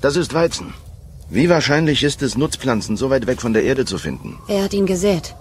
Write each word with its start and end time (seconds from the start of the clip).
Das 0.00 0.16
ist 0.16 0.32
Weizen. 0.32 0.72
Wie 1.28 1.48
wahrscheinlich 1.50 2.02
ist 2.02 2.22
es, 2.22 2.36
Nutzpflanzen 2.36 2.96
so 2.96 3.10
weit 3.10 3.26
weg 3.26 3.40
von 3.40 3.52
der 3.52 3.64
Erde 3.64 3.84
zu 3.84 3.98
finden? 3.98 4.38
Er 4.48 4.64
hat 4.64 4.72
ihn 4.72 4.86
gesät. 4.86 5.34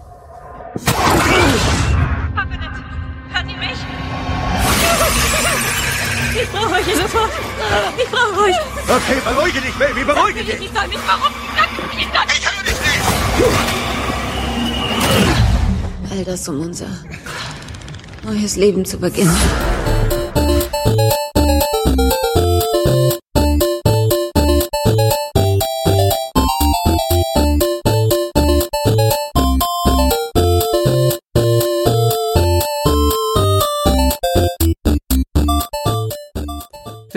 Hören 3.32 3.48
Sie 3.48 3.56
mich? 3.56 3.80
Ich 6.42 6.50
brauche 6.50 6.74
euch 6.74 6.86
hier 6.86 6.98
sofort. 6.98 7.32
Ich 7.98 8.10
brauche 8.10 8.42
euch. 8.44 8.56
Okay, 8.88 9.18
beruhige 9.24 9.62
dich, 9.62 9.74
Baby, 9.76 10.04
beruhige 10.04 10.44
dich. 10.44 10.56
Ich 10.56 10.72
soll 10.78 10.88
mich 10.88 11.00
warum? 11.08 11.34
Ich 11.98 12.08
höre 12.08 12.26
dich 12.28 12.40
nicht. 12.40 12.92
All 16.12 16.24
das, 16.26 16.48
um 16.50 16.60
unser 16.60 16.88
neues 18.24 18.58
Leben 18.58 18.84
zu 18.84 18.98
beginnen. 19.00 19.36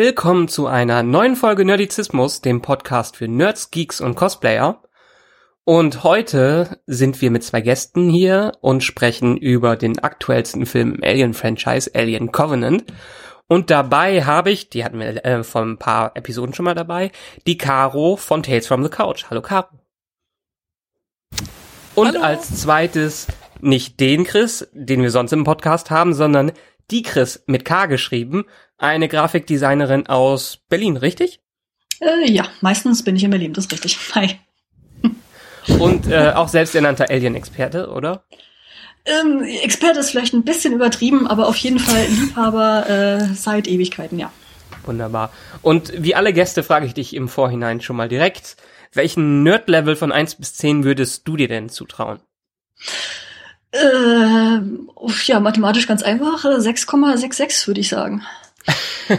Willkommen 0.04 0.48
zu 0.48 0.66
einer 0.66 1.04
neuen 1.04 1.36
Folge 1.36 1.64
Nerdizismus, 1.64 2.40
dem 2.40 2.60
Podcast 2.60 3.16
für 3.16 3.28
Nerds, 3.28 3.70
Geeks 3.70 4.00
und 4.00 4.16
Cosplayer. 4.16 4.82
Und 5.62 6.02
heute 6.02 6.80
sind 6.86 7.20
wir 7.20 7.30
mit 7.30 7.44
zwei 7.44 7.60
Gästen 7.60 8.10
hier 8.10 8.50
und 8.62 8.82
sprechen 8.82 9.36
über 9.36 9.76
den 9.76 10.00
aktuellsten 10.00 10.66
Film 10.66 10.96
im 10.96 11.04
Alien-Franchise, 11.04 11.92
Alien 11.94 12.32
Covenant. 12.32 12.82
Und 13.46 13.70
dabei 13.70 14.24
habe 14.24 14.50
ich, 14.50 14.70
die 14.70 14.84
hatten 14.84 14.98
wir 14.98 15.24
äh, 15.24 15.44
vor 15.44 15.62
ein 15.62 15.78
paar 15.78 16.16
Episoden 16.16 16.52
schon 16.52 16.64
mal 16.64 16.74
dabei, 16.74 17.12
die 17.46 17.56
Caro 17.56 18.16
von 18.16 18.42
Tales 18.42 18.66
from 18.66 18.82
the 18.82 18.90
Couch. 18.90 19.26
Hallo 19.30 19.40
Caro. 19.40 19.68
Und 21.94 22.08
Hallo. 22.08 22.22
als 22.22 22.60
zweites 22.60 23.28
nicht 23.60 24.00
den 24.00 24.24
Chris, 24.24 24.68
den 24.72 25.00
wir 25.00 25.12
sonst 25.12 25.32
im 25.32 25.44
Podcast 25.44 25.92
haben, 25.92 26.12
sondern 26.12 26.50
die 26.90 27.02
Chris 27.02 27.44
mit 27.46 27.64
K 27.64 27.86
geschrieben, 27.86 28.44
eine 28.82 29.08
Grafikdesignerin 29.08 30.06
aus 30.08 30.58
Berlin, 30.68 30.96
richtig? 30.96 31.40
Äh, 32.00 32.30
ja, 32.30 32.44
meistens 32.60 33.04
bin 33.04 33.16
ich 33.16 33.24
in 33.24 33.30
Berlin, 33.30 33.52
das 33.52 33.66
ist 33.66 33.72
richtig. 33.72 33.98
Hi. 34.14 34.38
Und 35.78 36.08
äh, 36.08 36.32
auch 36.34 36.48
selbsternannter 36.48 37.08
Alien-Experte, 37.08 37.88
oder? 37.90 38.24
Ähm, 39.04 39.42
Experte 39.62 40.00
ist 40.00 40.10
vielleicht 40.10 40.34
ein 40.34 40.44
bisschen 40.44 40.74
übertrieben, 40.74 41.26
aber 41.26 41.48
auf 41.48 41.56
jeden 41.56 41.78
Fall 41.78 42.06
Liebhaber 42.08 42.88
äh, 42.88 43.34
seit 43.34 43.68
Ewigkeiten, 43.68 44.18
ja. 44.18 44.32
Wunderbar. 44.84 45.32
Und 45.60 45.92
wie 45.96 46.14
alle 46.16 46.32
Gäste 46.32 46.62
frage 46.64 46.86
ich 46.86 46.94
dich 46.94 47.14
im 47.14 47.28
Vorhinein 47.28 47.80
schon 47.80 47.96
mal 47.96 48.08
direkt, 48.08 48.56
welchen 48.92 49.44
Nerd-Level 49.44 49.94
von 49.94 50.10
1 50.10 50.36
bis 50.36 50.54
10 50.54 50.82
würdest 50.82 51.26
du 51.26 51.36
dir 51.36 51.48
denn 51.48 51.68
zutrauen? 51.68 52.18
Äh, 53.70 54.60
ja, 55.26 55.40
mathematisch 55.40 55.86
ganz 55.86 56.02
einfach. 56.02 56.44
äh, 56.44 56.58
6,66 56.58 57.66
würde 57.68 57.80
ich 57.80 57.88
sagen. 57.88 58.22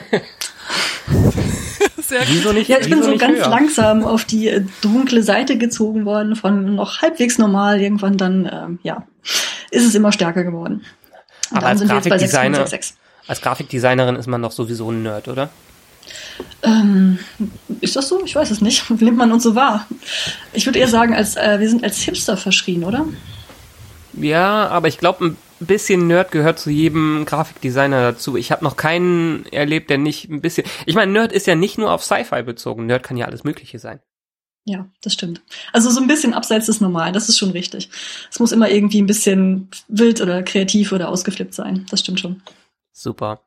Wieso 2.27 2.53
nicht? 2.53 2.69
Ja, 2.69 2.77
ich 2.80 2.89
bin 2.89 3.03
so 3.03 3.09
nicht 3.09 3.19
ganz 3.19 3.39
höher? 3.39 3.50
langsam 3.50 4.03
auf 4.03 4.25
die 4.25 4.47
äh, 4.47 4.63
dunkle 4.81 5.23
Seite 5.23 5.58
gezogen 5.58 6.05
worden, 6.05 6.35
von 6.35 6.75
noch 6.75 7.02
halbwegs 7.02 7.38
normal. 7.38 7.81
Irgendwann 7.81 8.17
dann, 8.17 8.50
ähm, 8.52 8.80
ja, 8.83 9.05
ist 9.72 9.85
es 9.85 9.95
immer 9.95 10.11
stärker 10.11 10.44
geworden. 10.44 10.83
Und 11.52 11.58
Aber 11.58 11.61
dann 11.61 11.69
als 11.72 11.80
sind 11.80 11.89
wir 11.89 11.95
jetzt 11.95 12.09
bei 12.09 12.17
Grafikdesigner- 12.17 12.67
6,66. 12.67 12.94
Als 13.27 13.41
Grafikdesignerin 13.41 14.16
ist 14.16 14.27
man 14.27 14.41
doch 14.41 14.52
sowieso 14.52 14.91
ein 14.91 15.03
Nerd, 15.03 15.27
oder? 15.27 15.50
Ähm, 16.63 17.19
ist 17.80 17.95
das 17.95 18.09
so? 18.09 18.22
Ich 18.25 18.35
weiß 18.35 18.52
es 18.52 18.61
nicht. 18.61 18.89
Nimmt 19.02 19.17
man 19.17 19.31
uns 19.31 19.44
so 19.44 19.55
wahr? 19.55 19.85
Ich 20.52 20.66
würde 20.66 20.80
eher 20.80 20.88
sagen, 20.88 21.16
als 21.16 21.35
äh, 21.35 21.59
wir 21.59 21.69
sind 21.69 21.83
als 21.83 21.97
Hipster 22.00 22.38
verschrien, 22.38 22.83
oder? 22.83 23.05
Ja, 24.14 24.67
aber 24.67 24.88
ich 24.88 24.97
glaube, 24.97 25.25
ein 25.25 25.38
bisschen 25.59 26.07
Nerd 26.07 26.31
gehört 26.31 26.59
zu 26.59 26.69
jedem 26.69 27.25
Grafikdesigner 27.25 28.12
dazu. 28.12 28.38
Ich 28.38 28.51
habe 28.51 28.63
noch 28.63 28.78
keinen 28.78 29.46
erlebt, 29.47 29.90
der 29.90 29.97
nicht 29.97 30.29
ein 30.29 30.41
bisschen. 30.41 30.68
Ich 30.85 30.96
meine, 30.96 31.12
Nerd 31.12 31.31
ist 31.31 31.47
ja 31.47 31.56
nicht 31.56 31.78
nur 31.78 31.91
auf 31.91 32.03
Sci-Fi 32.03 32.44
bezogen. 32.44 32.85
Nerd 32.85 33.03
kann 33.03 33.18
ja 33.18 33.25
alles 33.25 33.44
Mögliche 33.44 33.79
sein. 33.79 34.00
Ja, 34.66 34.88
das 35.02 35.13
stimmt. 35.13 35.41
Also 35.73 35.90
so 35.90 36.00
ein 36.00 36.07
bisschen 36.07 36.34
abseits 36.34 36.68
des 36.68 36.79
Normalen, 36.79 37.13
das 37.13 37.28
ist 37.28 37.38
schon 37.38 37.52
richtig. 37.52 37.90
Es 38.31 38.40
muss 38.40 38.53
immer 38.53 38.69
irgendwie 38.69 39.02
ein 39.02 39.07
bisschen 39.07 39.69
wild 39.90 40.22
oder 40.22 40.41
kreativ 40.41 40.94
oder 40.94 41.09
ausgeflippt 41.09 41.53
sein. 41.53 41.85
Das 41.90 42.00
stimmt 42.00 42.22
schon. 42.22 42.41
Super. 42.94 43.41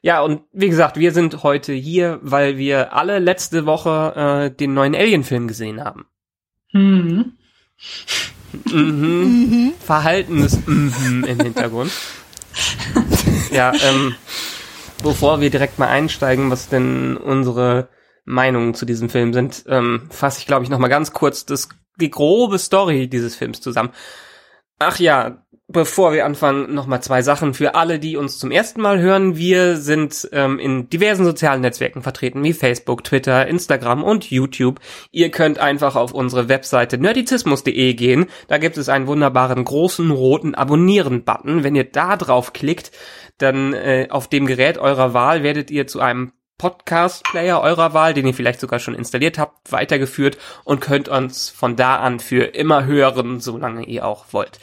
Ja, 0.00 0.22
und 0.22 0.42
wie 0.52 0.68
gesagt, 0.68 0.96
wir 0.96 1.12
sind 1.12 1.42
heute 1.42 1.72
hier, 1.72 2.18
weil 2.22 2.56
wir 2.56 2.94
alle 2.94 3.18
letzte 3.18 3.66
Woche 3.66 4.50
äh, 4.50 4.56
den 4.56 4.74
neuen 4.74 4.94
Alien-Film 4.94 5.48
gesehen 5.48 5.82
haben. 5.82 6.06
Hm. 6.72 7.36
Mhm. 8.70 9.72
Verhaltenes 9.80 10.58
mhm 10.66 11.24
im 11.26 11.40
Hintergrund. 11.40 11.90
ja, 13.50 13.72
ähm, 13.72 14.14
bevor 15.02 15.40
wir 15.40 15.50
direkt 15.50 15.78
mal 15.78 15.88
einsteigen, 15.88 16.50
was 16.50 16.68
denn 16.68 17.16
unsere 17.16 17.88
Meinungen 18.24 18.74
zu 18.74 18.86
diesem 18.86 19.10
Film 19.10 19.32
sind, 19.32 19.64
ähm, 19.68 20.08
fasse 20.10 20.38
ich, 20.38 20.46
glaube 20.46 20.64
ich, 20.64 20.70
noch 20.70 20.78
mal 20.78 20.88
ganz 20.88 21.12
kurz 21.12 21.44
das, 21.44 21.68
die 22.00 22.10
grobe 22.10 22.58
Story 22.58 23.08
dieses 23.08 23.36
Films 23.36 23.60
zusammen. 23.60 23.90
Ach 24.78 24.98
ja, 24.98 25.44
bevor 25.68 26.12
wir 26.12 26.24
anfangen, 26.24 26.74
noch 26.74 26.86
mal 26.86 27.00
zwei 27.00 27.22
Sachen 27.22 27.54
für 27.54 27.74
alle, 27.74 27.98
die 27.98 28.16
uns 28.16 28.38
zum 28.38 28.50
ersten 28.50 28.80
Mal 28.80 29.00
hören. 29.00 29.36
Wir 29.36 29.76
sind 29.76 30.28
ähm, 30.32 30.58
in 30.58 30.88
diversen 30.90 31.24
sozialen 31.24 31.62
Netzwerken 31.62 32.02
vertreten, 32.02 32.42
wie 32.44 32.52
Facebook, 32.52 33.04
Twitter, 33.04 33.46
Instagram 33.46 34.02
und 34.02 34.30
YouTube. 34.30 34.80
Ihr 35.10 35.30
könnt 35.30 35.58
einfach 35.58 35.96
auf 35.96 36.12
unsere 36.12 36.48
Webseite 36.48 36.98
nerdizismus.de 36.98 37.94
gehen. 37.94 38.26
Da 38.48 38.58
gibt 38.58 38.76
es 38.76 38.88
einen 38.88 39.06
wunderbaren 39.06 39.64
großen 39.64 40.10
roten 40.10 40.54
Abonnieren-Button. 40.54 41.64
Wenn 41.64 41.74
ihr 41.74 41.90
da 41.90 42.16
drauf 42.16 42.52
klickt, 42.52 42.92
dann 43.38 43.72
äh, 43.72 44.08
auf 44.10 44.28
dem 44.28 44.46
Gerät 44.46 44.78
eurer 44.78 45.14
Wahl 45.14 45.42
werdet 45.42 45.70
ihr 45.70 45.86
zu 45.86 46.00
einem 46.00 46.32
Podcast-Player 46.58 47.60
eurer 47.60 47.94
Wahl, 47.94 48.14
den 48.14 48.26
ihr 48.26 48.34
vielleicht 48.34 48.60
sogar 48.60 48.78
schon 48.78 48.94
installiert 48.94 49.38
habt, 49.38 49.72
weitergeführt 49.72 50.38
und 50.64 50.80
könnt 50.80 51.08
uns 51.08 51.50
von 51.50 51.76
da 51.76 51.96
an 51.96 52.20
für 52.20 52.44
immer 52.44 52.84
hören, 52.84 53.40
solange 53.40 53.84
ihr 53.84 54.06
auch 54.06 54.26
wollt. 54.32 54.60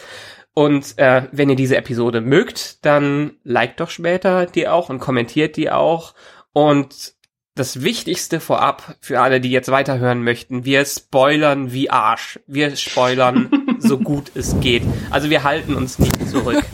Und 0.54 0.98
äh, 0.98 1.24
wenn 1.32 1.50
ihr 1.50 1.56
diese 1.56 1.78
Episode 1.78 2.22
mögt, 2.22 2.86
dann 2.86 3.34
liked 3.44 3.80
doch 3.80 3.90
später 3.90 4.46
die 4.46 4.68
auch 4.68 4.90
und 4.90 5.00
kommentiert 5.00 5.56
die 5.56 5.72
auch. 5.72 6.14
Und 6.54 7.14
das 7.56 7.82
Wichtigste 7.82 8.40
vorab 8.40 8.96
für 9.02 9.22
alle, 9.22 9.42
die 9.42 9.52
jetzt 9.52 9.72
weiterhören 9.72 10.24
möchten, 10.24 10.66
wir 10.66 10.86
spoilern 10.86 11.72
wie 11.74 11.90
Arsch. 11.90 12.40
Wir 12.48 12.76
spoilern 12.76 13.50
so 13.80 13.98
gut 13.98 14.32
es 14.36 14.60
geht. 14.60 14.84
Also 15.10 15.30
wir 15.30 15.44
halten 15.44 15.76
uns 15.76 16.00
nicht 16.00 16.30
zurück. 16.30 16.64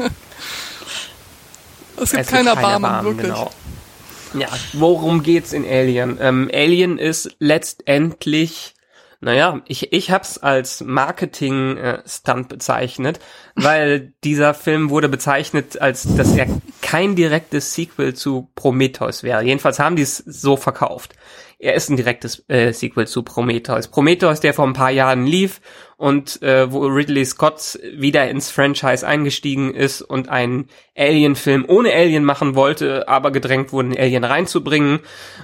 Es 2.00 2.12
gibt 2.12 2.26
Es 2.26 2.30
kein 2.30 2.46
gibt 2.46 2.56
kein 2.56 2.64
Erbarmen, 2.64 3.06
wirklich. 3.06 3.34
Genau. 3.34 3.50
Ja, 4.40 4.50
worum 4.74 5.24
geht's 5.24 5.53
in 5.53 5.66
Alien? 5.66 6.18
Ähm, 6.22 6.50
Alien 6.53 6.98
ist 6.98 7.36
letztendlich, 7.40 8.75
naja, 9.20 9.62
ich, 9.68 9.94
ich 9.94 10.12
hab's 10.12 10.38
als 10.38 10.81
Marketing-Stunt 10.81 12.50
bezeichnet, 12.50 13.20
weil 13.56 14.14
dieser 14.24 14.53
Film 14.53 14.90
wurde 14.90 15.09
bezeichnet, 15.09 15.81
als 15.81 16.03
dass 16.16 16.36
er 16.36 16.48
kein 16.81 17.16
direktes 17.16 17.74
Sequel 17.74 18.14
zu 18.14 18.50
Prometheus 18.56 19.24
wäre. 19.24 19.44
Jedenfalls 19.44 19.80
haben 19.80 19.96
die 19.96 20.03
es 20.03 20.18
so 20.18 20.56
verkauft. 20.56 21.14
Er 21.59 21.73
ist 21.73 21.90
ein 21.90 21.97
direktes 21.97 22.47
äh, 22.50 22.72
Sequel 22.72 23.07
zu 23.07 23.23
Prometheus. 23.23 23.88
Prometheus, 23.88 24.40
der 24.40 24.53
vor 24.53 24.68
ein 24.68 24.73
paar 24.73 24.91
Jahren 24.91 25.25
lief 25.25 25.59
und 25.97 26.40
äh, 26.44 26.72
wo 26.72 26.85
Ridley 26.85 27.25
Scott 27.25 27.79
wieder 27.95 28.29
ins 28.29 28.51
Franchise 28.51 29.06
eingestiegen 29.06 29.73
ist 29.73 30.03
und 30.03 30.29
einen 30.29 30.68
Alien-Film 30.95 31.66
ohne 31.68 31.91
Alien 31.91 32.23
machen 32.23 32.53
wollte, 32.53 33.07
aber 33.07 33.31
gedrängt 33.31 33.72
wurde, 33.72 33.88
einen 33.88 33.97
Alien 33.97 34.23
reinzubringen, 34.23 35.00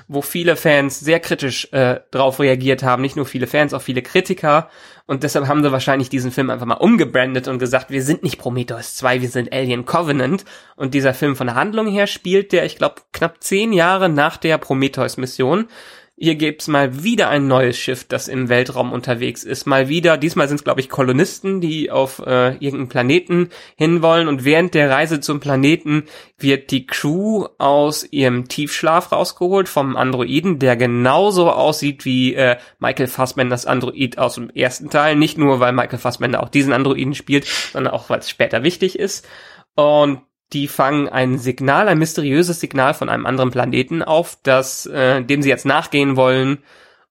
wo 0.07 0.22
viele 0.22 0.56
Fans 0.56 1.00
sehr 1.00 1.19
kritisch 1.19 1.69
äh, 1.72 2.01
drauf 2.12 2.40
reagiert 2.40 2.84
haben. 2.84 3.01
Nicht 3.01 3.16
nur 3.16 3.25
viele 3.25 3.48
Fans, 3.48 3.74
auch 3.74 3.81
viele 3.81 4.04
Kritiker. 4.04 4.69
Und 5.07 5.24
deshalb 5.24 5.48
haben 5.48 5.63
sie 5.63 5.71
wahrscheinlich 5.71 6.09
diesen 6.09 6.31
Film 6.31 6.51
einfach 6.51 6.68
mal 6.68 6.75
umgebrandet 6.75 7.48
und 7.48 7.57
gesagt, 7.57 7.89
wir 7.89 8.04
sind 8.04 8.21
nicht 8.21 8.38
Prometheus 8.38 8.95
2, 8.95 9.21
wir 9.21 9.30
sind 9.30 9.51
Alien 9.51 9.86
Covenant. 9.86 10.45
Und 10.75 10.94
dieser 10.94 11.16
Film 11.16 11.36
von 11.36 11.48
der 11.48 11.56
Handlung 11.56 11.88
her 11.88 12.06
spielt 12.06 12.51
der, 12.51 12.66
ich 12.66 12.77
glaube, 12.77 13.01
knapp 13.12 13.44
zehn 13.44 13.74
Jahre 13.74 14.07
nach 14.07 14.38
der 14.38 14.59
Prometheus-Mission. 14.59 15.68
Hier 16.15 16.36
gibt's 16.36 16.68
mal 16.68 17.04
wieder 17.04 17.30
ein 17.30 17.48
neues 17.48 17.75
Schiff, 17.75 18.04
das 18.04 18.27
im 18.27 18.48
Weltraum 18.48 18.92
unterwegs 18.92 19.44
ist. 19.44 19.65
Mal 19.65 19.89
wieder, 19.89 20.15
diesmal 20.15 20.48
sind 20.48 20.57
es, 20.57 20.63
glaube 20.63 20.80
ich, 20.80 20.88
Kolonisten, 20.88 21.60
die 21.60 21.89
auf 21.89 22.19
äh, 22.19 22.50
irgendeinen 22.57 22.88
Planeten 22.88 23.50
hinwollen. 23.77 24.27
Und 24.27 24.45
während 24.45 24.75
der 24.75 24.92
Reise 24.92 25.21
zum 25.21 25.39
Planeten 25.39 26.04
wird 26.38 26.69
die 26.69 26.86
Crew 26.86 27.48
aus 27.57 28.06
ihrem 28.12 28.48
Tiefschlaf 28.48 29.12
rausgeholt 29.12 29.68
vom 29.68 29.98
Androiden, 29.98 30.60
der 30.60 30.75
genauso 30.77 31.51
aussieht 31.51 32.06
wie 32.06 32.36
äh, 32.36 32.57
Michael 32.77 33.07
Fassbenders 33.07 33.66
Android 33.66 34.19
aus 34.19 34.36
dem 34.36 34.51
ersten 34.51 34.92
Teil. 34.92 35.16
Nicht 35.16 35.39
nur, 35.39 35.59
weil 35.59 35.74
Michael 35.74 35.98
Fassbender 35.98 36.44
auch 36.44 36.50
diesen 36.50 36.74
Androiden 36.74 37.16
spielt, 37.16 37.45
sondern 37.45 37.92
auch, 37.92 38.12
weil 38.12 38.19
es 38.19 38.30
später 38.30 38.62
wichtig 38.62 39.00
ist. 39.00 39.27
Und 39.74 40.21
die 40.54 40.68
fangen 40.68 41.10
ein 41.10 41.38
Signal, 41.38 41.88
ein 41.88 41.98
mysteriöses 41.98 42.60
Signal 42.60 42.94
von 42.94 43.10
einem 43.10 43.26
anderen 43.26 43.52
Planeten 43.52 44.04
auf, 44.04 44.38
das, 44.44 44.86
äh, 44.86 45.24
dem 45.24 45.42
sie 45.42 45.50
jetzt 45.50 45.66
nachgehen 45.66 46.16
wollen. 46.16 46.60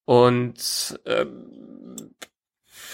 Und 0.04 1.00
ähm, 1.06 1.52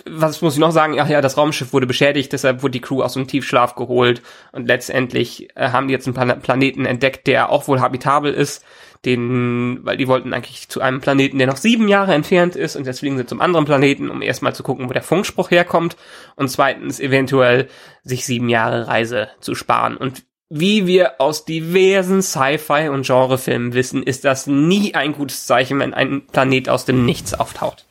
was 0.06 0.42
muss 0.42 0.54
ich 0.54 0.60
noch 0.60 0.70
sagen? 0.70 0.98
Ach 1.00 1.08
ja, 1.08 1.20
das 1.20 1.36
Raumschiff 1.36 1.72
wurde 1.72 1.86
beschädigt, 1.86 2.32
deshalb 2.32 2.62
wurde 2.62 2.72
die 2.72 2.80
Crew 2.80 3.02
aus 3.02 3.14
dem 3.14 3.26
Tiefschlaf 3.26 3.74
geholt. 3.74 4.22
Und 4.52 4.66
letztendlich 4.66 5.48
äh, 5.56 5.70
haben 5.70 5.88
die 5.88 5.92
jetzt 5.92 6.06
einen 6.06 6.14
Plan 6.14 6.40
Planeten 6.40 6.84
entdeckt, 6.84 7.26
der 7.26 7.50
auch 7.50 7.68
wohl 7.68 7.80
habitabel 7.80 8.32
ist, 8.32 8.64
den, 9.04 9.80
weil 9.82 9.96
die 9.96 10.08
wollten 10.08 10.32
eigentlich 10.32 10.68
zu 10.68 10.80
einem 10.80 11.00
Planeten, 11.00 11.38
der 11.38 11.46
noch 11.46 11.56
sieben 11.56 11.88
Jahre 11.88 12.14
entfernt 12.14 12.56
ist. 12.56 12.76
Und 12.76 12.86
deswegen 12.86 13.16
sind 13.16 13.28
zum 13.28 13.40
anderen 13.40 13.64
Planeten, 13.64 14.10
um 14.10 14.22
erstmal 14.22 14.54
zu 14.54 14.62
gucken, 14.62 14.88
wo 14.88 14.92
der 14.92 15.02
Funkspruch 15.02 15.50
herkommt. 15.50 15.96
Und 16.36 16.48
zweitens 16.48 17.00
eventuell 17.00 17.68
sich 18.02 18.24
sieben 18.24 18.48
Jahre 18.48 18.88
Reise 18.88 19.28
zu 19.40 19.54
sparen. 19.54 19.96
Und 19.96 20.24
wie 20.50 20.86
wir 20.86 21.20
aus 21.20 21.44
diversen 21.44 22.22
Sci-Fi 22.22 22.88
und 22.88 23.06
Genrefilmen 23.06 23.74
wissen, 23.74 24.02
ist 24.02 24.24
das 24.24 24.46
nie 24.46 24.94
ein 24.94 25.12
gutes 25.12 25.46
Zeichen, 25.46 25.78
wenn 25.78 25.92
ein 25.92 26.26
Planet 26.26 26.68
aus 26.70 26.84
dem 26.86 27.04
Nichts 27.04 27.34
auftaucht. 27.34 27.84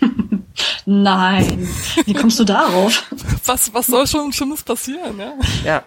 Nein. 0.86 1.68
Wie 2.04 2.14
kommst 2.14 2.38
du 2.40 2.44
darauf? 2.44 3.04
Was, 3.44 3.72
was 3.72 3.86
soll 3.86 4.06
schon 4.06 4.32
Schlimmes 4.32 4.62
passieren, 4.62 5.18
ja? 5.18 5.34
Ja. 5.64 5.84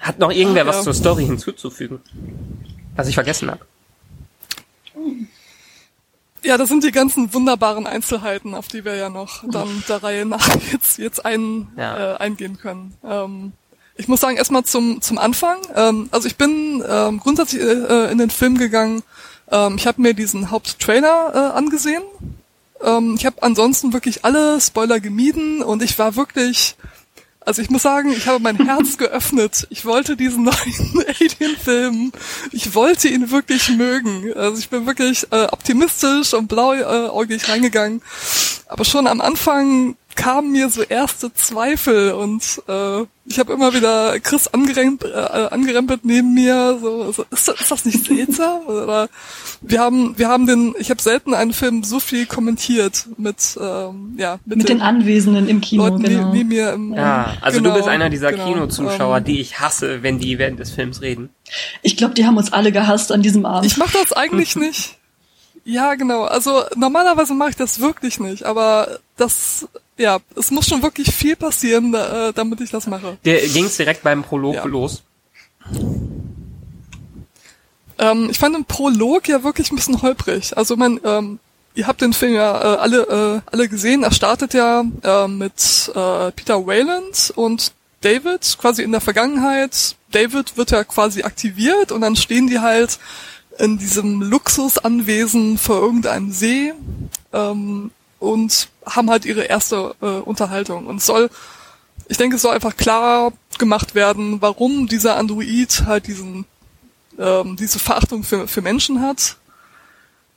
Hat 0.00 0.18
noch 0.20 0.30
irgendwer 0.30 0.62
Ach, 0.62 0.68
was 0.68 0.76
ja. 0.76 0.82
zur 0.84 0.94
Story 0.94 1.26
hinzuzufügen? 1.26 2.00
Was 2.94 3.08
ich 3.08 3.14
vergessen 3.14 3.50
habe. 3.50 3.60
Ja, 6.44 6.56
das 6.56 6.68
sind 6.68 6.84
die 6.84 6.92
ganzen 6.92 7.34
wunderbaren 7.34 7.86
Einzelheiten, 7.86 8.54
auf 8.54 8.68
die 8.68 8.84
wir 8.84 8.94
ja 8.94 9.08
noch 9.08 9.42
dann 9.50 9.82
der 9.88 10.02
Reihe 10.02 10.24
nach 10.24 10.48
jetzt, 10.72 10.98
jetzt 10.98 11.24
ein, 11.24 11.68
Ja. 11.76 12.14
äh, 12.14 12.16
eingehen 12.18 12.58
können. 12.58 12.94
Ähm, 13.04 13.52
ich 13.98 14.08
muss 14.08 14.20
sagen, 14.20 14.36
erstmal 14.36 14.64
zum, 14.64 15.02
zum 15.02 15.18
Anfang. 15.18 15.58
Ähm, 15.74 16.08
also 16.12 16.26
ich 16.26 16.36
bin 16.36 16.82
ähm, 16.88 17.20
grundsätzlich 17.20 17.60
äh, 17.62 18.10
in 18.10 18.18
den 18.18 18.30
Film 18.30 18.56
gegangen. 18.56 19.02
Ähm, 19.50 19.76
ich 19.76 19.86
habe 19.86 20.00
mir 20.00 20.14
diesen 20.14 20.50
Haupttrailer 20.50 21.32
äh, 21.34 21.56
angesehen. 21.56 22.02
Ähm, 22.82 23.16
ich 23.18 23.26
habe 23.26 23.42
ansonsten 23.42 23.92
wirklich 23.92 24.24
alle 24.24 24.60
Spoiler 24.60 25.00
gemieden 25.00 25.62
und 25.62 25.82
ich 25.82 25.98
war 25.98 26.16
wirklich 26.16 26.76
also 27.48 27.62
ich 27.62 27.70
muss 27.70 27.80
sagen, 27.80 28.12
ich 28.12 28.26
habe 28.26 28.40
mein 28.40 28.56
Herz 28.66 28.98
geöffnet. 28.98 29.66
Ich 29.70 29.86
wollte 29.86 30.16
diesen 30.16 30.42
neuen 30.44 31.04
Alien-Film, 31.18 32.12
ich 32.52 32.74
wollte 32.74 33.08
ihn 33.08 33.30
wirklich 33.30 33.70
mögen. 33.70 34.34
Also 34.34 34.58
ich 34.58 34.68
bin 34.68 34.84
wirklich 34.84 35.26
äh, 35.30 35.46
optimistisch 35.46 36.34
und 36.34 36.48
blauäugig 36.48 37.48
reingegangen. 37.48 38.02
Aber 38.66 38.84
schon 38.84 39.06
am 39.06 39.22
Anfang 39.22 39.96
kamen 40.18 40.50
mir 40.50 40.68
so 40.68 40.82
erste 40.82 41.32
Zweifel 41.32 42.10
und 42.12 42.60
äh, 42.68 43.04
ich 43.24 43.38
habe 43.38 43.52
immer 43.52 43.72
wieder 43.72 44.18
Chris 44.18 44.48
angeremp, 44.48 45.04
äh, 45.04 45.14
angerempelt 45.14 46.04
neben 46.04 46.34
mir. 46.34 46.76
So, 46.80 47.12
so 47.12 47.24
ist, 47.30 47.46
das, 47.46 47.60
ist 47.60 47.70
das 47.70 47.84
nicht 47.84 48.04
seltsam? 48.04 48.62
Oder 48.66 49.08
wir 49.60 49.80
haben, 49.80 50.18
wir 50.18 50.28
haben 50.28 50.46
den, 50.46 50.74
ich 50.80 50.90
habe 50.90 51.00
selten 51.00 51.34
einen 51.34 51.52
Film 51.52 51.84
so 51.84 52.00
viel 52.00 52.26
kommentiert 52.26 53.06
mit, 53.16 53.56
ähm, 53.60 54.14
ja, 54.18 54.40
Mit 54.44 54.68
den 54.68 54.82
Anwesenden 54.82 55.48
im 55.48 55.60
Kino, 55.60 55.86
Leuten 55.86 56.02
genau. 56.02 56.32
wie, 56.32 56.40
wie 56.40 56.44
mir 56.44 56.72
im, 56.72 56.94
Ja, 56.94 57.34
also 57.40 57.58
genau, 57.58 57.70
du 57.70 57.76
bist 57.76 57.88
einer 57.88 58.10
dieser 58.10 58.32
genau, 58.32 58.52
Kinozuschauer, 58.52 59.18
ähm, 59.18 59.24
die 59.24 59.40
ich 59.40 59.60
hasse, 59.60 60.02
wenn 60.02 60.18
die 60.18 60.38
während 60.38 60.58
des 60.58 60.72
Films 60.72 61.00
reden. 61.00 61.30
Ich 61.82 61.96
glaube, 61.96 62.14
die 62.14 62.26
haben 62.26 62.36
uns 62.36 62.52
alle 62.52 62.72
gehasst 62.72 63.12
an 63.12 63.22
diesem 63.22 63.46
Abend. 63.46 63.70
Ich 63.70 63.76
mache 63.76 63.96
das 64.02 64.12
eigentlich 64.12 64.56
nicht. 64.56 64.96
Ja, 65.64 65.94
genau. 65.94 66.24
Also 66.24 66.64
normalerweise 66.74 67.34
mache 67.34 67.50
ich 67.50 67.56
das 67.56 67.78
wirklich 67.80 68.18
nicht, 68.18 68.44
aber 68.44 68.98
das, 69.16 69.68
ja, 69.98 70.18
es 70.36 70.50
muss 70.50 70.66
schon 70.66 70.82
wirklich 70.82 71.12
viel 71.14 71.36
passieren, 71.36 71.92
äh, 71.94 72.32
damit 72.32 72.60
ich 72.60 72.70
das 72.70 72.86
mache. 72.86 73.18
Der 73.24 73.40
ging's 73.48 73.76
direkt 73.76 74.02
beim 74.02 74.22
Prolog 74.22 74.54
Ja. 74.54 74.64
los. 74.64 75.02
Ähm, 77.98 78.28
ich 78.30 78.38
fand 78.38 78.54
den 78.56 78.64
Prolog 78.64 79.28
ja 79.28 79.42
wirklich 79.42 79.70
ein 79.72 79.76
bisschen 79.76 80.02
holprig. 80.02 80.56
Also 80.56 80.76
man, 80.76 81.00
ähm, 81.04 81.38
ihr 81.74 81.86
habt 81.86 82.00
den 82.00 82.12
Film 82.12 82.34
ja 82.34 82.74
äh, 82.74 82.76
alle, 82.78 83.42
äh, 83.46 83.50
alle 83.52 83.68
gesehen. 83.68 84.02
Er 84.04 84.12
startet 84.12 84.54
ja 84.54 84.84
äh, 85.02 85.28
mit 85.28 85.90
äh, 85.94 86.30
Peter 86.32 86.64
Wayland 86.66 87.32
und 87.34 87.72
David 88.00 88.56
quasi 88.60 88.82
in 88.82 88.92
der 88.92 89.00
Vergangenheit. 89.00 89.96
David 90.12 90.56
wird 90.56 90.70
ja 90.70 90.84
quasi 90.84 91.22
aktiviert 91.24 91.90
und 91.90 92.00
dann 92.00 92.14
stehen 92.16 92.46
die 92.46 92.60
halt 92.60 92.98
in 93.58 93.76
diesem 93.78 94.22
Luxusanwesen 94.22 95.58
vor 95.58 95.80
irgendeinem 95.82 96.30
See 96.30 96.72
ähm, 97.32 97.90
und 98.20 98.68
haben 98.88 99.10
halt 99.10 99.24
ihre 99.24 99.42
erste 99.42 99.94
äh, 100.00 100.06
Unterhaltung. 100.06 100.86
Und 100.86 100.96
es 100.96 101.06
soll, 101.06 101.30
ich 102.08 102.16
denke, 102.16 102.36
es 102.36 102.42
soll 102.42 102.54
einfach 102.54 102.76
klar 102.76 103.32
gemacht 103.58 103.94
werden, 103.94 104.40
warum 104.40 104.86
dieser 104.86 105.16
Android 105.16 105.84
halt 105.86 106.06
diesen 106.06 106.46
ähm, 107.18 107.56
diese 107.56 107.78
Verachtung 107.78 108.22
für, 108.22 108.46
für 108.46 108.62
Menschen 108.62 109.02
hat. 109.02 109.36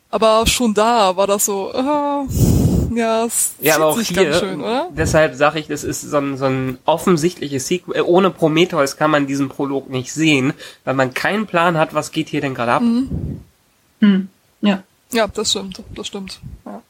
Aber 0.09 0.45
schon 0.45 0.73
da 0.73 1.15
war 1.15 1.27
das 1.27 1.45
so, 1.45 1.71
äh, 1.73 2.95
ja, 2.97 3.25
es 3.25 3.53
Ja, 3.61 3.75
aber 3.75 3.87
auch 3.87 3.97
sich 3.97 4.09
hier, 4.09 4.25
ganz 4.25 4.39
schön, 4.39 4.59
oder? 4.61 4.89
deshalb 4.91 5.35
sage 5.35 5.59
ich, 5.59 5.67
das 5.67 5.85
ist 5.85 6.01
so 6.01 6.17
ein, 6.17 6.37
so 6.37 6.45
ein 6.45 6.79
offensichtliches 6.85 7.67
Sequel. 7.67 7.95
Äh, 7.95 8.01
Ohne 8.01 8.29
Prometheus 8.29 8.97
kann 8.97 9.11
man 9.11 9.27
diesen 9.27 9.47
Prolog 9.47 9.89
nicht 9.89 10.11
sehen, 10.11 10.53
weil 10.83 10.95
man 10.95 11.13
keinen 11.13 11.47
Plan 11.47 11.77
hat, 11.77 11.93
was 11.93 12.11
geht 12.11 12.27
hier 12.27 12.41
denn 12.41 12.55
gerade 12.55 12.73
ab. 12.73 12.81
Hm. 12.81 14.27
Ja. 14.61 14.83
Ja, 15.13 15.27
das 15.27 15.51
stimmt, 15.51 15.81
das 15.95 16.07
stimmt. 16.07 16.39
Ja. 16.65 16.81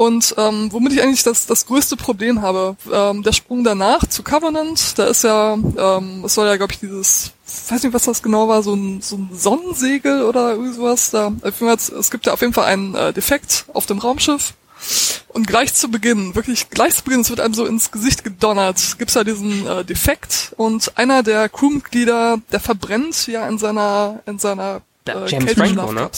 Und 0.00 0.34
ähm, 0.38 0.72
womit 0.72 0.94
ich 0.94 1.02
eigentlich 1.02 1.24
das, 1.24 1.44
das 1.44 1.66
größte 1.66 1.94
Problem 1.94 2.40
habe, 2.40 2.74
ähm, 2.90 3.22
der 3.22 3.32
Sprung 3.32 3.64
danach 3.64 4.06
zu 4.06 4.22
Covenant, 4.22 4.98
da 4.98 5.04
ist 5.04 5.24
ja, 5.24 5.52
ähm, 5.52 6.22
es 6.24 6.32
soll 6.32 6.46
ja, 6.46 6.56
glaube 6.56 6.72
ich, 6.72 6.78
dieses, 6.78 7.32
weiß 7.68 7.82
nicht, 7.82 7.92
was 7.92 8.04
das 8.04 8.22
genau 8.22 8.48
war, 8.48 8.62
so 8.62 8.72
ein, 8.72 9.02
so 9.02 9.16
ein 9.16 9.28
Sonnensegel 9.30 10.22
oder 10.22 10.52
irgendwie 10.52 10.72
sowas. 10.72 11.10
Da, 11.10 11.26
auf 11.26 11.60
jeden 11.60 11.78
Fall, 11.78 11.98
es 11.98 12.10
gibt 12.10 12.24
ja 12.24 12.32
auf 12.32 12.40
jeden 12.40 12.54
Fall 12.54 12.64
einen 12.64 12.94
äh, 12.94 13.12
Defekt 13.12 13.66
auf 13.74 13.84
dem 13.84 13.98
Raumschiff. 13.98 14.54
Und 15.28 15.46
gleich 15.46 15.74
zu 15.74 15.90
Beginn, 15.90 16.34
wirklich 16.34 16.70
gleich 16.70 16.96
zu 16.96 17.04
Beginn, 17.04 17.20
es 17.20 17.28
wird 17.28 17.40
einem 17.40 17.52
so 17.52 17.66
ins 17.66 17.90
Gesicht 17.90 18.24
gedonnert, 18.24 18.96
gibt's 18.96 19.12
da 19.12 19.22
diesen 19.22 19.66
äh, 19.66 19.84
Defekt 19.84 20.54
und 20.56 20.96
einer 20.96 21.22
der 21.22 21.50
Crewmitglieder, 21.50 22.40
der 22.50 22.60
verbrennt 22.60 23.26
ja 23.26 23.46
in 23.46 23.58
seiner 23.58 24.20
in 24.24 24.38
seiner 24.38 24.80
Ja, 25.06 25.26
äh, 25.26 25.28
James 25.28 25.52
Franco, 25.52 25.92
ne? 25.92 26.10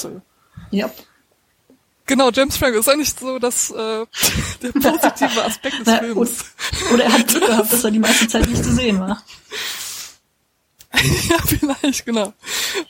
Ja. 0.71 0.89
Genau, 2.07 2.31
James 2.31 2.57
Franco 2.57 2.79
ist 2.81 2.89
eigentlich 2.89 3.15
so 3.19 3.39
das 3.39 3.71
äh, 3.71 3.75
der 4.63 4.73
positive 4.73 5.45
Aspekt 5.45 5.79
des 5.81 5.87
Na, 5.87 5.99
Films. 5.99 6.17
und, 6.19 6.93
oder 6.95 7.05
er 7.05 7.13
hat 7.13 7.29
Glück 7.29 7.47
gehabt, 7.47 7.73
dass 7.73 7.85
er 7.85 7.91
die 7.91 7.99
meiste 8.01 8.27
Zeit 8.29 8.49
nicht 8.49 8.65
zu 8.65 8.73
sehen 8.73 9.01
war. 9.01 9.23
ja, 11.31 11.37
vielleicht, 11.47 12.05
genau. 12.05 12.35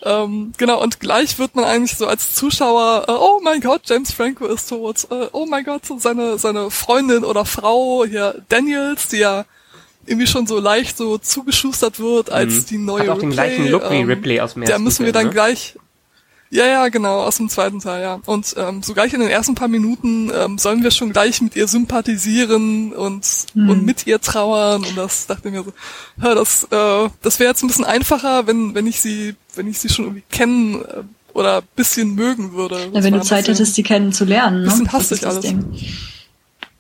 Ähm, 0.03 0.53
genau, 0.57 0.83
und 0.83 0.99
gleich 0.99 1.39
wird 1.39 1.55
man 1.55 1.65
eigentlich 1.65 1.97
so 1.97 2.07
als 2.09 2.35
Zuschauer, 2.35 3.05
äh, 3.07 3.13
oh 3.13 3.41
mein 3.43 3.61
Gott, 3.61 3.83
James 3.85 4.13
Franco 4.13 4.47
ist 4.47 4.69
tot, 4.71 5.07
äh, 5.11 5.29
oh 5.33 5.47
mein 5.47 5.65
Gott, 5.65 5.87
so 5.87 5.99
seine, 5.99 6.37
seine 6.37 6.71
Freundin 6.73 7.23
oder 7.25 7.45
Frau 7.45 8.05
hier, 8.05 8.43
Daniels, 8.49 9.07
die 9.09 9.19
ja 9.19 9.45
irgendwie 10.05 10.27
schon 10.27 10.49
so 10.49 10.59
leicht 10.59 10.97
so 10.97 11.17
zugeschustert 11.17 12.01
wird 12.01 12.29
als 12.31 12.53
Mhm. 12.55 12.67
die 12.67 12.79
neue 12.79 13.03
Hat 13.03 13.09
auch 13.11 13.19
den 13.21 13.29
Ripley, 13.31 13.35
gleichen 13.35 13.69
Look 13.69 13.89
wie 13.89 13.95
ähm, 14.01 14.09
Ripley 14.09 14.41
aus 14.41 14.55
dem 14.55 14.65
Da 14.65 14.81
müssen 14.81 15.07
wir 15.07 15.13
dann 15.13 15.27
ne? 15.27 15.33
gleich, 15.33 15.77
ja, 16.55 16.67
ja, 16.67 16.89
genau, 16.89 17.23
aus 17.23 17.39
dem 17.39 17.49
zweiten 17.49 17.81
Teil, 17.81 18.03
ja. 18.03 18.21
Und 18.27 18.55
ähm, 18.59 18.83
so 18.83 18.93
gleich 18.93 19.15
in 19.15 19.21
den 19.21 19.31
ersten 19.31 19.55
paar 19.55 19.69
Minuten 19.69 20.31
ähm, 20.35 20.59
sollen 20.59 20.83
wir 20.83 20.91
schon 20.91 21.11
gleich 21.13 21.41
mit 21.41 21.57
ihr 21.57 21.67
sympathisieren 21.67 22.93
und, 22.93 23.27
Hm. 23.55 23.69
und 23.71 23.85
mit 23.87 24.07
ihr 24.07 24.21
trauern. 24.21 24.85
Und 24.85 24.97
das 24.97 25.27
dachte 25.27 25.49
ich 25.49 25.55
mir 25.55 25.65
so, 25.65 25.73
ja, 26.23 26.35
das, 26.35 26.65
äh, 26.71 27.09
das 27.23 27.39
wäre 27.41 27.49
jetzt 27.51 27.63
ein 27.63 27.69
bisschen 27.69 27.85
einfacher, 27.87 28.47
wenn, 28.47 28.75
wenn 28.75 28.87
ich 28.87 29.01
sie, 29.01 29.35
wenn 29.55 29.67
ich 29.67 29.79
sie 29.79 29.89
schon 29.89 30.05
irgendwie 30.05 30.25
kennen 30.31 30.83
äh, 30.85 31.03
oder 31.33 31.63
bisschen 31.75 32.15
mögen 32.15 32.53
würde. 32.53 32.79
Ja, 32.79 32.91
Das 32.91 33.05
wenn 33.05 33.15
du 33.15 33.23
Zeit 33.23 33.47
bisschen- 33.47 33.55
hättest, 33.55 33.77
die 33.79 33.83
kennenzulernen. 33.83 34.59
Ne? 34.61 34.65
bisschen 34.69 34.85
Das 34.85 34.93
hastig 34.93 35.13
ist 35.17 35.25
das 35.25 35.35
alles. 35.37 35.47
Ding. 35.47 35.81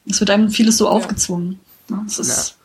Es 0.06 0.20
wird 0.20 0.30
einem 0.30 0.50
vieles 0.50 0.76
so 0.76 0.88
aufgezwungen. 0.88 1.60
Ne? 1.88 2.04
Es 2.06 2.18
ist, 2.18 2.56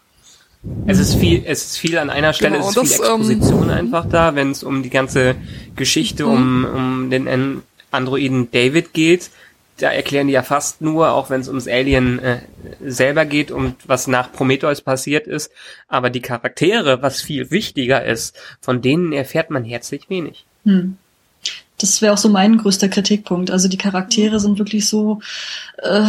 Es 0.86 1.00
ist 1.00 1.15
viel, 1.15 1.43
es 1.45 1.65
ist 1.65 1.77
viel 1.77 1.97
an 1.97 2.09
einer 2.09 2.33
Stelle, 2.33 2.57
Genau, 2.57 2.69
es 2.69 2.77
ist 2.77 2.95
viel 2.95 3.00
das, 3.05 3.09
ähm, 3.09 3.21
Exposition 3.21 3.69
einfach 3.69 4.05
da, 4.07 4.36
wenn 4.36 4.51
es 4.51 4.63
um 4.63 4.83
die 4.83 4.89
ganze 4.89 5.36
Geschichte 5.75 6.25
um, 6.27 6.65
um 6.65 7.09
den 7.09 7.27
An- 7.27 7.62
Androiden 7.91 8.50
David 8.51 8.93
geht. 8.93 9.29
Da 9.79 9.91
erklären 9.91 10.25
die 10.27 10.33
ja 10.33 10.41
fast 10.41 10.81
nur, 10.81 11.12
auch 11.12 11.29
wenn 11.29 11.41
es 11.41 11.47
ums 11.50 11.67
Alien 11.67 12.17
äh, 12.19 12.39
selber 12.83 13.25
geht 13.25 13.51
und 13.51 13.75
was 13.86 14.07
nach 14.07 14.31
Prometheus 14.31 14.81
passiert 14.81 15.27
ist. 15.27 15.51
Aber 15.88 16.09
die 16.09 16.21
Charaktere, 16.21 17.01
was 17.03 17.21
viel 17.21 17.51
wichtiger 17.51 18.03
ist, 18.03 18.36
von 18.59 18.81
denen 18.81 19.13
erfährt 19.13 19.51
man 19.51 19.63
herzlich 19.63 20.09
wenig. 20.09 20.45
hm. 20.63 20.97
Das 21.79 22.01
wäre 22.01 22.13
auch 22.13 22.17
so 22.17 22.29
mein 22.29 22.57
größter 22.57 22.89
Kritikpunkt. 22.89 23.51
Also 23.51 23.67
die 23.67 23.77
Charaktere 23.77 24.39
sind 24.39 24.57
wirklich 24.57 24.88
so 24.88 25.19
äh, 25.77 26.05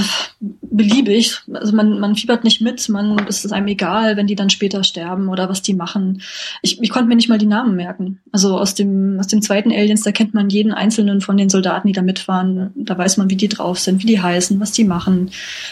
beliebig. 0.62 1.42
Also 1.52 1.76
man, 1.76 2.00
man 2.00 2.16
fiebert 2.16 2.42
nicht 2.42 2.62
mit, 2.62 2.88
man 2.88 3.26
es 3.28 3.44
ist 3.44 3.52
einem 3.52 3.68
egal, 3.68 4.16
wenn 4.16 4.26
die 4.26 4.34
dann 4.34 4.48
später 4.48 4.82
sterben 4.82 5.28
oder 5.28 5.50
was 5.50 5.60
die 5.60 5.74
machen. 5.74 6.22
Ich, 6.62 6.80
ich 6.82 6.88
konnte 6.88 7.08
mir 7.08 7.16
nicht 7.16 7.28
mal 7.28 7.36
die 7.36 7.46
Namen 7.46 7.76
merken. 7.76 8.18
Also 8.32 8.58
aus 8.58 8.74
dem, 8.74 9.18
aus 9.20 9.26
dem 9.26 9.42
zweiten 9.42 9.70
Aliens, 9.70 10.02
da 10.02 10.12
kennt 10.12 10.32
man 10.32 10.48
jeden 10.48 10.72
einzelnen 10.72 11.20
von 11.20 11.36
den 11.36 11.50
Soldaten, 11.50 11.86
die 11.86 11.94
da 11.94 12.02
mitfahren. 12.02 12.72
Da 12.74 12.96
weiß 12.96 13.18
man, 13.18 13.28
wie 13.28 13.36
die 13.36 13.48
drauf 13.48 13.78
sind, 13.78 14.02
wie 14.02 14.06
die 14.06 14.22
heißen, 14.22 14.58
was 14.60 14.72
die 14.72 14.84
machen, 14.84 15.30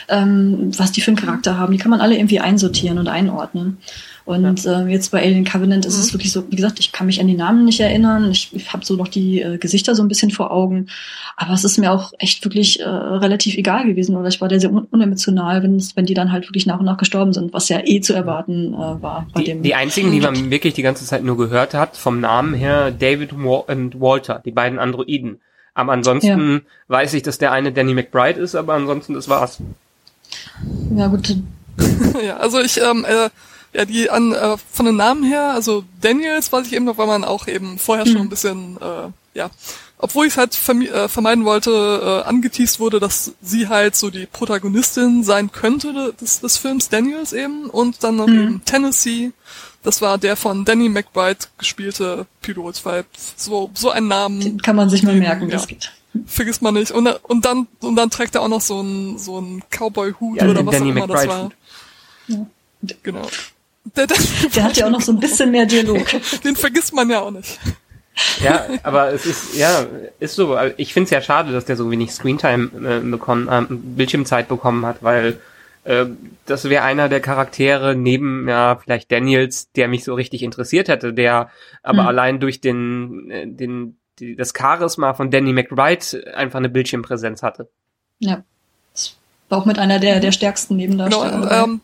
ähm, 0.09 0.73
was 0.77 0.93
die 0.93 1.01
für 1.01 1.13
einen 1.13 1.17
Charakter 1.17 1.57
haben. 1.57 1.73
Die 1.73 1.79
kann 1.79 1.91
man 1.91 2.03
alle 2.03 2.17
irgendwie 2.17 2.41
einsortieren 2.41 2.99
und 2.99 3.09
einordnen. 3.09 3.79
Und 4.27 4.65
ja. 4.65 4.83
äh, 4.83 4.89
jetzt 4.89 5.13
bei 5.13 5.23
Alien 5.23 5.45
Covenant 5.45 5.87
ist 5.87 5.97
mhm. 5.97 6.03
es 6.03 6.13
wirklich 6.13 6.33
so, 6.33 6.51
wie 6.51 6.57
gesagt, 6.57 6.81
ich 6.81 6.91
kann 6.91 7.07
mich 7.07 7.21
an 7.21 7.29
die 7.29 7.37
Namen 7.37 7.65
nicht 7.65 7.79
erinnern. 7.79 8.29
Ich, 8.33 8.51
ich 8.53 8.73
habe 8.73 8.85
so 8.85 8.97
noch 8.97 9.07
die 9.07 9.41
äh, 9.41 9.57
Gesichter 9.57 9.95
so 9.95 10.03
ein 10.03 10.09
bisschen 10.09 10.33
vor 10.33 10.51
Augen. 10.51 10.89
Aber 11.37 11.53
es 11.53 11.63
ist 11.63 11.79
mir 11.79 11.93
auch 11.93 12.13
echt 12.19 12.45
wirklich 12.45 12.81
äh, 12.81 12.89
relativ 12.89 13.57
egal 13.57 13.87
gewesen. 13.87 14.17
Oder 14.17 14.29
ich 14.29 14.41
war 14.41 14.49
da 14.49 14.59
sehr 14.59 14.73
un 14.73 14.89
unemotional, 14.91 15.63
wenn, 15.63 15.81
wenn 15.95 16.07
die 16.07 16.15
dann 16.15 16.33
halt 16.33 16.49
wirklich 16.49 16.67
nach 16.67 16.81
und 16.81 16.87
nach 16.87 16.97
gestorben 16.97 17.33
sind, 17.33 17.53
was 17.53 17.69
ja 17.69 17.81
eh 17.85 18.01
zu 18.01 18.15
erwarten 18.15 18.75
äh, 18.75 18.77
war 18.77 19.29
bei 19.33 19.43
die, 19.43 19.47
dem. 19.47 19.63
Die 19.63 19.77
einzigen, 19.77 20.11
die 20.11 20.21
man 20.21 20.51
wirklich 20.51 20.75
die 20.75 20.83
ganze 20.83 21.05
Zeit 21.05 21.23
nur 21.23 21.39
gehört 21.39 21.73
hat, 21.73 21.97
vom 21.97 22.19
Namen 22.19 22.53
her 22.55 22.91
David 22.91 23.33
und 23.33 24.01
Walter, 24.01 24.43
die 24.45 24.51
beiden 24.51 24.81
Androiden. 24.81 25.39
Aber 25.75 25.93
ansonsten 25.93 26.53
ja. 26.53 26.61
weiß 26.89 27.15
ich, 27.15 27.23
dass 27.23 27.39
der 27.39 27.53
eine 27.53 27.71
Danny 27.71 27.95
McBride 27.95 28.41
ist, 28.41 28.57
aber 28.57 28.75
ansonsten 28.75 29.15
das 29.15 29.29
war's. 29.29 29.59
Ja, 30.97 31.07
gut. 31.07 31.37
ja, 32.27 32.39
also 32.39 32.59
ich, 32.61 32.81
ähm, 32.81 33.05
äh, 33.09 33.29
ja, 33.77 33.85
die 33.85 34.09
an 34.09 34.33
äh, 34.33 34.57
von 34.73 34.87
den 34.87 34.97
Namen 34.97 35.23
her, 35.23 35.51
also 35.53 35.85
Daniels 36.01 36.51
weiß 36.51 36.67
ich 36.67 36.73
eben 36.73 36.87
noch, 36.87 36.97
weil 36.97 37.07
man 37.07 37.25
auch 37.25 37.47
eben 37.47 37.79
vorher 37.79 38.07
schon 38.07 38.17
ein 38.17 38.25
mhm. 38.25 38.31
bisschen, 38.31 38.79
äh, 38.81 39.39
ja, 39.39 39.51
obwohl 39.99 40.27
ich 40.27 40.33
es 40.33 40.39
halt 40.39 40.57
äh, 40.57 41.09
vermeiden 41.09 41.45
wollte, 41.45 41.71
äh, 42.25 42.29
angeteased 42.29 42.81
wurde, 42.81 43.01
dass 43.01 43.33
sie 43.43 43.69
halt 43.69 43.95
so 43.95 44.09
die 44.09 44.25
Protagonistin 44.25 45.25
sein 45.25 45.53
könnte 45.53 46.15
des, 46.19 46.41
des 46.41 46.57
Films 46.57 46.89
Daniels 46.89 47.35
eben 47.35 47.67
und 47.67 48.03
dann 48.03 48.17
noch 48.17 48.29
mhm. 48.29 48.41
eben 48.41 48.65
Tennessee, 48.65 49.33
das 49.83 50.01
war 50.01 50.17
der 50.17 50.37
von 50.37 50.65
Danny 50.65 50.89
McBride 50.89 51.41
gespielte 51.59 52.27
Pilot, 52.41 52.83
weil 52.85 53.05
so, 53.37 53.71
so 53.75 53.91
ein 53.91 54.09
Namen. 54.09 54.41
Den 54.41 54.63
kann 54.63 54.77
man 54.77 54.89
sich 54.89 55.03
mal 55.03 55.15
merken, 55.15 55.51
ja, 55.51 55.57
das 55.57 55.67
geht. 55.67 55.93
Vergisst 56.25 56.63
man 56.63 56.73
nicht. 56.75 56.93
Und, 56.93 57.07
und 57.07 57.45
dann, 57.45 57.67
und 57.81 57.95
dann 57.97 58.09
trägt 58.09 58.35
er 58.35 58.41
auch 58.41 58.49
noch 58.49 58.63
so 58.63 58.81
einen, 58.81 59.19
so 59.19 59.37
einen 59.37 59.63
Cowboy-Hut 59.71 60.41
ja, 60.41 60.49
oder 60.49 60.65
was 60.65 60.79
Danny 60.79 60.93
auch 60.93 60.97
immer 60.97 61.07
McBride 61.07 61.27
das 61.27 61.37
war. 61.37 61.51
Ja. 62.29 62.47
Genau. 63.03 63.29
Der, 63.95 64.07
der, 64.07 64.17
der 64.55 64.65
hat 64.65 64.77
ja 64.77 64.87
auch 64.87 64.91
noch 64.91 65.01
so 65.01 65.13
ein 65.13 65.21
bisschen 65.21 65.51
mehr 65.51 65.67
Dialog. 65.67 66.07
Den 66.45 66.57
vergisst 66.57 66.93
man 66.93 67.09
ja 67.09 67.21
auch 67.21 67.31
nicht. 67.31 67.59
Ja, 68.43 68.67
aber 68.83 69.13
es 69.13 69.27
ist, 69.27 69.57
ja, 69.57 69.87
ist 70.21 70.35
so. 70.35 70.57
Ich 70.79 70.95
finde 70.95 71.05
es 71.05 71.11
ja 71.11 71.21
schade, 71.21 71.53
dass 71.53 71.67
der 71.67 71.77
so 71.77 71.91
wenig 71.91 72.13
Screentime 72.13 72.71
äh, 72.75 73.01
bekommen, 73.01 73.49
äh, 73.49 73.67
Bildschirmzeit 73.69 74.49
bekommen 74.49 74.87
hat, 74.87 75.03
weil 75.03 75.39
äh, 75.85 76.07
das 76.47 76.69
wäre 76.69 76.83
einer 76.83 77.09
der 77.09 77.21
Charaktere 77.21 77.95
neben 77.95 78.49
ja 78.49 78.77
vielleicht 78.83 79.13
Daniels, 79.13 79.71
der 79.73 79.89
mich 79.89 80.03
so 80.03 80.15
richtig 80.15 80.43
interessiert 80.43 80.89
hätte, 80.89 81.13
der 81.13 81.51
aber 81.83 82.03
mhm. 82.03 82.09
allein 82.09 82.41
durch 82.41 82.61
den 82.61 83.31
äh, 83.31 83.47
den 83.47 83.99
die, 84.19 84.35
das 84.35 84.55
Charisma 84.57 85.13
von 85.13 85.31
Danny 85.31 85.53
McBride 85.53 86.35
einfach 86.35 86.59
eine 86.59 86.71
Bildschirmpräsenz 86.71 87.43
hatte. 87.43 87.69
Ja, 88.19 88.43
war 89.51 89.59
auch 89.59 89.67
mit 89.67 89.79
einer 89.79 89.99
der 89.99 90.21
der 90.21 90.33
stärksten 90.33 90.77
Nebendarsteller. 90.77 91.31
Genau, 91.31 91.65
ähm, 91.65 91.81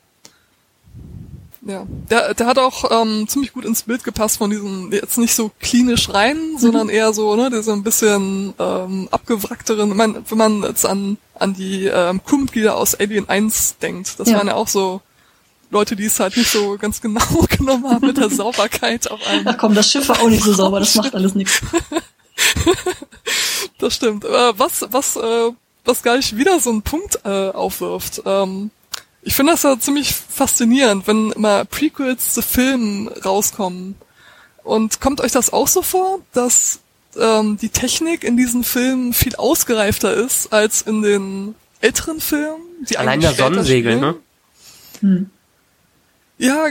ja, 1.65 1.87
der, 2.11 2.35
der 2.35 2.47
hat 2.47 2.59
auch 2.59 2.91
ähm, 2.91 3.29
ziemlich 3.29 3.53
gut 3.53 3.65
ins 3.65 3.85
Bild 3.85 4.03
gepasst 4.03 4.39
von 4.39 4.51
diesen, 4.51 4.91
jetzt 4.91 5.17
nicht 5.17 5.35
so 5.35 5.51
klinisch 5.61 6.09
rein, 6.13 6.37
mhm. 6.37 6.59
sondern 6.59 6.89
eher 6.89 7.13
so, 7.13 7.37
ne, 7.37 7.51
der 7.51 7.63
so 7.63 7.73
ein 7.73 7.85
bisschen 7.85 8.53
ähm, 8.59 9.09
abgewrackteren, 9.13 9.91
ich 9.91 9.95
mein, 9.95 10.25
wenn 10.29 10.39
man 10.39 10.63
jetzt 10.65 10.85
an, 10.85 11.19
an 11.39 11.55
die 11.55 11.87
ähm, 11.87 12.21
Crewmitglieder 12.25 12.77
aus 12.77 12.97
Alien 12.97 13.29
1 13.29 13.79
denkt, 13.79 14.19
das 14.19 14.29
ja. 14.29 14.39
waren 14.39 14.49
ja 14.49 14.55
auch 14.55 14.67
so 14.67 15.03
Leute, 15.71 15.95
die 15.95 16.07
es 16.07 16.19
halt 16.19 16.37
nicht 16.37 16.51
so 16.51 16.77
ganz 16.79 17.01
genau 17.01 17.21
genommen 17.57 17.89
haben 17.89 18.07
mit 18.07 18.17
der 18.17 18.31
Sauberkeit 18.31 19.09
auf 19.11 19.25
einem. 19.27 19.47
Ach 19.47 19.57
komm, 19.57 19.75
das 19.75 19.89
Schiff 19.89 20.09
war 20.09 20.21
auch 20.21 20.29
nicht 20.29 20.43
so 20.43 20.53
sauber, 20.53 20.81
das 20.81 20.97
macht 20.97 21.15
alles 21.15 21.35
nichts. 21.37 21.61
das 23.79 23.95
stimmt. 23.95 24.25
Was, 24.25 24.85
was, 24.91 25.17
äh, 25.17 25.53
was 25.85 26.03
gar 26.03 26.17
nicht 26.17 26.37
wieder 26.37 26.59
so 26.59 26.71
einen 26.71 26.83
Punkt 26.83 27.21
äh, 27.25 27.51
aufwirft, 27.51 28.23
ähm, 28.27 28.71
ich 29.23 29.35
finde 29.35 29.53
das 29.53 29.63
ja 29.63 29.79
ziemlich 29.79 30.13
faszinierend, 30.13 31.07
wenn 31.07 31.31
immer 31.33 31.65
Prequels 31.65 32.35
zu 32.35 32.43
Filmen 32.43 33.09
rauskommen. 33.09 33.95
Und 34.65 35.01
kommt 35.01 35.21
euch 35.21 35.33
das 35.33 35.53
auch 35.53 35.69
so 35.69 35.83
vor, 35.83 36.21
dass 36.33 36.81
ähm, 37.19 37.57
die 37.57 37.69
Technik 37.69 38.25
in 38.25 38.37
diesen 38.37 38.65
Filmen 38.65 39.13
viel 39.13 39.37
ausgereifter 39.37 40.13
ist 40.13 40.53
als 40.53 40.83
in 40.83 41.03
den 41.03 41.55
älteren 41.81 42.21
Filmen? 42.21 42.63
Die 42.89 42.99
Allein 42.99 43.21
der 43.21 43.33
Sonnensegel, 43.33 44.01
ne? 44.01 44.17
Hm. 45.01 45.31
Ja, 46.39 46.67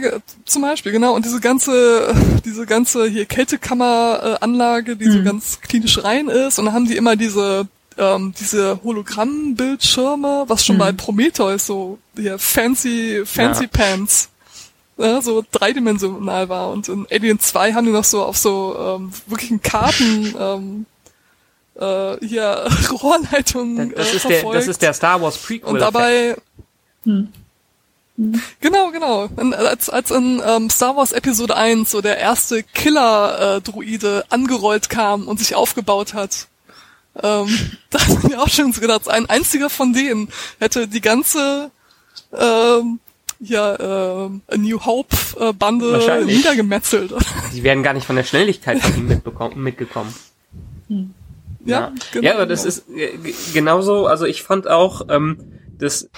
zum 0.46 0.62
Beispiel, 0.64 0.92
genau. 0.92 1.16
Und 1.16 1.24
diese 1.24 1.40
ganze, 1.40 2.14
diese 2.46 2.66
ganze 2.66 3.08
hier 3.08 3.26
Kältekammeranlage, 3.26 4.98
die 4.98 5.06
hm. 5.06 5.12
so 5.12 5.24
ganz 5.24 5.62
klinisch 5.62 6.04
rein 6.04 6.28
ist. 6.28 6.60
Und 6.60 6.66
dann 6.66 6.74
haben 6.74 6.88
die 6.88 6.98
immer 6.98 7.16
diese 7.16 7.68
ähm, 7.98 8.34
diese 8.40 8.82
Hologrammbildschirme, 8.84 10.46
was 10.48 10.66
schon 10.66 10.76
mhm. 10.76 10.80
bei 10.80 10.92
Prometheus 10.92 11.66
so 11.66 12.00
hier 12.16 12.40
fancy, 12.40 13.24
fancy 13.26 13.64
ja. 13.64 13.70
Pants 13.72 14.30
ja, 14.98 15.22
so 15.22 15.44
dreidimensional 15.52 16.50
war. 16.50 16.70
Und 16.72 16.88
in 16.88 17.08
Alien 17.10 17.40
2 17.40 17.74
haben 17.74 17.86
die 17.86 17.92
noch 17.92 18.04
so 18.04 18.24
auf 18.24 18.38
so 18.38 18.76
ähm, 18.78 19.12
wirklichen 19.28 19.62
Karten 19.62 20.36
ähm, 20.40 20.86
äh, 21.76 22.26
hier 22.26 22.68
Rohrleitungen 22.92 23.94
das, 23.96 24.14
äh, 24.14 24.16
ist 24.16 24.30
der, 24.30 24.52
das 24.52 24.68
ist 24.68 24.82
der 24.82 24.94
Star 24.94 25.22
Wars 25.22 25.38
Prequel. 25.38 25.74
Und 25.74 25.80
dabei 25.80 26.36
hm. 27.04 27.30
Genau, 28.60 28.92
genau. 28.92 29.30
Als, 29.54 29.90
als 29.90 30.12
in 30.12 30.42
ähm, 30.46 30.70
Star 30.70 30.96
Wars 30.96 31.12
Episode 31.12 31.56
1 31.56 31.90
so 31.90 32.02
der 32.02 32.18
erste 32.18 32.62
Killer-Druide 32.62 34.20
äh, 34.20 34.34
angerollt 34.34 34.90
kam 34.90 35.28
und 35.28 35.40
sich 35.40 35.56
aufgebaut 35.56 36.14
hat, 36.14 36.48
ähm, 37.22 37.48
da 37.90 38.00
hat 38.00 38.32
ja 38.32 38.40
auch 38.40 38.50
schon 38.50 38.72
gedacht, 38.72 39.10
ein 39.10 39.30
einziger 39.30 39.70
von 39.70 39.94
denen 39.94 40.30
hätte 40.60 40.88
die 40.88 41.02
ganze 41.02 41.72
ähm, 42.34 43.00
ja, 43.40 43.76
äh, 43.76 44.30
A 44.48 44.58
New 44.58 44.80
Hope 44.86 45.16
äh, 45.40 45.52
Bande 45.54 46.24
niedergemetzelt. 46.26 47.14
Die 47.54 47.64
werden 47.64 47.84
gar 47.84 47.94
nicht 47.94 48.06
von 48.06 48.16
der 48.16 48.24
Schnelligkeit 48.24 48.80
von 48.80 48.96
ihm 48.96 49.08
mitgekommen. 49.64 50.14
Hm. 50.88 51.14
Ja, 51.66 51.80
ja, 51.80 51.94
genau, 52.12 52.26
ja, 52.26 52.34
aber 52.36 52.46
das 52.46 52.66
ist 52.66 52.86
genauso, 53.54 54.08
also 54.08 54.26
ich 54.26 54.42
fand 54.42 54.68
auch, 54.68 55.08
ähm, 55.10 55.38
das, 55.78 56.10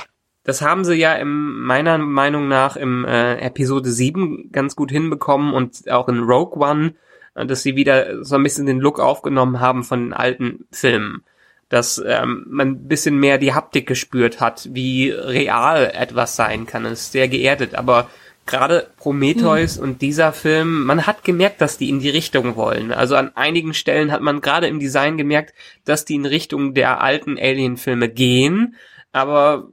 das 0.44 0.62
haben 0.62 0.86
sie 0.86 0.96
ja 0.96 1.14
im, 1.16 1.64
meiner 1.64 1.98
Meinung 1.98 2.48
nach 2.48 2.76
im 2.78 3.04
äh, 3.04 3.38
Episode 3.40 3.92
7 3.92 4.52
ganz 4.52 4.76
gut 4.76 4.92
hinbekommen 4.92 5.54
und 5.54 5.90
auch 5.90 6.08
in 6.08 6.20
Rogue 6.20 6.62
One 6.62 6.88
äh, 6.90 6.94
dass 7.36 7.64
sie 7.64 7.76
wieder 7.76 8.24
so 8.24 8.36
ein 8.36 8.44
bisschen 8.44 8.66
den 8.66 8.80
Look 8.80 9.00
aufgenommen 9.00 9.60
haben 9.60 9.84
von 9.84 10.06
den 10.06 10.14
alten 10.14 10.66
Filmen. 10.72 11.24
Dass 11.70 12.02
ähm, 12.06 12.46
man 12.50 12.68
ein 12.70 12.88
bisschen 12.88 13.18
mehr 13.18 13.38
die 13.38 13.54
Haptik 13.54 13.88
gespürt 13.88 14.40
hat, 14.40 14.70
wie 14.72 15.10
real 15.10 15.92
etwas 15.94 16.36
sein 16.36 16.68
kann. 16.68 16.86
Es 16.86 17.02
ist 17.02 17.12
sehr 17.14 17.28
geerdet, 17.28 17.74
aber 17.74 18.10
gerade 18.46 18.88
Prometheus 18.98 19.78
mhm. 19.78 19.84
und 19.84 20.02
dieser 20.02 20.34
Film, 20.34 20.84
man 20.84 21.08
hat 21.08 21.24
gemerkt, 21.24 21.62
dass 21.62 21.78
die 21.78 21.90
in 21.90 22.00
die 22.00 22.10
Richtung 22.10 22.56
wollen. 22.56 22.92
Also 22.92 23.16
an 23.16 23.32
einigen 23.36 23.74
Stellen 23.74 24.12
hat 24.12 24.22
man 24.22 24.42
gerade 24.42 24.68
im 24.68 24.80
Design 24.80 25.18
gemerkt, 25.18 25.54
dass 25.86 26.06
die 26.06 26.16
in 26.16 26.26
Richtung 26.26 26.74
der 26.74 27.02
alten 27.02 27.38
Alien-Filme 27.40 28.10
gehen, 28.10 28.76
aber 29.12 29.70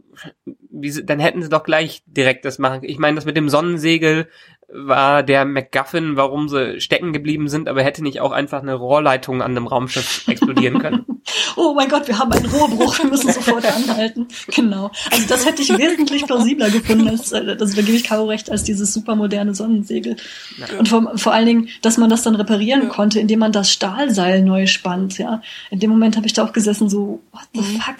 wie, 0.71 1.05
dann 1.05 1.19
hätten 1.19 1.43
sie 1.43 1.49
doch 1.49 1.65
gleich 1.65 2.03
direkt 2.07 2.45
das 2.45 2.59
machen. 2.59 2.85
Ich 2.85 2.99
meine, 2.99 3.17
das 3.17 3.25
mit 3.25 3.37
dem 3.37 3.49
Sonnensegel 3.49 4.29
war 4.73 5.23
der 5.23 5.45
MacGuffin, 5.45 6.17
warum 6.17 6.49
sie 6.49 6.81
stecken 6.81 7.13
geblieben 7.13 7.49
sind, 7.49 7.69
aber 7.69 7.83
hätte 7.83 8.03
nicht 8.03 8.21
auch 8.21 8.33
einfach 8.33 8.63
eine 8.63 8.75
Rohrleitung 8.75 9.43
an 9.43 9.53
einem 9.53 9.67
Raumschiff 9.67 10.27
explodieren 10.29 10.79
können. 10.79 11.05
oh 11.57 11.75
mein 11.75 11.89
Gott, 11.89 12.07
wir 12.07 12.19
haben 12.19 12.33
einen 12.33 12.47
Rohrbruch, 12.47 12.99
wir 12.99 13.07
müssen 13.07 13.33
sofort 13.33 13.65
anhalten. 13.67 14.29
Genau. 14.55 14.91
Also 15.11 15.27
das 15.29 15.47
hätte 15.47 15.63
ich 15.63 15.77
wesentlich 15.77 16.25
plausibler 16.25 16.71
gefunden, 16.71 17.09
als, 17.09 17.31
das 17.31 17.75
da 17.75 17.83
gebe 17.83 17.97
ich 17.97 18.05
Caro 18.05 18.27
recht, 18.27 18.51
als 18.51 18.63
dieses 18.63 18.93
supermoderne 18.95 19.55
Sonnensegel. 19.55 20.17
Ja. 20.59 20.79
Und 20.79 20.89
vor, 20.89 21.13
vor 21.17 21.33
allen 21.33 21.47
Dingen, 21.47 21.69
dass 21.83 21.99
man 21.99 22.11
das 22.11 22.23
dann 22.23 22.37
reparieren 22.37 22.85
ja. 22.85 22.89
konnte, 22.89 23.21
indem 23.21 23.41
man 23.41 23.53
das 23.53 23.73
Stahlseil 23.73 24.43
neu 24.43 24.67
spannt, 24.67 25.19
ja. 25.19 25.43
In 25.71 25.81
dem 25.81 25.91
Moment 25.91 26.17
habe 26.17 26.27
ich 26.27 26.33
da 26.33 26.45
auch 26.45 26.53
gesessen, 26.53 26.89
so, 26.89 27.21
what 27.33 27.43
the 27.55 27.61
mhm. 27.61 27.81
fuck? 27.81 27.97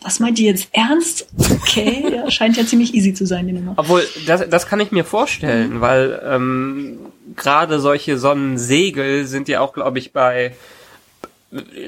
Was 0.00 0.20
meint 0.20 0.38
ihr 0.38 0.50
jetzt 0.50 0.68
ernst? 0.72 1.26
Okay, 1.38 2.04
ja, 2.14 2.30
scheint 2.30 2.56
ja 2.56 2.64
ziemlich 2.64 2.94
easy 2.94 3.14
zu 3.14 3.26
sein, 3.26 3.46
die 3.46 3.52
Nummer. 3.52 3.74
Obwohl, 3.76 4.06
das, 4.26 4.48
das 4.48 4.66
kann 4.66 4.80
ich 4.80 4.92
mir 4.92 5.04
vorstellen, 5.04 5.74
mhm. 5.74 5.80
weil 5.80 6.22
ähm, 6.24 6.98
gerade 7.34 7.80
solche 7.80 8.18
Sonnensegel 8.18 9.26
sind 9.26 9.48
ja 9.48 9.60
auch, 9.60 9.72
glaube 9.72 9.98
ich, 9.98 10.12
bei 10.12 10.54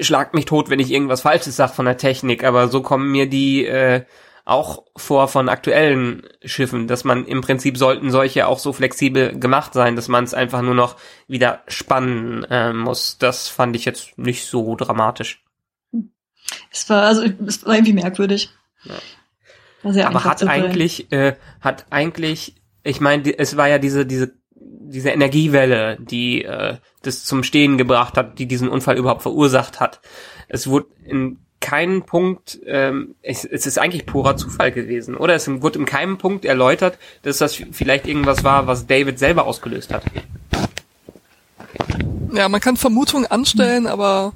Schlag 0.01 0.33
mich 0.33 0.45
tot, 0.45 0.69
wenn 0.69 0.79
ich 0.79 0.91
irgendwas 0.91 1.21
Falsches 1.21 1.55
sage 1.55 1.73
von 1.73 1.85
der 1.85 1.97
Technik, 1.97 2.43
aber 2.43 2.67
so 2.67 2.81
kommen 2.81 3.11
mir 3.11 3.29
die 3.29 3.65
äh, 3.65 4.01
auch 4.43 4.83
vor 4.97 5.27
von 5.27 5.49
aktuellen 5.49 6.23
Schiffen, 6.43 6.87
dass 6.87 7.03
man 7.03 7.25
im 7.25 7.41
Prinzip 7.41 7.77
sollten 7.77 8.09
solche 8.09 8.47
auch 8.47 8.57
so 8.57 8.73
flexibel 8.73 9.37
gemacht 9.39 9.73
sein, 9.73 9.95
dass 9.95 10.07
man 10.07 10.23
es 10.23 10.33
einfach 10.33 10.63
nur 10.63 10.73
noch 10.73 10.97
wieder 11.27 11.61
spannen 11.67 12.43
äh, 12.49 12.73
muss. 12.73 13.19
Das 13.19 13.49
fand 13.49 13.75
ich 13.75 13.85
jetzt 13.85 14.17
nicht 14.17 14.45
so 14.45 14.75
dramatisch. 14.75 15.43
Es 16.71 16.89
war, 16.89 17.03
also, 17.03 17.23
es 17.45 17.65
war 17.65 17.75
irgendwie 17.75 17.93
merkwürdig. 17.93 18.49
Ja. 18.83 18.95
War 19.83 20.07
Aber 20.07 20.23
hat 20.23 20.47
eigentlich, 20.47 21.11
äh, 21.11 21.35
hat 21.59 21.85
eigentlich, 21.89 22.55
ich 22.83 23.01
meine, 23.01 23.37
es 23.37 23.57
war 23.57 23.67
ja 23.67 23.79
diese, 23.79 24.05
diese, 24.05 24.33
diese 24.53 25.09
Energiewelle, 25.09 25.97
die 25.99 26.43
äh, 26.43 26.77
das 27.01 27.25
zum 27.25 27.43
Stehen 27.43 27.77
gebracht 27.77 28.17
hat, 28.17 28.37
die 28.37 28.45
diesen 28.45 28.69
Unfall 28.69 28.97
überhaupt 28.97 29.23
verursacht 29.23 29.79
hat. 29.79 30.01
Es 30.47 30.67
wurde 30.67 30.87
in 31.03 31.39
keinen 31.61 32.03
Punkt, 32.03 32.59
ähm, 32.65 33.15
es, 33.21 33.45
es 33.45 33.65
ist 33.65 33.77
eigentlich 33.77 34.05
purer 34.05 34.35
Zufall 34.35 34.71
gewesen, 34.71 35.15
oder? 35.15 35.35
Es 35.35 35.47
wurde 35.61 35.79
in 35.79 35.85
keinem 35.85 36.17
Punkt 36.17 36.43
erläutert, 36.43 36.97
dass 37.21 37.37
das 37.37 37.55
vielleicht 37.71 38.07
irgendwas 38.07 38.43
war, 38.43 38.67
was 38.67 38.87
David 38.87 39.19
selber 39.19 39.45
ausgelöst 39.45 39.93
hat. 39.93 40.03
Ja, 42.33 42.49
man 42.49 42.61
kann 42.61 42.77
Vermutungen 42.77 43.29
anstellen, 43.29 43.87
aber 43.87 44.33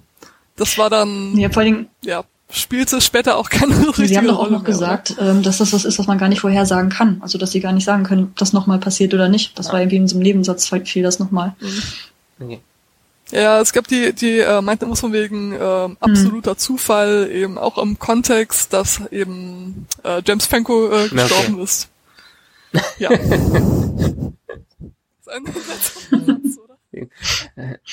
das 0.58 0.78
war 0.78 0.90
dann, 0.90 1.38
Ja, 1.38 1.50
vor 1.50 1.64
allen 1.64 1.74
Dingen, 1.74 1.88
ja, 2.04 2.24
spielte 2.50 3.02
später 3.02 3.38
auch 3.38 3.50
keine 3.50 3.76
richtige 3.88 4.08
Sie 4.08 4.18
haben 4.18 4.28
doch 4.28 4.36
auch 4.36 4.40
Rolle 4.42 4.52
noch 4.52 4.64
mehr, 4.64 4.72
gesagt, 4.72 5.16
ähm, 5.20 5.44
dass 5.44 5.58
das 5.58 5.74
was 5.74 5.86
ist, 5.86 6.00
was 6.00 6.08
man 6.08 6.18
gar 6.18 6.30
nicht 6.30 6.42
vorhersagen 6.42 6.90
kann. 6.90 7.20
Also, 7.22 7.38
dass 7.38 7.52
sie 7.52 7.60
gar 7.60 7.74
nicht 7.74 7.86
sagen 7.86 8.04
können, 8.04 8.24
ob 8.26 8.36
das 8.38 8.54
nochmal 8.54 8.80
passiert 8.80 9.14
oder 9.14 9.30
nicht. 9.30 9.58
Das 9.58 9.72
war 9.72 9.80
irgendwie 9.80 9.98
in 9.98 10.08
so 10.08 10.16
einem 10.16 10.24
Nebensatz, 10.24 10.70
fiel 10.86 11.04
das 11.04 11.20
nochmal. 11.20 11.56
Okay. 12.40 12.46
Oder? 12.46 12.60
Ja, 13.32 13.60
es 13.60 13.74
gab 13.74 13.88
die, 13.88 14.14
die 14.14 14.38
äh, 14.38 14.62
meinten 14.62 14.86
immer 14.86 14.96
von 14.96 15.12
wegen 15.12 15.54
ähm, 15.60 15.98
absoluter 16.00 16.58
Zufall, 16.58 17.30
eben 17.32 17.58
auch 17.58 17.80
im 17.80 17.98
Kontext, 17.98 18.72
dass 18.72 19.02
eben 19.12 19.88
äh, 20.04 20.22
James 20.26 20.46
Franco 20.46 20.92
äh, 20.92 21.10
gestorben 21.10 21.60
ist. 21.60 21.90
Ja. 23.00 23.10
das 23.10 23.20
ist 25.22 25.30
ein 25.30 26.26
Satz, 26.26 26.58
oder? 26.64 26.65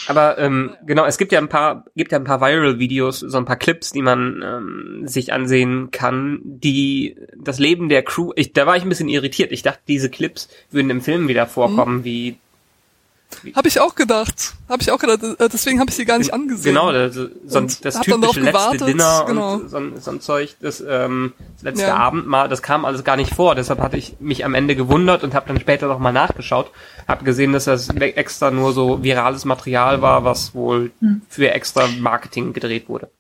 Aber 0.06 0.38
ähm, 0.38 0.76
genau, 0.86 1.04
es 1.04 1.18
gibt 1.18 1.32
ja 1.32 1.38
ein 1.38 1.48
paar, 1.48 1.84
gibt 1.96 2.12
ja 2.12 2.18
ein 2.18 2.24
paar 2.24 2.40
Viral-Videos, 2.40 3.20
so 3.20 3.38
ein 3.38 3.44
paar 3.44 3.56
Clips, 3.56 3.92
die 3.92 4.02
man 4.02 4.42
ähm, 4.44 5.06
sich 5.06 5.32
ansehen 5.32 5.90
kann, 5.90 6.40
die 6.44 7.16
das 7.36 7.58
Leben 7.58 7.88
der 7.88 8.02
Crew. 8.02 8.32
Ich, 8.36 8.52
da 8.52 8.66
war 8.66 8.76
ich 8.76 8.82
ein 8.82 8.88
bisschen 8.88 9.08
irritiert. 9.08 9.52
Ich 9.52 9.62
dachte, 9.62 9.80
diese 9.88 10.10
Clips 10.10 10.48
würden 10.70 10.90
im 10.90 11.00
Film 11.00 11.28
wieder 11.28 11.46
vorkommen, 11.46 12.04
wie 12.04 12.36
Hab 13.54 13.66
ich 13.66 13.80
auch 13.80 13.94
gedacht. 13.94 14.54
Hab 14.68 14.80
ich 14.80 14.90
auch 14.90 14.98
gedacht. 14.98 15.22
äh, 15.22 15.48
Deswegen 15.52 15.80
habe 15.80 15.90
ich 15.90 15.96
sie 15.96 16.04
gar 16.04 16.18
nicht 16.18 16.32
angesehen. 16.32 16.74
genau 16.74 16.92
das, 16.92 17.14
so, 17.14 17.28
ein- 17.58 17.66
das 17.82 18.00
typische 18.00 18.40
letzte 18.40 18.40
gewartet, 18.40 18.88
Dinner 18.88 19.24
genau. 19.26 19.54
und 19.54 19.68
so, 19.70 19.76
ein- 19.76 19.92
so 20.00 20.10
ein 20.10 20.20
Zeug, 20.20 20.56
das, 20.60 20.82
ähm, 20.86 21.32
das 21.54 21.62
letzte 21.62 21.86
Ja. 21.86 21.96
Abendmahl, 21.96 22.48
das 22.48 22.62
kam 22.62 22.84
alles 22.84 23.04
gar 23.04 23.16
nicht 23.16 23.34
vor. 23.34 23.54
Deshalb 23.54 23.80
hatte 23.80 23.96
ich 23.96 24.16
mich 24.20 24.44
am 24.44 24.54
Ende 24.54 24.76
gewundert 24.76 25.24
und 25.24 25.34
habe 25.34 25.48
dann 25.48 25.60
später 25.60 25.86
noch 25.88 25.98
mal 25.98 26.12
nachgeschaut, 26.12 26.70
habe 27.08 27.24
gesehen, 27.24 27.52
dass 27.52 27.64
das 27.64 27.88
extra 27.90 28.50
nur 28.50 28.72
so 28.72 29.02
virales 29.02 29.44
Material 29.44 30.02
war, 30.02 30.24
was 30.24 30.54
wohl 30.54 30.90
Hm. 31.00 31.22
für 31.28 31.50
extra 31.50 31.86
Marketing 32.00 32.52
gedreht 32.52 32.88
wurde. 32.88 33.10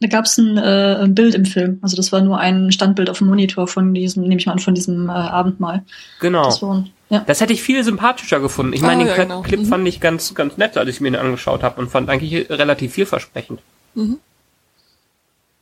Da 0.00 0.08
gab 0.08 0.26
es 0.26 0.36
ein, 0.36 0.58
äh, 0.58 0.96
ein 1.02 1.14
Bild 1.14 1.34
im 1.34 1.46
Film. 1.46 1.78
Also, 1.80 1.96
das 1.96 2.12
war 2.12 2.20
nur 2.20 2.38
ein 2.38 2.70
Standbild 2.70 3.08
auf 3.08 3.16
dem 3.18 3.28
Monitor 3.28 3.66
von 3.66 3.94
diesem, 3.94 4.24
nehme 4.24 4.36
ich 4.38 4.44
mal 4.44 4.52
an, 4.52 4.58
von 4.58 4.74
diesem 4.74 5.08
äh, 5.08 5.12
Abendmahl. 5.12 5.84
Genau. 6.20 6.44
Das 6.44 6.60
war, 6.60 6.84
ja. 7.08 7.20
Das 7.26 7.40
hätte 7.40 7.52
ich 7.52 7.62
viel 7.62 7.82
sympathischer 7.84 8.40
gefunden. 8.40 8.72
Ich 8.72 8.82
Ah, 8.82 8.86
meine, 8.86 9.04
den 9.04 9.08
ja, 9.08 9.14
Clip, 9.14 9.28
genau. 9.28 9.42
Clip 9.42 9.60
Mhm. 9.60 9.66
fand 9.66 9.88
ich 9.88 10.00
ganz, 10.00 10.34
ganz 10.34 10.56
nett, 10.56 10.76
als 10.76 10.88
ich 10.90 11.00
mir 11.00 11.10
den 11.10 11.20
angeschaut 11.20 11.62
habe 11.62 11.80
und 11.80 11.88
fand 11.90 12.08
eigentlich 12.10 12.50
relativ 12.50 12.92
vielversprechend. 12.92 13.60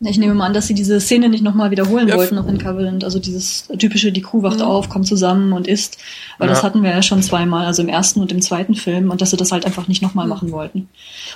Ich 0.00 0.18
nehme 0.18 0.34
mal 0.34 0.46
an, 0.46 0.52
dass 0.52 0.66
sie 0.66 0.74
diese 0.74 1.00
Szene 1.00 1.28
nicht 1.30 1.42
nochmal 1.42 1.70
wiederholen 1.70 2.08
Ja, 2.08 2.16
wollten 2.16 2.34
noch 2.34 2.46
in 2.48 2.58
Covenant. 2.58 3.04
Also 3.04 3.18
dieses 3.18 3.68
typische, 3.78 4.12
die 4.12 4.20
Crew 4.20 4.42
wacht 4.42 4.60
auf, 4.60 4.90
kommt 4.90 5.06
zusammen 5.06 5.52
und 5.52 5.66
isst. 5.66 5.96
Weil 6.38 6.48
das 6.48 6.58
Ja. 6.58 6.64
hatten 6.64 6.82
wir 6.82 6.90
ja 6.90 7.00
schon 7.00 7.22
zweimal, 7.22 7.64
also 7.64 7.80
im 7.80 7.88
ersten 7.88 8.20
und 8.20 8.30
im 8.30 8.42
zweiten 8.42 8.74
Film. 8.74 9.10
Und 9.10 9.22
dass 9.22 9.30
sie 9.30 9.36
das 9.38 9.50
halt 9.52 9.64
einfach 9.64 9.88
nicht 9.88 10.02
nochmal 10.02 10.26
machen 10.26 10.50
wollten. 10.52 10.88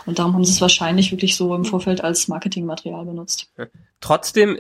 Und 0.05 0.19
darum 0.19 0.35
haben 0.35 0.45
sie 0.45 0.53
es 0.53 0.61
wahrscheinlich 0.61 1.13
wirklich 1.13 1.37
so 1.37 1.55
im 1.55 1.65
Vorfeld 1.65 2.03
als 2.05 2.29
Marketingmaterial 2.29 3.05
benutzt. 3.07 3.49
Trotzdem, 4.01 4.59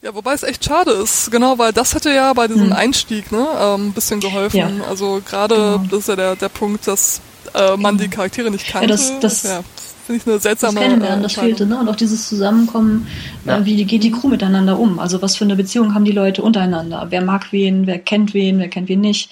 Ja, 0.00 0.14
wobei 0.14 0.32
es 0.32 0.44
echt 0.44 0.64
schade 0.64 0.92
ist, 0.92 1.30
genau, 1.32 1.58
weil 1.58 1.72
das 1.72 1.92
hätte 1.94 2.10
ja 2.12 2.32
bei 2.32 2.46
diesem 2.46 2.66
Hm. 2.66 2.72
Einstieg 2.72 3.32
ne, 3.32 3.44
ähm, 3.58 3.88
ein 3.88 3.92
bisschen 3.92 4.20
geholfen. 4.20 4.56
Ja. 4.56 4.70
Also 4.88 5.20
gerade, 5.28 5.54
Genau. 5.56 5.78
das 5.90 5.98
ist 6.00 6.08
ja 6.08 6.14
der, 6.16 6.36
der 6.36 6.48
Punkt, 6.48 6.86
dass 6.86 7.20
äh, 7.54 7.76
man 7.76 7.98
die 7.98 8.08
Charaktere 8.08 8.50
nicht 8.50 8.68
kannte. 8.68 8.88
das- 8.88 9.18
das- 9.20 9.42
ja, 9.42 9.60
finde 10.08 10.22
ich 10.22 10.26
eine 10.26 10.36
Das 10.36 10.42
seltsame 10.44 10.80
Kennenlernen, 10.80 11.20
äh, 11.20 11.22
das 11.22 11.34
fehlte, 11.34 11.66
ne? 11.66 11.78
Und 11.78 11.88
auch 11.90 11.96
dieses 11.96 12.30
Zusammenkommen, 12.30 13.06
Ja. 13.44 13.58
äh, 13.58 13.66
wie 13.66 13.84
geht 13.84 14.02
die 14.02 14.10
Crew 14.10 14.28
miteinander 14.28 14.78
um? 14.78 14.98
Also 14.98 15.20
was 15.20 15.36
für 15.36 15.44
eine 15.44 15.54
Beziehung 15.54 15.94
haben 15.94 16.06
die 16.06 16.12
Leute 16.12 16.40
untereinander? 16.42 17.08
Wer 17.10 17.20
mag 17.20 17.52
wen, 17.52 17.86
wer 17.86 17.98
kennt 17.98 18.32
wen, 18.32 18.58
wer 18.58 18.68
kennt 18.68 18.88
wen 18.88 19.02
nicht? 19.02 19.30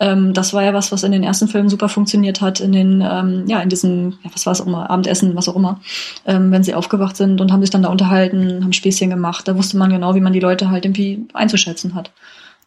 Ähm, 0.00 0.34
das 0.34 0.52
war 0.52 0.64
ja 0.64 0.74
was, 0.74 0.90
was 0.90 1.04
in 1.04 1.12
den 1.12 1.22
ersten 1.22 1.46
Filmen 1.46 1.68
super 1.68 1.88
funktioniert 1.88 2.40
hat, 2.40 2.58
in 2.58 2.72
den, 2.72 3.02
ähm, 3.08 3.44
ja, 3.46 3.60
in 3.60 3.68
diesen, 3.68 4.18
ja, 4.24 4.30
was 4.32 4.46
war 4.46 4.52
es 4.52 4.60
auch 4.60 4.66
immer, 4.66 4.90
Abendessen, 4.90 5.36
was 5.36 5.48
auch 5.48 5.54
immer, 5.54 5.80
ähm, 6.26 6.50
wenn 6.50 6.64
sie 6.64 6.74
aufgewacht 6.74 7.16
sind 7.16 7.40
und 7.40 7.52
haben 7.52 7.60
sich 7.60 7.70
dann 7.70 7.82
da 7.82 7.88
unterhalten, 7.88 8.64
haben 8.64 8.72
Späßchen 8.72 9.08
gemacht. 9.10 9.46
Da 9.46 9.56
wusste 9.56 9.76
man 9.76 9.90
genau, 9.90 10.16
wie 10.16 10.20
man 10.20 10.32
die 10.32 10.40
Leute 10.40 10.70
halt 10.70 10.84
irgendwie 10.84 11.24
einzuschätzen 11.34 11.94
hat. 11.94 12.10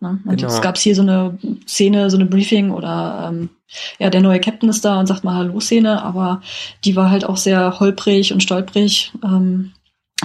Ne? 0.01 0.19
Und 0.25 0.37
Genau. 0.37 0.41
jetzt 0.51 0.61
gab's 0.61 0.81
hier 0.81 0.95
so 0.95 1.01
eine 1.01 1.37
Szene, 1.67 2.09
so 2.09 2.17
eine 2.17 2.25
Briefing 2.25 2.71
oder 2.71 3.29
ähm, 3.31 3.49
ja, 3.99 4.09
der 4.09 4.21
neue 4.21 4.39
Captain 4.39 4.69
ist 4.69 4.83
da 4.85 4.99
und 4.99 5.07
sagt 5.07 5.23
mal 5.23 5.35
Hallo-Szene, 5.35 6.01
aber 6.01 6.41
die 6.85 6.95
war 6.95 7.11
halt 7.11 7.25
auch 7.25 7.37
sehr 7.37 7.79
holprig 7.79 8.33
und 8.33 8.41
stolprig, 8.41 9.11
ähm, 9.23 9.73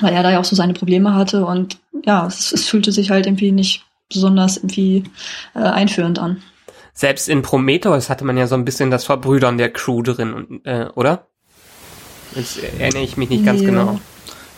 weil 0.00 0.14
er 0.14 0.22
da 0.22 0.30
ja 0.30 0.40
auch 0.40 0.44
so 0.44 0.56
seine 0.56 0.74
Probleme 0.74 1.14
hatte 1.14 1.44
und 1.44 1.78
ja, 2.04 2.26
es, 2.26 2.52
es 2.52 2.68
fühlte 2.68 2.92
sich 2.92 3.10
halt 3.10 3.26
irgendwie 3.26 3.52
nicht 3.52 3.84
besonders 4.08 4.56
irgendwie 4.58 5.04
äh, 5.54 5.60
einführend 5.60 6.18
an. 6.18 6.42
selbst 6.94 7.28
in 7.28 7.42
Prometheus 7.42 8.08
hatte 8.10 8.24
man 8.24 8.36
ja 8.36 8.46
so 8.46 8.54
ein 8.54 8.64
bisschen 8.64 8.90
das 8.90 9.04
Verbrüdern 9.04 9.58
der 9.58 9.70
Crew 9.72 10.02
drin, 10.02 10.60
äh, 10.64 10.86
oder? 10.94 11.26
Jetzt 12.34 12.58
erinnere 12.62 13.02
ich 13.02 13.16
mich 13.16 13.28
nicht 13.30 13.44
ganz 13.44 13.60
Ja. 13.62 13.66
genau. 13.70 14.00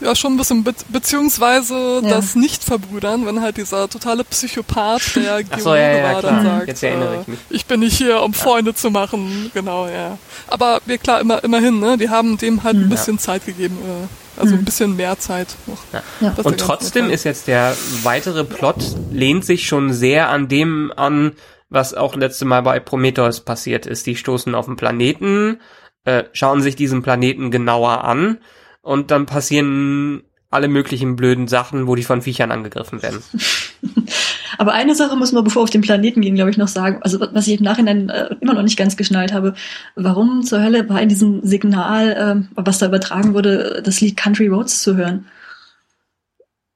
Ja, 0.01 0.15
schon 0.15 0.35
ein 0.35 0.37
bisschen, 0.37 0.63
be 0.63 0.75
beziehungsweise 0.89 2.01
Ja. 2.03 2.11
das 2.11 2.35
Nicht-Verbrüdern, 2.35 3.25
wenn 3.27 3.41
halt 3.41 3.57
dieser 3.57 3.89
totale 3.89 4.25
Psychopath, 4.25 5.03
der 5.17 5.41
Ach 5.51 5.59
so, 5.59 5.71
Geologe 5.71 5.81
ja, 5.81 5.97
ja, 5.97 6.15
war, 6.15 6.23
dann 6.23 6.45
sagt, 6.45 6.69
Jetzt 6.69 6.83
erinnere 6.83 7.15
äh, 7.17 7.21
ich 7.23 7.27
mich. 7.29 7.39
ich 7.51 7.67
bin 7.67 7.81
nicht 7.81 7.97
hier, 7.97 8.23
um 8.23 8.35
Freunde 8.35 8.75
zu 8.75 8.91
machen. 8.91 9.51
Genau, 9.55 9.87
ja. 9.89 10.19
Aber 10.49 10.81
ja, 10.87 10.97
klar, 10.99 11.21
immer, 11.21 11.43
immerhin, 11.43 11.81
ne? 11.81 11.97
Die 11.97 12.11
haben 12.11 12.37
dem 12.37 12.63
halt 12.63 12.77
ein 12.77 12.89
bisschen 12.89 13.19
Zeit 13.19 13.47
gegeben, 13.47 13.79
äh, 13.83 14.41
also 14.41 14.55
ein 14.55 14.65
bisschen 14.65 14.97
mehr 14.97 15.19
Zeit 15.19 15.49
noch. 15.67 15.79
Ja. 15.93 16.03
Ja. 16.21 16.35
Das 16.37 16.45
Und 16.45 16.59
trotzdem 16.61 17.09
ist 17.09 17.25
jetzt 17.25 17.47
der 17.49 17.75
weitere 18.03 18.45
Plot, 18.45 18.77
lehnt 19.11 19.47
sich 19.47 19.67
schon 19.67 19.93
sehr 19.95 20.29
an 20.29 20.49
dem 20.49 20.93
an, 20.95 21.33
was 21.71 21.95
auch 21.95 22.15
letzte 22.17 22.45
Mal 22.45 22.61
bei 22.63 22.79
Prometheus 22.81 23.41
passiert 23.41 23.87
ist. 23.87 24.07
Die 24.07 24.15
stoßen 24.15 24.55
auf 24.55 24.67
den 24.67 24.77
Planeten, 24.77 25.61
äh, 26.05 26.25
schauen 26.33 26.61
sich 26.61 26.77
diesen 26.77 27.03
Planeten 27.03 27.51
genauer 27.51 28.05
an 28.05 28.39
und 28.87 29.11
dann 29.11 29.27
passieren 29.27 30.23
alle 30.49 30.69
möglichen 30.69 31.17
blöden 31.17 31.49
Sachen, 31.49 31.89
wo 31.89 31.97
die 31.97 32.05
von 32.05 32.23
Viechern 32.23 32.53
angegriffen 32.53 33.03
werden. 33.03 33.21
Aber 34.59 34.73
eine 34.73 34.95
Sache 34.95 35.17
müssen 35.17 35.35
wir, 35.35 35.43
bevor 35.43 35.61
wir 35.61 35.65
auf 35.65 35.71
den 35.71 35.81
Planeten 35.83 36.21
gehen, 36.23 36.37
glaube 36.37 36.51
ich, 36.51 36.57
noch 36.57 36.69
sagen. 36.69 37.01
Also 37.03 37.21
was 37.21 37.49
ich 37.49 37.59
im 37.59 37.65
Nachhinein 37.65 38.09
äh, 38.09 38.35
immer 38.41 38.55
noch 38.55 38.63
nicht 38.63 38.79
ganz 38.79 38.97
geschnallt 38.97 39.33
habe, 39.33 39.55
warum 39.97 40.45
zur 40.45 40.63
Hölle 40.63 40.89
war 40.89 41.03
in 41.03 41.09
diesem 41.09 41.45
Signal, 41.45 42.17
ähm, 42.19 42.49
was 42.55 42.79
da 42.79 42.87
übertragen 42.87 43.35
wurde, 43.35 43.83
das 43.85 44.01
Lied 44.01 44.17
Country 44.17 44.47
Roads 44.47 44.83
zu 44.83 44.97
hören? 44.97 45.27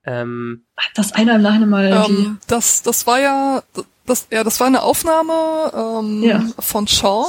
Ähm, 0.05 0.65
Hat 0.77 0.91
das 0.97 1.13
einer 1.13 1.37
im 1.37 1.43
Nachhinein 1.43 1.69
mal 1.69 1.89
irgendwie... 1.89 2.25
Ähm, 2.25 2.39
das, 2.49 2.83
das 2.83 3.07
war 3.07 3.21
ja, 3.21 3.63
das, 4.05 4.27
ja, 4.33 4.43
das 4.43 4.59
war 4.59 4.67
eine 4.67 4.83
Aufnahme 4.83 6.01
ähm, 6.03 6.23
Ja. 6.25 6.43
von 6.59 6.89
Shaw. 6.89 7.25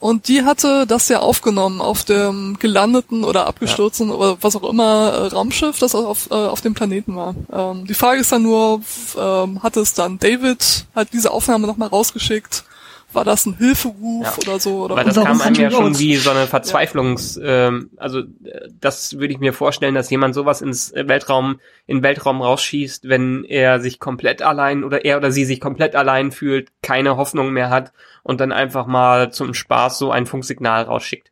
Und 0.00 0.28
die 0.28 0.44
hatte 0.44 0.86
das 0.86 1.08
ja 1.08 1.20
aufgenommen 1.20 1.82
auf 1.82 2.04
dem 2.04 2.58
gelandeten 2.58 3.22
oder 3.22 3.46
abgestürzten 3.46 4.10
oder 4.10 4.38
was 4.40 4.56
auch 4.56 4.68
immer 4.68 5.12
äh, 5.12 5.26
Raumschiff, 5.26 5.78
das 5.78 5.94
auf, 5.94 6.30
äh, 6.30 6.34
auf 6.34 6.62
dem 6.62 6.72
Planeten 6.72 7.16
war. 7.16 7.34
Ähm, 7.52 7.86
die 7.86 7.94
Frage 7.94 8.22
ist 8.22 8.32
dann 8.32 8.42
nur, 8.42 8.80
ähm, 9.18 9.62
hatte 9.62 9.80
es 9.80 9.92
dann 9.92 10.18
David 10.18 10.86
halt 10.94 11.12
diese 11.12 11.30
Aufnahme 11.30 11.66
nochmal 11.66 11.88
rausgeschickt? 11.88 12.64
War 13.12 13.24
das 13.24 13.46
ein 13.46 13.56
Hilferuf 13.56 14.24
Ja. 14.24 14.34
oder 14.38 14.60
so? 14.60 14.84
Oder 14.84 14.96
Weil 14.96 15.04
das 15.04 15.16
kam 15.16 15.40
einem 15.40 15.54
ja 15.56 15.70
schon 15.70 15.98
wie 15.98 16.16
so 16.16 16.30
eine 16.30 16.46
Verzweiflungs, 16.46 17.38
ähm, 17.42 17.90
also 17.96 18.20
äh, 18.20 18.68
das 18.80 19.18
würde 19.18 19.32
ich 19.32 19.40
mir 19.40 19.52
vorstellen, 19.52 19.94
dass 19.94 20.10
jemand 20.10 20.34
sowas 20.34 20.60
ins 20.60 20.92
Weltraum, 20.94 21.60
in 21.86 21.98
den 21.98 22.02
Weltraum 22.02 22.40
rausschießt, 22.42 23.08
wenn 23.08 23.44
er 23.44 23.80
sich 23.80 23.98
komplett 23.98 24.42
allein 24.42 24.84
oder 24.84 25.04
er 25.04 25.16
oder 25.16 25.30
sie 25.32 25.44
sich 25.44 25.60
komplett 25.60 25.96
allein 25.96 26.30
fühlt, 26.32 26.68
keine 26.82 27.16
Hoffnung 27.16 27.52
mehr 27.52 27.70
hat 27.70 27.92
und 28.22 28.40
dann 28.40 28.52
einfach 28.52 28.86
mal 28.86 29.32
zum 29.32 29.54
Spaß 29.54 29.98
so 29.98 30.10
ein 30.10 30.26
Funksignal 30.26 30.84
rausschickt. 30.84 31.29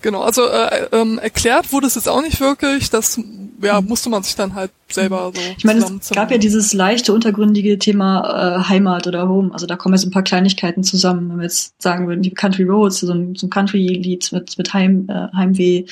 Genau, 0.00 0.22
also 0.22 0.46
äh, 0.48 0.88
ähm, 0.92 1.18
erklärt 1.18 1.72
wurde 1.72 1.86
es 1.86 1.94
jetzt 1.94 2.08
auch 2.08 2.22
nicht 2.22 2.40
wirklich. 2.40 2.90
Das 2.90 3.20
ja, 3.62 3.80
musste 3.80 4.10
man 4.10 4.24
sich 4.24 4.34
dann 4.34 4.54
halt 4.56 4.72
selber 4.90 5.30
so 5.32 5.40
Ich 5.56 5.64
meine, 5.64 5.78
es 6.00 6.10
gab 6.10 6.32
ja 6.32 6.38
dieses 6.38 6.72
leichte, 6.72 7.12
untergründige 7.12 7.78
Thema 7.78 8.58
äh, 8.58 8.68
Heimat 8.68 9.06
oder 9.06 9.28
Home. 9.28 9.50
Also 9.52 9.66
da 9.66 9.76
kommen 9.76 9.94
jetzt 9.94 10.04
ein 10.04 10.10
paar 10.10 10.24
Kleinigkeiten 10.24 10.82
zusammen. 10.82 11.30
Wenn 11.30 11.36
wir 11.38 11.44
jetzt 11.44 11.80
sagen 11.80 12.08
würden, 12.08 12.22
die 12.22 12.32
Country 12.34 12.64
Roads, 12.64 12.98
so 12.98 13.12
ein, 13.12 13.36
so 13.36 13.46
ein 13.46 13.50
Country-Lied 13.50 14.32
mit, 14.32 14.58
mit 14.58 14.74
Heim, 14.74 15.06
äh, 15.08 15.28
Heimweh. 15.36 15.84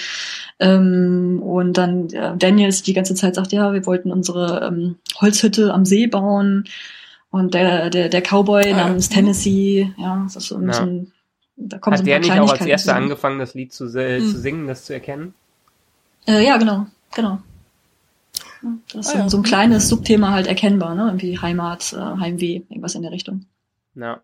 Ähm, 0.58 1.40
und 1.42 1.74
dann 1.78 2.08
äh, 2.10 2.36
Daniels 2.36 2.82
die 2.82 2.92
ganze 2.94 3.14
Zeit 3.14 3.36
sagt, 3.36 3.52
ja, 3.52 3.72
wir 3.72 3.86
wollten 3.86 4.10
unsere 4.10 4.66
ähm, 4.66 4.96
Holzhütte 5.20 5.72
am 5.72 5.84
See 5.84 6.06
bauen. 6.08 6.64
Und 7.30 7.54
der, 7.54 7.90
der, 7.90 8.08
der 8.08 8.22
Cowboy 8.22 8.72
Ah, 8.72 8.76
namens 8.76 9.08
Tennessee, 9.08 9.92
ja, 9.96 10.20
das 10.24 10.34
ist 10.36 10.48
so, 10.48 10.56
ein- 10.56 10.66
Ja. 10.66 10.72
so 10.74 10.82
ein, 10.82 11.12
da 11.60 11.78
kommen 11.78 11.94
Hat 11.94 11.98
so 11.98 12.02
ein 12.02 12.06
der 12.06 12.18
nicht 12.20 12.32
auch 12.40 12.50
als 12.52 12.64
erster 12.66 12.96
angefangen, 12.96 13.38
das 13.38 13.54
Lied 13.54 13.72
zu, 13.72 13.86
äh, 13.96 14.20
Hm. 14.20 14.30
zu 14.30 14.38
singen, 14.40 14.66
das 14.66 14.84
zu 14.84 14.92
erkennen? 14.94 15.34
Äh, 16.26 16.44
ja, 16.44 16.56
genau, 16.56 16.86
genau. 17.14 17.40
Das 18.92 19.06
ist 19.06 19.10
Ah, 19.10 19.12
so, 19.12 19.18
ja. 19.18 19.28
so 19.30 19.36
ein 19.38 19.42
kleines 19.42 19.88
Subthema 19.88 20.30
halt 20.32 20.46
erkennbar, 20.46 20.94
ne? 20.94 21.04
Irgendwie 21.06 21.38
Heimat, 21.38 21.92
äh, 21.94 21.96
Heimweh, 21.96 22.62
irgendwas 22.68 22.94
in 22.94 23.02
der 23.02 23.10
Richtung. 23.12 23.46
Ja. 23.94 24.20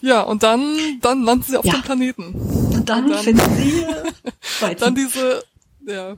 Ja, 0.00 0.22
und 0.22 0.42
dann, 0.42 0.76
dann 1.00 1.22
landen 1.22 1.44
sie 1.44 1.56
auf 1.56 1.64
Ja. 1.64 1.74
dem 1.74 1.82
Planeten. 1.82 2.32
Dann 2.32 2.74
Und 2.80 2.88
dann, 2.88 3.08
dann- 3.10 3.18
finden 3.22 3.54
sie 3.56 3.84
Weizen. 4.60 4.80
Dann 4.80 4.94
diese, 4.94 5.44
ja, 5.86 6.16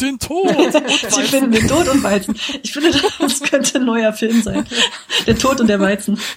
den 0.00 0.18
Tod 0.18 0.54
und 0.56 0.72
Sie 0.72 1.22
finden 1.22 1.52
den 1.52 1.68
Tod 1.68 1.88
und 1.88 2.02
Weizen. 2.02 2.34
Ich 2.62 2.72
finde, 2.72 2.90
das 3.18 3.40
könnte 3.40 3.78
ein 3.78 3.84
neuer 3.84 4.12
Film 4.12 4.42
sein. 4.42 4.66
Der 5.26 5.38
Tod 5.38 5.60
und 5.60 5.66
der 5.68 5.80
Weizen. 5.80 6.18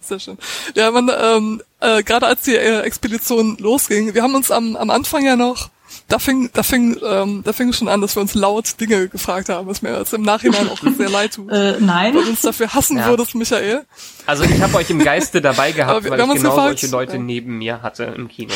Sehr 0.00 0.18
schön. 0.18 0.38
Ja, 0.74 0.90
man, 0.90 1.10
ähm, 1.20 1.62
äh, 1.80 2.02
gerade 2.02 2.26
als 2.26 2.42
die 2.42 2.54
äh, 2.56 2.80
Expedition 2.80 3.56
losging, 3.58 4.14
wir 4.14 4.22
haben 4.22 4.34
uns 4.34 4.50
am, 4.50 4.76
am 4.76 4.90
Anfang 4.90 5.24
ja 5.24 5.36
noch, 5.36 5.70
da 6.08 6.18
fing, 6.18 6.50
da 6.52 6.62
fing, 6.62 6.98
ähm, 7.06 7.42
da 7.44 7.52
fing 7.52 7.72
schon 7.72 7.88
an, 7.88 8.00
dass 8.00 8.16
wir 8.16 8.20
uns 8.22 8.34
laut 8.34 8.80
Dinge 8.80 9.08
gefragt 9.08 9.48
haben, 9.48 9.66
was 9.68 9.80
mir 9.82 9.96
jetzt 9.98 10.12
im 10.14 10.22
Nachhinein 10.22 10.68
auch 10.68 10.78
sehr 10.98 11.08
leid 11.10 11.34
tut. 11.34 11.50
Äh, 11.50 11.76
nein. 11.80 12.14
Weil 12.14 12.24
du 12.24 12.30
uns 12.30 12.40
dafür 12.42 12.72
hassen 12.74 12.98
Ja. 12.98 13.06
würdest, 13.08 13.34
Michael. 13.34 13.84
Also 14.26 14.44
ich 14.44 14.60
habe 14.60 14.74
euch 14.76 14.90
im 14.90 14.98
Geiste 15.02 15.40
dabei 15.40 15.72
gehabt, 15.72 16.04
wir- 16.04 16.10
weil 16.10 16.18
wir 16.18 16.24
ich 16.26 16.34
genau 16.34 16.50
gefragt, 16.50 16.78
solche 16.80 16.92
Leute 16.92 17.12
ja. 17.14 17.18
neben 17.18 17.58
mir 17.58 17.82
hatte 17.82 18.04
im 18.04 18.28
Kino. 18.28 18.52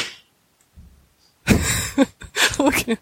Okay. 2.66 2.98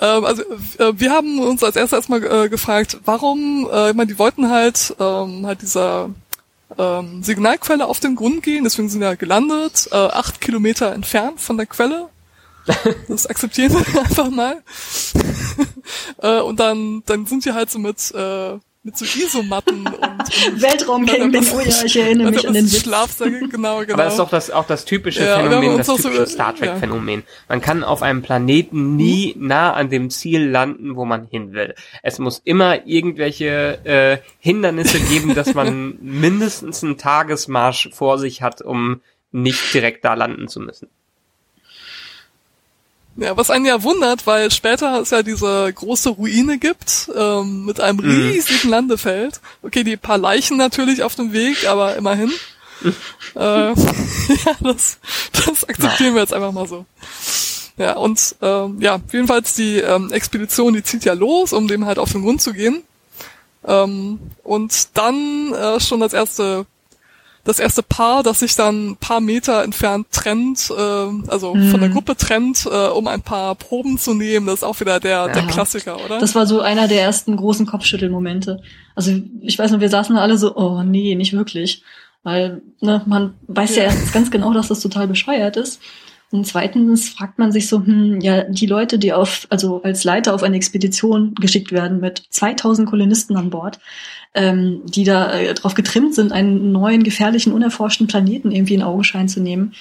Ähm, 0.00 0.24
also 0.24 0.42
äh, 0.78 0.92
wir 0.96 1.10
haben 1.10 1.38
uns 1.40 1.62
als 1.62 1.76
erstes 1.76 1.96
erstmal 1.98 2.24
äh, 2.24 2.48
gefragt, 2.48 2.98
warum, 3.04 3.68
äh, 3.70 3.90
ich 3.90 3.96
meine, 3.96 4.08
die 4.08 4.18
wollten 4.18 4.50
halt 4.50 4.94
ähm, 4.98 5.46
halt 5.46 5.62
dieser 5.62 6.10
ähm, 6.78 7.22
Signalquelle 7.22 7.86
auf 7.86 8.00
den 8.00 8.16
Grund 8.16 8.42
gehen, 8.42 8.64
deswegen 8.64 8.88
sind 8.88 9.00
wir 9.00 9.16
gelandet, 9.16 9.88
äh, 9.92 9.96
acht 9.96 10.40
Kilometer 10.40 10.92
entfernt 10.92 11.40
von 11.40 11.56
der 11.56 11.66
Quelle. 11.66 12.08
Das 13.08 13.26
akzeptieren 13.26 13.72
wir 13.72 14.00
einfach 14.04 14.28
mal. 14.30 14.62
äh, 16.20 16.40
und 16.40 16.58
dann, 16.58 17.02
dann 17.06 17.26
sind 17.26 17.44
wir 17.44 17.54
halt 17.54 17.70
so 17.70 17.78
mit, 17.78 18.12
äh, 18.12 18.58
mit 18.86 18.96
so 18.96 19.04
Isomatten 19.04 19.84
und, 19.84 19.94
und 19.98 20.62
Weltraumcamping. 20.62 21.44
Oh 21.54 21.60
ja, 21.60 21.84
ich 21.84 21.96
erinnere 21.96 22.30
mich 22.30 22.46
an 22.46 22.54
den 22.54 22.66
Witz. 22.66 22.82
Schlafsäcke, 22.82 23.48
genau, 23.48 23.80
genau. 23.80 23.94
Aber 23.94 24.04
das 24.04 24.12
ist 24.12 24.18
doch 24.20 24.30
das, 24.30 24.50
auch 24.52 24.64
das 24.66 24.84
typische 24.84 25.24
Ja, 25.24 25.38
haben 25.38 25.48
Phänomen, 25.48 25.78
das 25.78 25.90
auch 25.90 25.98
so- 25.98 26.08
typische 26.08 26.26
Star 26.28 26.54
ja. 26.54 26.58
Trek 26.72 26.78
Phänomen. 26.78 27.24
Man 27.48 27.60
kann 27.60 27.82
auf 27.82 28.02
einem 28.02 28.22
Planeten 28.22 28.94
nie 28.94 29.34
nah 29.36 29.72
an 29.72 29.90
dem 29.90 30.08
Ziel 30.08 30.48
landen, 30.48 30.94
wo 30.94 31.04
man 31.04 31.26
hin 31.26 31.52
will. 31.52 31.74
Es 32.04 32.20
muss 32.20 32.40
immer 32.44 32.86
irgendwelche 32.86 33.84
äh, 33.84 34.18
Hindernisse 34.38 35.00
geben, 35.00 35.34
dass 35.34 35.52
man 35.52 35.98
mindestens 36.00 36.84
einen 36.84 36.96
Tagesmarsch 36.96 37.90
vor 37.92 38.18
sich 38.18 38.40
hat, 38.40 38.62
um 38.62 39.00
nicht 39.32 39.74
direkt 39.74 40.04
da 40.04 40.14
landen 40.14 40.46
zu 40.46 40.60
müssen. 40.60 40.88
Ja, 43.16 43.36
was 43.36 43.50
einen 43.50 43.64
ja 43.64 43.82
wundert, 43.82 44.26
weil 44.26 44.50
später 44.50 45.00
es 45.00 45.10
ja 45.10 45.22
diese 45.22 45.72
große 45.72 46.10
Ruine 46.10 46.58
gibt, 46.58 47.10
ähm, 47.16 47.64
mit 47.64 47.80
einem 47.80 47.98
riesigen 47.98 48.68
Landefeld. 48.68 49.40
Okay, 49.62 49.84
die 49.84 49.96
paar 49.96 50.18
Leichen 50.18 50.58
natürlich 50.58 51.02
auf 51.02 51.14
dem 51.14 51.32
Weg, 51.32 51.66
aber 51.66 51.96
immerhin. 51.96 52.30
äh, 53.34 53.40
ja, 53.68 53.74
das, 54.60 54.98
das 55.32 55.64
akzeptieren 55.64 56.14
wir 56.14 56.20
jetzt 56.20 56.34
einfach 56.34 56.52
mal 56.52 56.68
so. 56.68 56.84
Ja, 57.78 57.96
und 57.96 58.36
ähm, 58.42 58.76
ja, 58.80 59.00
jedenfalls 59.12 59.54
die 59.54 59.78
ähm, 59.78 60.12
Expedition, 60.12 60.74
die 60.74 60.82
zieht 60.82 61.04
ja 61.04 61.14
los, 61.14 61.54
um 61.54 61.68
dem 61.68 61.86
halt 61.86 61.98
auf 61.98 62.12
den 62.12 62.22
Grund 62.22 62.42
zu 62.42 62.52
gehen. 62.52 62.82
Ähm, 63.66 64.18
und 64.42 64.88
dann 64.94 65.52
äh, 65.54 65.80
schon 65.80 66.00
das 66.00 66.12
erste 66.12 66.66
das 67.46 67.58
erste 67.58 67.82
Paar, 67.82 68.22
das 68.22 68.40
sich 68.40 68.56
dann 68.56 68.90
ein 68.90 68.96
paar 68.96 69.20
Meter 69.20 69.62
entfernt 69.62 70.08
trennt, 70.10 70.70
äh, 70.70 71.30
also 71.30 71.54
von 71.54 71.80
der 71.80 71.88
Gruppe 71.88 72.16
trennt, 72.16 72.66
äh, 72.66 72.88
um 72.88 73.06
ein 73.06 73.22
paar 73.22 73.54
Proben 73.54 73.98
zu 73.98 74.14
nehmen. 74.14 74.46
Das 74.46 74.56
ist 74.56 74.64
auch 74.64 74.80
wieder 74.80 75.00
der, 75.00 75.28
der. 75.28 75.46
Klassiker, 75.46 76.04
oder? 76.04 76.18
Das 76.18 76.34
war 76.34 76.46
so 76.46 76.60
einer 76.60 76.88
der 76.88 77.02
ersten 77.02 77.36
großen 77.36 77.64
Kopfschüttelmomente. 77.66 78.60
Also 78.94 79.12
ich 79.40 79.58
weiß 79.58 79.70
noch, 79.70 79.80
wir 79.80 79.88
saßen 79.88 80.16
alle 80.16 80.36
so, 80.36 80.56
oh 80.56 80.82
nee, 80.82 81.14
nicht 81.14 81.32
wirklich. 81.32 81.82
Weil 82.22 82.60
ne, 82.80 83.02
man 83.06 83.34
weiß 83.46 83.76
ja, 83.76 83.84
Ja. 83.84 83.88
erstens 83.90 84.12
ganz 84.12 84.30
genau, 84.32 84.52
dass 84.52 84.68
das 84.68 84.80
total 84.80 85.06
bescheuert 85.06 85.56
ist. 85.56 85.80
Und 86.32 86.46
zweitens 86.46 87.10
fragt 87.10 87.38
man 87.38 87.52
sich 87.52 87.68
so, 87.68 87.78
hm, 87.78 88.20
ja, 88.20 88.42
die 88.42 88.66
Leute, 88.66 88.98
die 88.98 89.12
auf, 89.12 89.46
also 89.50 89.82
als 89.82 90.02
Leiter 90.02 90.34
auf 90.34 90.42
eine 90.42 90.56
Expedition 90.56 91.34
geschickt 91.34 91.70
werden 91.70 92.00
mit 92.00 92.22
2000 92.30 92.88
Kolonisten 92.88 93.36
an 93.36 93.50
Bord, 93.50 93.78
ähm, 94.34 94.82
die 94.84 95.04
da 95.04 95.32
äh, 95.32 95.54
darauf 95.54 95.74
getrimmt 95.74 96.14
sind, 96.14 96.32
einen 96.32 96.72
neuen, 96.72 97.04
gefährlichen, 97.04 97.52
unerforschten 97.52 98.08
Planeten 98.08 98.50
irgendwie 98.50 98.74
in 98.74 98.82
Augenschein 98.82 99.28
zu 99.28 99.40
nehmen, 99.40 99.74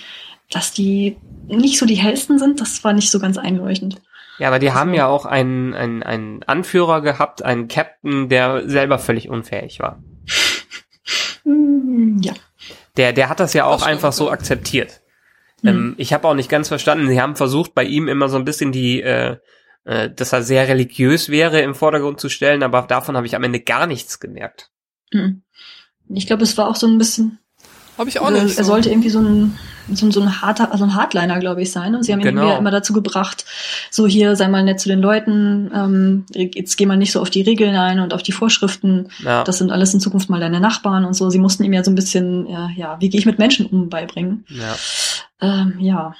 dass 0.52 0.72
die 0.72 1.18
nicht 1.48 1.80
so 1.80 1.86
die 1.86 1.96
hellsten 1.96 2.38
sind, 2.38 2.62
das 2.62 2.84
war 2.84 2.94
nicht 2.94 3.10
so 3.10 3.20
ganz 3.20 3.38
einleuchtend. 3.38 4.02
Ja, 4.38 4.50
aber 4.50 4.60
die 4.60 4.72
haben 4.72 4.94
ja 4.94 5.08
auch 5.08 5.26
einen, 5.26 5.74
einen, 5.74 6.04
einen 6.04 6.44
Anführer 6.44 7.02
gehabt, 7.02 7.44
einen 7.44 7.68
Captain, 7.68 8.30
der 8.30 8.70
selber 8.70 9.00
völlig 9.00 9.30
unfähig 9.30 9.80
war. 9.80 10.02
Hm, 11.44 12.20
ja. 12.24 12.34
Der, 12.98 13.14
der 13.14 13.30
hat 13.30 13.40
das 13.40 13.54
ja 13.54 13.66
auch 13.66 13.82
Das 13.82 13.88
einfach 13.88 14.12
so 14.12 14.32
akzeptiert. 14.32 15.02
Mhm. 15.66 15.70
Ähm, 15.70 15.96
ich 15.98 16.14
habe 16.14 16.28
auch 16.28 16.36
nicht 16.36 16.50
ganz 16.50 16.68
verstanden, 16.68 17.08
sie 17.08 17.22
haben 17.22 17.36
versucht, 17.36 17.74
bei 17.74 17.84
ihm 17.84 18.08
immer 18.08 18.30
so 18.30 18.38
ein 18.38 18.46
bisschen 18.46 18.72
die, 18.72 19.02
äh, 19.02 19.38
äh, 19.84 20.10
dass 20.10 20.34
er 20.34 20.44
sehr 20.44 20.68
religiös 20.68 21.30
wäre, 21.30 21.62
im 21.62 21.76
Vordergrund 21.76 22.20
zu 22.20 22.30
stellen, 22.30 22.64
aber 22.64 22.84
davon 22.84 23.18
habe 23.18 23.26
ich 23.26 23.36
am 23.36 23.44
Ende 23.44 23.60
gar 23.60 23.88
nichts 23.88 24.20
gemerkt. 24.20 24.72
Hm. 25.12 25.44
Ich 26.10 26.28
glaube, 26.28 26.44
es 26.44 26.58
war 26.58 26.70
auch 26.70 26.76
so 26.76 26.88
ein 26.88 26.98
bisschen, 26.98 27.40
Habe 27.98 28.10
ich 28.10 28.20
auch 28.20 28.30
nicht. 28.30 28.42
er 28.44 28.50
so. 28.50 28.64
sollte 28.64 28.90
irgendwie 28.90 29.10
so 29.10 29.20
ein, 29.20 29.58
so, 29.94 30.06
ein- 30.06 30.12
so 30.12 30.20
ein 30.22 30.42
harter, 30.42 30.72
also 30.72 30.84
ein 30.84 30.96
Hardliner, 30.96 31.40
glaube 31.40 31.62
ich, 31.62 31.72
sein. 31.72 31.96
Und 31.96 32.04
sie 32.04 32.12
haben 32.12 32.20
ihn 32.20 32.26
Genau. 32.28 32.58
immer 32.58 32.72
dazu 32.72 32.92
gebracht, 32.94 33.46
so 33.92 34.06
hier, 34.08 34.36
sei 34.36 34.48
mal 34.48 34.64
nett 34.64 34.80
zu 34.80 34.90
den 34.90 35.00
Leuten, 35.00 35.72
ähm, 35.74 36.26
jetzt 36.34 36.76
geh 36.78 36.86
mal 36.86 36.98
nicht 36.98 37.12
so 37.12 37.22
auf 37.22 37.30
die 37.30 37.42
Regeln 37.44 37.76
ein 37.76 38.00
und 38.00 38.14
auf 38.14 38.24
die 38.24 38.32
Vorschriften. 38.32 39.10
Ja. 39.24 39.44
Das 39.44 39.58
sind 39.60 39.72
alles 39.72 39.94
in 39.94 40.00
Zukunft 40.00 40.30
mal 40.30 40.40
deine 40.40 40.60
Nachbarn 40.60 41.06
und 41.06 41.14
so. 41.14 41.30
Sie 41.30 41.40
mussten 41.40 41.64
ihm 41.64 41.74
ja 41.74 41.84
so 41.84 41.92
ein 41.92 41.96
bisschen, 41.96 42.48
ja, 42.48 42.70
ja 42.76 42.98
wie 43.00 43.10
gehe 43.10 43.20
ich 43.20 43.26
mit 43.26 43.40
Menschen 43.40 43.66
um, 43.68 43.90
beibringen. 43.90 44.46
ja. 44.50 44.76
Ähm, 45.42 45.76
ja. 45.80 46.16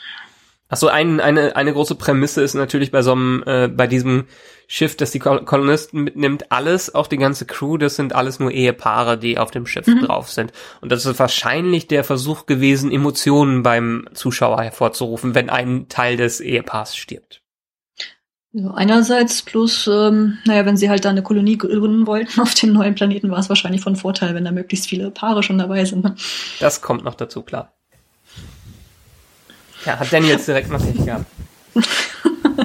Achso, 0.68 0.88
ein, 0.88 1.20
eine, 1.22 1.56
eine 1.56 1.72
große 1.74 1.96
Prämisse 1.96 2.42
ist 2.42 2.54
natürlich 2.56 2.92
bei 2.92 3.02
so 3.02 3.12
einem, 3.14 3.44
äh, 3.46 3.68
bei 3.68 3.86
diesem 3.88 4.26
Schiff, 4.68 4.98
das 4.98 5.12
die 5.12 5.20
Kol 5.20 5.46
Kolonisten 5.46 6.04
mitnimmt, 6.04 6.52
alles, 6.52 6.94
auch 6.94 7.08
die 7.08 7.18
ganze 7.18 7.46
Crew, 7.46 7.78
das 7.78 7.96
sind 7.96 8.14
alles 8.14 8.40
nur 8.40 8.52
Ehepaare, 8.52 9.18
die 9.18 9.38
auf 9.38 9.52
dem 9.52 9.68
Schiff 9.68 9.86
drauf 9.86 10.32
sind. 10.32 10.52
Und 10.82 10.92
das 10.92 11.06
ist 11.06 11.20
wahrscheinlich 11.20 11.88
der 11.88 12.04
Versuch 12.04 12.46
gewesen, 12.46 12.92
Emotionen 12.92 13.64
beim 13.64 14.08
Zuschauer 14.14 14.62
hervorzurufen, 14.62 15.36
wenn 15.36 15.50
ein 15.50 15.88
Teil 15.90 16.18
des 16.18 16.40
Ehepaars 16.40 16.96
stirbt. 16.96 17.42
ja. 18.54 18.74
Einerseits 18.74 19.42
plus, 19.42 19.88
ähm, 19.88 20.38
naja, 20.46 20.66
wenn 20.66 20.78
sie 20.78 20.90
halt 20.90 21.06
da 21.06 21.10
eine 21.10 21.24
Kolonie 21.24 21.58
gründen 21.58 22.08
wollten 22.08 22.42
auf 22.42 22.54
dem 22.54 22.74
neuen 22.74 22.96
Planeten, 22.96 23.30
war 23.30 23.40
es 23.40 23.50
wahrscheinlich 23.50 23.82
von 23.82 23.96
Vorteil, 23.96 24.34
wenn 24.34 24.46
da 24.46 24.52
möglichst 24.52 24.88
viele 24.88 25.12
Paare 25.12 25.44
schon 25.44 25.58
dabei 25.58 25.86
sind. 25.86 26.04
ne? 26.04 26.16
Das 26.60 26.82
kommt 26.82 27.04
noch 27.04 27.16
dazu, 27.16 27.44
klar. 27.44 27.72
Ja, 29.86 30.00
hat 30.00 30.12
Daniel 30.12 30.32
jetzt 30.32 30.48
direkt 30.48 30.72
noch 30.72 30.80
nicht 30.80 31.06
gehabt. 31.06 31.26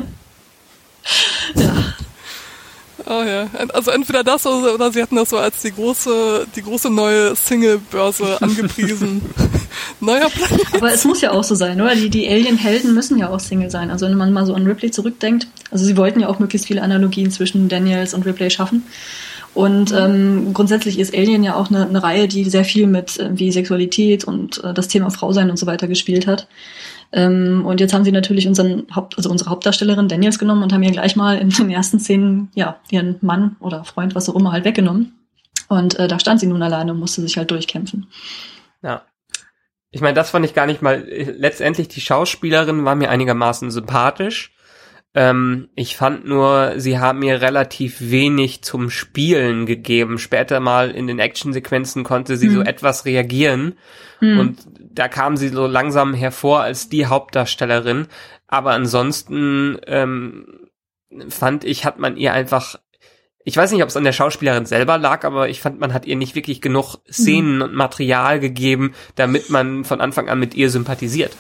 Oh 3.06 3.22
ja. 3.24 3.48
Also 3.74 3.90
entweder 3.90 4.22
das 4.22 4.46
oder, 4.46 4.74
oder 4.74 4.92
sie 4.92 5.02
hatten 5.02 5.16
das 5.16 5.30
so 5.30 5.38
als 5.38 5.62
die 5.62 5.72
große, 5.72 6.46
die 6.54 6.62
große 6.62 6.90
neue 6.90 7.34
Single-Börse 7.34 8.38
angepriesen. 8.40 9.22
Neuer 10.00 10.30
Planet. 10.30 10.74
Aber 10.74 10.92
es 10.92 11.04
muss 11.04 11.20
ja 11.20 11.32
auch 11.32 11.42
so 11.42 11.54
sein, 11.54 11.80
oder? 11.80 11.94
Die, 11.94 12.08
die 12.08 12.28
Alien-Helden 12.28 12.94
müssen 12.94 13.18
ja 13.18 13.28
auch 13.30 13.40
Single 13.40 13.70
sein. 13.70 13.90
Also 13.90 14.06
wenn 14.06 14.16
man 14.16 14.32
mal 14.32 14.46
so 14.46 14.54
an 14.54 14.66
Ripley 14.66 14.90
zurückdenkt, 14.90 15.48
also 15.70 15.84
sie 15.84 15.96
wollten 15.96 16.20
ja 16.20 16.28
auch 16.28 16.38
möglichst 16.38 16.68
viele 16.68 16.82
Analogien 16.82 17.30
zwischen 17.30 17.68
Daniels 17.68 18.14
und 18.14 18.26
Ripley 18.26 18.50
schaffen. 18.50 18.84
Und 19.52 19.92
ähm, 19.92 20.54
grundsätzlich 20.54 20.98
ist 20.98 21.12
Alien 21.12 21.42
ja 21.42 21.56
auch 21.56 21.70
eine, 21.70 21.88
eine 21.88 22.02
Reihe, 22.02 22.28
die 22.28 22.48
sehr 22.48 22.64
viel 22.64 22.86
mit 22.86 23.16
irgendwie 23.16 23.50
Sexualität 23.50 24.22
und 24.22 24.62
äh, 24.62 24.72
das 24.72 24.86
Thema 24.86 25.10
Frausein 25.10 25.50
und 25.50 25.58
so 25.58 25.66
weiter 25.66 25.88
gespielt 25.88 26.28
hat. 26.28 26.46
Ähm, 27.12 27.64
und 27.66 27.80
jetzt 27.80 27.92
haben 27.92 28.04
sie 28.04 28.12
natürlich 28.12 28.46
unseren 28.46 28.86
Haupt, 28.94 29.16
also 29.16 29.30
unsere 29.30 29.50
Hauptdarstellerin 29.50 30.08
Daniels 30.08 30.38
genommen 30.38 30.62
und 30.62 30.72
haben 30.72 30.82
ihr 30.82 30.92
gleich 30.92 31.16
mal 31.16 31.38
in 31.38 31.50
den 31.50 31.70
ersten 31.70 31.98
Szenen 31.98 32.50
ja 32.54 32.78
ihren 32.90 33.16
Mann 33.20 33.56
oder 33.60 33.84
Freund, 33.84 34.14
was 34.14 34.28
auch 34.28 34.36
immer, 34.36 34.52
halt 34.52 34.64
weggenommen. 34.64 35.18
Und 35.68 35.98
äh, 35.98 36.08
da 36.08 36.18
stand 36.18 36.40
sie 36.40 36.46
nun 36.46 36.62
alleine 36.62 36.92
und 36.92 36.98
musste 36.98 37.20
sich 37.20 37.36
halt 37.36 37.50
durchkämpfen. 37.50 38.08
Ja. 38.82 39.02
Ich 39.92 40.00
meine, 40.00 40.14
das 40.14 40.30
fand 40.30 40.44
ich 40.44 40.54
gar 40.54 40.66
nicht 40.66 40.82
mal. 40.82 41.04
Letztendlich 41.08 41.88
die 41.88 42.00
Schauspielerin 42.00 42.84
war 42.84 42.94
mir 42.94 43.10
einigermaßen 43.10 43.70
sympathisch. 43.72 44.52
Ähm, 45.14 45.68
ich 45.74 45.96
fand 45.96 46.24
nur, 46.24 46.74
sie 46.76 46.98
haben 47.00 47.18
mir 47.18 47.40
relativ 47.40 47.96
wenig 48.00 48.62
zum 48.62 48.90
Spielen 48.90 49.66
gegeben. 49.66 50.18
Später 50.18 50.60
mal 50.60 50.90
in 50.90 51.06
den 51.08 51.18
Actionsequenzen 51.18 52.04
konnte 52.04 52.36
sie 52.36 52.48
so 52.48 52.60
Hm. 52.60 52.66
etwas 52.66 53.04
reagieren 53.06 53.74
Hm. 54.20 54.38
und 54.38 54.58
da 54.78 55.08
kam 55.08 55.36
sie 55.36 55.48
so 55.48 55.66
langsam 55.66 56.14
hervor 56.14 56.60
als 56.60 56.88
die 56.88 57.06
Hauptdarstellerin. 57.06 58.06
Aber 58.46 58.70
ansonsten 58.72 59.78
ähm, 59.86 60.68
fand 61.28 61.64
ich, 61.64 61.84
hat 61.84 61.98
man 61.98 62.16
ihr 62.16 62.32
einfach 62.32 62.76
ich 63.42 63.56
weiß 63.56 63.72
nicht, 63.72 63.82
ob 63.82 63.88
es 63.88 63.96
an 63.96 64.04
der 64.04 64.12
Schauspielerin 64.12 64.66
selber 64.66 64.98
lag, 64.98 65.24
aber 65.24 65.48
ich 65.48 65.60
fand, 65.62 65.80
man 65.80 65.94
hat 65.94 66.04
ihr 66.04 66.14
nicht 66.14 66.34
wirklich 66.34 66.60
genug 66.60 66.96
Szenen 67.10 67.62
und 67.62 67.74
Material 67.74 68.38
gegeben, 68.38 68.92
damit 69.14 69.48
man 69.48 69.84
von 69.84 70.02
Anfang 70.02 70.28
an 70.28 70.38
mit 70.38 70.54
ihr 70.54 70.68
sympathisiert. 70.68 71.32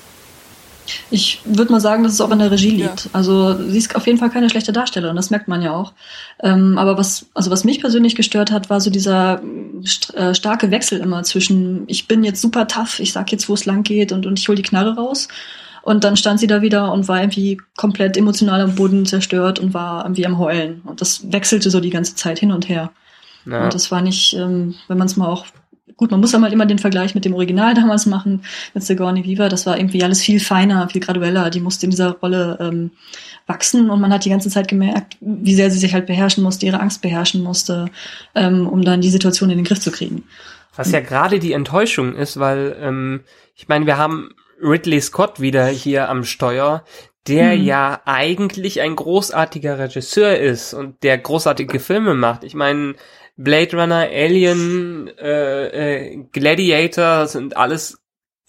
Ich 1.10 1.40
würde 1.44 1.72
mal 1.72 1.80
sagen, 1.80 2.02
dass 2.02 2.12
es 2.12 2.20
auch 2.20 2.30
in 2.30 2.38
der 2.38 2.50
Regie 2.50 2.70
liegt. 2.70 3.04
Ja. 3.04 3.10
Also 3.12 3.54
sie 3.68 3.78
ist 3.78 3.94
auf 3.94 4.06
jeden 4.06 4.18
Fall 4.18 4.30
keine 4.30 4.50
schlechte 4.50 4.72
Darstellerin, 4.72 5.16
das 5.16 5.30
merkt 5.30 5.48
man 5.48 5.62
ja 5.62 5.72
auch. 5.72 5.92
Ähm, 6.42 6.78
aber 6.78 6.96
was, 6.96 7.26
also 7.34 7.50
was 7.50 7.64
mich 7.64 7.80
persönlich 7.80 8.14
gestört 8.14 8.50
hat, 8.50 8.70
war 8.70 8.80
so 8.80 8.90
dieser 8.90 9.42
st 9.86 10.14
äh, 10.14 10.34
starke 10.34 10.70
Wechsel 10.70 11.00
immer 11.00 11.22
zwischen 11.22 11.84
ich 11.86 12.08
bin 12.08 12.24
jetzt 12.24 12.40
super 12.40 12.66
tough, 12.68 13.00
ich 13.00 13.12
sag 13.12 13.32
jetzt, 13.32 13.48
wo 13.48 13.54
es 13.54 13.66
lang 13.66 13.82
geht 13.82 14.12
und, 14.12 14.26
und 14.26 14.38
ich 14.38 14.48
hol 14.48 14.56
die 14.56 14.62
Knarre 14.62 14.96
raus. 14.96 15.28
Und 15.82 16.04
dann 16.04 16.16
stand 16.16 16.40
sie 16.40 16.46
da 16.46 16.60
wieder 16.60 16.92
und 16.92 17.08
war 17.08 17.20
irgendwie 17.20 17.60
komplett 17.76 18.16
emotional 18.16 18.60
am 18.60 18.74
Boden 18.74 19.06
zerstört 19.06 19.58
und 19.58 19.72
war 19.72 20.04
irgendwie 20.04 20.26
am 20.26 20.38
Heulen. 20.38 20.82
Und 20.84 21.00
das 21.00 21.32
wechselte 21.32 21.70
so 21.70 21.80
die 21.80 21.90
ganze 21.90 22.14
Zeit 22.14 22.38
hin 22.38 22.52
und 22.52 22.68
her. 22.68 22.90
Ja. 23.46 23.64
Und 23.64 23.74
das 23.74 23.90
war 23.90 24.02
nicht, 24.02 24.34
ähm, 24.34 24.74
wenn 24.88 24.98
man 24.98 25.06
es 25.06 25.16
mal 25.16 25.28
auch 25.28 25.46
gut, 26.00 26.10
man 26.10 26.20
muss 26.20 26.32
dann 26.32 26.42
halt 26.42 26.54
immer 26.54 26.64
den 26.64 26.78
Vergleich 26.78 27.14
mit 27.14 27.26
dem 27.26 27.34
Original 27.34 27.74
damals 27.74 28.06
machen, 28.06 28.42
mit 28.72 28.82
Sigourney 28.82 29.22
Weaver, 29.22 29.50
das 29.50 29.66
war 29.66 29.76
irgendwie 29.76 30.02
alles 30.02 30.22
viel 30.22 30.40
feiner, 30.40 30.88
viel 30.88 31.02
gradueller, 31.02 31.50
die 31.50 31.60
musste 31.60 31.84
in 31.84 31.90
dieser 31.90 32.12
Rolle 32.12 32.56
ähm, 32.58 32.90
wachsen 33.46 33.90
und 33.90 34.00
man 34.00 34.10
hat 34.10 34.24
die 34.24 34.30
ganze 34.30 34.48
Zeit 34.48 34.66
gemerkt, 34.66 35.18
wie 35.20 35.54
sehr 35.54 35.70
sie 35.70 35.78
sich 35.78 35.92
halt 35.92 36.06
beherrschen 36.06 36.42
musste, 36.42 36.64
ihre 36.64 36.80
Angst 36.80 37.02
beherrschen 37.02 37.42
musste, 37.42 37.90
ähm, 38.34 38.66
um 38.66 38.82
dann 38.82 39.02
die 39.02 39.10
Situation 39.10 39.50
in 39.50 39.58
den 39.58 39.66
Griff 39.66 39.80
zu 39.80 39.92
kriegen. 39.92 40.24
Was 40.74 40.90
ja 40.90 41.00
gerade 41.00 41.38
die 41.38 41.52
Enttäuschung 41.52 42.14
ist, 42.14 42.40
weil 42.40 42.74
ähm, 42.80 43.20
ich 43.54 43.68
meine, 43.68 43.84
wir 43.84 43.98
haben 43.98 44.30
Ridley 44.62 45.02
Scott 45.02 45.38
wieder 45.38 45.66
hier 45.66 46.08
am 46.08 46.24
Steuer, 46.24 46.82
der 47.28 47.54
Mhm. 47.56 47.64
ja 47.64 48.00
eigentlich 48.06 48.80
ein 48.80 48.96
großartiger 48.96 49.78
Regisseur 49.78 50.38
ist 50.38 50.72
und 50.72 51.02
der 51.02 51.18
großartige 51.18 51.78
Filme 51.78 52.14
macht. 52.14 52.44
Ich 52.44 52.54
meine, 52.54 52.94
Blade 53.42 53.76
Runner, 53.76 54.08
Alien, 54.10 55.08
äh, 55.18 55.66
äh, 56.12 56.24
Gladiator 56.32 57.26
sind 57.26 57.56
alles 57.56 57.98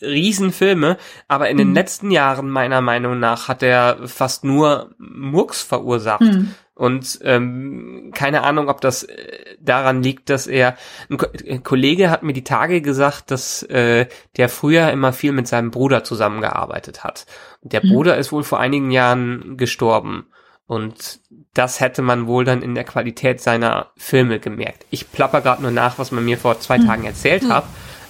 Riesenfilme, 0.01 0.97
aber 1.27 1.49
in 1.49 1.57
den 1.57 1.69
Mhm. 1.69 1.75
letzten 1.75 2.11
Jahren 2.11 2.49
meiner 2.49 2.81
Meinung 2.81 3.19
nach 3.19 3.47
hat 3.47 3.61
er 3.63 4.07
fast 4.07 4.43
nur 4.43 4.95
Murks 4.97 5.61
verursacht. 5.61 6.21
Hm. 6.21 6.55
Und 6.73 7.19
ähm, 7.23 8.11
keine 8.15 8.41
Ahnung, 8.41 8.67
ob 8.67 8.81
das 8.81 9.03
äh, 9.03 9.55
daran 9.59 10.01
liegt, 10.01 10.31
dass 10.31 10.47
er 10.47 10.75
ein, 11.09 11.17
Ko 11.17 11.27
ein 11.47 11.61
Kollege 11.61 12.09
hat 12.09 12.23
mir 12.23 12.33
die 12.33 12.43
Tage 12.43 12.81
gesagt, 12.81 13.29
dass 13.29 13.61
äh, 13.63 14.07
der 14.37 14.49
früher 14.49 14.89
immer 14.91 15.13
viel 15.13 15.31
mit 15.33 15.47
seinem 15.47 15.69
Bruder 15.69 16.03
zusammengearbeitet 16.03 17.03
hat. 17.03 17.27
Und 17.61 17.73
der 17.73 17.85
Mhm. 17.85 17.89
Bruder 17.89 18.17
ist 18.17 18.31
wohl 18.31 18.43
vor 18.43 18.59
einigen 18.59 18.89
Jahren 18.89 19.55
gestorben. 19.57 20.25
Und 20.65 21.19
das 21.53 21.79
hätte 21.79 22.01
man 22.01 22.27
wohl 22.27 22.45
dann 22.45 22.61
in 22.61 22.75
der 22.75 22.83
Qualität 22.85 23.41
seiner 23.41 23.91
Filme 23.97 24.39
gemerkt. 24.39 24.85
Ich 24.89 25.11
plapper 25.11 25.41
gerade 25.41 25.61
nur 25.61 25.71
nach, 25.71 25.97
was 25.97 26.11
man 26.11 26.23
mir 26.23 26.37
vor 26.37 26.59
zwei 26.59 26.77
Mhm. 26.77 26.87
Tagen 26.87 27.05
erzählt 27.05 27.49
hat. 27.49 27.65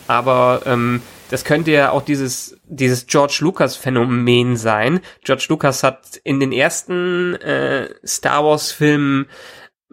Aber 0.08 0.62
ähm, 0.66 1.02
das 1.30 1.46
könnte 1.46 1.72
ja 1.72 1.92
auch 1.92 2.02
dieses, 2.02 2.58
dieses 2.66 3.08
George 3.08 3.38
Lucas 3.40 3.78
Phänomen 3.78 4.58
sein. 4.58 5.00
George 5.24 5.46
Lucas 5.50 5.82
hat 5.84 6.18
in 6.24 6.40
den 6.40 6.52
ersten 6.52 7.36
äh, 7.36 7.90
Star 8.06 8.44
Wars 8.44 8.72
Filmen 8.72 9.28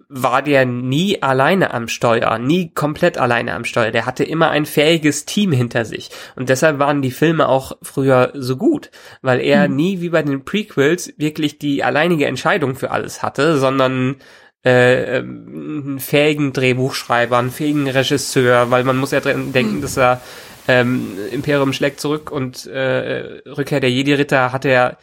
war 0.08 0.42
der 0.42 0.64
nie 0.64 1.22
alleine 1.22 1.72
am 1.74 1.88
Steuer, 1.88 2.38
nie 2.38 2.72
komplett 2.72 3.18
alleine 3.18 3.54
am 3.54 3.64
Steuer. 3.64 3.90
Der 3.90 4.06
hatte 4.06 4.24
immer 4.24 4.50
ein 4.50 4.66
fähiges 4.66 5.24
Team 5.26 5.52
hinter 5.52 5.84
sich. 5.84 6.10
Und 6.36 6.48
deshalb 6.48 6.78
waren 6.78 7.02
die 7.02 7.10
Filme 7.10 7.48
auch 7.48 7.76
früher 7.82 8.32
so 8.34 8.56
gut, 8.56 8.90
weil 9.22 9.40
er 9.40 9.68
Mhm. 9.68 9.76
nie 9.76 10.00
wie 10.00 10.08
bei 10.10 10.22
den 10.22 10.44
Prequels 10.44 11.12
wirklich 11.18 11.58
die 11.58 11.84
alleinige 11.84 12.26
Entscheidung 12.26 12.74
für 12.74 12.90
alles 12.90 13.22
hatte, 13.22 13.58
sondern 13.58 14.16
äh, 14.64 15.18
ähm, 15.18 15.82
einen 15.86 16.00
fähigen 16.00 16.52
Drehbuchschreiber, 16.52 17.38
einen 17.38 17.50
fähigen 17.50 17.88
Regisseur, 17.88 18.70
weil 18.70 18.84
man 18.84 18.96
muss 18.96 19.12
ja 19.12 19.20
dran 19.20 19.52
denken, 19.52 19.80
dass 19.80 19.96
er 19.96 20.20
ähm, 20.66 21.16
Imperium 21.32 21.72
schlägt 21.72 22.00
zurück 22.00 22.30
und 22.30 22.66
äh, 22.66 23.40
Rückkehr 23.46 23.80
der 23.80 23.90
Jedi-Ritter 23.90 24.52
hat 24.52 24.64
er 24.64 24.98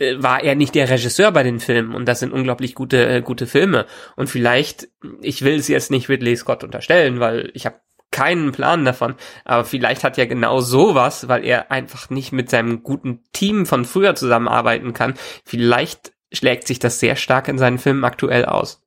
war 0.00 0.42
er 0.42 0.54
nicht 0.54 0.74
der 0.74 0.88
Regisseur 0.88 1.32
bei 1.32 1.42
den 1.42 1.60
Filmen 1.60 1.94
und 1.94 2.06
das 2.06 2.20
sind 2.20 2.32
unglaublich 2.32 2.74
gute 2.74 3.06
äh, 3.06 3.20
gute 3.22 3.46
Filme 3.46 3.86
und 4.16 4.28
vielleicht 4.28 4.88
ich 5.20 5.42
will 5.42 5.54
es 5.54 5.68
jetzt 5.68 5.90
nicht 5.90 6.08
Ridley 6.08 6.36
Scott 6.36 6.64
unterstellen, 6.64 7.20
weil 7.20 7.50
ich 7.54 7.66
habe 7.66 7.80
keinen 8.10 8.52
Plan 8.52 8.84
davon, 8.84 9.14
aber 9.44 9.64
vielleicht 9.64 10.02
hat 10.02 10.16
ja 10.16 10.24
genau 10.24 10.60
sowas, 10.60 11.28
weil 11.28 11.44
er 11.44 11.70
einfach 11.70 12.10
nicht 12.10 12.32
mit 12.32 12.50
seinem 12.50 12.82
guten 12.82 13.22
Team 13.32 13.66
von 13.66 13.84
früher 13.84 14.14
zusammenarbeiten 14.16 14.92
kann, 14.92 15.14
vielleicht 15.44 16.12
schlägt 16.32 16.66
sich 16.66 16.78
das 16.78 16.98
sehr 16.98 17.16
stark 17.16 17.48
in 17.48 17.58
seinen 17.58 17.78
Filmen 17.78 18.04
aktuell 18.04 18.44
aus. 18.44 18.82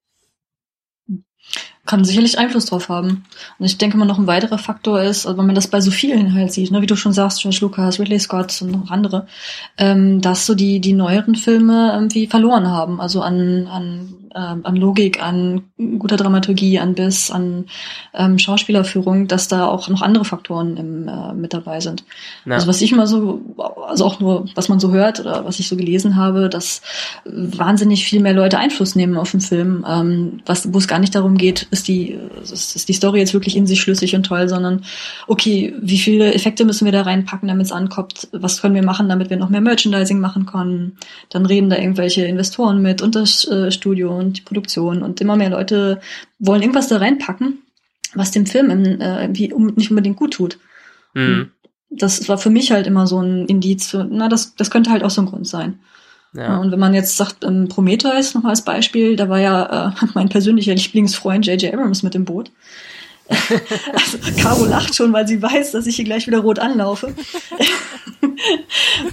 Kann 1.86 2.06
sicherlich 2.06 2.38
Einfluss 2.38 2.66
drauf 2.66 2.88
haben. 2.88 3.26
Und 3.60 3.66
ich 3.66 3.78
denke 3.78 3.98
mal, 3.98 4.06
noch 4.06 4.18
ein 4.18 4.28
weiterer 4.28 4.58
Faktor 4.58 5.02
ist, 5.02 5.26
also 5.26 5.38
wenn 5.38 5.46
man 5.46 5.56
das 5.56 5.68
bei 5.68 5.82
so 5.82 5.92
vielen 5.92 6.34
halt 6.34 6.54
sieht, 6.54 6.72
ne, 6.72 6.82
wie 6.82 6.86
du 6.86 6.96
schon 6.96 7.12
sagst, 7.12 7.42
George 7.42 7.60
Lucas, 7.62 8.00
Ridley 8.00 8.20
Scott 8.20 8.62
und 8.62 8.72
noch 8.72 8.90
andere, 8.90 9.28
ähm, 9.78 10.22
dass 10.22 10.46
so 10.46 10.56
die, 10.56 10.80
die 10.80 10.94
neueren 10.94 11.36
Filme 11.36 11.92
irgendwie 11.94 12.28
verloren 12.28 12.68
haben. 12.68 13.02
Also 13.02 13.22
an, 13.22 13.68
an, 13.68 14.16
ähm, 14.36 14.62
an 14.64 14.76
Logik, 14.76 15.22
an 15.22 15.64
guter 16.00 16.18
Dramaturgie, 16.18 16.80
an 16.80 16.96
Biss, 16.96 17.32
an 17.32 17.66
ähm, 18.14 18.40
Schauspielerführung, 18.40 19.28
dass 19.28 19.48
da 19.48 19.66
auch 19.68 19.90
noch 19.90 20.02
andere 20.02 20.26
Faktoren 20.26 20.78
im, 20.78 21.08
äh, 21.08 21.34
mit 21.34 21.54
dabei 21.54 21.80
sind. 21.80 22.04
Ja. 22.46 22.56
Also 22.56 22.68
was 22.68 22.82
ich 22.82 22.92
immer 22.92 23.08
so, 23.08 23.42
also 23.88 24.06
auch 24.06 24.20
nur, 24.20 24.46
was 24.56 24.70
man 24.70 24.80
so 24.80 24.92
hört 24.92 25.20
oder 25.20 25.46
was 25.46 25.60
ich 25.60 25.68
so 25.68 25.76
gelesen 25.76 26.16
habe, 26.16 26.50
dass 26.50 26.82
wahnsinnig 27.26 28.06
viel 28.06 28.22
mehr 28.22 28.34
Leute 28.34 28.58
Einfluss 28.58 28.96
nehmen 28.96 29.18
auf 29.18 29.32
den 29.32 29.42
Film, 29.42 29.86
ähm, 29.88 30.42
was, 30.46 30.74
wo 30.74 30.78
es 30.78 30.88
gar 30.88 31.00
nicht 31.00 31.16
darum 31.16 31.38
geht, 31.38 31.68
ist 31.72 31.88
die, 31.88 32.18
ist, 32.42 32.76
ist 32.76 32.90
die 32.90 32.94
Story 32.94 33.20
jetzt 33.20 33.34
wirklich 33.34 33.56
in 33.56 33.68
sich 33.68 33.82
schlüssig 33.82 34.16
und 34.16 34.24
toll, 34.24 34.50
sondern 34.50 34.84
okay, 35.28 35.74
wie 35.80 36.00
viele 36.00 36.34
Effekte 36.34 36.66
müssen 36.66 36.86
wir 36.86 36.92
da 36.92 37.04
reinpacken, 37.04 37.48
damit 37.48 37.68
es 37.68 37.72
ankommt, 37.72 38.28
was 38.32 38.62
können 38.62 38.76
wir 38.76 38.84
machen, 38.84 39.10
damit 39.10 39.30
wir 39.30 39.38
noch 39.38 39.50
mehr 39.50 39.62
Merchandising 39.62 40.20
machen 40.20 40.46
können, 40.46 40.98
dann 41.30 41.46
reden 41.46 41.70
da 41.70 41.78
irgendwelche 41.78 42.26
Investoren 42.26 42.82
mit 42.82 43.02
und 43.02 43.16
das 43.16 43.48
äh, 43.48 43.72
Studio 43.72 44.23
und 44.24 44.38
die 44.38 44.42
Produktion 44.42 45.04
und 45.04 45.22
immer 45.22 45.36
mehr 45.36 45.50
Leute 45.50 46.02
wollen 46.40 46.62
irgendwas 46.62 46.88
da 46.88 46.98
reinpacken, 46.98 47.60
was 48.16 48.32
dem 48.32 48.46
Film 48.46 48.70
äh, 48.70 49.22
irgendwie 49.22 49.54
um, 49.54 49.68
nicht 49.76 49.92
unbedingt 49.92 50.18
gut 50.18 50.34
tut 50.34 50.58
Mhm. 51.14 51.52
das 51.90 52.28
war 52.28 52.38
für 52.38 52.50
mich 52.50 52.72
halt 52.72 52.88
immer 52.88 53.08
so 53.08 53.20
ein 53.20 53.46
Indiz 53.46 53.88
für, 53.88 54.04
na, 54.10 54.28
das, 54.28 54.56
das 54.56 54.72
könnte 54.72 54.92
halt 54.92 55.04
auch 55.04 55.10
so 55.10 55.22
ein 55.22 55.28
Grund 55.28 55.48
sein. 55.48 55.80
Ja. 56.36 56.58
Und 56.58 56.72
wenn 56.72 56.80
man 56.80 56.96
jetzt 56.96 57.16
sagt, 57.16 57.44
ähm, 57.44 57.68
Prometheus 57.70 58.34
nochmal 58.34 58.52
als 58.52 58.64
Beispiel, 58.64 59.16
da 59.16 59.30
war 59.30 59.40
ja 59.40 59.90
äh, 59.90 60.06
mein 60.16 60.30
persönlicher 60.30 60.74
Lieblingsfreund 60.74 61.46
J.J. 61.46 61.74
Abrams 61.74 62.02
mit 62.02 62.16
dem 62.16 62.26
Boot. 62.26 62.52
Also, 63.30 64.18
Caro 64.42 64.66
lacht 64.66 64.96
schon, 64.96 65.14
weil 65.14 65.28
sie 65.28 65.42
weiß, 65.42 65.72
dass 65.72 65.88
ich 65.88 65.96
hier 65.96 66.06
gleich 66.06 66.28
wieder 66.28 66.40
rot 66.40 66.60
anlaufe. 66.60 67.14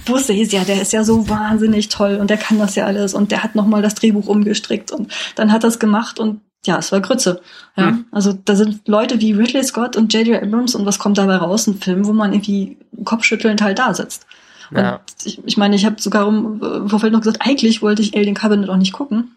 Wusste 0.05 0.33
ich, 0.33 0.51
ja, 0.51 0.63
der 0.63 0.81
ist 0.81 0.93
ja 0.93 1.03
so 1.03 1.27
wahnsinnig 1.29 1.89
toll 1.89 2.17
und 2.19 2.29
der 2.29 2.37
kann 2.37 2.59
das 2.59 2.75
ja 2.75 2.85
alles 2.85 3.13
und 3.13 3.31
der 3.31 3.43
hat 3.43 3.55
nochmal 3.55 3.81
das 3.81 3.95
Drehbuch 3.95 4.27
umgestrickt 4.27 4.91
und 4.91 5.11
dann 5.35 5.51
hat 5.51 5.63
das 5.63 5.79
gemacht 5.79 6.19
und 6.19 6.41
ja, 6.65 6.77
es 6.77 6.91
war 6.91 7.01
Grütze. 7.01 7.41
Ja, 7.75 7.87
Hm. 7.87 8.05
also 8.11 8.33
da 8.33 8.55
sind 8.55 8.87
Leute 8.87 9.19
wie 9.19 9.31
Ridley 9.33 9.63
Scott 9.63 9.95
und 9.95 10.13
J.J. 10.13 10.43
Abrams 10.43 10.75
und 10.75 10.85
was 10.85 10.99
kommt 10.99 11.17
dabei 11.17 11.37
raus? 11.37 11.65
Ein 11.67 11.79
Film, 11.79 12.05
wo 12.05 12.13
man 12.13 12.33
irgendwie 12.33 12.77
kopfschüttelnd 13.03 13.61
halt 13.63 13.79
da 13.79 13.93
sitzt. 13.95 14.27
Und 14.69 14.77
Ja. 14.77 14.99
ich, 15.23 15.39
ich 15.45 15.57
meine, 15.57 15.75
ich 15.75 15.85
habe 15.85 15.99
sogar 15.99 16.27
im 16.27 16.61
äh, 16.61 16.87
Vorfeld 16.89 17.13
noch 17.13 17.21
gesagt, 17.21 17.41
eigentlich 17.41 17.81
wollte 17.81 18.03
ich 18.03 18.15
Alien 18.15 18.35
Covenant 18.35 18.69
auch 18.69 18.77
nicht 18.77 18.93
gucken. 18.93 19.35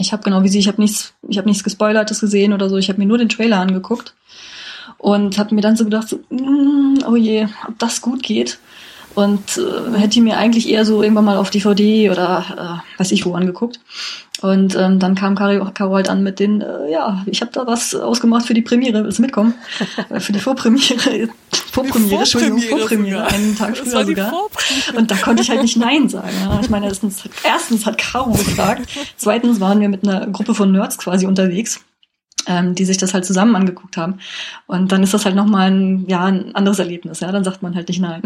Ich 0.00 0.12
habe 0.12 0.22
genau 0.22 0.42
wie 0.42 0.48
sie, 0.48 0.58
ich 0.58 0.68
habe 0.68 0.80
nichts, 0.80 1.12
ich 1.28 1.38
habe 1.38 1.48
nichts 1.48 1.62
gespoilertes 1.62 2.20
gesehen 2.20 2.52
oder 2.52 2.68
so. 2.68 2.76
Ich 2.76 2.88
habe 2.88 2.98
mir 2.98 3.06
nur 3.06 3.18
den 3.18 3.28
Trailer 3.28 3.58
angeguckt 3.58 4.14
und 4.98 5.38
habe 5.38 5.54
mir 5.54 5.60
dann 5.60 5.76
so 5.76 5.84
gedacht, 5.84 6.08
so, 6.08 6.20
mm, 6.30 7.04
oh 7.06 7.16
je, 7.16 7.46
ob 7.68 7.78
das 7.78 8.00
gut 8.00 8.22
geht. 8.22 8.58
Und 9.14 9.58
äh, 9.58 9.98
hätte 9.98 10.20
mir 10.20 10.38
eigentlich 10.38 10.68
eher 10.68 10.84
so 10.84 11.02
irgendwann 11.02 11.24
mal 11.24 11.36
auf 11.36 11.50
DVD 11.50 12.10
oder 12.10 12.82
äh, 12.96 13.00
weiß 13.00 13.12
ich 13.12 13.26
wo 13.26 13.34
angeguckt. 13.34 13.80
Und 14.42 14.74
ähm, 14.74 14.98
dann 14.98 15.14
kam 15.14 15.34
Caro, 15.34 15.70
Caro 15.72 15.94
halt 15.94 16.08
an 16.08 16.22
mit 16.22 16.40
den, 16.40 16.62
äh, 16.62 16.90
ja, 16.90 17.22
ich 17.26 17.42
habe 17.42 17.52
da 17.52 17.66
was 17.66 17.94
ausgemacht 17.94 18.46
für 18.46 18.54
die 18.54 18.62
Premiere, 18.62 19.04
willst 19.04 19.18
du 19.18 19.22
mitkommen? 19.22 19.54
Äh, 20.08 20.20
für 20.20 20.32
die 20.32 20.38
Vorpremiere, 20.38 21.28
Vorpremiere, 21.72 22.20
Entschuldigung, 22.20 22.60
Vorpremiere 22.60 23.18
sogar. 23.18 23.32
einen 23.32 23.56
Tag 23.56 23.76
früher 23.76 24.04
sogar. 24.04 24.32
Und 24.96 25.10
da 25.10 25.16
konnte 25.16 25.42
ich 25.42 25.50
halt 25.50 25.62
nicht 25.62 25.76
Nein 25.76 26.08
sagen. 26.08 26.30
Ja. 26.42 26.58
Ich 26.60 26.70
meine, 26.70 26.86
erstens, 26.86 27.22
erstens 27.44 27.86
hat 27.86 27.98
Caro 27.98 28.30
gefragt, 28.32 28.88
zweitens 29.16 29.60
waren 29.60 29.80
wir 29.80 29.88
mit 29.88 30.04
einer 30.04 30.26
Gruppe 30.28 30.54
von 30.54 30.72
Nerds 30.72 30.96
quasi 30.96 31.26
unterwegs, 31.26 31.80
ähm, 32.46 32.74
die 32.74 32.84
sich 32.84 32.98
das 32.98 33.14
halt 33.14 33.24
zusammen 33.24 33.54
angeguckt 33.56 33.96
haben. 33.96 34.20
Und 34.66 34.90
dann 34.90 35.02
ist 35.02 35.12
das 35.12 35.24
halt 35.24 35.36
nochmal 35.36 35.70
ein, 35.70 36.06
ja, 36.08 36.24
ein 36.24 36.54
anderes 36.54 36.78
Erlebnis. 36.78 37.20
Ja, 37.20 37.30
dann 37.30 37.44
sagt 37.44 37.62
man 37.62 37.74
halt 37.74 37.88
nicht 37.88 38.00
Nein. 38.00 38.22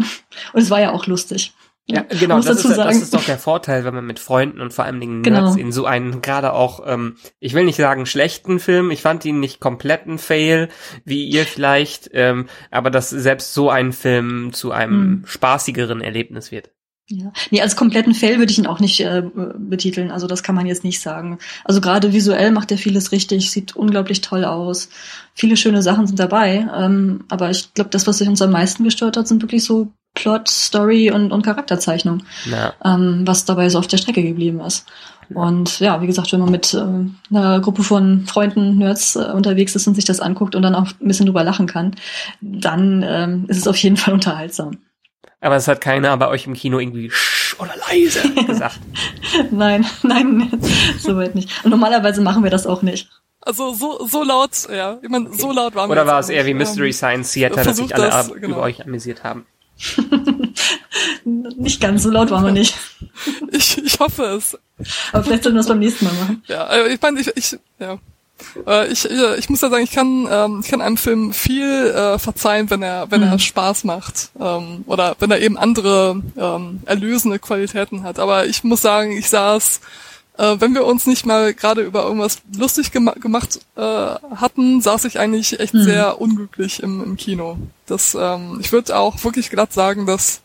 Und 0.53 0.61
es 0.61 0.69
war 0.69 0.79
ja 0.79 0.91
auch 0.91 1.05
lustig. 1.07 1.53
Ja, 1.87 2.01
genau, 2.01 2.39
das 2.39 2.65
ist, 2.65 2.77
das 2.77 2.97
ist 2.97 3.13
doch 3.13 3.23
der 3.23 3.37
Vorteil, 3.37 3.85
wenn 3.85 3.93
man 3.93 4.07
mit 4.07 4.17
Freunden 4.17 4.59
und 4.59 4.73
vor 4.73 4.85
allen 4.85 4.99
Dingen 4.99 5.21
Genau. 5.21 5.41
Nerds 5.41 5.55
in 5.55 5.71
so 5.71 5.85
einen 5.85 6.21
gerade 6.23 6.53
auch, 6.53 6.81
ähm, 6.87 7.17
ich 7.39 7.53
will 7.53 7.63
nicht 7.63 7.75
sagen 7.75 8.07
schlechten 8.07 8.59
Film, 8.59 8.89
ich 8.89 9.03
fand 9.03 9.23
ihn 9.23 9.39
nicht 9.39 9.59
komplett 9.59 10.07
ein 10.07 10.17
Fail, 10.17 10.69
wie 11.03 11.25
ihr 11.25 11.45
vielleicht, 11.45 12.09
ähm, 12.13 12.47
aber 12.71 12.89
dass 12.89 13.11
selbst 13.11 13.53
so 13.53 13.69
ein 13.69 13.93
Film 13.93 14.51
zu 14.51 14.71
einem 14.71 15.01
Hm. 15.01 15.23
spaßigeren 15.27 16.01
Erlebnis 16.01 16.51
wird. 16.51 16.71
Ja. 17.07 17.31
Nee, 17.51 17.61
als 17.61 17.75
kompletten 17.75 18.15
Fail 18.15 18.39
würde 18.39 18.51
ich 18.51 18.57
ihn 18.57 18.65
auch 18.65 18.79
nicht 18.79 18.99
äh, 19.01 19.21
betiteln. 19.59 20.09
Also 20.09 20.25
das 20.25 20.41
kann 20.41 20.55
man 20.55 20.65
jetzt 20.65 20.83
nicht 20.83 21.01
sagen. 21.01 21.37
Also 21.63 21.81
gerade 21.81 22.13
visuell 22.13 22.49
macht 22.49 22.71
er 22.71 22.79
vieles 22.79 23.11
richtig, 23.11 23.51
sieht 23.51 23.75
unglaublich 23.75 24.21
toll 24.21 24.43
aus. 24.43 24.89
Viele 25.35 25.55
schöne 25.55 25.83
Sachen 25.83 26.07
sind 26.07 26.17
dabei. 26.19 26.67
Ähm, 26.75 27.25
aber 27.29 27.51
ich 27.51 27.75
glaube, 27.75 27.91
das, 27.91 28.07
was 28.07 28.17
sich 28.17 28.27
uns 28.27 28.41
am 28.41 28.49
meisten 28.49 28.83
gestört 28.83 29.17
hat, 29.17 29.27
sind 29.27 29.43
wirklich 29.43 29.63
so 29.63 29.91
Plot, 30.15 30.47
Story 30.47 31.11
und, 31.11 31.31
und 31.31 31.43
Charakterzeichnung, 31.43 32.23
Na, 32.45 32.73
ähm, 32.83 33.21
was 33.25 33.45
dabei 33.45 33.69
so 33.69 33.79
auf 33.79 33.87
der 33.87 33.97
Strecke 33.97 34.23
geblieben 34.23 34.59
ist. 34.61 34.85
Und 35.33 35.79
ja, 35.79 36.01
wie 36.01 36.07
gesagt, 36.07 36.31
wenn 36.31 36.39
man 36.39 36.51
mit 36.51 36.73
ähm, 36.73 37.15
einer 37.29 37.59
Gruppe 37.59 37.83
von 37.83 38.25
Freunden, 38.27 38.77
Nerds 38.77 39.15
äh, 39.15 39.31
unterwegs 39.33 39.75
ist 39.75 39.87
und 39.87 39.95
sich 39.95 40.05
das 40.05 40.19
anguckt 40.19 40.55
und 40.55 40.61
dann 40.61 40.75
auch 40.75 40.87
ein 41.01 41.07
bisschen 41.07 41.25
drüber 41.25 41.43
lachen 41.43 41.67
kann, 41.67 41.95
dann 42.41 43.03
ähm, 43.07 43.45
ist 43.47 43.57
es 43.57 43.67
auf 43.67 43.77
jeden 43.77 43.97
Fall 43.97 44.13
unterhaltsam. 44.13 44.77
aber 45.41 45.55
es 45.55 45.67
hat 45.67 45.81
keiner 45.81 46.15
bei 46.17 46.27
euch 46.27 46.45
im 46.45 46.53
Kino 46.53 46.79
irgendwie 46.79 47.09
Sch 47.09 47.55
oder 47.59 47.73
leise 47.89 48.29
gesagt. 48.45 48.79
nein, 49.51 49.85
nein, 50.03 50.51
soweit 50.99 51.35
nicht. 51.35 51.49
Und 51.63 51.71
normalerweise 51.71 52.21
machen 52.21 52.43
wir 52.43 52.51
das 52.51 52.67
auch 52.67 52.81
nicht. 52.81 53.09
Also 53.41 53.73
so, 53.73 54.07
so 54.07 54.23
laut, 54.23 54.51
ja. 54.71 54.97
Ich 55.03 55.09
meine, 55.09 55.31
so 55.31 55.51
laut 55.51 55.75
waren 55.75 55.87
wir 55.87 55.91
Oder 55.91 56.07
war 56.07 56.19
es 56.19 56.29
eher 56.29 56.45
wie. 56.47 56.55
Mystery 56.55 56.87
Ähm, 56.87 56.93
Science 56.93 57.31
Theater, 57.33 57.63
dass 57.63 57.77
sich 57.77 57.93
alle 57.93 58.09
das, 58.09 58.33
genau. 58.33 58.47
über 58.47 58.61
euch 58.61 58.83
amüsiert 58.83 59.23
haben? 59.23 59.45
Nicht 61.25 61.81
ganz 61.81 62.03
so 62.03 62.09
laut 62.09 62.31
waren 62.31 62.45
wir 62.45 62.51
nicht. 62.51 62.75
Ich, 63.51 63.77
ich 63.77 63.99
hoffe 63.99 64.23
es. 64.23 64.57
Aber 65.13 65.23
vielleicht 65.23 65.43
sollten 65.43 65.55
wir 65.55 65.59
das 65.59 65.67
beim 65.67 65.79
nächsten 65.79 66.05
Mal 66.05 66.13
machen. 66.13 66.43
Ja, 66.47 66.67
äh, 66.67 66.93
ich 66.93 67.01
meine, 67.01 67.19
ich, 67.19 67.31
ich, 67.35 67.57
ja. 67.79 67.97
Äh, 68.67 68.91
Ich, 68.91 69.05
ich, 69.05 69.49
muss 69.49 69.61
ja 69.61 69.69
sagen, 69.69 69.83
ich 69.83 69.91
kann, 69.91 70.27
ähm, 70.29 70.59
ich 70.61 70.69
kann 70.69 70.81
einem 70.81 70.97
Film 70.97 71.33
viel 71.33 71.65
äh, 71.65 72.19
verzeihen, 72.19 72.69
wenn 72.69 72.81
er, 72.81 73.09
wenn 73.09 73.23
er 73.23 73.39
Spaß 73.39 73.85
macht 73.85 74.31
ähm, 74.39 74.83
oder 74.87 75.15
wenn 75.19 75.31
er 75.31 75.39
eben 75.39 75.57
andere 75.57 76.21
ähm, 76.37 76.81
erlösende 76.85 77.39
Qualitäten 77.39 78.03
hat. 78.03 78.19
Aber 78.19 78.45
ich 78.45 78.63
muss 78.63 78.81
sagen, 78.81 79.11
ich 79.13 79.29
saß, 79.29 79.79
äh, 80.37 80.55
wenn 80.59 80.73
wir 80.73 80.85
uns 80.85 81.07
nicht 81.07 81.25
mal 81.25 81.53
gerade 81.53 81.81
über 81.81 82.03
irgendwas 82.03 82.41
lustig 82.57 82.91
gema 82.91 83.13
gemacht 83.13 83.59
äh, 83.75 83.81
hatten, 83.81 84.81
saß 84.81 85.05
ich 85.05 85.19
eigentlich 85.19 85.59
echt 85.59 85.73
sehr 85.73 86.19
unglücklich 86.19 86.83
im, 86.83 87.03
im 87.03 87.15
Kino. 87.15 87.57
Das, 87.85 88.15
ähm, 88.19 88.57
ich 88.59 88.71
würde 88.71 88.97
auch 88.97 89.23
wirklich 89.23 89.49
glatt 89.49 89.71
sagen, 89.71 90.05
dass 90.05 90.41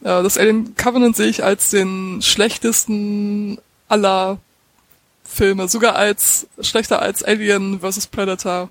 äh, 0.00 0.22
das 0.22 0.36
Alien 0.36 0.76
Covenant 0.76 1.16
sehe 1.16 1.28
ich 1.28 1.42
als 1.42 1.70
den 1.70 2.20
schlechtesten 2.22 3.58
aller 3.88 4.38
Filme, 5.24 5.68
sogar 5.68 5.96
als 5.96 6.46
schlechter 6.60 7.00
als 7.00 7.22
Alien 7.22 7.80
vs. 7.80 8.06
Predator. 8.08 8.68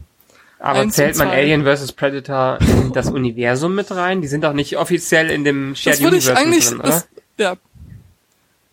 Aber 0.60 0.88
zählt 0.90 1.18
man. 1.18 1.30
Alien 1.30 1.66
vs. 1.66 1.92
Predator 1.92 2.60
in 2.62 2.94
das 2.94 3.10
Universum 3.10 3.76
mit 3.76 3.92
rein? 3.92 4.22
Die 4.22 4.28
sind 4.28 4.44
doch 4.44 4.54
nicht 4.54 4.78
offiziell 4.78 5.30
in 5.30 5.44
dem 5.44 5.76
Shared 5.76 5.98
Das 5.98 6.04
würde 6.04 6.18
ich 6.18 6.28
Universe 6.28 6.46
eigentlich, 6.46 6.68
drin, 6.68 6.80
oder? 6.80 6.90
das, 6.90 7.08
ja, 7.38 7.56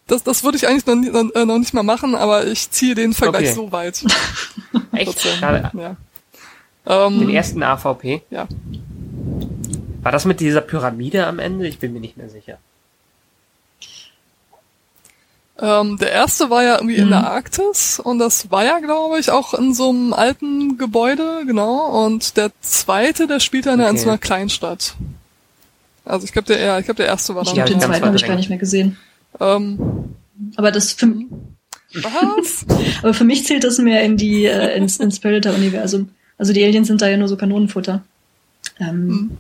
das, 0.06 0.22
das 0.22 0.44
würde 0.44 0.56
ich 0.58 0.66
eigentlich 0.68 0.86
noch, 0.86 0.94
noch, 0.94 1.34
äh, 1.34 1.44
noch 1.44 1.58
nicht 1.58 1.74
mal 1.74 1.82
machen, 1.82 2.14
aber 2.14 2.46
ich 2.46 2.70
ziehe 2.70 2.94
den 2.94 3.12
Vergleich 3.14 3.46
Okay. 3.48 3.54
so 3.54 3.72
weit. 3.72 4.04
Echt? 4.92 5.20
Schade. 5.20 5.70
ja. 5.74 5.96
Ähm, 6.86 7.20
Den 7.20 7.30
ersten 7.30 7.62
AVP? 7.62 8.22
ja. 8.30 8.46
War 10.02 10.10
das 10.10 10.24
mit 10.24 10.40
dieser 10.40 10.60
Pyramide 10.62 11.26
am 11.28 11.38
Ende? 11.38 11.68
Ich 11.68 11.78
bin 11.78 11.92
mir 11.92 12.00
nicht 12.00 12.16
mehr 12.16 12.28
sicher. 12.28 12.58
Ähm, 15.60 15.96
der 15.98 16.10
erste 16.10 16.50
war 16.50 16.64
ja 16.64 16.74
irgendwie 16.76 16.96
in 16.96 17.10
der 17.10 17.24
Arktis 17.30 18.00
und 18.00 18.18
das 18.18 18.50
war 18.50 18.64
ja, 18.64 18.80
glaube 18.80 19.20
ich, 19.20 19.30
auch 19.30 19.54
in 19.54 19.74
so 19.74 19.90
einem 19.90 20.12
alten 20.12 20.76
Gebäude, 20.76 21.42
genau. 21.46 22.04
Und 22.04 22.36
der 22.36 22.50
zweite, 22.62 23.26
der 23.28 23.38
spielt 23.38 23.66
dann 23.66 23.78
ja 23.78 23.86
in 23.86 23.92
Okay. 23.94 24.02
so 24.04 24.08
einer 24.08 24.18
Kleinstadt. 24.18 24.94
Also 26.04 26.24
ich 26.24 26.32
glaube, 26.32 26.46
der, 26.46 26.58
ja, 26.58 26.78
ich 26.80 26.86
glaube, 26.86 26.96
der 26.96 27.06
erste 27.06 27.34
war 27.36 27.42
Ich 27.42 27.50
dann. 27.50 27.58
Ja, 27.58 27.64
glaube, 27.66 27.78
den 27.80 27.86
zweiten 27.88 28.06
habe 28.06 28.16
ich 28.16 28.26
gar 28.26 28.34
nicht 28.34 28.48
mehr 28.48 28.58
gesehen. 28.58 28.96
Ähm, 29.40 29.79
Aber 30.57 30.71
das 30.71 30.92
für, 30.92 31.12
was? 31.95 32.66
aber 33.03 33.14
für 33.14 33.25
mich 33.25 33.47
zählt 33.47 33.64
das 33.64 33.79
mehr 33.79 34.03
in 34.03 34.16
die 34.16 34.47
äh, 34.47 34.77
ins, 34.77 34.99
ins 34.99 35.21
Predator-Universum. 35.21 36.11
Also 36.38 36.53
die 36.53 36.64
Aliens 36.64 36.88
sind 36.88 37.03
da 37.03 37.09
ja 37.09 37.16
nur 37.16 37.29
so 37.29 37.37
Kanonenfutter. 37.37 38.03
Ähm, 38.81 39.38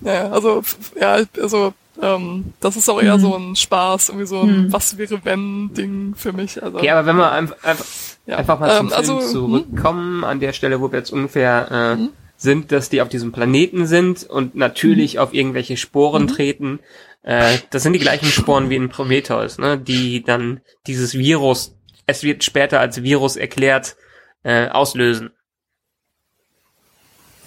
Ja, 0.00 0.14
ja, 0.14 0.30
also, 0.30 0.62
ja, 1.00 1.18
also, 1.40 1.74
ähm, 2.00 2.52
das 2.60 2.76
ist 2.76 2.88
auch 2.88 3.00
eher 3.00 3.18
so 3.18 3.36
ein 3.36 3.54
Spaß, 3.54 4.08
irgendwie 4.08 4.26
so 4.26 4.40
ein 4.40 4.66
Mhm. 4.66 4.72
Was 4.72 4.98
wäre 4.98 5.20
wenn 5.24 5.72
Ding 5.74 6.14
für 6.16 6.32
mich. 6.32 6.62
Also, 6.62 6.78
Okay, 6.78 6.90
aber 6.90 7.06
wenn 7.06 7.16
wir 7.16 7.30
einfach, 7.30 7.62
einfach, 7.62 7.84
ja. 8.26 8.36
einfach 8.36 8.58
mal 8.58 8.76
zum 8.76 8.86
Ähm, 8.86 8.88
Film 8.88 8.98
also, 8.98 9.20
hm? 9.20 9.26
zurückkommen, 9.26 10.24
an 10.24 10.40
der 10.40 10.52
Stelle, 10.52 10.80
wo 10.80 10.90
wir 10.90 10.98
jetzt 10.98 11.12
ungefähr 11.12 11.98
äh, 11.98 12.08
sind, 12.36 12.72
dass 12.72 12.88
die 12.88 13.00
auf 13.02 13.08
diesem 13.08 13.30
Planeten 13.30 13.86
sind 13.86 14.24
und 14.24 14.56
natürlich 14.56 15.18
auf 15.18 15.32
irgendwelche 15.32 15.76
Sporen 15.76 16.26
treten. 16.26 16.80
Äh, 17.22 17.58
das 17.70 17.82
sind 17.82 17.92
die 17.92 17.98
gleichen 17.98 18.28
Sporen 18.28 18.70
wie 18.70 18.76
in 18.76 18.88
Prometheus, 18.88 19.58
ne? 19.58 19.78
die 19.78 20.22
dann 20.22 20.60
dieses 20.86 21.14
Virus, 21.14 21.76
es 22.06 22.22
wird 22.22 22.42
später 22.44 22.80
als 22.80 23.02
Virus 23.02 23.36
erklärt, 23.36 23.96
äh, 24.42 24.68
auslösen. 24.68 25.30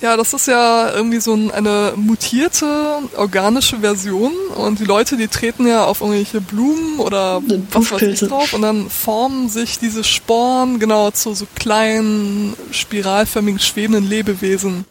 Ja, 0.02 0.18
das 0.18 0.34
ist 0.34 0.48
ja 0.48 0.94
irgendwie 0.94 1.22
so 1.22 1.34
ein, 1.34 1.52
eine 1.52 1.94
mutierte 1.96 3.00
organische 3.16 3.80
Version 3.80 4.34
und 4.56 4.80
die 4.80 4.84
Leute, 4.84 5.16
die 5.16 5.30
treten 5.30 5.66
ja 5.66 5.86
auf 5.86 6.02
irgendwelche 6.02 6.42
Blumen 6.42 7.00
oder 7.00 7.42
was 7.72 7.92
weiß 7.92 8.02
ich 8.02 8.20
drauf 8.20 8.54
und 8.54 8.62
dann 8.62 8.90
formen 8.90 9.48
sich 9.48 9.80
diese 9.80 10.04
Sporen 10.04 10.80
genau 10.80 11.12
zu 11.12 11.34
so 11.34 11.48
kleinen, 11.56 12.56
spiralförmigen, 12.72 13.60
schwebenden 13.60 14.08
Lebewesen. 14.08 14.86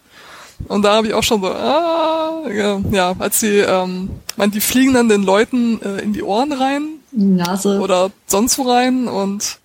Und 0.68 0.82
da 0.82 0.94
habe 0.96 1.06
ich 1.08 1.14
auch 1.14 1.22
schon 1.22 1.40
so, 1.40 1.48
ah, 1.48 2.42
ja, 2.52 2.80
ja 2.90 3.14
als 3.18 3.40
die, 3.40 3.58
ähm, 3.58 4.10
man, 4.36 4.50
die 4.50 4.60
fliegen 4.60 4.94
dann 4.94 5.08
den 5.08 5.22
Leuten 5.22 5.80
äh, 5.82 6.00
in 6.02 6.12
die 6.12 6.22
Ohren 6.22 6.52
rein 6.52 6.82
Nase. 7.12 7.80
oder 7.80 8.10
sonst 8.26 8.58
wo 8.58 8.62
rein 8.70 9.06
und 9.08 9.58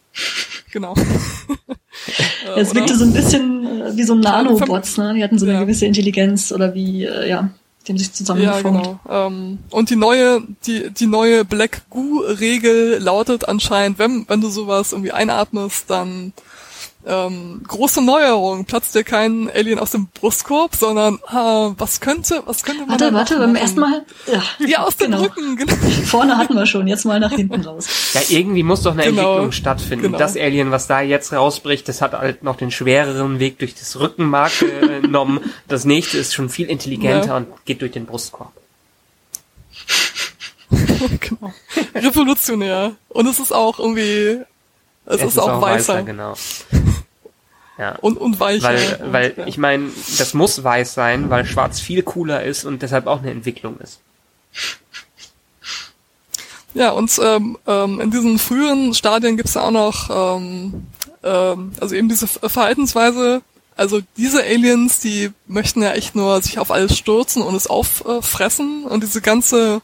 genau. 0.72 0.94
Ja, 2.46 2.56
es 2.58 2.74
wirkte 2.76 2.96
so 2.96 3.06
ein 3.06 3.14
bisschen 3.14 3.82
äh, 3.82 3.96
wie 3.98 4.04
so 4.04 4.16
Nanobots, 4.16 4.98
ne? 4.98 5.14
Die 5.16 5.24
hatten 5.24 5.40
so 5.40 5.46
eine 5.46 5.56
Ja. 5.56 5.60
gewisse 5.62 5.86
Intelligenz 5.86 6.52
oder 6.52 6.74
wie, 6.74 7.06
äh, 7.06 7.30
ja, 7.30 7.50
die 7.88 7.92
haben 7.94 7.98
sich 7.98 8.08
Ja, 8.08 8.14
zusammengeformt. 8.14 8.64
genau. 8.84 9.00
Ähm, 9.10 9.60
und 9.72 9.90
die 9.90 9.96
neue, 9.96 10.42
die, 10.66 10.90
die 10.92 11.08
neue 11.08 11.46
Black 11.46 11.82
Goo-Regel 11.90 12.98
lautet 13.00 13.48
anscheinend, 13.48 14.00
wenn, 14.00 14.26
wenn 14.28 14.42
du 14.42 14.50
sowas 14.50 14.92
irgendwie 14.92 15.12
einatmest, 15.12 15.90
dann 15.90 16.34
ähm, 17.06 17.62
große 17.68 18.02
Neuerung, 18.04 18.66
platzt 18.66 18.94
dir 18.94 19.04
kein 19.04 19.50
Alien 19.50 19.80
aus 19.80 19.92
dem 19.92 20.08
Brustkorb, 20.08 20.76
sondern 20.76 21.20
ah, 21.28 21.72
was 21.78 22.02
könnte, 22.02 22.44
was 22.46 22.64
könnte 22.64 22.82
man 22.82 22.90
Warte, 22.92 23.06
da 23.12 23.14
warte, 23.14 23.38
beim 23.40 23.56
ersten 23.56 23.80
Mal, 23.80 24.06
ja, 24.32 24.44
Ja, 24.68 24.84
aus 24.84 24.98
dem 24.98 25.12
genau. 25.12 25.24
Rücken, 25.24 25.56
genau. 25.56 25.74
Vorne 26.06 26.38
hatten 26.38 26.56
wir 26.56 26.66
schon, 26.66 26.88
jetzt 26.88 27.06
mal 27.06 27.20
nach 27.20 27.32
hinten 27.32 27.62
raus. 27.62 27.88
Ja, 28.14 28.22
irgendwie 28.28 28.64
muss 28.64 28.82
doch 28.84 28.92
eine 28.92 29.04
Genau. 29.04 29.22
Entwicklung 29.22 29.52
stattfinden. 29.54 30.04
Genau. 30.08 30.18
Das 30.18 30.36
Alien, 30.36 30.72
was 30.72 30.88
da 30.88 31.02
jetzt 31.02 31.32
rausbricht, 31.32 31.88
das 31.88 32.02
hat 32.02 32.14
halt 32.14 32.44
noch 32.44 32.58
den 32.58 32.70
schwereren 32.72 33.40
Weg 33.40 33.60
durch 33.60 33.76
das 33.76 33.98
Rückenmark 34.00 34.62
äh, 34.62 35.00
genommen. 35.02 35.40
Das 35.68 35.86
nächste 35.86 36.18
ist 36.18 36.34
schon 36.34 36.50
viel 36.50 36.68
intelligenter 36.70 37.28
Ja. 37.28 37.38
und 37.38 37.48
geht 37.66 37.82
durch 37.82 37.92
den 37.94 38.06
Brustkorb. 38.06 38.52
genau. 41.20 41.54
Revolutionär. 41.96 42.92
Und 43.10 43.28
es 43.28 43.40
ist 43.40 43.54
auch 43.54 43.80
irgendwie, 43.80 44.40
es, 45.06 45.22
ist, 45.24 45.40
auch 45.40 45.62
weißer. 45.62 46.04
genau. 46.04 46.34
Ja. 47.80 47.96
Und, 47.96 48.18
und 48.18 48.40
weicher. 48.42 48.68
Weil, 48.68 49.00
und, 49.02 49.14
weil 49.14 49.34
ja. 49.38 49.48
ich 49.48 49.58
meine, 49.58 49.90
das 50.18 50.34
muss 50.34 50.64
weiß 50.64 50.94
sein, 50.94 51.30
weil 51.30 51.46
schwarz 51.46 51.80
viel 51.80 52.04
cooler 52.04 52.44
ist 52.44 52.66
und 52.66 52.82
deshalb 52.82 53.08
auch 53.08 53.20
eine 53.20 53.32
Entwicklung 53.32 53.80
ist. 53.80 54.00
Ja, 56.74 56.92
und 56.92 57.12
ähm, 57.24 57.58
ähm, 57.66 58.02
in 58.02 58.12
diesen 58.12 58.38
früheren 58.38 58.94
Stadien 58.94 59.38
gibt's 59.38 59.56
ja 59.56 59.64
auch 59.64 59.72
noch, 59.72 60.10
ähm, 60.38 60.88
ähm, 61.24 61.72
also 61.80 61.96
eben 61.96 62.10
diese 62.10 62.28
Ver- 62.28 62.50
Verhaltensweise, 62.50 63.42
also 63.76 64.02
diese 64.18 64.44
Aliens, 64.44 65.00
die 65.00 65.32
möchten 65.48 65.82
ja 65.82 65.94
echt 65.94 66.16
nur 66.16 66.42
sich 66.42 66.60
auf 66.60 66.70
alles 66.70 66.98
stürzen 66.98 67.42
und 67.42 67.56
es 67.56 67.68
auffressen 67.68 68.84
und 68.84 69.04
diese 69.04 69.22
ganze, 69.22 69.82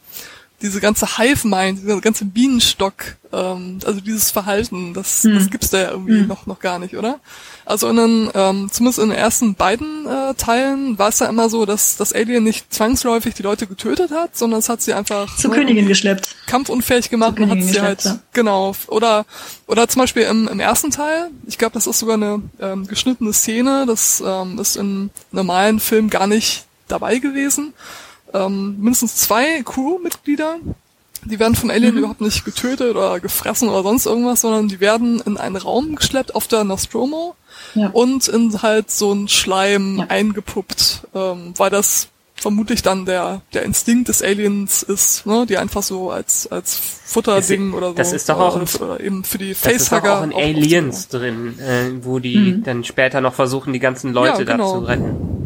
diese 0.61 0.79
ganze 0.79 1.17
Hive-Mind, 1.17 1.79
dieser 1.81 1.99
ganze 1.99 2.25
Bienenstock, 2.25 3.17
ähm, 3.33 3.79
also 3.85 3.99
dieses 3.99 4.31
Verhalten, 4.31 4.93
das, 4.93 5.21
das 5.23 5.49
gibt's 5.49 5.69
da 5.69 5.77
ja 5.79 5.91
irgendwie 5.91 6.21
noch, 6.21 6.45
noch 6.45 6.59
gar 6.59 6.79
nicht, 6.79 6.95
oder? 6.95 7.19
Also 7.65 7.89
in 7.89 7.97
den, 7.97 8.29
ähm, 8.33 8.69
zumindest 8.71 8.99
in 8.99 9.09
den 9.09 9.17
ersten 9.17 9.55
beiden 9.55 10.05
äh, 10.07 10.33
Teilen 10.35 10.97
war 10.97 11.09
es 11.09 11.19
ja 11.19 11.27
immer 11.27 11.49
so, 11.49 11.65
dass 11.65 11.97
das 11.97 12.13
Alien 12.13 12.43
nicht 12.43 12.73
zwangsläufig 12.73 13.33
die 13.33 13.43
Leute 13.43 13.67
getötet 13.67 14.11
hat, 14.11 14.37
sondern 14.37 14.59
es 14.59 14.69
hat 14.69 14.81
sie 14.81 14.93
einfach 14.93 15.35
Zur 15.35 15.49
ne, 15.51 15.57
Königin 15.57 15.87
geschleppt. 15.87 16.35
kampfunfähig 16.47 17.09
gemacht 17.09 17.39
und 17.39 17.49
hat 17.49 17.61
sie 17.61 17.81
halt 17.81 17.97
geschleppt, 17.97 18.19
genau 18.33 18.75
oder 18.87 19.25
oder 19.67 19.87
zum 19.87 20.01
Beispiel 20.01 20.23
im, 20.23 20.47
im 20.47 20.59
ersten 20.59 20.91
Teil 20.91 21.29
ich 21.47 21.57
glaube 21.57 21.73
das 21.73 21.87
ist 21.87 21.99
sogar 21.99 22.15
eine 22.15 22.41
ähm, 22.61 22.87
geschnittene 22.87 23.33
Szene 23.33 23.85
das 23.87 24.23
ähm, 24.25 24.59
ist 24.59 24.77
in 24.77 25.09
normalen 25.31 25.79
Filmen 25.79 26.09
gar 26.09 26.27
nicht 26.27 26.65
dabei 26.87 27.17
gewesen 27.17 27.73
ähm, 28.35 28.75
mindestens 28.79 29.15
zwei 29.15 29.61
Crewmitglieder 29.63 30.57
die 31.27 31.39
werden 31.39 31.55
vom 31.55 31.69
Mhm. 31.69 31.75
Alien 31.75 31.97
überhaupt 31.97 32.21
nicht 32.21 32.45
getötet 32.45 32.95
oder 32.95 33.19
gefressen 33.19 33.69
oder 33.69 33.81
sonst 33.83 34.05
irgendwas 34.05 34.41
sondern 34.41 34.67
die 34.67 34.79
werden 34.79 35.21
in 35.25 35.37
einen 35.37 35.55
Raum 35.57 35.95
geschleppt 35.95 36.35
auf 36.35 36.47
der 36.47 36.63
Nostromo 36.63 37.35
Ja. 37.73 37.89
und 37.93 38.27
in 38.27 38.61
halt 38.61 38.91
so 38.91 39.11
einen 39.11 39.27
Schleim 39.27 39.97
Ja. 39.99 40.05
eingepuppt, 40.09 41.07
ähm, 41.15 41.53
weil 41.57 41.69
das 41.71 42.09
vermutlich 42.35 42.83
dann 42.83 43.05
der 43.05 43.41
der 43.53 43.63
Instinkt 43.63 44.07
des 44.09 44.21
Aliens 44.21 44.83
ist, 44.83 45.25
ne, 45.25 45.45
die 45.47 45.57
einfach 45.57 45.81
so 45.81 46.11
als 46.11 46.45
als 46.51 46.77
Futterding 47.05 47.73
oder 47.73 47.87
so 47.89 47.93
das 47.95 48.13
ist 48.13 48.29
doch 48.29 48.37
auch 48.39 48.55
oder, 48.61 48.99
ein- 48.99 49.05
eben 49.05 49.23
für 49.23 49.37
die 49.39 49.49
Das 49.55 49.65
ist 49.65 49.91
doch 49.91 49.97
Facehugger 50.01 50.19
auch 50.19 50.23
in 50.23 50.33
auch- 50.33 50.37
Aliens 50.37 51.07
drin, 51.07 51.57
äh, 51.59 51.91
wo 52.05 52.19
die 52.19 52.37
Mhm. 52.37 52.63
dann 52.63 52.83
später 52.83 53.19
noch 53.21 53.33
versuchen, 53.33 53.73
die 53.73 53.79
ganzen 53.79 54.13
Leute 54.13 54.43
Ja, 54.43 54.51
genau. 54.51 54.73
da 54.73 54.79
zu 54.79 54.85
retten. 54.85 55.44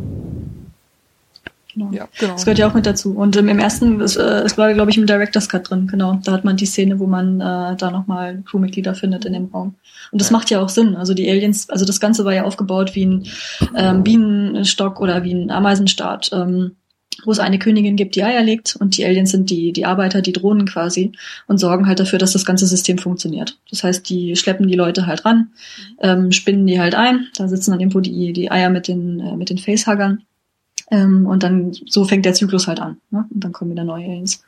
Genau. 1.73 1.91
Ja, 1.91 2.07
genau. 2.17 2.33
Das 2.33 2.45
gehört 2.45 2.57
ja 2.57 2.67
auch 2.67 2.73
mit 2.73 2.85
dazu. 2.85 3.15
Und 3.15 3.37
ähm, 3.37 3.47
im 3.47 3.59
ersten, 3.59 4.01
es, 4.01 4.15
äh, 4.15 4.41
es 4.43 4.57
war, 4.57 4.73
glaube 4.73 4.91
ich, 4.91 4.97
im 4.97 5.05
Director's 5.05 5.49
Cut 5.49 5.69
drin, 5.69 5.87
genau. 5.87 6.19
Da 6.23 6.31
hat 6.31 6.43
man 6.43 6.57
die 6.57 6.65
Szene, 6.65 6.99
wo 6.99 7.05
man 7.05 7.39
äh, 7.39 7.75
da 7.75 7.91
nochmal 7.91 8.41
Crewmitglieder 8.45 8.95
findet 8.95 9.25
in 9.25 9.33
dem 9.33 9.45
Raum. 9.45 9.75
Und 10.11 10.19
das 10.19 10.31
macht 10.31 10.49
ja 10.49 10.61
auch 10.61 10.69
Sinn. 10.69 10.95
Also 10.95 11.13
die 11.13 11.29
Aliens, 11.29 11.69
also 11.69 11.85
das 11.85 11.99
Ganze 11.99 12.25
war 12.25 12.33
ja 12.33 12.43
aufgebaut 12.43 12.95
wie 12.95 13.05
ein 13.05 13.27
ähm, 13.75 14.03
Bienenstock 14.03 14.99
oder 14.99 15.23
wie 15.23 15.33
ein 15.33 15.51
Ameisenstaat, 15.51 16.31
ähm, 16.33 16.75
wo 17.25 17.31
es 17.31 17.39
eine 17.39 17.59
Königin 17.59 17.97
gibt, 17.97 18.15
die 18.15 18.23
Eier 18.23 18.41
legt 18.41 18.75
und 18.77 18.97
die 18.97 19.05
Aliens 19.05 19.31
sind 19.31 19.49
die, 19.49 19.73
die 19.73 19.85
Arbeiter, 19.85 20.21
die 20.21 20.31
Drohnen 20.31 20.65
quasi 20.65 21.11
und 21.47 21.57
sorgen 21.57 21.85
halt 21.85 21.99
dafür, 21.99 22.17
dass 22.17 22.33
das 22.33 22.45
ganze 22.45 22.65
System 22.65 22.97
funktioniert. 22.97 23.57
Das 23.69 23.83
heißt, 23.83 24.09
die 24.09 24.35
schleppen 24.37 24.67
die 24.67 24.75
Leute 24.75 25.05
halt 25.05 25.25
ran, 25.25 25.49
ähm, 26.01 26.31
spinnen 26.31 26.65
die 26.65 26.79
halt 26.79 26.95
ein, 26.95 27.27
da 27.35 27.47
sitzen 27.47 27.71
dann 27.71 27.81
irgendwo 27.81 27.99
die, 27.99 28.31
die 28.33 28.49
Eier 28.49 28.69
mit 28.69 28.87
den, 28.87 29.19
äh, 29.19 29.35
mit 29.35 29.49
den 29.49 29.57
Facehuggern 29.57 30.23
ähm, 30.91 31.25
und 31.25 31.43
dann 31.43 31.73
so 31.87 32.05
fängt 32.05 32.25
der 32.25 32.33
Zyklus 32.33 32.67
halt 32.67 32.79
an. 32.79 32.97
Ne? 33.11 33.25
Und 33.33 33.43
dann 33.43 33.51
kommen 33.51 33.71
wieder 33.71 33.83
neue 33.83 34.05
Aliens. 34.05 34.43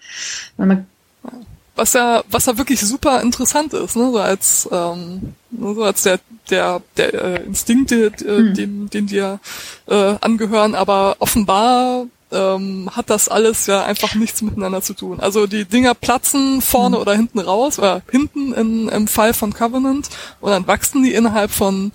Was 1.76 1.94
ja, 1.94 2.24
was 2.30 2.46
ja 2.48 2.58
wirklich 2.58 2.82
super 2.82 3.22
interessant 3.22 3.74
ist, 3.74 3.96
ne, 3.96 4.12
so 4.12 4.20
als, 4.20 4.70
ähm, 4.72 5.34
so 5.58 5.84
als 5.84 6.04
der, 6.04 6.20
der, 6.50 6.82
der 6.98 7.14
äh, 7.14 7.44
Instinkte, 7.44 8.08
äh, 8.08 8.38
Hm. 8.38 8.54
dem, 8.54 8.90
den 8.90 9.08
dir 9.08 9.40
äh, 9.88 10.16
angehören, 10.20 10.76
aber 10.76 11.16
offenbar 11.20 12.08
ähm, 12.32 12.90
hat 12.92 13.10
das 13.10 13.30
alles 13.30 13.68
ja 13.68 13.84
einfach 13.86 14.16
nichts 14.16 14.42
miteinander 14.42 14.82
zu 14.82 14.94
tun. 14.94 15.20
Also 15.22 15.48
die 15.48 15.66
Dinger 15.66 15.94
platzen 15.96 16.62
vorne 16.62 16.98
Hm. 16.98 17.02
oder 17.02 17.14
hinten 17.14 17.40
raus, 17.40 17.80
oder 17.80 18.02
hinten 18.12 18.54
in, 18.54 18.90
im 18.90 19.08
Fall 19.08 19.34
von 19.34 19.54
Covenant 19.54 20.10
und 20.42 20.52
dann 20.52 20.68
wachsen 20.68 21.04
die 21.04 21.14
innerhalb 21.14 21.52
von 21.52 21.92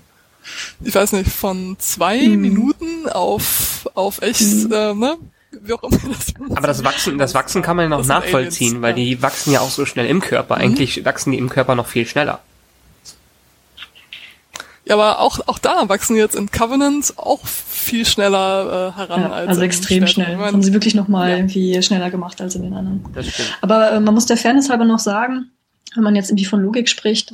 ich 0.83 0.93
weiß 0.95 1.13
nicht, 1.13 1.29
von 1.31 1.75
zwei 1.79 2.19
Hm. 2.19 2.41
Minuten 2.41 3.09
auf, 3.09 3.89
auf 3.93 4.21
echt, 4.21 4.41
äh, 4.41 4.93
ne? 4.93 5.17
Wie 5.61 5.73
auch 5.73 5.83
immer 5.83 5.97
das 6.09 6.33
Aber 6.57 6.67
das 6.67 6.83
Wachsen, 6.83 7.17
das 7.17 7.33
Wachsen 7.33 7.61
kann 7.61 7.77
man 7.77 7.89
ja 7.89 7.97
noch 7.97 8.05
nachvollziehen, 8.05 8.67
Aliens, 8.67 8.81
weil 8.83 8.89
ja. 8.91 8.95
die 8.95 9.21
wachsen 9.21 9.51
ja 9.53 9.61
auch 9.61 9.69
so 9.69 9.85
schnell 9.85 10.05
im 10.07 10.19
Körper. 10.21 10.55
Mhm. 10.55 10.61
Eigentlich 10.61 11.05
wachsen 11.05 11.31
die 11.31 11.37
im 11.37 11.49
Körper 11.49 11.75
noch 11.75 11.87
viel 11.87 12.05
schneller. 12.05 12.39
Ja, 14.85 14.93
aber 14.95 15.19
auch, 15.19 15.39
auch 15.47 15.59
da 15.59 15.89
wachsen 15.89 16.15
jetzt 16.15 16.35
in 16.35 16.49
Covenant 16.49 17.13
auch 17.17 17.45
viel 17.45 18.05
schneller 18.05 18.93
äh, 18.95 18.97
heran 18.97 19.21
ja, 19.21 19.29
als 19.31 19.47
also 19.49 19.61
in 19.61 19.65
extrem 19.65 20.07
Städten. 20.07 20.11
schnell. 20.13 20.27
Das 20.27 20.37
meine, 20.39 20.51
haben 20.53 20.63
sie 20.63 20.73
wirklich 20.73 20.95
nochmal 20.95 21.29
Ja. 21.31 21.35
irgendwie 21.37 21.81
schneller 21.83 22.09
gemacht 22.09 22.39
als 22.39 22.55
in 22.55 22.61
den 22.63 22.73
anderen. 22.73 23.05
Das 23.13 23.27
stimmt. 23.27 23.57
Aber 23.61 23.91
äh, 23.91 23.99
man 23.99 24.13
muss 24.13 24.27
der 24.27 24.37
Fairness 24.37 24.69
halber 24.69 24.85
noch 24.85 24.99
sagen, 24.99 25.51
wenn 25.97 26.03
man 26.03 26.15
jetzt 26.15 26.29
irgendwie 26.29 26.45
von 26.45 26.61
Logik 26.61 26.87
spricht, 26.87 27.31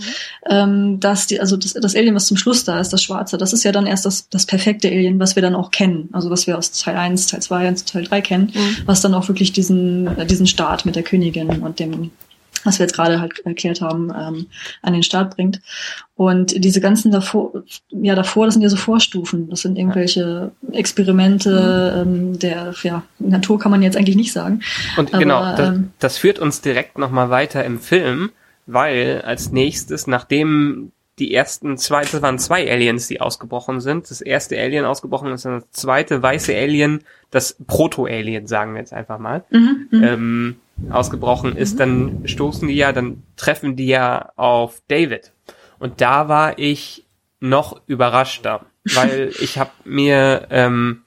ähm, 0.49 0.99
dass 0.99 1.27
die, 1.27 1.39
also 1.39 1.57
das, 1.57 1.73
das 1.73 1.95
Alien, 1.95 2.15
was 2.15 2.27
zum 2.27 2.37
Schluss 2.37 2.63
da 2.63 2.79
ist, 2.79 2.93
das 2.93 3.03
Schwarze, 3.03 3.37
das 3.37 3.53
ist 3.53 3.63
ja 3.63 3.71
dann 3.71 3.85
erst 3.85 4.05
das, 4.05 4.29
das 4.29 4.45
perfekte 4.45 4.87
Alien, 4.87 5.19
was 5.19 5.35
wir 5.35 5.41
dann 5.43 5.55
auch 5.55 5.69
kennen. 5.69 6.09
Also 6.13 6.29
was 6.29 6.47
wir 6.47 6.57
aus 6.57 6.71
Teil 6.71 6.95
1, 6.95 7.27
Teil 7.27 7.41
2 7.41 7.67
und 7.67 7.85
Teil 7.85 8.03
3 8.03 8.21
kennen, 8.21 8.51
Mhm. 8.53 8.77
was 8.85 9.01
dann 9.01 9.13
auch 9.13 9.27
wirklich 9.27 9.51
diesen, 9.51 10.07
äh, 10.17 10.25
diesen 10.25 10.47
Start 10.47 10.85
mit 10.85 10.95
der 10.95 11.03
Königin 11.03 11.61
und 11.61 11.79
dem, 11.79 12.11
was 12.63 12.79
wir 12.79 12.85
jetzt 12.85 12.95
gerade 12.95 13.19
halt 13.19 13.39
erklärt 13.45 13.81
haben, 13.81 14.09
ähm, 14.17 14.45
an 14.81 14.93
den 14.93 15.03
Start 15.03 15.35
bringt. 15.35 15.59
Und 16.15 16.63
diese 16.63 16.79
ganzen 16.79 17.11
davor, 17.11 17.51
ja 17.89 18.15
davor, 18.15 18.45
das 18.45 18.53
sind 18.53 18.63
ja 18.63 18.69
so 18.69 18.77
Vorstufen. 18.77 19.49
Das 19.49 19.61
sind 19.61 19.77
irgendwelche 19.77 20.51
Experimente 20.71 22.05
ähm, 22.05 22.39
der 22.39 22.73
ja, 22.83 23.03
Natur 23.19 23.59
kann 23.59 23.71
man 23.71 23.81
jetzt 23.81 23.97
eigentlich 23.97 24.15
nicht 24.15 24.31
sagen. 24.31 24.61
Und 24.97 25.09
Aber, 25.13 25.19
genau, 25.19 25.55
das, 25.55 25.69
ähm, 25.69 25.91
das 25.99 26.17
führt 26.17 26.39
uns 26.39 26.61
direkt 26.61 26.97
nochmal 26.97 27.29
weiter 27.29 27.63
im 27.65 27.79
Film, 27.79 28.31
weil 28.65 29.21
als 29.21 29.51
nächstes, 29.51 30.07
nachdem 30.07 30.91
die 31.19 31.33
ersten 31.33 31.77
zwei, 31.77 32.01
das 32.01 32.21
waren 32.21 32.39
zwei 32.39 32.69
Aliens, 32.69 33.07
die 33.07 33.21
ausgebrochen 33.21 33.81
sind. 33.81 34.09
Das 34.09 34.21
erste 34.21 34.59
Alien 34.59 34.85
ausgebrochen 34.85 35.31
ist, 35.31 35.45
und 35.45 35.61
das 35.61 35.71
zweite 35.71 36.21
weiße 36.23 36.55
Alien, 36.55 37.03
das 37.29 37.55
Proto-Alien, 37.67 38.47
sagen 38.47 38.73
wir 38.73 38.79
jetzt 38.79 38.93
einfach 38.93 39.19
mal, 39.19 39.43
Mhm, 39.51 39.87
mhm. 39.91 40.03
ähm, 40.03 40.55
ausgebrochen 40.89 41.55
ist, 41.55 41.79
dann 41.79 42.23
stoßen 42.25 42.67
die 42.67 42.75
ja, 42.75 42.91
dann 42.93 43.21
treffen 43.35 43.75
die 43.75 43.87
ja 43.87 44.31
auf 44.35 44.81
David. 44.87 45.31
Und 45.77 46.01
da 46.01 46.29
war 46.29 46.57
ich 46.57 47.05
noch 47.39 47.81
überraschter, 47.85 48.65
weil 48.95 49.31
ich 49.39 49.59
habe 49.59 49.71
mir 49.83 50.47
ähm, 50.49 51.03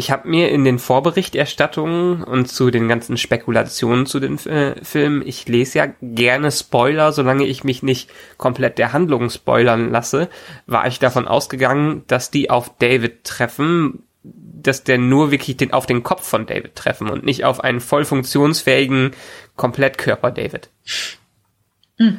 ich 0.00 0.10
habe 0.10 0.26
mir 0.26 0.48
in 0.48 0.64
den 0.64 0.78
Vorberichterstattungen 0.78 2.24
und 2.24 2.46
zu 2.46 2.70
den 2.70 2.88
ganzen 2.88 3.18
Spekulationen 3.18 4.06
zu 4.06 4.18
den 4.18 4.38
äh, 4.46 4.82
Filmen, 4.82 5.20
ich 5.26 5.46
lese 5.46 5.78
ja 5.78 5.88
gerne 6.00 6.50
Spoiler, 6.50 7.12
solange 7.12 7.44
ich 7.44 7.64
mich 7.64 7.82
nicht 7.82 8.10
komplett 8.38 8.78
der 8.78 8.94
Handlung 8.94 9.28
spoilern 9.28 9.90
lasse, 9.90 10.30
war 10.66 10.86
ich 10.86 11.00
davon 11.00 11.28
ausgegangen, 11.28 12.02
dass 12.06 12.30
die 12.30 12.48
auf 12.48 12.72
David 12.78 13.24
treffen, 13.24 14.04
dass 14.22 14.84
der 14.84 14.96
nur 14.96 15.30
wirklich 15.30 15.58
den, 15.58 15.74
auf 15.74 15.84
den 15.84 16.02
Kopf 16.02 16.26
von 16.26 16.46
David 16.46 16.76
treffen 16.76 17.10
und 17.10 17.22
nicht 17.22 17.44
auf 17.44 17.62
einen 17.62 17.80
voll 17.80 18.06
funktionsfähigen 18.06 19.10
Komplettkörper 19.56 20.30
David. 20.30 20.70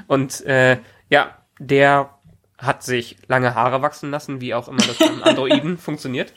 Und 0.06 0.46
äh, 0.46 0.78
ja, 1.10 1.36
der 1.58 2.12
hat 2.60 2.84
sich 2.84 3.18
lange 3.28 3.56
Haare 3.56 3.82
wachsen 3.82 4.12
lassen, 4.12 4.40
wie 4.40 4.54
auch 4.54 4.68
immer 4.68 4.78
das 4.86 5.00
beim 5.00 5.24
Androiden 5.24 5.80
funktioniert. 5.80 6.32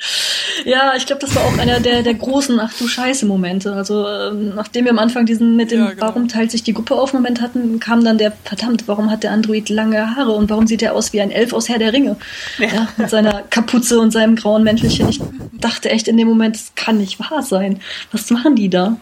Ja, 0.65 0.95
ich 0.97 1.07
glaube, 1.07 1.21
das 1.21 1.35
war 1.35 1.45
auch 1.45 1.59
einer 1.59 1.81
der, 1.81 2.03
der 2.03 2.15
großen 2.15 2.59
Ach 2.59 2.73
du 2.79 2.89
Scheiße 2.89 3.27
Momente. 3.27 3.73
Also 3.73 4.07
ähm, 4.09 4.55
nachdem 4.55 4.85
wir 4.85 4.93
am 4.93 4.99
Anfang 4.99 5.27
diesen 5.27 5.57
mit 5.57 5.71
dem 5.71 5.81
Ja, 5.81 5.91
genau. 5.91 6.07
Warum 6.07 6.29
teilt 6.29 6.51
sich 6.51 6.63
die 6.63 6.73
Gruppe 6.73 6.95
auf 6.95 7.13
Moment 7.13 7.41
hatten, 7.41 7.81
kam 7.81 8.05
dann 8.05 8.19
der 8.19 8.33
verdammt, 8.45 8.89
warum 8.89 9.11
hat 9.11 9.23
der 9.23 9.33
Android 9.33 9.69
lange 9.69 10.17
Haare 10.17 10.33
und 10.33 10.51
warum 10.51 10.67
sieht 10.67 10.83
er 10.83 10.95
aus 10.95 11.13
wie 11.13 11.21
ein 11.21 11.31
Elf 11.31 11.53
aus 11.53 11.69
Herr 11.69 11.79
der 11.79 11.93
Ringe? 11.93 12.17
Ja. 12.59 12.89
mit 12.97 13.11
seiner 13.11 13.43
Kapuze 13.43 14.01
und 14.01 14.11
seinem 14.11 14.37
grauen 14.37 14.65
Mäntelchen. 14.65 15.09
Ich 15.09 15.21
dachte 15.53 15.91
echt 15.91 16.09
in 16.09 16.17
dem 16.17 16.29
Moment, 16.29 16.57
das 16.57 16.73
kann 16.75 16.99
nicht 16.99 17.21
wahr 17.21 17.43
sein. 17.43 17.81
Was 18.13 18.31
machen 18.31 18.57
die 18.57 18.69
da? 18.69 18.97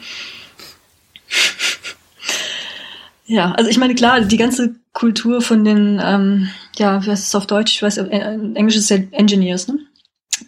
Ja, 3.27 3.53
also 3.53 3.71
ich 3.71 3.79
meine, 3.79 3.95
klar, 3.95 4.21
die 4.21 4.37
ganze 4.37 4.75
Kultur 4.93 5.41
von 5.41 5.65
den, 5.65 6.01
ähm, 6.05 6.49
ja, 6.77 7.05
wie 7.05 7.11
heißt 7.11 7.29
es 7.29 7.35
auf 7.35 7.47
Deutsch? 7.47 7.73
Ich 7.77 7.83
weiß, 7.83 7.99
äh, 7.99 8.35
in 8.35 8.57
Englisch 8.57 8.77
ist 8.77 8.91
ja 8.91 8.99
Engineers, 9.13 9.69
ne? 9.69 9.79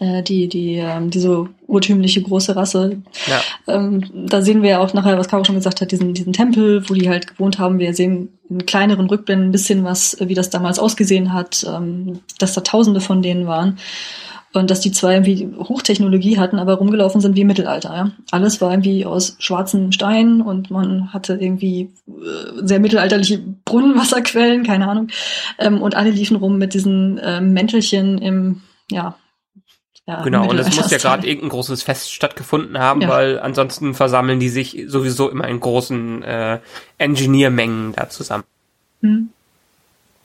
Äh, 0.01 0.22
die, 0.22 0.49
die, 0.49 0.76
ähm, 0.76 1.11
diese 1.11 1.47
urtümliche 1.66 2.22
große 2.22 2.57
Rasse. 2.57 3.03
Ja. 3.26 3.40
Ähm, 3.74 4.05
da 4.28 4.42
sehen 4.42 4.62
wir 4.62 4.70
ja 4.70 4.78
auch 4.80 4.92
nachher, 4.95 5.18
was 5.18 5.28
Caro 5.28 5.45
schon 5.45 5.55
gesagt 5.55 5.80
hat, 5.80 5.92
diesen, 5.92 6.14
diesen 6.14 6.32
Tempel, 6.32 6.88
wo 6.88 6.95
die 6.95 7.09
halt 7.09 7.26
gewohnt 7.26 7.59
haben. 7.59 7.78
Wir 7.78 7.95
sehen 7.95 8.30
in 8.49 8.66
kleineren 8.66 9.07
Rückblenden 9.07 9.49
ein 9.49 9.53
bisschen 9.53 9.84
was, 9.84 10.14
äh, 10.14 10.28
wie 10.28 10.34
das 10.34 10.51
damals 10.51 10.78
ausgesehen 10.78 11.32
hat, 11.32 11.64
ähm, 11.68 12.20
dass 12.38 12.55
da 12.55 12.61
tausende 12.62 13.01
von 13.01 13.22
denen 13.22 13.47
waren. 13.47 13.78
Und 14.53 14.70
dass 14.70 14.78
die 14.78 14.92
zwei 14.92 15.14
irgendwie 15.14 15.49
Hochtechnologie 15.59 16.38
hatten, 16.38 16.61
aber 16.61 16.74
rumgelaufen 16.74 17.20
sind 17.20 17.34
wie 17.34 17.40
im 17.40 17.49
Mittelalter. 17.49 17.92
Ja? 17.92 18.12
Alles 18.30 18.61
war 18.61 18.70
irgendwie 18.70 19.05
aus 19.05 19.34
schwarzen 19.40 19.90
Steinen 19.90 20.42
und 20.42 20.70
man 20.70 21.12
hatte 21.12 21.34
irgendwie 21.34 21.90
äh, 22.07 22.62
sehr 22.62 22.78
mittelalterliche 22.78 23.42
Brunnenwasserquellen, 23.64 24.62
keine 24.62 24.86
Ahnung. 24.88 25.09
Ähm, 25.59 25.82
und 25.82 25.97
alle 25.97 26.11
liefen 26.11 26.36
rum 26.36 26.57
mit 26.57 26.72
diesen 26.72 27.18
äh, 27.18 27.40
Mäntelchen 27.40 28.18
im, 28.18 28.61
ja. 28.92 29.16
Ja 30.07 30.22
Genau, 30.22 30.48
und 30.48 30.59
es 30.59 30.74
muss 30.76 30.90
ja 30.90 30.98
gerade 30.98 31.26
irgendein 31.26 31.50
großes 31.50 31.82
Fest 31.82 32.12
stattgefunden 32.12 32.78
haben, 32.78 33.00
Ja. 33.02 33.09
weil 33.09 33.40
ansonsten 33.40 33.94
versammeln 33.94 34.38
die 34.40 34.48
sich 34.50 34.84
sowieso 34.86 35.30
immer 35.30 35.48
in 35.48 35.61
großen 35.61 36.22
äh, 36.22 36.59
Engineermengen 36.98 37.92
da 37.94 38.09
zusammen. 38.09 38.44
Hm. 39.02 39.28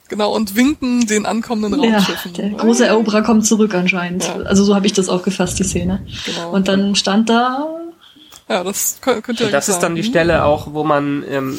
Genau, 0.08 0.34
und 0.34 0.56
winken 0.56 1.06
den 1.06 1.24
ankommenden 1.24 1.82
Ja, 1.84 1.98
Raumschiffen. 1.98 2.32
der 2.34 2.50
große 2.50 2.84
Eroberer 2.86 3.22
kommt 3.22 3.46
zurück 3.46 3.74
anscheinend. 3.74 4.24
Ja. 4.26 4.34
Also 4.42 4.64
so 4.64 4.74
habe 4.74 4.86
ich 4.86 4.92
das 4.92 5.08
aufgefasst, 5.08 5.58
die 5.60 5.64
Szene. 5.64 6.04
Genau. 6.26 6.50
Und 6.50 6.66
dann 6.66 6.96
stand 6.96 7.30
da, 7.30 7.68
ja, 8.48 8.64
das 8.64 8.98
kö- 9.00 9.20
könnte 9.20 9.44
Und 9.46 9.52
das 9.52 9.68
ist 9.68 9.78
dann 9.78 9.94
die 9.94 10.02
Stelle 10.02 10.44
auch, 10.44 10.72
wo 10.74 10.82
man 10.82 11.22
ähm, 11.28 11.56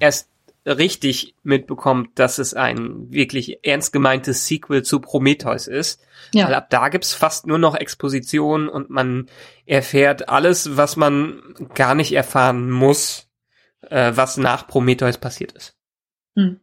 erst 0.00 0.26
richtig 0.66 1.34
mitbekommt, 1.42 2.18
dass 2.18 2.38
es 2.38 2.54
ein 2.54 3.10
wirklich 3.10 3.58
ernst 3.64 3.92
gemeintes 3.92 4.46
Sequel 4.46 4.82
zu 4.82 5.00
Prometheus 5.00 5.66
ist. 5.66 6.00
ja, 6.32 6.46
Weil 6.46 6.54
ab 6.54 6.70
da 6.70 6.88
gibt's 6.88 7.12
fast 7.12 7.46
nur 7.46 7.58
noch 7.58 7.74
Exposition 7.74 8.68
und 8.68 8.90
man 8.90 9.28
erfährt 9.66 10.28
alles, 10.28 10.76
was 10.76 10.96
man 10.96 11.42
gar 11.74 11.94
nicht 11.94 12.12
erfahren 12.12 12.70
muss, 12.70 13.28
äh, 13.82 14.12
was 14.14 14.36
nach 14.36 14.66
Prometheus 14.66 15.18
passiert 15.18 15.52
ist. 15.52 15.76
Hm. 16.36 16.60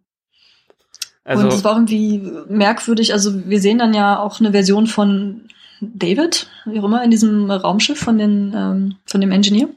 Also, 1.23 1.43
und 1.43 1.53
es 1.53 1.63
war 1.63 1.73
irgendwie 1.73 2.17
merkwürdig. 2.49 3.13
Also 3.13 3.47
wir 3.47 3.61
sehen 3.61 3.77
dann 3.77 3.93
ja 3.93 4.19
auch 4.19 4.39
eine 4.39 4.51
Version 4.51 4.87
von 4.87 5.47
David, 5.79 6.49
wie 6.65 6.79
auch 6.79 6.85
immer, 6.85 7.03
in 7.03 7.11
diesem 7.11 7.49
Raumschiff 7.51 7.99
von, 7.99 8.17
den, 8.17 8.53
ähm, 8.55 8.95
von 9.05 9.21
dem 9.21 9.31
Engineer, 9.31 9.69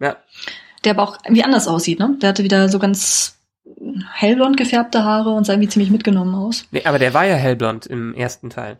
ja, 0.00 0.16
der 0.84 0.92
aber 0.92 1.02
auch 1.04 1.18
irgendwie 1.24 1.44
anders 1.44 1.68
aussieht. 1.68 2.00
Ne? 2.00 2.16
Der 2.20 2.30
hatte 2.30 2.42
wieder 2.42 2.68
so 2.68 2.80
ganz 2.80 3.39
hellblond 4.12 4.56
gefärbte 4.56 5.04
Haare 5.04 5.30
und 5.30 5.44
sah 5.44 5.52
irgendwie 5.54 5.68
ziemlich 5.68 5.90
mitgenommen 5.90 6.34
aus. 6.34 6.64
nee, 6.70 6.84
aber 6.84 6.98
der 6.98 7.14
war 7.14 7.24
ja 7.26 7.34
hellblond 7.34 7.86
im 7.86 8.14
ersten 8.14 8.50
Teil. 8.50 8.78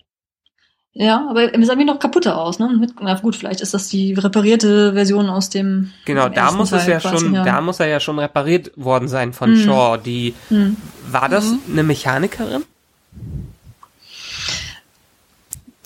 Ja, 0.92 1.24
aber 1.30 1.52
er 1.52 1.64
sah 1.64 1.72
irgendwie 1.74 1.86
noch 1.86 2.00
kaputter 2.00 2.36
aus. 2.36 2.58
Ne? 2.58 2.68
Mit, 2.68 2.94
na 3.00 3.14
gut, 3.14 3.36
vielleicht 3.36 3.60
ist 3.60 3.74
das 3.74 3.88
die 3.88 4.12
reparierte 4.14 4.92
Version 4.94 5.28
aus 5.30 5.48
dem 5.48 5.92
Genau, 6.04 6.24
dem 6.28 6.34
da 6.34 6.50
muss 6.50 6.72
es 6.72 6.82
Teil 6.84 6.94
ja 6.94 6.98
quasi, 7.00 7.26
schon, 7.26 7.34
da 7.34 7.60
muss 7.60 7.78
er 7.78 7.86
ja 7.86 8.00
schon 8.00 8.18
repariert 8.18 8.72
worden 8.74 9.06
sein 9.06 9.32
von 9.32 9.50
Hm. 9.54 9.62
Shaw. 9.62 9.98
Die 9.98 10.34
Hm. 10.48 10.76
war 11.08 11.28
das 11.28 11.52
eine 11.70 11.84
Mechanikerin? 11.84 12.64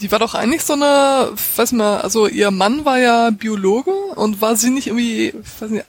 die 0.00 0.10
war 0.12 0.18
doch 0.18 0.34
eigentlich 0.34 0.62
so 0.62 0.74
eine, 0.74 1.30
weiß 1.56 1.72
mal, 1.72 2.00
also 2.00 2.26
ihr 2.26 2.50
Mann 2.50 2.84
war 2.84 2.98
ja 2.98 3.30
Biologe 3.30 3.90
und 4.16 4.40
war 4.42 4.56
sie 4.56 4.70
nicht 4.70 4.88
irgendwie, 4.88 5.32
weiß 5.60 5.70
nicht, 5.70 5.86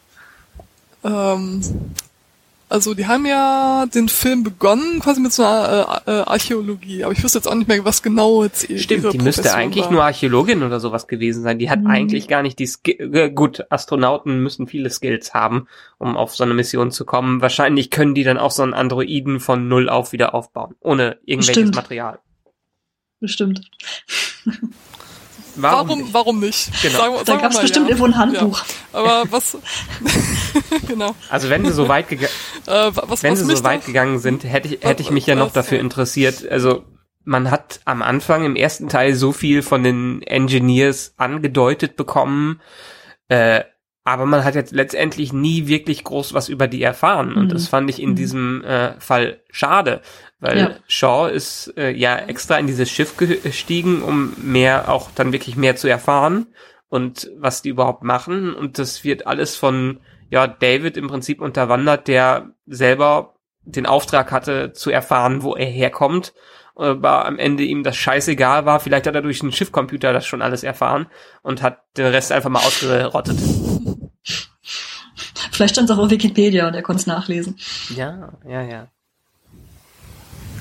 ähm, 1.04 1.62
also 2.70 2.94
die 2.94 3.06
haben 3.08 3.26
ja 3.26 3.86
den 3.94 4.10
Film 4.10 4.44
begonnen 4.44 5.00
quasi 5.00 5.22
mit 5.22 5.32
so 5.34 5.44
einer 5.44 6.02
äh, 6.08 6.12
äh, 6.12 6.22
Archäologie, 6.24 7.04
aber 7.04 7.14
ich 7.14 7.24
wüsste 7.24 7.38
jetzt 7.38 7.48
auch 7.48 7.56
nicht 7.56 7.68
mehr, 7.68 7.84
was 7.86 8.02
genau 8.02 8.44
jetzt 8.44 8.70
ihre 8.70 8.80
Stimmt, 8.80 9.14
die 9.14 9.18
müsste 9.20 9.42
Profession 9.44 9.62
eigentlich 9.62 9.86
war. 9.86 9.92
nur 9.92 10.04
Archäologin 10.04 10.64
oder 10.64 10.80
sowas 10.80 11.08
gewesen 11.08 11.44
sein. 11.44 11.60
Die 11.60 11.70
hat 11.70 11.80
Mhm. 11.82 11.88
eigentlich 11.88 12.28
gar 12.28 12.42
nicht 12.42 12.58
die 12.60 12.68
Ski 12.68 12.92
äh, 12.94 13.30
gut, 13.30 13.64
Astronauten 13.70 14.40
müssen 14.42 14.68
viele 14.68 14.90
Skills 14.90 15.34
haben, 15.34 15.68
um 15.98 16.18
auf 16.18 16.36
so 16.36 16.44
eine 16.44 16.54
Mission 16.54 16.92
zu 16.92 17.06
kommen. 17.06 17.42
Wahrscheinlich 17.42 17.92
können 17.92 18.16
die 18.16 18.24
dann 18.24 18.38
auch 18.38 18.52
so 18.52 18.64
einen 18.64 18.74
Androiden 18.74 19.40
von 19.40 19.68
null 19.68 19.88
auf 19.90 20.12
wieder 20.12 20.34
aufbauen, 20.34 20.76
ohne 20.80 21.18
irgendwelches 21.26 21.62
Stimmt. 21.64 21.76
Material. 21.76 22.20
Bestimmt. 23.20 23.62
Warum, 25.58 26.10
warum 26.14 26.40
nicht? 26.40 26.70
Genau. 26.82 26.98
Sagen 26.98 27.14
wir- 27.14 27.20
Da 27.20 27.26
sagen 27.26 27.38
wir 27.40 27.42
gab 27.44 27.52
es 27.52 27.60
bestimmt 27.62 27.86
ja. 27.90 27.96
irgendwo 27.96 28.06
ein 28.06 28.18
Handbuch. 28.18 28.64
Ja. 28.94 29.00
Aber 29.00 29.24
was, 29.32 29.58
genau, 30.88 31.16
Also 31.30 31.50
wenn 31.50 31.66
sie 31.66 31.72
so 31.74 31.88
weit 31.88 32.10
gega- 32.10 32.26
äh, 32.68 32.92
was, 32.94 33.24
wenn 33.24 33.32
was 33.34 33.40
sie 33.40 33.56
so 33.56 33.64
weit 33.64 33.86
gegangen 33.86 34.20
sind, 34.20 34.44
hätte 34.44 34.68
ich 34.74 34.84
hätte 34.84 35.02
ich 35.02 35.12
mich 35.12 35.26
ja 35.26 35.36
noch 35.36 35.52
dafür 35.52 35.80
interessiert. 35.80 36.48
Also 36.50 36.84
man 37.24 37.50
hat 37.52 37.80
am 37.86 38.02
Anfang 38.02 38.46
im 38.46 38.56
ersten 38.56 38.88
Teil 38.90 39.16
so 39.16 39.32
viel 39.32 39.62
von 39.62 39.84
den 39.84 40.22
Engineers 40.24 41.14
angedeutet 41.18 41.96
bekommen, 41.96 42.62
äh, 43.30 43.62
aber 44.04 44.28
man 44.28 44.44
hat 44.44 44.54
jetzt 44.54 44.72
letztendlich 44.74 45.34
nie 45.34 45.66
wirklich 45.68 46.04
groß 46.04 46.36
was 46.36 46.48
über 46.50 46.68
die 46.68 46.84
erfahren 46.84 47.34
und 47.34 47.46
Mhm. 47.46 47.50
das 47.50 47.68
fand 47.68 47.90
ich 47.90 48.00
in 48.02 48.12
Mhm. 48.12 48.16
diesem 48.16 48.64
äh, 48.64 49.00
Fall 49.00 49.42
schade, 49.50 50.02
weil 50.46 50.58
Ja. 50.58 50.72
Shaw 50.88 51.30
ist 51.30 51.74
äh, 51.78 51.92
ja 51.92 52.18
extra 52.18 52.58
in 52.58 52.68
dieses 52.68 52.90
Schiff 52.90 53.18
gestiegen, 53.18 54.02
um 54.02 54.34
mehr 54.38 54.90
auch 54.90 55.10
dann 55.16 55.32
wirklich 55.32 55.56
mehr 55.56 55.76
zu 55.76 55.88
erfahren 55.88 56.48
und 56.90 57.30
was 57.38 57.62
die 57.62 57.70
überhaupt 57.70 58.04
machen 58.04 58.54
und 58.54 58.78
das 58.78 59.04
wird 59.04 59.28
alles 59.28 59.56
von 59.56 60.00
ja 60.30 60.48
David 60.48 60.98
im 60.98 61.08
Prinzip 61.08 61.42
unterwandert, 61.42 62.08
der 62.08 62.52
selber 62.66 63.36
den 63.64 63.86
Auftrag 63.86 64.32
hatte 64.32 64.74
zu 64.74 64.92
erfahren, 64.92 65.42
wo 65.42 65.56
er 65.56 65.66
herkommt, 65.66 66.34
aber 66.76 67.26
am 67.26 67.40
Ende 67.40 67.64
ihm 67.64 67.84
das 67.84 67.96
scheißegal 67.96 68.66
war. 68.66 68.80
Vielleicht 68.80 69.08
hat 69.08 69.16
er 69.16 69.22
durch 69.22 69.42
einen 69.42 69.52
Schiffcomputer 69.52 70.14
das 70.14 70.26
schon 70.26 70.42
alles 70.42 70.64
erfahren 70.64 71.08
und 71.42 71.62
hat 71.62 71.80
den 71.98 72.06
Rest 72.06 72.32
einfach 72.32 72.50
mal 72.50 72.60
ausgerottet. 72.60 73.38
Vielleicht 75.52 75.76
stand 75.76 75.90
es 75.90 75.96
auch 75.96 76.04
auf 76.04 76.12
Wikipedia 76.12 76.68
und 76.68 76.74
er 76.74 76.82
konnte 76.82 77.02
es 77.02 77.08
nachlesen. 77.08 77.58
Ja, 77.96 78.34
ja, 78.48 78.62
ja. 78.62 78.88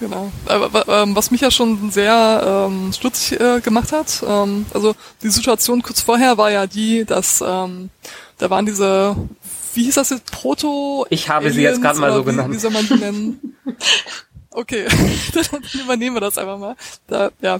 Genau. 0.01 0.31
Aber, 0.47 0.73
wa- 0.73 1.03
ähm, 1.03 1.15
was 1.17 1.31
mich 1.31 1.41
ja 1.41 1.51
schon 1.51 1.91
sehr 1.91 2.67
ähm, 2.69 2.93
stutzig 2.93 3.41
äh, 3.41 3.61
gemacht 3.61 3.93
hat, 3.93 4.23
ähm, 4.27 4.67
also 4.75 4.95
die 5.23 5.29
Situation 5.31 5.83
kurz 5.83 6.01
vorher 6.01 6.37
war 6.39 6.51
ja 6.51 6.67
die, 6.67 7.05
dass 7.05 7.43
ähm, 7.47 7.91
da 8.39 8.51
waren 8.51 8.67
diese, 8.67 9.17
wie 9.75 9.85
hieß 9.85 9.95
das 9.95 10.11
jetzt, 10.11 10.31
Proto 10.31 11.07
Ich 11.11 11.29
habe 11.29 11.51
sie 11.51 11.63
jetzt 11.63 11.81
gerade 11.83 11.99
mal 11.99 12.13
so 12.13 12.23
wie, 12.27 12.31
genannt. 12.31 12.53
Wie 12.55 12.59
soll 12.59 12.71
man 12.73 12.87
die 12.87 12.95
nennen? 12.95 13.57
Okay, 14.57 14.87
dann 15.35 15.63
übernehmen 15.83 16.15
wir 16.15 16.21
das 16.21 16.39
einfach 16.39 16.59
mal. 16.59 16.77
Da, 17.09 17.33
ja. 17.41 17.59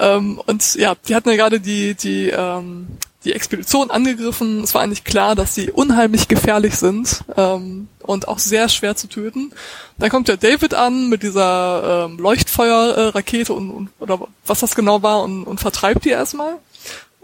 Ähm, 0.00 0.40
und 0.44 0.74
ja, 0.74 0.96
die 1.06 1.14
hatten 1.14 1.28
ja 1.30 1.36
gerade 1.36 1.60
die, 1.60 1.94
die, 1.94 2.30
ähm, 2.30 2.88
die 3.24 3.32
Expedition 3.32 3.90
angegriffen. 3.90 4.62
Es 4.62 4.74
war 4.74 4.82
eigentlich 4.82 5.04
klar, 5.04 5.34
dass 5.34 5.54
sie 5.54 5.70
unheimlich 5.70 6.28
gefährlich 6.28 6.74
sind 6.76 7.22
ähm, 7.36 7.88
und 8.00 8.28
auch 8.28 8.38
sehr 8.38 8.68
schwer 8.68 8.96
zu 8.96 9.06
töten. 9.06 9.52
Dann 9.98 10.10
kommt 10.10 10.28
der 10.28 10.36
David 10.36 10.74
an 10.74 11.08
mit 11.08 11.22
dieser 11.22 12.06
ähm, 12.06 12.18
Leuchtfeuerrakete 12.18 13.52
und, 13.52 13.70
und 13.70 13.90
oder 14.00 14.18
was 14.46 14.60
das 14.60 14.74
genau 14.74 15.02
war 15.02 15.22
und, 15.22 15.44
und 15.44 15.60
vertreibt 15.60 16.04
die 16.04 16.10
erstmal. 16.10 16.56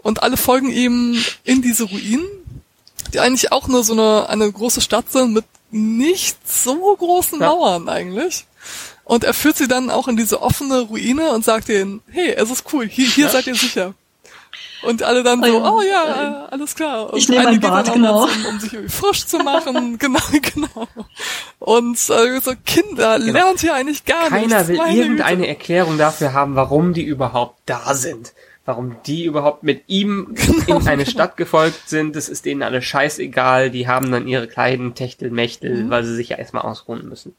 Und 0.01 0.23
alle 0.23 0.37
folgen 0.37 0.71
ihm 0.71 1.21
in 1.43 1.61
diese 1.61 1.83
Ruinen, 1.83 2.25
die 3.13 3.19
eigentlich 3.19 3.51
auch 3.51 3.67
nur 3.67 3.83
so 3.83 3.93
eine, 3.93 4.29
eine 4.29 4.49
große 4.51 4.81
Stadt 4.81 5.11
sind 5.11 5.33
mit 5.33 5.45
nicht 5.71 6.37
so 6.49 6.95
großen 6.95 7.39
Ja. 7.41 7.47
Mauern 7.47 7.89
eigentlich. 7.89 8.45
Und 9.03 9.23
er 9.23 9.33
führt 9.33 9.57
sie 9.57 9.67
dann 9.67 9.89
auch 9.89 10.07
in 10.07 10.17
diese 10.17 10.41
offene 10.41 10.81
Ruine 10.81 11.31
und 11.31 11.43
sagt 11.43 11.67
ihnen, 11.69 12.01
hey, 12.11 12.31
es 12.33 12.49
ist 12.51 12.63
cool, 12.73 12.87
hier, 12.87 13.07
hier 13.07 13.25
Ja. 13.25 13.31
seid 13.31 13.47
ihr 13.47 13.55
sicher. 13.55 13.93
Und 14.83 15.03
alle 15.03 15.23
dann 15.23 15.41
Oh 15.43 15.45
so, 15.45 15.53
ja. 15.59 15.71
oh 15.73 15.81
ja, 15.81 16.45
alles 16.51 16.73
klar. 16.75 17.11
Und 17.11 17.19
Ich 17.19 17.27
nehme 17.27 17.41
eine 17.47 17.51
ein 17.51 17.59
Bad, 17.59 17.93
genau. 17.93 18.25
noch, 18.25 18.35
Um, 18.35 18.45
um 18.45 18.59
sich 18.59 18.73
irgendwie 18.73 18.91
frisch 18.93 19.25
zu 19.25 19.37
machen. 19.39 19.97
genau, 19.99 20.19
genau. 20.31 20.87
Und 21.59 21.95
äh, 21.95 22.39
so, 22.41 22.53
Kinder, 22.65 23.17
lernt 23.19 23.59
hier 23.59 23.73
eigentlich 23.75 24.05
gar 24.05 24.29
nichts. 24.29 24.35
Genau. 24.43 24.55
Keiner 24.55 24.67
will 24.67 24.77
meine 24.77 24.95
irgendeine 24.95 25.37
Güte. 25.37 25.49
Erklärung 25.49 25.97
dafür 25.97 26.33
haben, 26.33 26.55
warum 26.55 26.93
die 26.93 27.03
überhaupt 27.03 27.59
da 27.65 27.93
sind. 27.93 28.33
Warum 28.65 28.97
die 29.05 29.25
überhaupt 29.25 29.63
mit 29.63 29.83
ihm 29.87 30.35
Genau. 30.35 30.79
in 30.79 30.87
eine 30.87 31.05
Stadt 31.07 31.37
gefolgt 31.37 31.89
sind, 31.89 32.15
das 32.15 32.29
ist 32.29 32.45
denen 32.45 32.61
alle 32.61 32.81
scheißegal. 32.81 33.71
Die 33.71 33.87
haben 33.87 34.11
dann 34.11 34.27
ihre 34.27 34.47
kleinen 34.47 34.93
Techtelmechtel, 34.95 35.85
Mhm. 35.85 35.89
weil 35.89 36.03
sie 36.05 36.15
sich 36.15 36.29
ja 36.29 36.37
erstmal 36.37 36.63
ausruhen 36.63 37.09
müssen. 37.09 37.35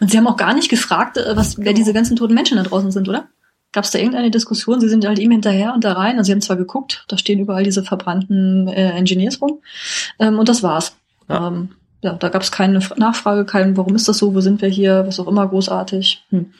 Und 0.00 0.10
sie 0.10 0.18
haben 0.18 0.26
auch 0.26 0.36
gar 0.36 0.52
nicht 0.52 0.68
gefragt, 0.68 1.16
äh, 1.16 1.34
was, 1.36 1.56
wer 1.58 1.72
diese 1.72 1.94
ganzen 1.94 2.16
toten 2.16 2.34
Menschen 2.34 2.58
da 2.58 2.62
draußen 2.64 2.90
sind, 2.92 3.08
oder? 3.08 3.28
Gab 3.72 3.84
es 3.84 3.90
da 3.90 3.98
irgendeine 3.98 4.30
Diskussion? 4.30 4.80
Sie 4.80 4.88
sind 4.88 5.06
halt 5.06 5.18
ihm 5.18 5.30
hinterher 5.30 5.72
und 5.74 5.82
da 5.84 5.94
rein. 5.94 6.18
Also 6.18 6.26
sie 6.26 6.32
haben 6.32 6.42
zwar 6.42 6.56
geguckt, 6.56 7.04
da 7.08 7.16
stehen 7.16 7.38
überall 7.40 7.64
diese 7.64 7.82
verbrannten 7.82 8.68
äh, 8.68 8.90
Engineers 8.90 9.40
rum. 9.40 9.60
Ähm, 10.18 10.38
und 10.38 10.48
das 10.48 10.62
war's. 10.62 10.94
Ja. 11.28 11.48
Ähm, 11.48 11.70
ja, 12.02 12.12
da 12.14 12.28
gab 12.28 12.42
es 12.42 12.52
keine 12.52 12.78
F- 12.78 12.94
Nachfrage, 12.96 13.44
kein, 13.44 13.76
warum 13.76 13.94
ist 13.94 14.08
das 14.08 14.18
so, 14.18 14.34
wo 14.34 14.40
sind 14.40 14.60
wir 14.60 14.68
hier, 14.68 15.04
was 15.06 15.20
auch 15.20 15.28
immer 15.28 15.46
großartig. 15.48 16.22
Hm. 16.30 16.52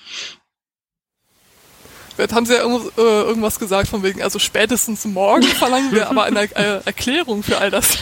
Vielleicht 2.14 2.32
haben 2.32 2.46
sie 2.46 2.54
ja 2.54 2.60
irgendwas, 2.60 2.92
äh, 2.96 3.00
irgendwas 3.00 3.58
gesagt 3.58 3.88
von 3.88 4.02
wegen, 4.02 4.22
also 4.22 4.38
spätestens 4.38 5.04
morgen 5.04 5.42
verlangen 5.42 5.92
wir 5.92 6.08
aber 6.10 6.24
eine 6.24 6.42
äh, 6.42 6.80
Erklärung 6.84 7.42
für 7.42 7.58
all 7.58 7.70
das. 7.70 7.98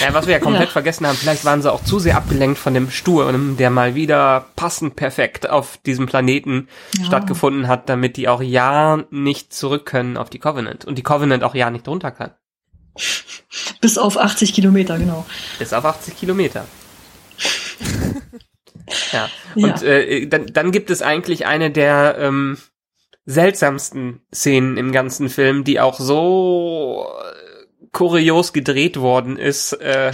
Ja, 0.00 0.14
was 0.14 0.26
wir 0.26 0.32
ja 0.34 0.40
komplett 0.40 0.68
Ja. 0.68 0.72
vergessen 0.72 1.06
haben, 1.06 1.16
vielleicht 1.16 1.44
waren 1.44 1.62
sie 1.62 1.70
auch 1.72 1.84
zu 1.84 1.98
sehr 1.98 2.16
abgelenkt 2.16 2.58
von 2.58 2.74
dem 2.74 2.90
Sturm, 2.90 3.56
der 3.56 3.70
mal 3.70 3.94
wieder 3.94 4.46
passend 4.56 4.96
perfekt 4.96 5.48
auf 5.48 5.76
diesem 5.78 6.06
Planeten 6.06 6.68
Ja. 6.98 7.04
stattgefunden 7.04 7.68
hat, 7.68 7.88
damit 7.88 8.16
die 8.16 8.28
auch 8.28 8.42
ja 8.42 9.04
nicht 9.10 9.52
zurück 9.52 9.86
können 9.86 10.16
auf 10.16 10.30
die 10.30 10.38
Covenant 10.38 10.84
und 10.84 10.96
die 10.96 11.02
Covenant 11.02 11.44
auch 11.44 11.54
ja 11.54 11.70
nicht 11.70 11.86
runter 11.88 12.10
kann. 12.10 12.32
Bis 13.80 13.98
auf 13.98 14.16
80 14.18 14.52
Kilometer, 14.54 14.98
genau. 14.98 15.24
Bis 15.58 15.72
auf 15.72 15.84
80 15.84 16.16
Kilometer. 16.16 16.66
ja. 19.12 19.28
Ja. 19.54 19.68
Und 19.68 19.82
äh, 19.82 20.26
dann, 20.26 20.46
dann 20.46 20.72
gibt 20.72 20.90
es 20.90 21.02
eigentlich 21.02 21.46
eine 21.46 21.70
der 21.70 22.16
ähm, 22.18 22.58
seltsamsten 23.24 24.20
Szenen 24.34 24.76
im 24.76 24.92
ganzen 24.92 25.28
Film, 25.28 25.64
die 25.64 25.80
auch 25.80 25.98
so 25.98 27.06
kurios 27.92 28.52
gedreht 28.54 28.98
worden 28.98 29.36
ist. 29.36 29.74
Äh, 29.74 30.12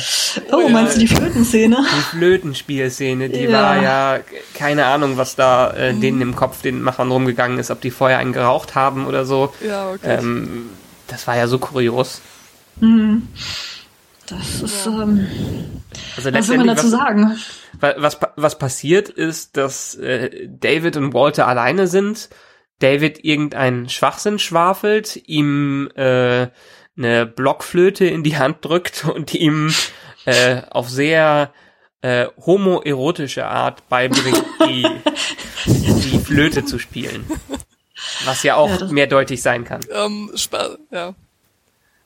Oh, 0.53 0.61
ja. 0.63 0.69
meinst 0.69 0.97
du 0.97 1.01
die 1.01 1.09
Flötenszene? 1.09 1.77
die 1.77 2.03
Flötenspielszene, 2.17 3.29
die 3.29 3.45
Ja. 3.45 3.53
war 3.53 3.83
ja 3.83 4.19
keine 4.55 4.87
Ahnung, 4.87 5.17
was 5.17 5.37
da 5.37 5.71
äh, 5.71 5.95
denen 5.95 6.21
im 6.21 6.35
Kopf 6.37 6.61
den 6.63 6.83
Machern 6.83 7.11
rumgegangen 7.13 7.59
ist, 7.59 7.71
ob 7.71 7.81
die 7.81 7.91
vorher 7.93 8.19
einen 8.19 8.33
geraucht 8.33 8.75
haben 8.75 9.07
oder 9.07 9.25
so. 9.25 9.53
Ja, 9.67 9.91
okay. 9.91 10.17
Ähm, 10.19 10.71
das 11.07 11.27
war 11.29 11.37
ja 11.37 11.47
so 11.47 11.59
kurios. 11.59 12.21
Mhm. 12.81 13.29
Das 14.27 14.61
ist, 14.61 14.87
ähm, 14.87 15.27
Also 16.17 16.33
was 16.35 16.47
soll 16.47 16.59
man 16.59 16.67
dazu 16.67 16.89
sagen? 16.89 17.37
Wa- 17.81 17.95
Was, 17.97 18.19
was 18.37 18.59
passiert 18.59 19.09
ist, 19.09 19.57
dass 19.57 19.95
äh, 19.95 20.49
David 20.49 20.97
und 20.97 21.15
Walter 21.15 21.47
alleine 21.47 21.87
sind. 21.87 22.29
David 22.81 23.25
irgendeinen 23.25 23.89
Schwachsinn 23.89 24.39
schwafelt, 24.39 25.17
ihm 25.27 25.89
äh, 25.97 26.49
eine 26.99 27.25
Blockflöte 27.27 28.05
in 28.07 28.23
die 28.25 28.37
Hand 28.37 28.65
drückt 28.65 29.05
und 29.15 29.33
ihm 29.35 29.73
äh, 30.25 30.63
auf 30.71 30.91
sehr 30.91 31.53
äh, 32.03 32.27
homoerotische 32.45 33.47
Art 33.47 33.89
beibringt, 33.89 34.45
die, 34.69 34.87
die 35.67 36.19
Flöte 36.19 36.65
zu 36.65 36.79
spielen. 36.79 37.25
Was 38.25 38.43
ja 38.45 38.55
auch 38.57 38.81
Ja, 38.81 38.87
mehrdeutig 38.87 39.43
sein 39.43 39.65
kann. 39.65 39.81
ähm, 39.93 40.31
spa- 40.37 40.77
ja. 40.91 41.15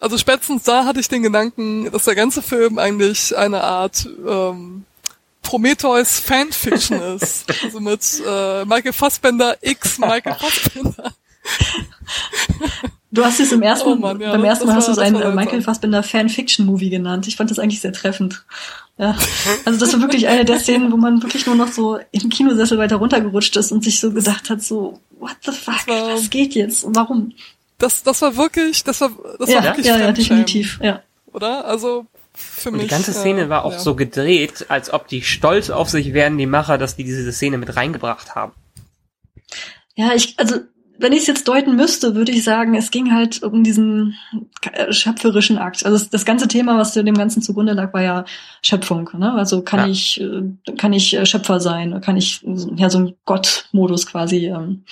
Also 0.00 0.18
spätestens 0.18 0.64
da 0.64 0.84
hatte 0.84 0.98
ich 1.00 1.08
den 1.08 1.22
Gedanken, 1.22 1.90
dass 1.92 2.04
der 2.04 2.14
ganze 2.14 2.42
Film 2.42 2.78
eigentlich 2.78 3.36
eine 3.36 3.62
Art 3.62 4.08
ähm, 4.26 4.84
Prometheus 5.42 6.18
Fanfiction 6.18 7.00
ist. 7.16 7.44
Also 7.62 7.78
mit 7.80 8.00
äh, 8.26 8.64
Michael 8.64 8.92
Fassbender 8.94 9.56
x 9.60 9.98
Michael 9.98 10.34
Fassbender. 10.40 11.12
Du 13.14 13.22
hast 13.24 13.38
es 13.40 13.52
im 13.52 13.60
ersten, 13.60 13.88
Oh 13.90 13.94
Mann, 13.96 14.18
ja, 14.20 14.32
beim 14.32 14.42
ersten 14.44 14.66
Mal 14.66 14.74
hast 14.74 14.88
du 14.88 14.92
es 14.92 14.98
ein 14.98 15.12
das 15.12 15.22
war 15.22 15.32
äh, 15.32 15.34
Michael. 15.34 15.60
Fassbender 15.60 16.02
Fan-Fiction-Movie 16.02 16.88
genannt. 16.88 17.26
Ich 17.28 17.36
fand 17.36 17.50
das 17.50 17.58
eigentlich 17.58 17.80
sehr 17.82 17.92
treffend. 17.92 18.44
Ja. 18.96 19.14
Also 19.66 19.78
das 19.78 19.92
war 19.92 20.00
wirklich 20.00 20.28
eine 20.28 20.46
der 20.46 20.58
Szenen, 20.58 20.90
wo 20.90 20.96
man 20.96 21.22
wirklich 21.22 21.44
nur 21.46 21.54
noch 21.54 21.68
so 21.68 21.98
im 22.10 22.30
Kinosessel 22.30 22.78
weiter 22.78 22.96
runtergerutscht 22.96 23.54
ist 23.56 23.70
und 23.70 23.84
sich 23.84 24.00
so 24.00 24.12
gedacht 24.12 24.48
hat, 24.48 24.62
so, 24.62 24.98
what 25.18 25.36
the 25.44 25.52
fuck, 25.52 25.86
war- 25.86 26.14
was 26.14 26.30
geht 26.30 26.54
jetzt? 26.54 26.84
Und 26.84 26.96
warum? 26.96 27.32
Das, 27.78 28.02
das 28.02 28.22
war 28.22 28.34
wirklich, 28.36 28.82
das 28.82 29.00
war, 29.02 29.10
das 29.38 29.50
ja, 29.50 29.56
war 29.56 29.64
wirklich 29.64 29.86
ja, 29.86 29.98
ja, 29.98 30.12
definitiv, 30.12 30.78
ja. 30.82 31.02
Oder? 31.32 31.66
Also 31.66 32.06
für 32.32 32.70
Und 32.70 32.76
mich. 32.76 32.84
die 32.84 32.90
ganze 32.90 33.12
Szene 33.12 33.42
äh, 33.42 33.48
war 33.50 33.66
auch 33.66 33.72
ja. 33.72 33.78
so 33.78 33.94
gedreht, 33.94 34.66
als 34.68 34.90
ob 34.90 35.08
die 35.08 35.20
stolz 35.22 35.68
auf 35.68 35.90
sich 35.90 36.14
wären, 36.14 36.38
die 36.38 36.46
Macher, 36.46 36.78
dass 36.78 36.96
die 36.96 37.04
diese 37.04 37.30
Szene 37.32 37.58
mit 37.58 37.76
reingebracht 37.76 38.34
haben. 38.34 38.52
Ja, 39.96 40.14
ich, 40.14 40.38
also 40.38 40.60
wenn 41.02 41.12
ich 41.12 41.20
es 41.20 41.26
jetzt 41.26 41.48
deuten 41.48 41.76
müsste, 41.76 42.14
würde 42.14 42.32
ich 42.32 42.44
sagen, 42.44 42.74
es 42.74 42.90
ging 42.90 43.12
halt 43.12 43.42
um 43.42 43.64
diesen 43.64 44.16
äh, 44.72 44.92
schöpferischen 44.92 45.58
Akt. 45.58 45.84
Also 45.84 46.04
das, 46.10 46.24
ganze 46.24 46.48
Thema, 46.48 46.78
was 46.78 46.94
dem 46.94 47.14
Ganzen 47.14 47.42
zugrunde 47.42 47.72
lag, 47.72 47.92
war 47.92 48.02
ja 48.02 48.24
Schöpfung. 48.62 49.10
Ne? 49.18 49.32
Also 49.32 49.62
kann 49.62 49.80
Ja. 49.80 49.86
ich, 49.88 50.20
äh, 50.20 50.42
kann 50.76 50.92
ich 50.92 51.14
äh, 51.14 51.26
Schöpfer 51.26 51.60
sein? 51.60 52.00
Kann 52.00 52.16
ich 52.16 52.40
ja 52.76 52.88
so 52.88 52.98
einen 52.98 53.14
Gott-Modus 53.24 54.06
quasi 54.06 54.46
ähm, 54.46 54.84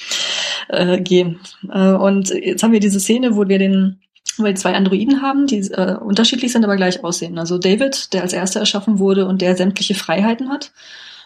äh, 0.68 1.00
gehen? 1.00 1.40
Äh, 1.72 1.92
und 1.92 2.30
jetzt 2.30 2.62
haben 2.62 2.72
wir 2.72 2.80
diese 2.80 3.00
Szene, 3.00 3.36
wo 3.36 3.48
wir 3.48 3.58
den 3.58 4.00
wo 4.36 4.44
wir 4.44 4.54
zwei 4.54 4.74
Androiden 4.74 5.22
haben, 5.22 5.46
die 5.46 5.58
äh, 5.58 5.96
unterschiedlich 5.96 6.52
sind, 6.52 6.64
aber 6.64 6.76
gleich 6.76 7.04
aussehen. 7.04 7.38
Also 7.38 7.58
David, 7.58 8.12
der 8.12 8.22
als 8.22 8.32
erster 8.32 8.60
erschaffen 8.60 8.98
wurde 8.98 9.26
und 9.26 9.42
der 9.42 9.56
sämtliche 9.56 9.94
Freiheiten 9.94 10.48
hat. 10.50 10.72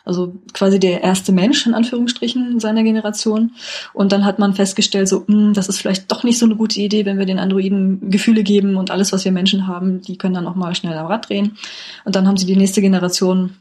Also 0.05 0.35
quasi 0.53 0.79
der 0.79 1.03
erste 1.03 1.33
Mensch 1.33 1.67
in 1.67 1.75
Anführungsstrichen 1.75 2.61
seiner 2.61 2.83
Generation. 2.83 3.53
Und 3.93 4.13
dann 4.13 4.25
hat 4.25 4.39
man 4.39 4.55
festgestellt, 4.55 5.09
so, 5.09 5.25
mh, 5.27 5.53
das 5.55 5.69
ist 5.69 5.79
vielleicht 5.79 6.11
doch 6.13 6.25
nicht 6.25 6.39
so 6.39 6.47
eine 6.47 6.57
gute 6.57 6.81
Idee, 6.81 7.07
wenn 7.07 7.19
wir 7.19 7.27
den 7.27 7.39
Androiden 7.39 8.11
Gefühle 8.11 8.43
geben 8.43 8.77
und 8.77 8.91
alles, 8.91 9.13
was 9.13 9.25
wir 9.25 9.33
Menschen 9.33 9.67
haben, 9.67 10.03
die 10.03 10.19
können 10.19 10.35
dann 10.35 10.47
auch 10.47 10.57
mal 10.57 10.75
schnell 10.75 10.97
am 10.97 11.07
Rad 11.07 11.29
drehen. 11.29 11.57
Und 12.05 12.17
dann 12.17 12.29
haben 12.29 12.37
sie 12.37 12.47
die 12.47 12.57
nächste 12.57 12.83
Generation 12.83 13.57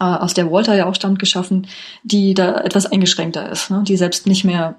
äh, 0.00 0.04
aus 0.04 0.34
der 0.34 0.50
Walter 0.50 0.74
ja 0.74 0.86
auch 0.86 0.94
stammt, 0.94 1.18
geschaffen, 1.18 1.66
die 2.02 2.34
da 2.34 2.60
etwas 2.60 2.86
eingeschränkter 2.86 3.50
ist, 3.50 3.70
ne? 3.70 3.84
die 3.86 3.96
selbst 3.96 4.26
nicht 4.26 4.44
mehr 4.44 4.76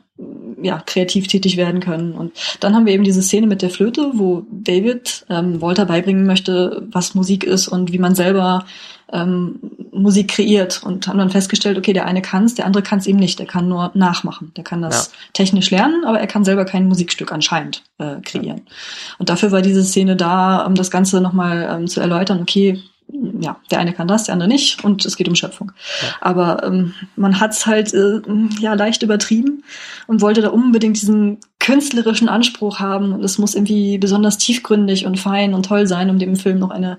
ja, 0.61 0.82
kreativ 0.86 1.28
tätig 1.28 1.57
werden 1.57 1.80
können. 1.80 2.13
Und 2.13 2.34
dann 2.59 2.76
haben 2.76 2.86
wir 2.86 2.93
eben 2.93 3.03
diese 3.03 3.22
Szene 3.22 3.47
mit 3.47 3.61
der 3.61 3.69
Flöte, 3.69 4.11
wo 4.13 4.45
David 4.51 5.26
ähm, 5.30 5.61
Walter 5.61 5.86
beibringen 5.86 6.26
möchte, 6.26 6.84
was 6.91 7.15
Musik 7.15 7.43
ist 7.43 7.67
und 7.67 7.91
wie 7.91 7.97
man 7.97 8.13
selber 8.15 8.65
ähm, 9.11 9.59
Musik 9.91 10.30
kreiert 10.30 10.82
und 10.84 11.07
haben 11.07 11.17
dann 11.17 11.30
festgestellt, 11.30 11.78
okay, 11.78 11.93
der 11.93 12.05
eine 12.05 12.22
kann 12.22 12.45
es, 12.45 12.55
der 12.55 12.65
andere 12.65 12.84
kann 12.84 12.99
es 12.99 13.07
eben 13.07 13.19
nicht, 13.19 13.39
der 13.39 13.45
kann 13.45 13.67
nur 13.67 13.91
nachmachen. 13.93 14.51
Der 14.55 14.63
kann 14.63 14.82
das 14.82 15.07
Ja. 15.07 15.17
technisch 15.34 15.69
lernen, 15.72 16.03
aber 16.05 16.19
er 16.19 16.28
kann 16.28 16.43
selber 16.43 16.65
kein 16.65 16.88
Musikstück 16.88 17.32
anscheinend 17.32 17.84
äh, 17.97 18.15
kreieren. 18.24 18.61
Und 19.17 19.30
dafür 19.30 19.51
war 19.51 19.61
diese 19.61 19.84
Szene 19.84 20.15
da, 20.15 20.65
um 20.65 20.76
das 20.76 20.91
Ganze 20.91 21.22
nochmal 21.22 21.67
ähm, 21.72 21.88
zu 21.88 21.99
erläutern, 21.99 22.41
okay, 22.41 22.82
ja, 23.39 23.57
der 23.70 23.80
eine 23.80 23.93
kann 23.93 24.07
das, 24.07 24.26
der 24.26 24.34
andere 24.34 24.49
nicht 24.49 24.84
und 24.84 25.05
es 25.05 25.18
geht 25.18 25.28
um 25.28 25.36
Schöpfung. 25.36 25.72
Aber 26.20 26.64
ähm, 26.64 26.93
man 27.16 27.39
hat 27.39 27.51
es 27.51 27.66
halt 27.66 27.93
äh, 27.93 28.22
ja 28.59 28.74
leicht 28.74 29.03
übertrieben 29.03 29.64
und 30.07 30.22
wollte 30.22 30.41
da 30.41 30.49
unbedingt 30.49 31.01
diesen 31.01 31.39
künstlerischen 31.59 32.30
Anspruch 32.30 32.80
haben 32.80 33.14
und 33.14 33.24
es 33.24 33.38
muss 33.38 33.55
irgendwie 33.55 33.97
besonders 33.97 34.38
tiefgründig 34.38 35.05
und 35.05 35.20
fein 35.20 35.53
und 35.53 35.66
toll 35.66 35.88
sein, 35.88 36.09
um 36.09 36.20
dem 36.20 36.36
Film 36.36 36.59
noch 36.59 36.72
eine 36.72 36.97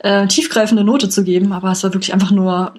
äh, 0.00 0.26
tiefgreifende 0.26 0.84
Note 0.84 1.08
zu 1.08 1.24
geben. 1.24 1.52
Aber 1.52 1.70
es 1.72 1.84
war 1.84 1.92
wirklich 1.92 2.12
einfach 2.12 2.30
nur, 2.30 2.74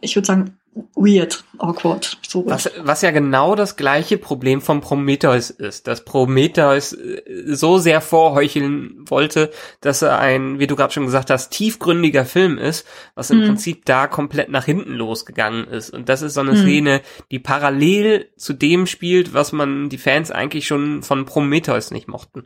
ich 0.00 0.14
würde 0.14 0.26
sagen, 0.26 0.56
weird, 0.94 1.44
awkward. 1.58 2.18
So. 2.26 2.44
Was, 2.46 2.70
was 2.80 3.02
ja 3.02 3.10
genau 3.10 3.54
das 3.54 3.76
gleiche 3.76 4.18
Problem 4.18 4.60
vom 4.60 4.80
Prometheus 4.80 5.50
ist, 5.50 5.86
dass 5.86 6.04
Prometheus 6.04 6.92
äh, 6.92 7.22
so 7.46 7.78
sehr 7.78 8.00
vorheucheln 8.00 9.04
wollte, 9.08 9.50
dass 9.80 10.02
er 10.02 10.18
ein, 10.18 10.58
wie 10.58 10.66
du 10.66 10.76
gerade 10.76 10.92
schon 10.92 11.06
gesagt 11.06 11.30
hast, 11.30 11.50
tiefgründiger 11.50 12.24
Film 12.24 12.58
ist, 12.58 12.86
was 13.14 13.30
im 13.30 13.40
Mhm. 13.40 13.46
Prinzip 13.46 13.84
da 13.84 14.06
komplett 14.06 14.48
nach 14.48 14.64
hinten 14.64 14.92
losgegangen 14.94 15.66
ist. 15.68 15.90
Und 15.90 16.08
das 16.08 16.22
ist 16.22 16.34
so 16.34 16.40
eine 16.40 16.52
Mhm. 16.52 16.56
Szene, 16.56 17.00
die 17.30 17.38
parallel 17.38 18.28
zu 18.36 18.52
dem 18.52 18.86
spielt, 18.86 19.34
was 19.34 19.52
man 19.52 19.88
die 19.88 19.98
Fans 19.98 20.30
eigentlich 20.30 20.66
schon 20.66 21.02
von 21.02 21.24
Prometheus 21.24 21.90
nicht 21.90 22.08
mochten. 22.08 22.44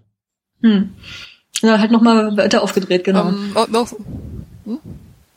Hm. 0.62 0.90
Ja, 1.60 1.78
halt 1.78 1.90
nochmal 1.92 2.36
weiter 2.36 2.62
aufgedreht, 2.62 3.04
genau. 3.04 3.28
Ähm, 3.28 3.52
noch, 3.54 3.68
noch, 3.68 3.92
hm? 4.64 4.78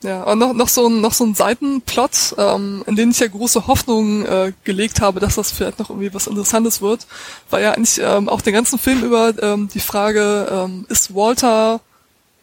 Ja, 0.05 0.23
und 0.23 0.37
noch, 0.37 0.53
noch 0.53 0.67
so 0.69 0.87
ein, 0.87 1.01
noch 1.01 1.13
so 1.13 1.23
ein 1.25 1.33
Seitenplot, 1.33 2.35
ähm, 2.37 2.83
in 2.85 2.95
den 2.95 3.09
ich 3.11 3.19
ja 3.19 3.27
große 3.27 3.65
Hoffnungen 3.65 4.25
äh, 4.25 4.53
gelegt 4.63 5.01
habe, 5.01 5.19
dass 5.19 5.35
das 5.35 5.51
vielleicht 5.51 5.79
noch 5.79 5.89
irgendwie 5.89 6.13
was 6.13 6.27
Interessantes 6.27 6.81
wird, 6.81 7.07
war 7.49 7.59
ja 7.59 7.71
eigentlich 7.71 7.99
ähm, 8.03 8.29
auch 8.29 8.41
den 8.41 8.53
ganzen 8.53 8.77
Film 8.77 9.03
über 9.03 9.33
ähm, 9.41 9.67
die 9.73 9.79
Frage, 9.79 10.47
ähm, 10.51 10.85
ist 10.89 11.15
Walter 11.15 11.79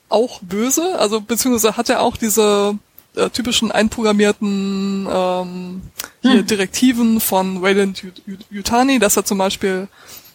auch 0.09 0.41
böse? 0.43 0.99
Also 0.99 1.21
beziehungsweise 1.21 1.77
hat 1.77 1.89
er 1.89 2.03
auch 2.03 2.17
diese 2.17 2.77
äh, 3.15 3.31
typischen 3.31 3.71
einprogrammierten 3.71 5.07
ähm, 5.11 5.83
hier 6.23 6.41
Hm. 6.41 6.47
Direktiven 6.47 7.21
von 7.21 7.63
Wayland 7.63 7.99
Yut- 8.03 8.23
Yut- 8.27 8.47
Yutani, 8.51 8.99
dass 8.99 9.17
er 9.17 9.25
zum 9.25 9.39
Beispiel, 9.39 9.87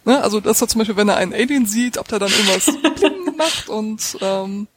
ne, 0.05 0.21
also 0.23 0.39
dass 0.39 0.61
er 0.61 0.67
zum 0.67 0.80
Beispiel, 0.80 0.95
wenn 0.97 1.09
er 1.09 1.17
einen 1.17 1.34
Alien 1.34 1.65
sieht, 1.65 1.97
ob 1.97 2.07
der 2.07 2.19
dann 2.19 2.32
irgendwas 2.32 2.67
macht 3.38 3.69
und 3.69 4.17
ähm, 4.21 4.67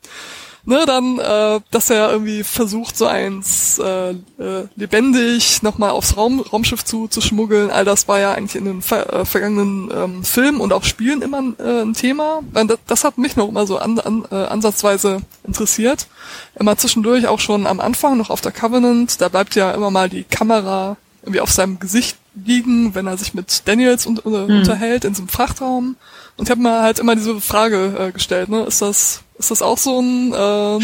ne, 0.70 0.86
dann, 0.86 1.18
äh, 1.18 1.60
dass 1.70 1.90
er 1.90 2.10
irgendwie 2.10 2.44
versucht, 2.44 2.96
so 2.96 3.06
eins 3.06 3.78
äh, 3.78 4.10
äh, 4.10 4.66
lebendig 4.76 5.62
nochmal 5.62 5.90
aufs 5.90 6.16
Raum, 6.16 6.40
Raumschiff 6.40 6.84
zu, 6.84 7.08
zu 7.08 7.20
schmuggeln. 7.20 7.70
All 7.70 7.84
das 7.84 8.08
war 8.08 8.20
ja 8.20 8.32
eigentlich 8.32 8.54
in 8.54 8.64
den 8.64 8.80
ver 8.80 9.12
äh, 9.12 9.24
vergangenen 9.24 9.90
ähm, 9.92 10.24
Filmen 10.24 10.60
und 10.60 10.72
auch 10.72 10.84
Spielen 10.84 11.22
immer 11.22 11.42
äh, 11.58 11.82
ein 11.82 11.94
Thema. 11.94 12.40
Weil 12.52 12.68
Das, 12.68 12.78
das 12.86 13.04
hat 13.04 13.18
mich 13.18 13.36
noch 13.36 13.48
immer 13.48 13.66
so 13.66 13.78
an, 13.78 13.98
an, 13.98 14.24
äh, 14.30 14.36
ansatzweise 14.36 15.18
interessiert. 15.44 16.06
Immer 16.54 16.76
zwischendurch 16.76 17.26
auch 17.26 17.40
schon 17.40 17.66
am 17.66 17.80
Anfang, 17.80 18.16
noch 18.16 18.30
auf 18.30 18.40
der 18.40 18.52
Covenant, 18.52 19.20
da 19.20 19.28
bleibt 19.28 19.56
ja 19.56 19.72
immer 19.72 19.90
mal 19.90 20.08
die 20.08 20.24
Kamera 20.24 20.96
irgendwie 21.22 21.40
auf 21.40 21.50
seinem 21.50 21.78
Gesicht 21.80 22.16
liegen, 22.34 22.94
wenn 22.94 23.06
er 23.06 23.18
sich 23.18 23.34
mit 23.34 23.62
Daniels 23.66 24.06
un 24.06 24.18
äh, 24.24 24.28
unterhält 24.28 25.04
in 25.04 25.14
so 25.14 25.22
einem 25.22 25.28
Frachtraum. 25.28 25.96
Und 26.36 26.44
ich 26.48 26.50
habe 26.50 26.62
mir 26.62 26.80
halt 26.80 26.98
immer 26.98 27.16
diese 27.16 27.40
Frage 27.40 27.96
äh, 27.98 28.12
gestellt, 28.12 28.48
ne? 28.48 28.62
Ist 28.62 28.80
das, 28.80 29.22
ist 29.40 29.50
das 29.50 29.62
auch 29.62 29.78
so 29.78 30.00
ein 30.00 30.32
ähm, 30.36 30.82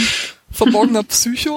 verborgener 0.50 1.02
Psycho? 1.08 1.56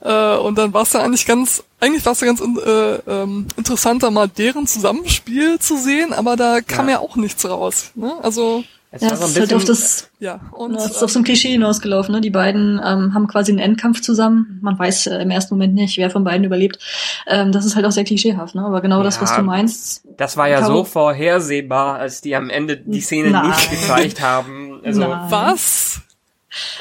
Äh, 0.00 0.36
und 0.36 0.56
dann 0.58 0.72
war 0.72 0.82
es 0.82 0.92
ja 0.92 1.02
eigentlich 1.02 1.26
ganz, 1.26 1.64
eigentlich 1.80 2.04
war 2.04 2.12
es 2.12 2.20
ja 2.20 2.26
ganz 2.26 2.40
äh, 2.40 2.94
ähm, 3.10 3.46
interessanter, 3.56 4.10
mal 4.10 4.28
deren 4.28 4.66
Zusammenspiel 4.66 5.58
zu 5.58 5.76
sehen, 5.78 6.12
aber 6.12 6.36
da 6.36 6.60
kam 6.60 6.88
ja, 6.88 6.94
Ja. 6.96 7.00
auch 7.00 7.16
nichts 7.16 7.48
raus. 7.48 7.90
Ne? 7.94 8.12
Also, 8.22 8.64
Es 8.90 9.00
ja, 9.02 9.08
war 9.08 9.14
es 9.14 9.20
so 9.20 9.24
ein 9.26 9.30
ist 9.32 9.40
halt 9.40 9.54
auf 9.54 9.64
das 9.64 10.10
ja. 10.20 10.40
Und, 10.52 10.74
Ja, 10.74 10.78
es 10.84 10.92
ist 10.92 11.02
auf 11.02 11.10
so 11.10 11.18
ein 11.20 11.24
Klischee 11.24 11.50
hinausgelaufen. 11.52 12.14
Ne? 12.14 12.20
Die 12.20 12.30
beiden 12.30 12.80
ähm, 12.84 13.12
haben 13.14 13.26
quasi 13.26 13.50
einen 13.50 13.58
Endkampf 13.58 14.00
zusammen. 14.02 14.58
Man 14.62 14.78
weiß 14.78 15.06
äh, 15.08 15.16
im 15.22 15.30
ersten 15.30 15.54
Moment 15.54 15.74
nicht, 15.74 15.96
wer 15.98 16.10
von 16.10 16.22
beiden 16.22 16.44
überlebt. 16.44 16.78
Ähm, 17.26 17.50
das 17.50 17.64
ist 17.64 17.74
halt 17.74 17.84
auch 17.86 17.90
sehr 17.90 18.04
klischeehaft. 18.04 18.54
Ne? 18.54 18.62
Aber 18.64 18.80
genau 18.82 19.02
das, 19.02 19.20
was 19.20 19.30
Ja, 19.30 19.38
du 19.38 19.42
meinst. 19.42 20.02
Das 20.16 20.36
war 20.36 20.48
ja 20.48 20.64
so 20.64 20.84
vorhersehbar, 20.84 21.96
als 21.98 22.20
die 22.20 22.36
am 22.36 22.50
Ende 22.50 22.76
die 22.76 23.00
Szene 23.00 23.30
Nein. 23.30 23.48
nicht 23.48 23.70
gezeigt 23.70 24.20
haben. 24.20 24.63
Also, 24.84 25.00
Nein. 25.00 25.30
Was? 25.30 26.00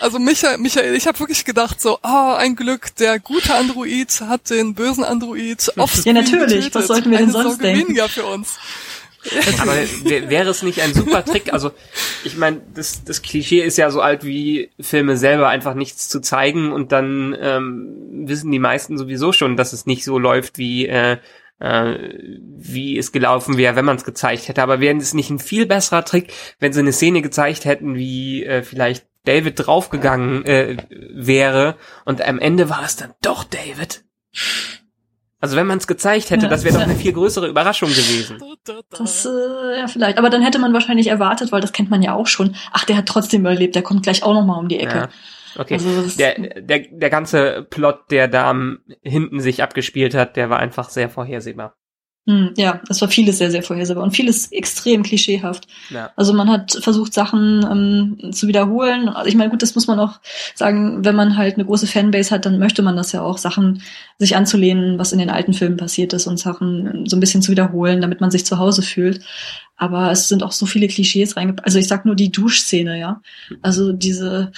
Also 0.01 0.19
Michael, 0.19 0.59
Michael 0.59 0.95
ich 0.95 1.07
habe 1.07 1.19
wirklich 1.19 1.45
gedacht 1.45 1.81
so, 1.81 1.97
ah, 2.03 2.35
ein 2.37 2.55
Glück, 2.55 2.95
der 2.97 3.17
gute 3.19 3.55
Android 3.55 4.21
hat 4.21 4.49
den 4.51 4.75
bösen 4.75 5.03
Android 5.03 5.71
auf 5.77 6.05
Ja, 6.05 6.13
natürlich. 6.13 6.73
Was 6.75 6.87
sollten 6.87 7.09
wir 7.09 7.17
denn 7.17 7.31
sonst 7.31 7.61
denken? 7.61 7.87
weniger 7.87 8.07
für 8.07 8.25
uns. 8.25 8.57
Aber 9.61 9.73
wär- 10.03 10.29
wäre 10.29 10.49
es 10.49 10.63
nicht 10.63 10.81
ein 10.81 10.93
super 10.93 11.23
Trick? 11.23 11.53
Also, 11.53 11.71
ich 12.25 12.35
meine, 12.35 12.61
das, 12.75 13.03
das 13.05 13.21
Klischee 13.21 13.61
ist 13.61 13.77
ja 13.77 13.89
so 13.89 14.01
alt 14.01 14.25
wie 14.25 14.69
Filme 14.81 15.15
selber, 15.17 15.47
einfach 15.47 15.75
nichts 15.75 16.09
zu 16.09 16.19
zeigen 16.19 16.71
und 16.73 16.91
dann 16.91 17.35
ähm, 17.39 17.87
wissen 18.27 18.51
die 18.51 18.59
meisten 18.59 18.97
sowieso 18.97 19.31
schon, 19.31 19.55
dass 19.55 19.71
es 19.73 19.85
nicht 19.85 20.03
so 20.03 20.19
läuft, 20.19 20.57
wie 20.57 20.87
äh, 20.87 21.17
äh, 21.63 21.97
wie 22.57 22.97
es 22.97 23.11
gelaufen 23.11 23.57
wäre, 23.57 23.75
wenn 23.75 23.85
man 23.85 23.95
es 23.95 24.03
gezeigt 24.03 24.47
hätte. 24.49 24.61
Aber 24.61 24.79
wäre 24.81 24.97
es 24.97 25.13
nicht 25.13 25.29
ein 25.29 25.39
viel 25.39 25.65
besserer 25.65 26.03
Trick, 26.03 26.33
wenn 26.59 26.73
sie 26.73 26.81
eine 26.81 26.91
Szene 26.91 27.21
gezeigt 27.21 27.65
hätten, 27.65 27.95
wie 27.95 28.43
äh, 28.43 28.61
vielleicht 28.63 29.05
David 29.25 29.65
draufgegangen 29.65 30.45
äh, 30.45 30.77
wäre 30.89 31.75
und 32.03 32.21
am 32.21 32.39
Ende 32.39 32.69
war 32.69 32.83
es 32.83 32.97
dann 32.97 33.13
doch 33.21 33.45
David? 33.45 34.03
Also 35.39 35.55
wenn 35.57 35.67
man 35.67 35.77
es 35.77 35.87
gezeigt 35.87 36.29
hätte, 36.29 36.43
Ja. 36.43 36.49
das 36.49 36.63
wäre 36.63 36.75
doch 36.75 36.83
eine 36.83 36.95
viel 36.95 37.11
größere 37.13 37.47
Überraschung 37.47 37.89
gewesen. 37.89 38.41
Das, 38.89 39.25
äh, 39.25 39.79
ja, 39.79 39.87
vielleicht. 39.87 40.17
Aber 40.17 40.29
dann 40.29 40.41
hätte 40.41 40.59
man 40.59 40.73
wahrscheinlich 40.73 41.07
erwartet, 41.07 41.51
weil 41.51 41.61
das 41.61 41.73
kennt 41.73 41.89
man 41.89 42.01
ja 42.01 42.13
auch 42.13 42.27
schon. 42.27 42.55
Ach, 42.71 42.85
der 42.85 42.95
hat 42.97 43.05
trotzdem 43.07 43.41
überlebt. 43.41 43.75
Der 43.75 43.81
kommt 43.81 44.03
gleich 44.03 44.23
auch 44.23 44.33
noch 44.33 44.45
mal 44.45 44.57
um 44.57 44.67
die 44.69 44.79
Ecke. 44.79 44.95
Ja. 44.97 45.09
Okay. 45.55 45.75
Also 45.75 46.17
der, 46.17 46.61
der, 46.61 46.79
der 46.91 47.09
ganze 47.09 47.65
Plot, 47.69 48.11
der 48.11 48.27
da 48.27 48.55
hinten 49.01 49.39
sich 49.39 49.63
abgespielt 49.63 50.15
hat, 50.15 50.35
der 50.35 50.49
war 50.49 50.59
einfach 50.59 50.89
sehr 50.89 51.09
vorhersehbar. 51.09 51.75
Hm, 52.25 52.53
ja, 52.55 52.79
es 52.87 53.01
war 53.01 53.09
vieles 53.09 53.37
sehr, 53.37 53.51
sehr 53.51 53.63
vorhersehbar 53.63 54.01
und 54.01 54.15
vieles 54.15 54.49
extrem 54.53 55.03
klischeehaft. 55.03 55.67
Ja. 55.89 56.11
Also 56.15 56.31
man 56.31 56.49
hat 56.49 56.71
versucht, 56.81 57.13
Sachen 57.13 57.65
ähm, 57.69 58.31
zu 58.31 58.47
wiederholen. 58.47 59.09
Also 59.09 59.27
ich 59.27 59.35
meine, 59.35 59.49
gut, 59.49 59.61
das 59.61 59.75
muss 59.75 59.87
man 59.87 59.99
auch 59.99 60.21
sagen, 60.55 61.03
wenn 61.03 61.17
man 61.17 61.35
halt 61.35 61.55
eine 61.55 61.65
große 61.65 61.85
Fanbase 61.85 62.31
hat, 62.31 62.45
dann 62.45 62.59
möchte 62.59 62.81
man 62.81 62.95
das 62.95 63.11
ja 63.11 63.21
auch, 63.21 63.37
Sachen 63.37 63.81
sich 64.19 64.37
anzulehnen, 64.37 64.97
was 64.97 65.11
in 65.11 65.19
den 65.19 65.29
alten 65.29 65.53
Filmen 65.53 65.75
passiert 65.75 66.13
ist 66.13 66.25
und 66.25 66.39
Sachen 66.39 67.05
so 67.07 67.17
ein 67.17 67.19
bisschen 67.19 67.41
zu 67.41 67.51
wiederholen, 67.51 67.99
damit 67.99 68.21
man 68.21 68.31
sich 68.31 68.45
zu 68.45 68.57
Hause 68.57 68.83
fühlt. 68.83 69.19
Aber 69.75 70.09
es 70.09 70.29
sind 70.29 70.43
auch 70.43 70.53
so 70.53 70.65
viele 70.65 70.87
Klischees 70.87 71.35
reingepackt. 71.35 71.65
Also 71.65 71.77
ich 71.77 71.89
sag 71.89 72.05
nur 72.05 72.15
die 72.15 72.31
Duschszene, 72.31 72.97
ja. 72.97 73.21
Also 73.61 73.91
diese, 73.91 74.53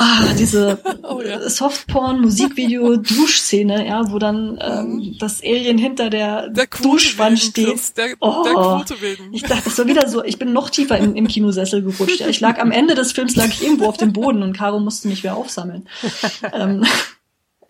ah, 0.00 0.32
diese 0.38 0.78
Oh 1.02 1.20
ja. 1.22 1.48
Softporn-Musikvideo-Duschszene, 1.48 3.86
ja, 3.86 4.10
wo 4.10 4.18
dann 4.18 4.58
ähm, 4.60 5.16
das 5.18 5.42
Alien 5.42 5.78
hinter 5.78 6.10
der, 6.10 6.48
Der 6.48 6.66
Duschwand 6.66 7.38
steht. 7.38 7.96
Der, 7.96 8.14
Oh. 8.20 8.42
der. 8.44 8.84
Ich 9.32 9.42
dachte, 9.42 9.62
das 9.64 9.78
war 9.78 9.86
wieder 9.86 10.08
so, 10.08 10.24
ich 10.24 10.38
bin 10.38 10.52
noch 10.52 10.70
tiefer 10.70 10.98
im, 10.98 11.14
im 11.14 11.28
Kinosessel 11.28 11.82
gerutscht. 11.82 12.20
Ja. 12.20 12.28
Ich 12.28 12.40
lag 12.40 12.58
am 12.58 12.70
Ende 12.72 12.94
des 12.94 13.12
Films 13.12 13.36
lag 13.36 13.48
ich 13.48 13.62
irgendwo 13.62 13.86
auf 13.86 13.96
dem 13.96 14.12
Boden 14.12 14.42
und 14.42 14.56
Caro 14.56 14.80
musste 14.80 15.08
mich 15.08 15.22
wieder 15.22 15.36
aufsammeln. 15.36 15.88
ähm, 16.52 16.84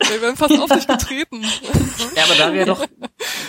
Wir 0.08 0.22
werden 0.22 0.36
fast 0.36 0.58
auf 0.60 0.70
dich 0.70 0.86
getreten. 0.86 1.42
ja, 2.16 2.24
aber 2.24 2.34
da 2.38 2.52
wäre 2.52 2.66
doch, 2.66 2.86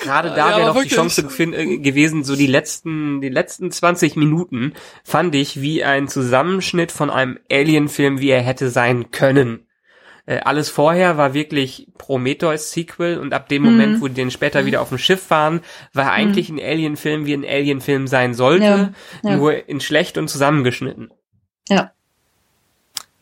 gerade 0.04 0.30
da 0.30 0.52
Ja, 0.52 0.58
wäre 0.58 0.68
doch 0.68 0.74
die 0.74 0.80
wirklich. 0.82 0.93
Chance 0.95 1.22
gefin- 1.24 1.54
äh, 1.56 1.78
gewesen, 1.78 2.24
so 2.24 2.36
die 2.36 2.47
letzten, 2.47 3.22
die 3.22 3.30
letzten 3.30 3.72
20 3.72 4.16
Minuten 4.16 4.74
fand 5.04 5.34
ich 5.36 5.62
wie 5.62 5.84
ein 5.84 6.08
Zusammenschnitt 6.08 6.91
von 6.91 7.10
einem 7.10 7.39
Alien-Film, 7.52 8.20
wie 8.20 8.30
er 8.30 8.41
hätte 8.41 8.70
sein 8.70 9.12
können. 9.12 9.68
Äh, 10.28 10.39
alles 10.41 10.70
vorher 10.70 11.18
war 11.18 11.34
wirklich 11.34 11.88
Prometheus-Sequel 11.97 13.18
und 13.18 13.34
ab 13.34 13.49
dem 13.49 13.64
Moment, 13.64 14.02
wo 14.02 14.08
die 14.08 14.22
dann 14.22 14.30
später 14.32 14.66
wieder 14.66 14.82
auf 14.82 14.89
dem 14.89 14.97
Schiff 14.99 15.30
waren, 15.30 15.62
war 15.93 16.12
eigentlich 16.12 16.49
ein 16.49 16.60
Alien-Film, 16.60 17.26
wie 17.26 17.34
ein 17.34 17.45
Alien-Film 17.45 18.08
sein 18.08 18.34
sollte, 18.34 18.64
Ja, 19.24 19.30
ja. 19.30 19.38
nur 19.38 19.68
in 19.68 19.80
schlecht 19.80 20.18
und 20.18 20.28
zusammengeschnitten. 20.28 21.12
Ja. 21.70 21.91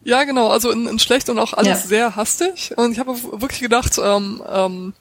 Ja, 0.04 0.24
genau, 0.24 0.48
also 0.50 0.72
in, 0.72 0.88
in 0.88 1.00
schlecht 1.00 1.30
und 1.30 1.40
auch 1.40 1.54
alles 1.54 1.68
Ja. 1.84 1.88
sehr 1.88 2.16
hastig. 2.16 2.72
Und 2.78 2.92
ich 2.94 3.00
habe 3.00 3.14
wirklich 3.42 3.60
gedacht, 3.60 4.00
ähm, 4.02 4.42
ähm, 4.50 4.94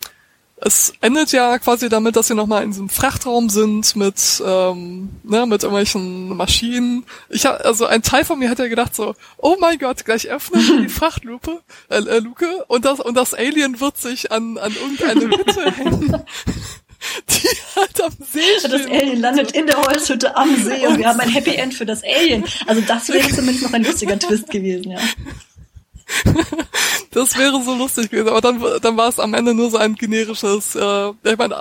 es 0.60 0.92
endet 1.00 1.30
ja 1.30 1.56
quasi 1.60 1.88
damit, 1.88 2.16
dass 2.16 2.26
sie 2.26 2.34
nochmal 2.34 2.64
in 2.64 2.70
diesem 2.72 2.88
Frachtraum 2.88 3.48
sind 3.48 3.94
mit, 3.94 4.42
ähm, 4.44 5.08
ne, 5.22 5.46
mit 5.46 5.62
irgendwelchen 5.62 6.36
Maschinen. 6.36 7.04
Ich 7.28 7.46
hab, 7.46 7.64
also 7.64 7.86
ein 7.86 8.02
Teil 8.02 8.24
von 8.24 8.40
mir 8.40 8.50
hat 8.50 8.58
ja 8.58 8.66
gedacht 8.66 8.92
so, 8.92 9.14
oh 9.36 9.56
mein 9.60 9.78
Gott, 9.78 10.04
gleich 10.04 10.28
öffnen 10.28 10.66
wir 10.66 10.80
die 10.80 10.88
Frachtlupe, 10.92 11.60
äh, 11.90 11.98
äh, 11.98 12.18
Luke 12.18 12.64
und 12.66 12.84
das 12.84 12.98
und 12.98 13.14
das 13.16 13.34
Alien 13.34 13.78
wird 13.78 13.98
sich 13.98 14.32
an 14.32 14.58
an 14.58 14.72
irgendeine 14.74 15.26
Hütte 15.30 15.70
hängen, 15.76 16.22
die 17.30 17.48
halt 17.76 18.00
am 18.02 18.12
See 18.32 18.40
Das 18.62 18.82
steht. 18.82 18.90
Alien 18.90 19.20
landet 19.20 19.52
in 19.52 19.66
der 19.66 19.80
Holzhütte 19.80 20.36
am 20.36 20.56
See 20.56 20.86
und 20.86 20.98
wir 20.98 21.08
haben 21.08 21.20
ein 21.20 21.30
Happy 21.30 21.54
End 21.54 21.74
für 21.74 21.86
das 21.86 22.02
Alien. 22.02 22.44
Also 22.66 22.82
das 22.82 23.08
wäre 23.08 23.28
zumindest 23.28 23.62
noch 23.62 23.72
ein 23.72 23.84
lustiger 23.84 24.18
Twist 24.18 24.50
gewesen, 24.50 24.92
ja. 24.92 24.98
Das 27.10 27.38
wäre 27.38 27.60
so 27.62 27.74
lustig 27.74 28.10
gewesen, 28.10 28.28
aber 28.28 28.40
dann, 28.40 28.62
dann 28.82 28.96
war 28.96 29.08
es 29.08 29.18
am 29.18 29.32
Ende 29.34 29.54
nur 29.54 29.70
so 29.70 29.78
ein 29.78 29.94
generisches, 29.94 30.76
äh, 30.76 31.08
ich 31.24 31.38
meine, 31.38 31.54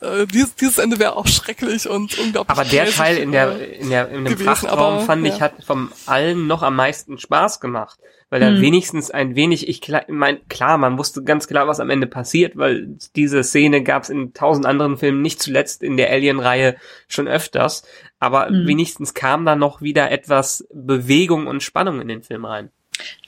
äh, 0.00 0.26
dieses, 0.26 0.54
dieses 0.56 0.78
Ende 0.78 0.98
wäre 0.98 1.16
auch 1.16 1.26
schrecklich 1.26 1.88
und 1.88 2.18
unglaublich. 2.18 2.58
Aber 2.58 2.64
der 2.64 2.86
Teil 2.86 3.16
in 3.16 3.32
der, 3.32 3.52
äh, 3.52 3.76
in 3.78 3.90
der, 3.90 4.08
in 4.08 4.24
dem 4.24 4.32
gewesen, 4.32 4.44
Frachtraum 4.46 4.94
aber, 4.94 5.00
fand 5.00 5.26
ich 5.26 5.34
ja. 5.34 5.40
hat 5.40 5.64
vom 5.64 5.92
allen 6.06 6.46
noch 6.46 6.62
am 6.62 6.76
meisten 6.76 7.16
Spaß 7.16 7.60
gemacht. 7.60 7.98
Weil 8.30 8.42
er 8.42 8.50
Hm. 8.50 8.60
wenigstens 8.60 9.10
ein 9.10 9.36
wenig, 9.36 9.68
ich 9.68 9.80
mein, 10.08 10.46
klar, 10.48 10.76
man 10.76 10.98
wusste 10.98 11.22
ganz 11.22 11.48
klar, 11.48 11.66
was 11.66 11.80
am 11.80 11.88
Ende 11.88 12.06
passiert, 12.06 12.58
weil 12.58 12.98
diese 13.16 13.42
Szene 13.42 13.82
gab 13.82 14.02
es 14.02 14.10
in 14.10 14.34
tausend 14.34 14.66
anderen 14.66 14.98
Filmen, 14.98 15.22
nicht 15.22 15.40
zuletzt 15.40 15.82
in 15.82 15.96
der 15.96 16.10
Alien-Reihe 16.10 16.76
schon 17.06 17.26
öfters. 17.26 17.84
Aber 18.18 18.48
Hm. 18.48 18.66
wenigstens 18.66 19.14
kam 19.14 19.46
da 19.46 19.56
noch 19.56 19.80
wieder 19.80 20.10
etwas 20.10 20.66
Bewegung 20.74 21.46
und 21.46 21.62
Spannung 21.62 22.02
in 22.02 22.08
den 22.08 22.22
Film 22.22 22.44
rein. 22.44 22.70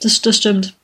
Das, 0.00 0.20
das 0.22 0.36
stimmt. 0.36 0.74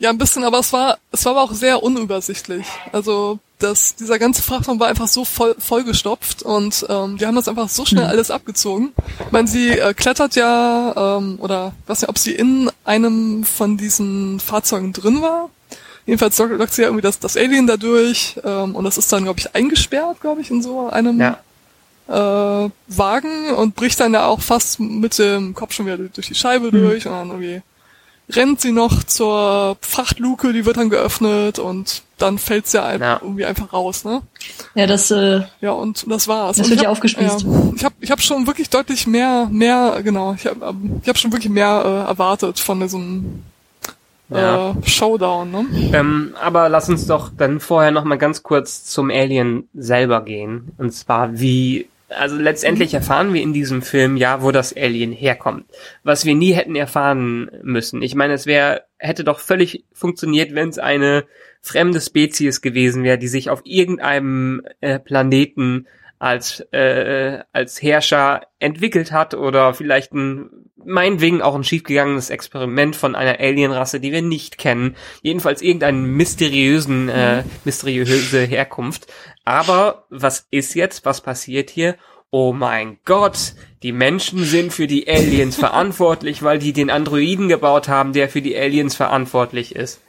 Ja, 0.00 0.10
ein 0.10 0.18
bisschen, 0.18 0.44
aber 0.44 0.60
es 0.60 0.72
war, 0.72 0.98
es 1.10 1.24
war 1.24 1.32
aber 1.32 1.42
auch 1.42 1.52
sehr 1.52 1.82
unübersichtlich. 1.82 2.64
Also 2.92 3.40
das, 3.58 3.96
dieser 3.96 4.20
ganze 4.20 4.42
Frachtraum 4.42 4.78
war 4.78 4.86
einfach 4.86 5.08
so 5.08 5.24
voll, 5.24 5.56
vollgestopft 5.58 6.42
und 6.44 6.86
ähm, 6.88 7.18
die 7.18 7.26
haben 7.26 7.34
das 7.34 7.48
einfach 7.48 7.68
so 7.68 7.84
schnell 7.84 8.04
Mhm. 8.04 8.10
alles 8.10 8.30
abgezogen. 8.30 8.92
Ich 9.26 9.32
meine, 9.32 9.48
sie 9.48 9.70
äh, 9.70 9.92
klettert 9.94 10.36
ja, 10.36 11.16
ähm, 11.18 11.38
oder 11.40 11.72
weiß 11.88 12.02
nicht, 12.02 12.08
ob 12.10 12.16
sie 12.18 12.30
in 12.32 12.70
einem 12.84 13.42
von 13.42 13.76
diesen 13.76 14.38
Fahrzeugen 14.38 14.92
drin 14.92 15.20
war. 15.20 15.50
Jedenfalls 16.06 16.38
lockt 16.38 16.72
sie 16.72 16.82
ja 16.82 16.88
irgendwie 16.88 17.02
das, 17.02 17.18
das 17.18 17.36
Alien 17.36 17.66
da 17.66 17.76
durch 17.76 18.36
ähm, 18.44 18.76
und 18.76 18.84
das 18.84 18.98
ist 18.98 19.12
dann, 19.12 19.24
glaube 19.24 19.40
ich, 19.40 19.52
eingesperrt, 19.56 20.20
glaube 20.20 20.40
ich, 20.42 20.50
in 20.52 20.62
so 20.62 20.88
einem 20.88 21.20
Ja. 21.20 21.38
äh, 22.08 22.70
Wagen 22.86 23.50
und 23.56 23.74
bricht 23.74 23.98
dann 23.98 24.14
ja 24.14 24.26
auch 24.26 24.40
fast 24.40 24.78
mit 24.78 25.18
dem 25.18 25.54
Kopf 25.54 25.72
schon 25.74 25.86
wieder 25.86 25.98
durch 25.98 26.28
die 26.28 26.34
Scheibe 26.36 26.70
durch 26.70 27.04
und 27.06 27.12
dann 27.12 27.28
irgendwie 27.28 27.62
rennt 28.30 28.60
sie 28.60 28.72
noch 28.72 29.02
zur 29.04 29.76
Frachtluke, 29.80 30.52
die 30.52 30.64
wird 30.66 30.76
dann 30.76 30.90
geöffnet 30.90 31.58
und 31.58 32.02
dann 32.18 32.36
fällt 32.38 32.66
sie 32.66 32.76
ja 32.78 32.84
ein, 32.86 33.00
Ja. 33.00 33.20
irgendwie 33.22 33.44
einfach 33.44 33.72
raus, 33.72 34.04
ne? 34.04 34.22
Ja, 34.74 34.86
das, 34.86 35.10
äh, 35.10 35.42
Ja, 35.60 35.70
und 35.72 36.04
das 36.10 36.26
war's. 36.28 36.56
Das 36.56 36.66
und 36.66 36.70
wird 36.70 36.80
ich 36.80 36.82
ja 36.84 36.88
hab- 36.88 36.96
aufgespießt. 36.96 37.42
Ja, 37.42 37.72
ich 37.76 37.84
habe 37.84 37.94
ich 38.00 38.10
hab 38.10 38.20
schon 38.20 38.46
wirklich 38.46 38.68
deutlich 38.70 39.06
mehr, 39.06 39.48
mehr, 39.50 40.00
genau, 40.02 40.34
ich 40.34 40.46
habe 40.46 40.74
ich 41.02 41.08
hab 41.08 41.16
schon 41.18 41.32
wirklich 41.32 41.50
mehr 41.52 41.82
äh, 41.84 42.08
erwartet 42.08 42.58
von 42.58 42.80
diesem 42.80 43.42
Ja. 44.30 44.70
äh, 44.72 44.74
Showdown, 44.86 45.50
ne? 45.50 45.66
Ähm, 45.94 46.34
aber 46.42 46.68
lass 46.68 46.88
uns 46.90 47.06
doch 47.06 47.30
dann 47.34 47.60
vorher 47.60 47.92
noch 47.92 48.04
mal 48.04 48.18
ganz 48.18 48.42
kurz 48.42 48.84
zum 48.84 49.10
Alien 49.10 49.68
selber 49.74 50.20
gehen. 50.22 50.72
Und 50.76 50.92
zwar 50.92 51.38
wie, 51.40 51.88
also 52.08 52.36
letztendlich 52.36 52.94
erfahren 52.94 53.34
wir 53.34 53.42
in 53.42 53.52
diesem 53.52 53.82
Film 53.82 54.16
ja, 54.16 54.42
wo 54.42 54.50
das 54.50 54.74
Alien 54.76 55.12
herkommt. 55.12 55.66
Was 56.02 56.24
wir 56.24 56.34
nie 56.34 56.52
hätten 56.52 56.74
erfahren 56.74 57.50
müssen. 57.62 58.02
Ich 58.02 58.14
meine, 58.14 58.34
es 58.34 58.46
wäre, 58.46 58.84
hätte 58.96 59.24
doch 59.24 59.40
völlig 59.40 59.84
funktioniert, 59.92 60.54
wenn 60.54 60.70
es 60.70 60.78
eine 60.78 61.26
fremde 61.60 62.00
Spezies 62.00 62.60
gewesen 62.62 63.04
wäre, 63.04 63.18
die 63.18 63.28
sich 63.28 63.50
auf 63.50 63.60
irgendeinem 63.64 64.62
äh, 64.80 64.98
Planeten 64.98 65.86
als 66.18 66.60
äh, 66.72 67.40
als 67.52 67.80
Herrscher 67.80 68.42
entwickelt 68.58 69.12
hat 69.12 69.34
oder 69.34 69.74
vielleicht 69.74 70.12
ein 70.12 70.68
meinetwegen 70.84 71.42
auch 71.42 71.54
ein 71.54 71.64
schiefgegangenes 71.64 72.30
Experiment 72.30 72.96
von 72.96 73.14
einer 73.14 73.38
Alienrasse, 73.38 74.00
die 74.00 74.12
wir 74.12 74.22
nicht 74.22 74.58
kennen. 74.58 74.96
Jedenfalls 75.22 75.60
irgendeinen 75.60 76.04
mysteriösen, 76.04 77.08
äh, 77.08 77.44
mysteriöse 77.64 78.42
Herkunft. 78.42 79.06
Aber 79.44 80.06
was 80.10 80.46
ist 80.50 80.74
jetzt? 80.74 81.04
Was 81.04 81.20
passiert 81.20 81.70
hier? 81.70 81.96
Oh 82.30 82.52
mein 82.52 82.98
Gott, 83.04 83.54
die 83.82 83.92
Menschen 83.92 84.44
sind 84.44 84.72
für 84.72 84.86
die 84.86 85.08
Aliens 85.08 85.56
verantwortlich, 85.58 86.42
weil 86.42 86.58
die 86.58 86.72
den 86.72 86.90
Androiden 86.90 87.48
gebaut 87.48 87.88
haben, 87.88 88.12
der 88.12 88.28
für 88.28 88.42
die 88.42 88.56
Aliens 88.56 88.94
verantwortlich 88.94 89.74
ist. 89.74 90.00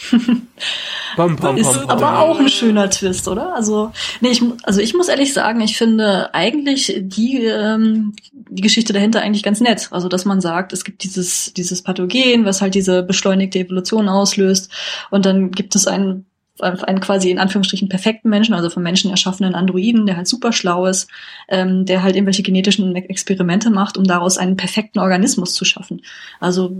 Bom, 1.16 1.36
bom, 1.36 1.56
ist 1.56 1.66
bom, 1.66 1.88
aber 1.90 2.20
auch 2.20 2.38
ein 2.38 2.48
schöner 2.48 2.88
Twist, 2.88 3.26
oder? 3.26 3.54
Also, 3.54 3.90
nee, 4.20 4.28
ich, 4.30 4.42
also 4.62 4.80
ich 4.80 4.94
muss 4.94 5.08
ehrlich 5.08 5.32
sagen, 5.32 5.60
ich 5.60 5.76
finde 5.76 6.32
eigentlich 6.34 6.94
die, 7.00 7.44
ähm, 7.44 8.14
die 8.32 8.62
Geschichte 8.62 8.92
dahinter 8.92 9.20
eigentlich 9.20 9.42
ganz 9.42 9.60
nett. 9.60 9.88
Also, 9.90 10.08
dass 10.08 10.24
man 10.24 10.40
sagt, 10.40 10.72
es 10.72 10.84
gibt 10.84 11.02
dieses, 11.02 11.52
dieses 11.54 11.82
Pathogen, 11.82 12.44
was 12.44 12.62
halt 12.62 12.74
diese 12.74 13.02
beschleunigte 13.02 13.58
Evolution 13.58 14.08
auslöst. 14.08 14.70
Und 15.10 15.26
dann 15.26 15.50
gibt 15.50 15.74
es 15.74 15.86
einen, 15.88 16.26
einen 16.60 17.00
quasi 17.00 17.30
in 17.30 17.38
Anführungsstrichen 17.38 17.88
perfekten 17.88 18.28
Menschen, 18.28 18.54
also 18.54 18.70
vom 18.70 18.82
Menschen 18.82 19.10
erschaffenen 19.10 19.54
Androiden, 19.54 20.06
der 20.06 20.16
halt 20.16 20.28
super 20.28 20.52
schlau 20.52 20.86
ist, 20.86 21.08
ähm, 21.48 21.86
der 21.86 22.02
halt 22.02 22.14
irgendwelche 22.14 22.42
genetischen 22.42 22.94
Experimente 22.94 23.70
macht, 23.70 23.96
um 23.98 24.04
daraus 24.04 24.38
einen 24.38 24.56
perfekten 24.56 25.00
Organismus 25.00 25.54
zu 25.54 25.64
schaffen. 25.64 26.02
Also, 26.38 26.72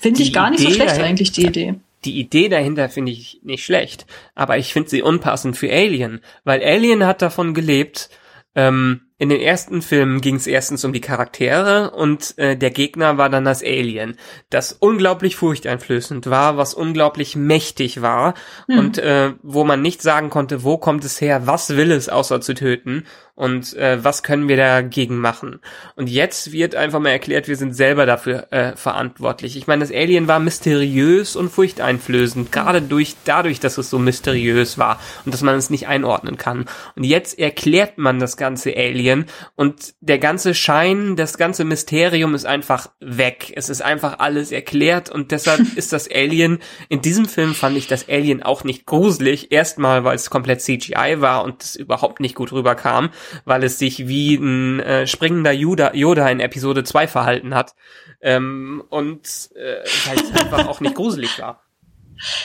finde 0.00 0.22
ich 0.22 0.32
gar 0.32 0.50
nicht 0.50 0.60
so 0.60 0.66
Idee 0.66 0.74
schlecht 0.74 0.90
dahin- 0.96 1.04
eigentlich, 1.04 1.30
die 1.32 1.46
Idee. 1.46 1.74
Die 2.04 2.18
Idee 2.18 2.48
dahinter 2.48 2.88
finde 2.88 3.12
ich 3.12 3.40
nicht 3.42 3.64
schlecht, 3.64 4.06
aber 4.34 4.58
ich 4.58 4.72
finde 4.72 4.90
sie 4.90 5.02
unpassend 5.02 5.56
für 5.56 5.70
Alien, 5.70 6.20
weil 6.44 6.62
Alien 6.62 7.06
hat 7.06 7.22
davon 7.22 7.54
gelebt, 7.54 8.10
ähm, 8.54 9.02
in 9.16 9.28
den 9.28 9.40
ersten 9.40 9.82
Filmen 9.82 10.20
ging 10.20 10.34
es 10.34 10.46
erstens 10.46 10.84
um 10.84 10.92
die 10.92 11.00
Charaktere 11.00 11.92
und 11.92 12.36
äh, 12.38 12.56
der 12.56 12.70
Gegner 12.70 13.16
war 13.16 13.30
dann 13.30 13.44
das 13.44 13.62
Alien, 13.62 14.16
das 14.50 14.72
unglaublich 14.72 15.36
furchteinflößend 15.36 16.28
war, 16.28 16.56
was 16.56 16.74
unglaublich 16.74 17.36
mächtig 17.36 18.02
war 18.02 18.34
und 18.66 18.98
äh, 18.98 19.34
wo 19.42 19.64
man 19.64 19.80
nicht 19.80 20.02
sagen 20.02 20.28
konnte, 20.28 20.64
wo 20.64 20.76
kommt 20.76 21.04
es 21.04 21.20
her, 21.20 21.46
was 21.46 21.76
will 21.76 21.92
es 21.92 22.08
außer 22.08 22.40
zu 22.40 22.54
töten 22.54 23.04
und 23.34 23.74
äh, 23.76 24.04
was 24.04 24.22
können 24.22 24.48
wir 24.48 24.56
dagegen 24.56 25.18
machen. 25.18 25.60
Und 25.96 26.08
jetzt 26.08 26.52
wird 26.52 26.74
einfach 26.74 27.00
mal 27.00 27.10
erklärt, 27.10 27.48
wir 27.48 27.56
sind 27.56 27.74
selber 27.74 28.04
dafür 28.06 28.52
äh, 28.52 28.76
verantwortlich. 28.76 29.56
Ich 29.56 29.66
meine, 29.66 29.80
das 29.80 29.92
Alien 29.92 30.28
war 30.28 30.38
mysteriös 30.38 31.34
und 31.34 31.48
furchteinflößend, 31.48 32.52
gerade 32.52 32.82
durch 32.82 33.16
dadurch, 33.24 33.58
dass 33.58 33.78
es 33.78 33.88
so 33.88 33.98
mysteriös 33.98 34.76
war 34.76 35.00
und 35.24 35.32
dass 35.32 35.42
man 35.42 35.56
es 35.56 35.70
nicht 35.70 35.88
einordnen 35.88 36.36
kann. 36.36 36.66
Und 36.94 37.04
jetzt 37.04 37.38
erklärt 37.38 37.96
man 37.98 38.18
das 38.18 38.36
ganze 38.36 38.76
Alien 38.76 39.26
und 39.56 39.94
der 40.00 40.18
ganze 40.18 40.54
Schein, 40.54 41.16
das 41.16 41.38
ganze 41.38 41.64
Mysterium 41.64 42.34
ist 42.34 42.44
einfach 42.44 42.90
weg. 43.00 43.52
Es 43.56 43.70
ist 43.70 43.82
einfach 43.82 44.18
alles 44.18 44.52
erklärt 44.52 45.10
und 45.10 45.30
deshalb 45.30 45.60
ist 45.76 45.92
das 45.92 46.10
Alien 46.10 46.58
in 46.88 47.00
diesem 47.00 47.26
Film 47.26 47.54
fand 47.54 47.76
ich 47.76 47.86
das 47.86 48.08
Alien 48.08 48.42
auch 48.42 48.64
nicht 48.64 48.86
gruselig. 48.86 49.52
Erstmal, 49.52 50.04
weil 50.04 50.16
es 50.16 50.30
komplett 50.30 50.60
CGI 50.60 51.20
war 51.20 51.44
und 51.44 51.62
es 51.62 51.76
überhaupt 51.76 52.20
nicht 52.20 52.34
gut 52.34 52.52
rüberkam, 52.52 53.10
weil 53.44 53.64
es 53.64 53.78
sich 53.78 54.08
wie 54.08 54.34
ein 54.36 54.80
äh, 54.80 55.06
springender 55.06 55.52
Yoda, 55.52 55.94
Yoda 55.94 56.28
in 56.28 56.40
Episode 56.40 56.84
2 56.84 57.08
verhalten 57.08 57.54
hat 57.54 57.74
ähm, 58.20 58.82
und 58.88 59.50
äh, 59.54 59.82
es 59.84 60.32
einfach 60.34 60.66
auch 60.68 60.80
nicht 60.80 60.94
gruselig 60.94 61.38
war. 61.40 61.62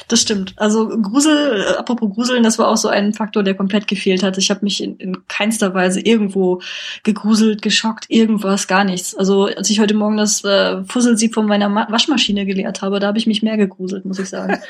Das 0.07 0.21
stimmt. 0.21 0.53
Also 0.57 0.87
Grusel, 0.87 1.61
äh, 1.61 1.77
apropos 1.77 2.13
Gruseln, 2.13 2.43
das 2.43 2.57
war 2.57 2.67
auch 2.67 2.77
so 2.77 2.87
ein 2.87 3.13
Faktor, 3.13 3.43
der 3.43 3.53
komplett 3.53 3.87
gefehlt 3.87 4.23
hat. 4.23 4.37
Ich 4.37 4.49
habe 4.49 4.61
mich 4.63 4.81
in, 4.81 4.97
in 4.97 5.27
keinster 5.27 5.73
Weise 5.73 5.99
irgendwo 5.99 6.61
gegruselt, 7.03 7.61
geschockt, 7.61 8.05
irgendwas, 8.09 8.67
gar 8.67 8.83
nichts. 8.83 9.15
Also 9.15 9.45
als 9.45 9.69
ich 9.69 9.79
heute 9.79 9.93
Morgen 9.93 10.17
das 10.17 10.43
äh, 10.43 10.83
Fusselsieb 10.85 11.33
von 11.33 11.45
meiner 11.45 11.69
Ma 11.69 11.87
Waschmaschine 11.89 12.45
geleert 12.45 12.81
habe, 12.81 12.99
da 12.99 13.07
habe 13.07 13.17
ich 13.17 13.27
mich 13.27 13.43
mehr 13.43 13.57
gegruselt, 13.57 14.05
muss 14.05 14.19
ich 14.19 14.29
sagen. 14.29 14.59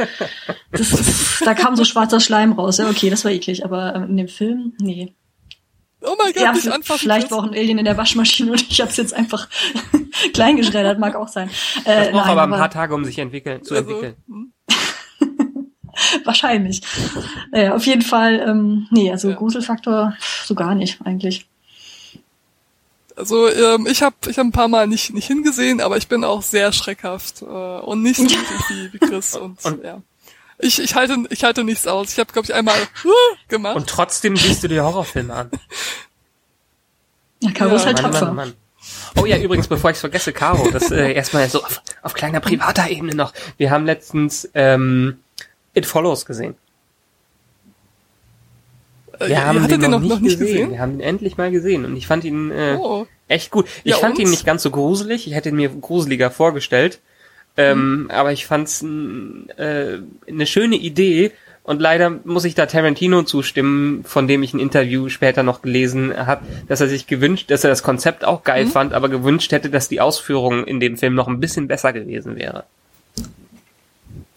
Das, 0.71 1.41
da 1.43 1.53
kam 1.53 1.75
so 1.75 1.85
schwarzer 1.85 2.19
Schleim 2.19 2.51
raus. 2.51 2.77
Ja, 2.77 2.89
okay, 2.89 3.09
das 3.09 3.23
war 3.23 3.31
eklig, 3.31 3.63
aber 3.63 3.95
ähm, 3.95 4.09
in 4.09 4.17
dem 4.17 4.27
Film, 4.27 4.73
nee. 4.79 5.15
Oh 6.01 6.15
mein 6.17 6.31
Gott, 6.33 6.43
Ja, 6.43 6.51
nicht 6.53 6.67
anfassen. 6.67 6.99
vielleicht 6.99 7.31
war 7.31 7.39
auch 7.39 7.43
ein 7.43 7.53
Alien 7.55 7.79
in 7.79 7.85
der 7.85 7.97
Waschmaschine 7.97 8.51
und 8.51 8.61
ich 8.69 8.79
habe 8.81 8.91
es 8.91 8.97
jetzt 8.97 9.13
einfach 9.13 9.47
klein 10.33 10.55
geschreddert, 10.57 10.99
mag 10.99 11.15
auch 11.15 11.27
sein. 11.27 11.49
Äh, 11.85 12.05
Das 12.05 12.11
braucht 12.11 12.25
nein, 12.27 12.37
aber 12.37 12.43
ein 12.43 12.59
paar 12.59 12.69
Tage, 12.69 12.93
um 12.93 13.03
sich 13.03 13.17
entwickeln, 13.19 13.63
zu 13.63 13.73
Also, 13.75 13.89
entwickeln. 13.89 14.15
hm. 14.27 14.53
Wahrscheinlich. 16.25 16.81
Naja, 17.51 17.73
auf 17.75 17.85
jeden 17.87 18.03
Fall, 18.03 18.39
ähm, 18.47 18.87
nee, 18.91 19.11
also 19.11 19.29
ja. 19.29 19.35
Gruselfaktor 19.35 20.15
so 20.45 20.53
gar 20.53 20.75
nicht 20.75 20.99
eigentlich. 21.03 21.47
Also 23.15 23.49
ähm, 23.49 23.87
ich 23.89 24.03
habe 24.03 24.15
ich 24.27 24.37
hab 24.37 24.45
ein 24.45 24.51
paar 24.51 24.67
Mal 24.67 24.85
nicht 24.85 25.11
nicht 25.15 25.25
hingesehen, 25.25 25.81
aber 25.81 25.97
ich 25.97 26.07
bin 26.07 26.23
auch 26.23 26.43
sehr 26.43 26.71
schreckhaft 26.71 27.41
äh, 27.41 27.45
und 27.45 28.03
nicht 28.03 28.17
so 28.17 28.25
wie, 28.25 28.93
wie 28.93 28.99
Chris 28.99 29.35
und, 29.35 29.63
und 29.65 29.83
ja. 29.83 30.03
Ich, 30.59 30.79
ich 30.79 30.95
halte 30.95 31.17
ich 31.29 31.43
halte 31.43 31.63
nichts 31.63 31.85
aus. 31.85 32.11
Ich 32.13 32.19
habe 32.19 32.31
glaube 32.33 32.45
ich 32.45 32.53
einmal 32.53 32.75
uh, 33.05 33.09
gemacht. 33.47 33.75
Und 33.75 33.87
trotzdem 33.87 34.35
siehst 34.35 34.63
du 34.63 34.67
dir 34.67 34.83
Horrorfilme 34.83 35.33
an. 35.33 35.51
Ja, 37.39 37.51
Caro 37.51 37.71
ja. 37.71 37.75
ist 37.75 37.85
halt 37.85 38.01
Mann, 38.01 38.11
tapfer. 38.11 38.25
Mann, 38.27 38.35
Mann. 38.35 38.53
Oh 39.15 39.25
ja, 39.25 39.37
übrigens, 39.37 39.67
bevor 39.67 39.91
ich 39.91 39.97
vergesse, 39.97 40.33
Caro, 40.33 40.69
das 40.71 40.91
äh, 40.91 41.11
erstmal 41.15 41.49
so 41.49 41.63
auf, 41.63 41.81
auf 42.01 42.13
kleiner 42.13 42.39
privater 42.39 42.89
Ebene 42.89 43.15
noch. 43.15 43.33
Wir 43.57 43.69
haben 43.69 43.85
letztens 43.85 44.49
ähm, 44.53 45.19
It 45.73 45.85
Follows 45.85 46.25
gesehen. 46.25 46.55
Äh, 49.19 49.29
Wir 49.29 49.45
haben 49.45 49.69
ihn 49.69 49.81
noch, 49.81 49.99
noch, 49.99 50.19
nicht 50.19 50.39
gesehen. 50.39 50.39
gesehen. 50.39 50.71
Wir 50.71 50.79
haben 50.79 50.93
ihn 50.93 51.01
endlich 51.01 51.37
mal 51.37 51.51
gesehen 51.51 51.85
und 51.85 51.95
ich 51.95 52.07
fand 52.07 52.23
ihn 52.23 52.51
äh, 52.51 52.77
oh. 52.79 53.07
echt 53.27 53.51
gut. 53.51 53.67
Ich 53.83 53.91
ja, 53.91 53.97
fand 53.97 54.15
und? 54.15 54.21
ihn 54.21 54.29
nicht 54.29 54.45
ganz 54.45 54.63
so 54.63 54.71
gruselig. 54.71 55.27
Ich 55.27 55.33
hätte 55.33 55.49
ihn 55.49 55.55
mir 55.55 55.69
gruseliger 55.69 56.31
vorgestellt. 56.31 56.99
Ähm, 57.57 58.03
mhm. 58.03 58.11
Aber 58.11 58.31
ich 58.31 58.45
fand's 58.45 58.83
äh, 58.83 59.97
eine 60.27 60.45
schöne 60.45 60.75
Idee 60.75 61.31
und 61.67 61.81
leider 61.81 62.09
muss 62.23 62.45
ich 62.45 62.55
da 62.55 62.65
Tarantino 62.65 63.23
zustimmen, 63.23 64.05
von 64.05 64.25
dem 64.25 64.41
ich 64.41 64.53
ein 64.53 64.59
Interview 64.59 65.09
später 65.09 65.43
noch 65.43 65.61
gelesen 65.61 66.15
habe, 66.15 66.45
dass 66.69 66.79
er 66.79 66.87
sich 66.87 67.07
gewünscht, 67.07 67.51
dass 67.51 67.65
er 67.65 67.69
das 67.69 67.83
Konzept 67.83 68.23
auch 68.23 68.43
geil 68.43 68.65
mhm. 68.65 68.69
fand, 68.69 68.93
aber 68.93 69.09
gewünscht 69.09 69.51
hätte, 69.51 69.69
dass 69.69 69.89
die 69.89 69.99
Ausführung 69.99 70.63
in 70.63 70.79
dem 70.79 70.97
Film 70.97 71.13
noch 71.13 71.27
ein 71.27 71.41
bisschen 71.41 71.67
besser 71.67 71.91
gewesen 71.91 72.37
wäre. 72.37 72.63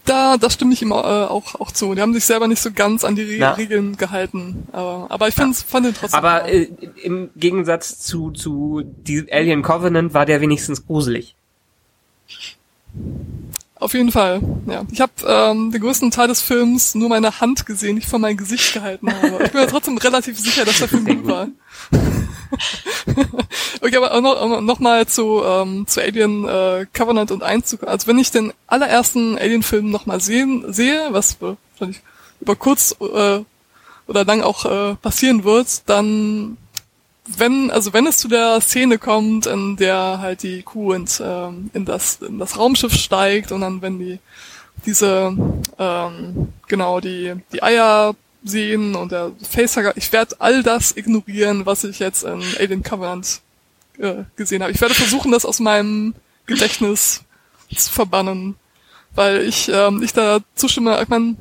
Da, 0.07 0.39
das 0.39 0.55
stimme 0.55 0.73
ich 0.73 0.83
ihm 0.83 0.91
äh, 0.91 0.95
auch, 0.95 1.55
auch 1.61 1.71
zu. 1.71 1.95
Die 1.95 2.01
haben 2.01 2.15
sich 2.15 2.25
selber 2.25 2.49
nicht 2.49 2.61
so 2.61 2.73
ganz 2.73 3.05
an 3.05 3.15
die 3.15 3.37
Na. 3.39 3.53
Regeln 3.53 3.97
gehalten. 3.97 4.67
Aber, 4.73 5.07
aber 5.09 5.29
ich 5.29 5.35
find's, 5.37 5.63
fand 5.63 5.87
ihn 5.87 5.95
trotzdem. 5.95 6.19
Aber 6.19 6.49
äh, 6.49 6.69
im 7.05 7.31
Gegensatz 7.37 8.01
zu, 8.01 8.33
zu 8.33 8.83
die 8.85 9.31
Alien 9.31 9.63
Covenant 9.63 10.15
war 10.15 10.27
der 10.27 10.41
wenigstens 10.41 10.85
gruselig. 10.85 11.37
Auf 13.81 13.95
jeden 13.95 14.13
Fall, 14.13 14.43
ja. 14.67 14.83
Ich 14.93 15.01
habe 15.01 15.13
ähm, 15.27 15.73
den 15.73 15.81
größten 15.81 16.11
Teil 16.11 16.29
des 16.29 16.43
Films 16.43 16.95
nur 16.95 17.09
meine 17.09 17.41
Hand 17.41 17.65
gesehen, 17.65 17.95
nicht 17.95 18.09
vor 18.09 18.19
mein 18.19 18.37
Gesicht 18.37 18.75
gehalten 18.75 19.11
habe. 19.11 19.45
Ich 19.45 19.53
bin 19.53 19.63
ja 19.63 19.67
trotzdem 19.67 19.97
relativ 19.97 20.39
sicher, 20.39 20.67
dass 20.67 20.79
der 20.79 20.89
Film 20.89 21.07
gut 21.07 21.27
war. 21.27 21.49
okay, 23.81 23.97
aber 23.97 24.13
auch 24.13 24.21
noch, 24.21 24.61
noch 24.61 24.81
mal 24.81 25.07
zu, 25.07 25.43
ähm, 25.43 25.87
zu 25.87 26.03
Alien 26.03 26.47
äh, 26.47 26.87
Covenant 26.93 27.31
und 27.31 27.43
Einzug. 27.43 27.85
Also 27.85 28.07
wenn 28.07 28.19
ich 28.19 28.31
den 28.31 28.53
allerersten 28.67 29.39
Alien-Film 29.39 29.91
noch 29.91 30.05
mal 30.05 30.21
sehen, 30.21 30.71
sehe, 30.71 31.09
was 31.11 31.39
wahrscheinlich 31.41 32.03
über 32.41 32.57
kurz 32.57 32.95
äh, 33.01 33.41
oder 34.07 34.25
lang 34.27 34.43
auch 34.43 34.67
äh, 34.67 34.95
passieren 34.97 35.45
wird, 35.45 35.89
dann 35.89 36.59
wenn, 37.27 37.71
also 37.71 37.93
wenn 37.93 38.07
es 38.07 38.19
zu 38.19 38.29
der 38.29 38.61
Szene 38.61 38.99
kommt, 38.99 39.47
in 39.47 39.77
der 39.77 40.19
halt 40.21 40.43
die 40.43 40.63
Kuh 40.63 40.93
ins, 40.93 41.21
ähm, 41.21 41.71
in, 41.73 41.85
das, 41.85 42.21
in 42.23 42.39
das 42.39 42.59
Raumschiff 42.59 42.95
steigt 42.95 43.53
und 43.53 43.61
dann 43.61 43.83
wenn 43.83 43.99
die 43.99 44.19
diese 44.87 45.37
ähm, 45.79 46.49
genau 46.67 47.01
die 47.01 47.35
die 47.53 47.63
Eier 47.63 48.15
sehen 48.43 48.95
und 48.95 49.13
der 49.13 49.33
Facehugger, 49.43 49.97
ich 49.97 50.13
werde 50.13 50.37
all 50.39 50.63
das 50.63 50.97
ignorieren, 50.97 51.67
was 51.67 51.85
ich 51.85 51.99
jetzt 51.99 52.25
in 52.25 52.43
Alien 52.59 52.83
Covenant 52.83 53.41
äh, 53.99 54.25
gesehen 54.37 54.63
habe. 54.63 54.73
Ich 54.73 54.81
werde 54.81 54.95
versuchen, 54.95 55.33
das 55.33 55.45
aus 55.45 55.61
meinem 55.61 56.15
Gedächtnis 56.47 57.23
zu 57.75 57.93
verbannen, 57.93 58.57
weil 59.15 59.43
ich 59.43 59.69
ähm, 59.69 60.03
ich 60.03 60.13
da 60.13 60.41
zustimme. 60.55 61.01
Ich 61.03 61.09
meine, 61.09 61.37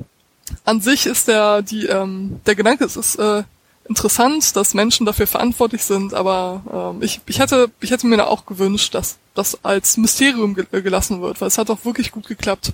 an 0.64 0.80
sich 0.80 1.06
ist 1.06 1.28
der 1.28 1.62
die 1.62 1.86
ähm, 1.86 2.40
der 2.44 2.54
Gedanke, 2.54 2.84
es 2.84 2.96
ist 2.96 3.16
äh, 3.16 3.44
interessant, 3.90 4.54
dass 4.54 4.72
Menschen 4.72 5.04
dafür 5.04 5.26
verantwortlich 5.26 5.82
sind, 5.82 6.14
aber 6.14 6.94
ähm, 6.94 7.02
ich, 7.02 7.20
ich 7.26 7.40
hätte 7.40 7.70
ich 7.80 7.90
hätte 7.90 8.06
mir 8.06 8.16
da 8.16 8.26
auch 8.26 8.46
gewünscht, 8.46 8.94
dass 8.94 9.18
das 9.34 9.64
als 9.64 9.96
Mysterium 9.96 10.54
ge 10.54 10.64
gelassen 10.80 11.20
wird, 11.20 11.40
weil 11.40 11.48
es 11.48 11.58
hat 11.58 11.68
auch 11.70 11.84
wirklich 11.84 12.12
gut 12.12 12.28
geklappt. 12.28 12.72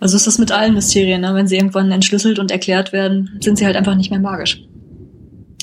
Also 0.00 0.16
ist 0.16 0.26
das 0.26 0.38
mit 0.38 0.50
allen 0.50 0.74
Mysterien, 0.74 1.20
ne? 1.20 1.34
wenn 1.34 1.46
sie 1.46 1.56
irgendwann 1.56 1.92
entschlüsselt 1.92 2.38
und 2.38 2.50
erklärt 2.50 2.92
werden, 2.92 3.38
sind 3.42 3.58
sie 3.58 3.66
halt 3.66 3.76
einfach 3.76 3.94
nicht 3.94 4.10
mehr 4.10 4.18
magisch. 4.18 4.64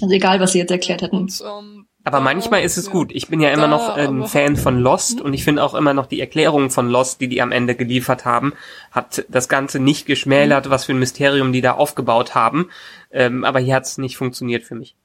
Also 0.02 0.14
egal, 0.14 0.40
was 0.40 0.52
sie 0.52 0.60
jetzt 0.60 0.72
erklärt 0.72 1.02
hätten. 1.02 1.18
Und, 1.18 1.42
ähm, 1.42 1.77
aber 2.08 2.22
manchmal 2.22 2.64
ist 2.64 2.78
es 2.78 2.90
gut. 2.90 3.12
Ich 3.12 3.28
bin 3.28 3.42
ja 3.42 3.50
immer 3.50 3.68
noch 3.68 3.90
ein 3.90 4.26
Fan 4.28 4.56
von 4.56 4.80
Lost 4.80 5.20
und 5.20 5.34
ich 5.34 5.44
finde 5.44 5.62
auch 5.62 5.76
immer 5.76 5.94
noch 5.94 6.06
die 6.06 6.22
Erklärung 6.22 6.70
von 6.70 6.90
Lost, 6.90 7.20
die 7.20 7.28
die 7.28 7.42
am 7.42 7.52
Ende 7.52 7.76
geliefert 7.76 8.24
haben, 8.24 8.54
hat 8.92 9.26
das 9.28 9.50
Ganze 9.50 9.82
nicht 9.82 10.06
geschmälert, 10.06 10.70
was 10.70 10.86
für 10.86 10.94
ein 10.94 11.00
Mysterium 11.00 11.52
die 11.52 11.60
da 11.60 11.74
aufgebaut 11.74 12.34
haben. 12.34 12.70
Ähm, 13.12 13.44
aber 13.44 13.60
hier 13.60 13.76
hat 13.76 13.84
es 13.84 13.98
nicht 13.98 14.16
funktioniert 14.16 14.64
für 14.64 14.76
mich. 14.76 14.96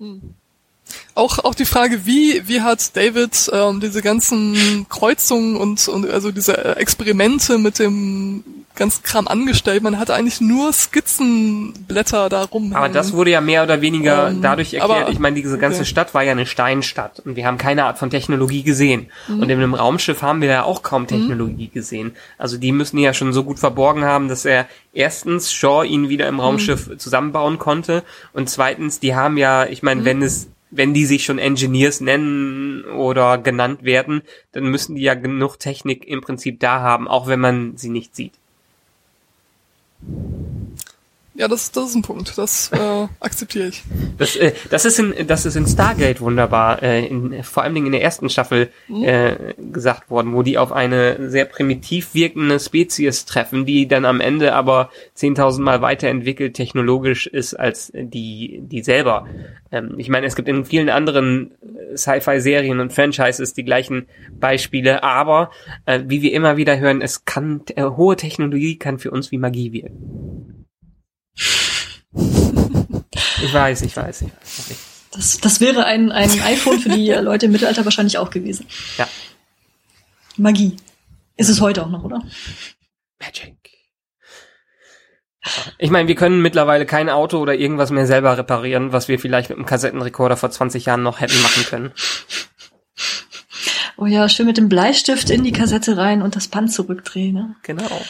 Hm. 0.00 0.34
Auch, 1.20 1.38
auch 1.44 1.54
die 1.54 1.66
Frage, 1.66 2.06
wie, 2.06 2.48
wie 2.48 2.62
hat 2.62 2.96
David 2.96 3.50
ähm, 3.52 3.78
diese 3.80 4.00
ganzen 4.00 4.86
Kreuzungen 4.88 5.56
und, 5.56 5.86
und 5.86 6.08
also 6.08 6.30
diese 6.30 6.76
Experimente 6.76 7.58
mit 7.58 7.78
dem 7.78 8.42
ganzen 8.74 9.02
Kram 9.02 9.28
angestellt. 9.28 9.82
Man 9.82 9.98
hatte 9.98 10.14
eigentlich 10.14 10.40
nur 10.40 10.72
Skizzenblätter 10.72 12.30
da 12.30 12.44
rum. 12.44 12.72
Aber 12.74 12.88
das 12.88 13.12
wurde 13.12 13.32
ja 13.32 13.42
mehr 13.42 13.64
oder 13.64 13.82
weniger 13.82 14.28
um, 14.28 14.36
ähm, 14.36 14.40
dadurch 14.40 14.72
erklärt. 14.72 15.02
Aber, 15.02 15.12
ich 15.12 15.18
meine, 15.18 15.36
diese 15.36 15.58
ganze 15.58 15.80
okay. 15.80 15.90
Stadt 15.90 16.14
war 16.14 16.22
ja 16.22 16.32
eine 16.32 16.46
Steinstadt 16.46 17.20
und 17.20 17.36
wir 17.36 17.46
haben 17.46 17.58
keine 17.58 17.84
Art 17.84 17.98
von 17.98 18.08
Technologie 18.08 18.62
gesehen. 18.62 19.10
Mhm. 19.28 19.40
Und 19.40 19.50
in 19.50 19.58
einem 19.58 19.74
Raumschiff 19.74 20.22
haben 20.22 20.40
wir 20.40 20.48
ja 20.48 20.62
auch 20.62 20.82
kaum 20.82 21.02
mhm. 21.02 21.08
Technologie 21.08 21.68
mhm. 21.68 21.74
gesehen. 21.74 22.12
Also 22.38 22.56
die 22.56 22.72
müssen 22.72 22.96
ja 22.96 23.12
schon 23.12 23.34
so 23.34 23.44
gut 23.44 23.58
verborgen 23.58 24.04
haben, 24.04 24.28
dass 24.28 24.46
er 24.46 24.66
erstens 24.94 25.52
Shaw 25.52 25.84
ihn 25.84 26.08
wieder 26.08 26.26
im 26.28 26.40
Raumschiff 26.40 26.88
mhm. 26.88 26.98
zusammenbauen 26.98 27.58
konnte 27.58 28.04
und 28.32 28.48
zweitens, 28.48 29.00
die 29.00 29.14
haben 29.14 29.36
ja, 29.36 29.66
ich 29.66 29.82
meine, 29.82 30.00
mhm. 30.00 30.04
wenn 30.06 30.22
es 30.22 30.48
wenn 30.70 30.94
die 30.94 31.06
sich 31.06 31.24
schon 31.24 31.38
Engineers 31.38 32.00
nennen 32.00 32.84
oder 32.84 33.38
genannt 33.38 33.82
werden, 33.84 34.22
dann 34.52 34.64
müssen 34.64 34.94
die 34.94 35.02
ja 35.02 35.14
genug 35.14 35.58
Technik 35.58 36.06
im 36.06 36.20
Prinzip 36.20 36.60
da 36.60 36.80
haben, 36.80 37.08
auch 37.08 37.26
wenn 37.26 37.40
man 37.40 37.76
sie 37.76 37.90
nicht 37.90 38.14
sieht. 38.14 38.34
Ja, 41.34 41.46
das, 41.46 41.70
das 41.70 41.90
ist 41.90 41.94
ein 41.94 42.02
Punkt. 42.02 42.36
Das 42.36 42.70
äh, 42.72 43.06
akzeptiere 43.20 43.68
ich. 43.68 43.82
Das, 44.18 44.34
äh, 44.36 44.52
das, 44.68 44.84
ist 44.84 44.98
in, 44.98 45.26
das 45.26 45.46
ist 45.46 45.54
in 45.54 45.66
Stargate 45.66 46.20
wunderbar, 46.20 46.82
äh, 46.82 47.06
in, 47.06 47.42
vor 47.44 47.62
allen 47.62 47.74
Dingen 47.74 47.86
in 47.86 47.92
der 47.92 48.02
ersten 48.02 48.28
Staffel 48.28 48.70
mhm. 48.88 49.04
äh, 49.04 49.54
gesagt 49.56 50.10
worden, 50.10 50.34
wo 50.34 50.42
die 50.42 50.58
auf 50.58 50.72
eine 50.72 51.30
sehr 51.30 51.44
primitiv 51.44 52.14
wirkende 52.14 52.58
Spezies 52.58 53.26
treffen, 53.26 53.64
die 53.64 53.86
dann 53.86 54.04
am 54.04 54.20
Ende 54.20 54.54
aber 54.54 54.90
10.000 55.16 55.60
Mal 55.60 55.82
weiterentwickelt 55.82 56.54
technologisch 56.54 57.26
ist 57.28 57.54
als 57.54 57.92
die, 57.94 58.60
die 58.62 58.82
selber. 58.82 59.26
Ähm, 59.70 59.94
ich 59.98 60.08
meine, 60.08 60.26
es 60.26 60.34
gibt 60.34 60.48
in 60.48 60.64
vielen 60.64 60.88
anderen 60.88 61.52
äh, 61.62 61.96
Sci-Fi-Serien 61.96 62.80
und 62.80 62.92
Franchises 62.92 63.54
die 63.54 63.64
gleichen 63.64 64.08
Beispiele, 64.32 65.04
aber 65.04 65.52
äh, 65.86 66.00
wie 66.06 66.22
wir 66.22 66.32
immer 66.32 66.56
wieder 66.56 66.80
hören, 66.80 67.02
es 67.02 67.24
kann, 67.24 67.62
äh, 67.76 67.84
hohe 67.84 68.16
Technologie 68.16 68.76
kann 68.76 68.98
für 68.98 69.12
uns 69.12 69.30
wie 69.30 69.38
Magie 69.38 69.72
wirken. 69.72 70.59
Ich 73.42 73.54
weiß, 73.54 73.82
ich 73.82 73.96
weiß, 73.96 74.22
ich 74.22 74.28
weiß. 74.28 74.78
Das, 75.12 75.38
das 75.38 75.60
wäre 75.60 75.84
ein, 75.84 76.12
ein 76.12 76.30
iPhone 76.42 76.78
für 76.78 76.90
die 76.90 77.08
Leute 77.20 77.46
im 77.46 77.52
Mittelalter 77.52 77.84
wahrscheinlich 77.84 78.18
auch 78.18 78.30
gewesen. 78.30 78.66
Ja. 78.96 79.08
Magie. 80.36 80.76
Ist 81.36 81.48
es 81.48 81.60
heute 81.60 81.82
auch 81.84 81.90
noch, 81.90 82.04
oder? 82.04 82.22
Magic. 83.18 83.56
Ich 85.78 85.90
meine, 85.90 86.06
wir 86.06 86.14
können 86.14 86.42
mittlerweile 86.42 86.84
kein 86.84 87.08
Auto 87.08 87.38
oder 87.38 87.54
irgendwas 87.54 87.90
mehr 87.90 88.06
selber 88.06 88.36
reparieren, 88.36 88.92
was 88.92 89.08
wir 89.08 89.18
vielleicht 89.18 89.48
mit 89.48 89.56
einem 89.56 89.66
Kassettenrekorder 89.66 90.36
vor 90.36 90.50
20 90.50 90.84
Jahren 90.84 91.02
noch 91.02 91.20
hätten 91.20 91.40
machen 91.42 91.64
können. 91.64 91.92
Oh 93.96 94.06
ja, 94.06 94.28
schön 94.28 94.46
mit 94.46 94.58
dem 94.58 94.68
Bleistift 94.68 95.30
in 95.30 95.44
die 95.44 95.52
Kassette 95.52 95.96
rein 95.96 96.22
und 96.22 96.36
das 96.36 96.48
Band 96.48 96.72
zurückdrehen. 96.72 97.34
Ne? 97.34 97.56
Genau. 97.62 98.00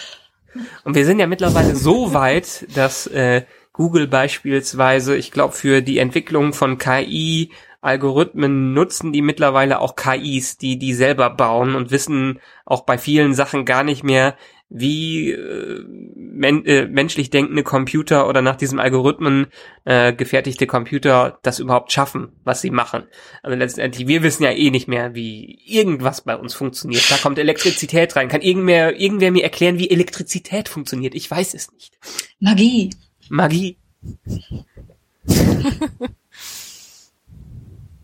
Und 0.84 0.94
wir 0.94 1.04
sind 1.04 1.18
ja 1.18 1.26
mittlerweile 1.26 1.76
so 1.76 2.14
weit, 2.14 2.66
dass 2.74 3.06
äh, 3.06 3.42
Google 3.72 4.06
beispielsweise, 4.08 5.16
ich 5.16 5.30
glaube, 5.30 5.54
für 5.54 5.80
die 5.80 5.98
Entwicklung 5.98 6.52
von 6.52 6.78
KI 6.78 7.50
Algorithmen 7.82 8.74
nutzen 8.74 9.12
die 9.12 9.22
mittlerweile 9.22 9.80
auch 9.80 9.96
KIs, 9.96 10.58
die 10.58 10.78
die 10.78 10.92
selber 10.92 11.30
bauen 11.30 11.74
und 11.74 11.90
wissen 11.90 12.40
auch 12.66 12.82
bei 12.82 12.98
vielen 12.98 13.32
Sachen 13.34 13.64
gar 13.64 13.84
nicht 13.84 14.04
mehr, 14.04 14.36
wie 14.70 15.32
äh, 15.32 15.84
men 16.16 16.64
äh, 16.64 16.86
menschlich 16.86 17.28
denkende 17.28 17.64
Computer 17.64 18.28
oder 18.28 18.40
nach 18.40 18.54
diesem 18.54 18.78
Algorithmen 18.78 19.48
äh, 19.84 20.12
gefertigte 20.12 20.68
Computer 20.68 21.38
das 21.42 21.58
überhaupt 21.58 21.90
schaffen, 21.92 22.28
was 22.44 22.62
sie 22.62 22.70
machen. 22.70 23.02
Also 23.42 23.58
letztendlich, 23.58 24.06
wir 24.06 24.22
wissen 24.22 24.44
ja 24.44 24.52
eh 24.52 24.70
nicht 24.70 24.86
mehr, 24.86 25.14
wie 25.14 25.58
irgendwas 25.66 26.22
bei 26.22 26.36
uns 26.36 26.54
funktioniert. 26.54 27.10
Da 27.10 27.16
kommt 27.16 27.38
Elektrizität 27.38 28.14
rein. 28.14 28.28
Kann 28.28 28.42
irgendwer, 28.42 28.98
irgendwer 28.98 29.32
mir 29.32 29.42
erklären, 29.42 29.78
wie 29.78 29.90
Elektrizität 29.90 30.68
funktioniert? 30.68 31.16
Ich 31.16 31.28
weiß 31.28 31.54
es 31.54 31.72
nicht. 31.72 31.98
Magie. 32.38 32.90
Magie. 33.28 33.76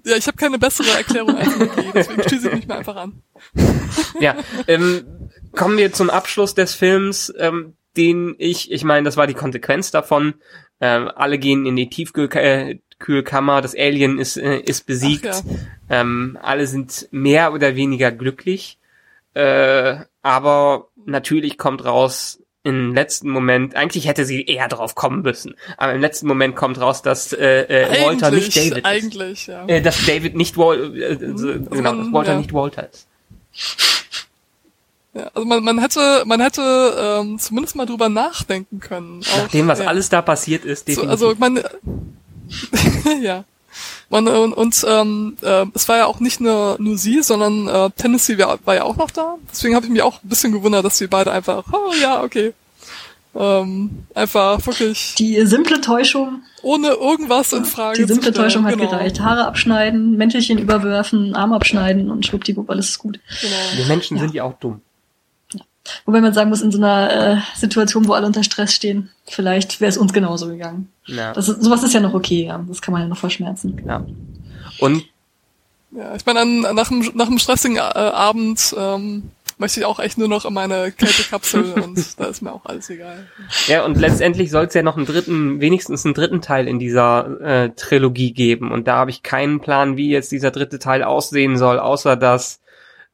Ja, 0.07 0.17
ich 0.17 0.29
habe 0.29 0.37
keine 0.37 0.57
bessere 0.57 0.89
Erklärung 0.97 1.37
als 1.37 1.57
Magie, 1.59 1.91
deswegen 1.93 2.23
schließe 2.23 2.49
ich 2.49 2.55
mich 2.55 2.69
mal 2.69 2.79
einfach 2.79 2.95
an. 2.95 3.23
Ja, 4.21 4.37
ähm, 4.69 5.05
kommen 5.57 5.79
wir 5.79 5.93
zum 5.93 6.11
Abschluss 6.11 6.55
des 6.55 6.75
Films. 6.75 7.33
Ähm, 7.39 7.75
den 7.97 8.35
ich, 8.39 8.71
ich 8.71 8.85
meine, 8.85 9.05
das 9.05 9.17
war 9.17 9.27
die 9.27 9.35
Konsequenz 9.35 9.91
davon. 9.91 10.35
Ähm, 10.81 11.11
alle 11.15 11.39
gehen 11.39 11.65
in 11.67 11.77
die 11.77 11.89
Tiefkühlkammer, 11.89 13.63
das 13.63 13.75
Alien 13.75 14.19
ist, 14.19 14.37
äh, 14.37 14.59
ist 14.59 14.87
besiegt. 14.87 15.29
Ach 15.31 15.43
ähm, 15.89 16.39
alle 16.43 16.67
sind 16.67 17.09
mehr 17.11 17.53
oder 17.53 17.77
weniger 17.77 18.13
glücklich. 18.13 18.79
Äh, 19.35 19.97
aber 20.23 20.89
natürlich 21.05 21.59
kommt 21.59 21.85
raus, 21.85 22.43
im 22.63 22.95
letzten 22.95 23.31
Moment, 23.31 23.77
eigentlich 23.77 24.09
hätte 24.09 24.25
sie 24.25 24.45
eher 24.45 24.67
drauf 24.67 24.97
kommen 24.97 25.23
müssen, 25.23 25.55
aber 25.77 25.95
im 25.95 26.01
letzten 26.01 26.27
Moment 26.27 26.57
kommt 26.57 26.81
raus, 26.81 27.01
dass 27.01 27.33
äh, 27.33 27.61
äh, 27.63 28.05
Walter 28.05 28.33
nicht 28.33 28.57
Eigentlich, 28.57 28.71
David 28.71 28.79
ist. 28.79 28.85
Eigentlich, 28.85 29.47
ja. 29.47 29.67
Äh, 29.69 29.83
dass 29.83 30.05
David 30.05 30.35
nicht 30.35 30.59
Wal 30.59 30.97
äh, 30.97 31.17
so, 31.37 31.61
genau, 31.71 31.95
dass 31.95 32.13
Walter 32.13 32.33
ja. 32.33 32.39
nicht 32.39 32.53
Walter 32.53 32.89
ist. 32.91 33.07
Ja. 35.17 35.31
Also 35.35 35.47
man, 35.47 35.65
man 35.65 35.79
hätte, 35.79 36.23
man 36.27 36.41
hätte 36.41 37.21
ähm, 37.21 37.39
zumindest 37.39 37.77
mal 37.77 37.87
drüber 37.87 38.09
nachdenken 38.09 38.81
können. 38.81 39.23
Auch, 39.33 39.43
Nach 39.45 39.49
dem, 39.49 39.69
was 39.69 39.79
ja. 39.81 39.87
alles 39.87 40.09
da 40.09 40.23
passiert 40.23 40.65
ist, 40.65 40.81
So, 40.81 41.03
definitiv. 41.03 41.11
also 41.11 41.35
man, 41.39 41.61
ja. 43.23 43.45
Man, 44.09 44.29
und 44.29 44.53
und 44.53 44.87
ähm, 44.89 45.37
äh, 45.43 45.67
es 45.75 45.89
war 45.89 45.97
ja 45.97 46.07
auch 46.07 46.21
nicht 46.21 46.41
nur, 46.41 46.77
nur 46.79 46.97
sie, 46.97 47.23
sondern 47.23 47.67
äh, 47.67 47.91
Tennessee 47.97 48.39
war, 48.39 48.59
war 48.65 48.75
ja 48.75 48.85
auch 48.85 48.97
noch 48.97 49.11
da. 49.11 49.37
Deswegen 49.51 49.75
habe 49.75 49.87
ich 49.87 49.93
mich 49.93 50.03
auch 50.03 50.23
ein 50.23 50.29
bisschen 50.29 50.53
gewundert, 50.53 50.85
dass 50.85 50.99
sie 50.99 51.09
beide 51.09 51.33
einfach, 51.33 51.65
oh 51.73 51.93
ja, 52.01 52.23
okay. 52.23 52.53
Ähm, 53.35 54.07
einfach 54.15 54.65
wirklich 54.67 55.15
Die 55.17 55.45
simple 55.45 55.81
Täuschung, 55.83 56.43
ohne 56.63 56.89
irgendwas 56.89 57.53
in 57.53 57.67
Frage 57.67 57.99
die 57.99 58.05
simple 58.05 58.29
zu 58.29 58.33
stellen. 58.33 58.45
Täuschung 58.47 58.65
hat 58.65 58.79
genau, 58.79 58.91
gereicht. 58.91 59.21
Haare 59.21 59.47
abschneiden, 59.47 60.17
Mäntelchen 60.17 60.57
überwerfen, 60.59 61.35
Arm 61.35 61.53
abschneiden 61.53 62.11
und 62.11 62.25
schwuppdiwupp, 62.25 62.71
alles 62.71 62.91
ist 62.91 62.99
gut. 62.99 63.21
Genau. 63.43 63.55
Die 63.77 63.89
Menschen 63.89 64.19
sind 64.19 64.33
ja 64.33 64.45
auch 64.45 64.55
dumm. 64.55 64.81
Wobei 66.05 66.21
man 66.21 66.33
sagen 66.35 66.51
muss, 66.51 66.63
in 66.63 66.73
so 66.73 66.79
einer 66.79 67.37
äh, 67.37 67.59
Situation, 67.59 68.07
wo 68.09 68.13
alle 68.13 68.27
unter 68.27 68.43
Stress 68.45 68.73
stehen, 68.75 69.11
vielleicht 69.27 69.81
wäre 69.81 69.89
es 69.89 69.97
uns 69.99 70.13
genauso 70.13 70.49
gegangen. 70.49 70.89
Ja, 71.07 71.33
Das 71.33 71.49
ist, 71.49 71.63
sowas 71.63 71.83
ist 71.83 71.93
ja 71.95 72.01
noch 72.01 72.15
okay, 72.15 72.45
ja. 72.47 72.65
Das 72.69 72.83
kann 72.83 72.93
man 72.93 73.03
ja 73.03 73.09
noch 73.09 73.19
verschmerzen. 73.19 73.81
ja. 73.87 74.05
Und 74.81 75.05
Ja, 75.93 76.15
ich 76.15 76.27
meine, 76.27 76.41
an- 76.41 76.61
nach 76.75 76.91
einem, 76.91 77.11
nach 77.15 77.27
einem 77.29 77.39
stressigen 77.39 77.77
äh, 77.77 77.81
Abend 77.81 78.75
ähm, 78.77 79.31
möchte 79.59 79.81
ich 79.81 79.87
auch 79.87 79.99
echt 80.01 80.19
nur 80.19 80.29
noch 80.29 80.45
in 80.45 80.53
meine 80.53 80.93
Kältekapsel 80.93 81.73
und 81.83 82.21
da 82.21 82.27
ist 82.27 82.43
mir 82.43 82.53
auch 82.53 82.67
alles 82.67 82.91
egal. 82.91 83.27
Ja, 83.69 83.85
und 83.87 83.97
letztendlich 83.97 84.51
soll 84.51 84.67
es 84.67 84.75
ja 84.75 84.83
noch 84.83 84.97
einen 84.99 85.07
dritten, 85.07 85.61
wenigstens 85.61 86.05
einen 86.05 86.13
dritten 86.13 86.43
Teil 86.43 86.69
in 86.69 86.79
dieser 86.79 87.41
äh, 87.41 87.71
Trilogie 87.71 88.33
geben. 88.35 88.71
Und 88.73 88.87
da 88.89 88.97
habe 88.97 89.11
ich 89.11 89.23
keinen 89.23 89.61
Plan, 89.61 89.97
wie 89.97 90.11
jetzt 90.11 90.31
dieser 90.33 90.51
dritte 90.51 90.79
Teil 90.79 91.03
aussehen 91.03 91.57
soll, 91.57 91.79
außer 91.79 92.17
dass 92.17 92.61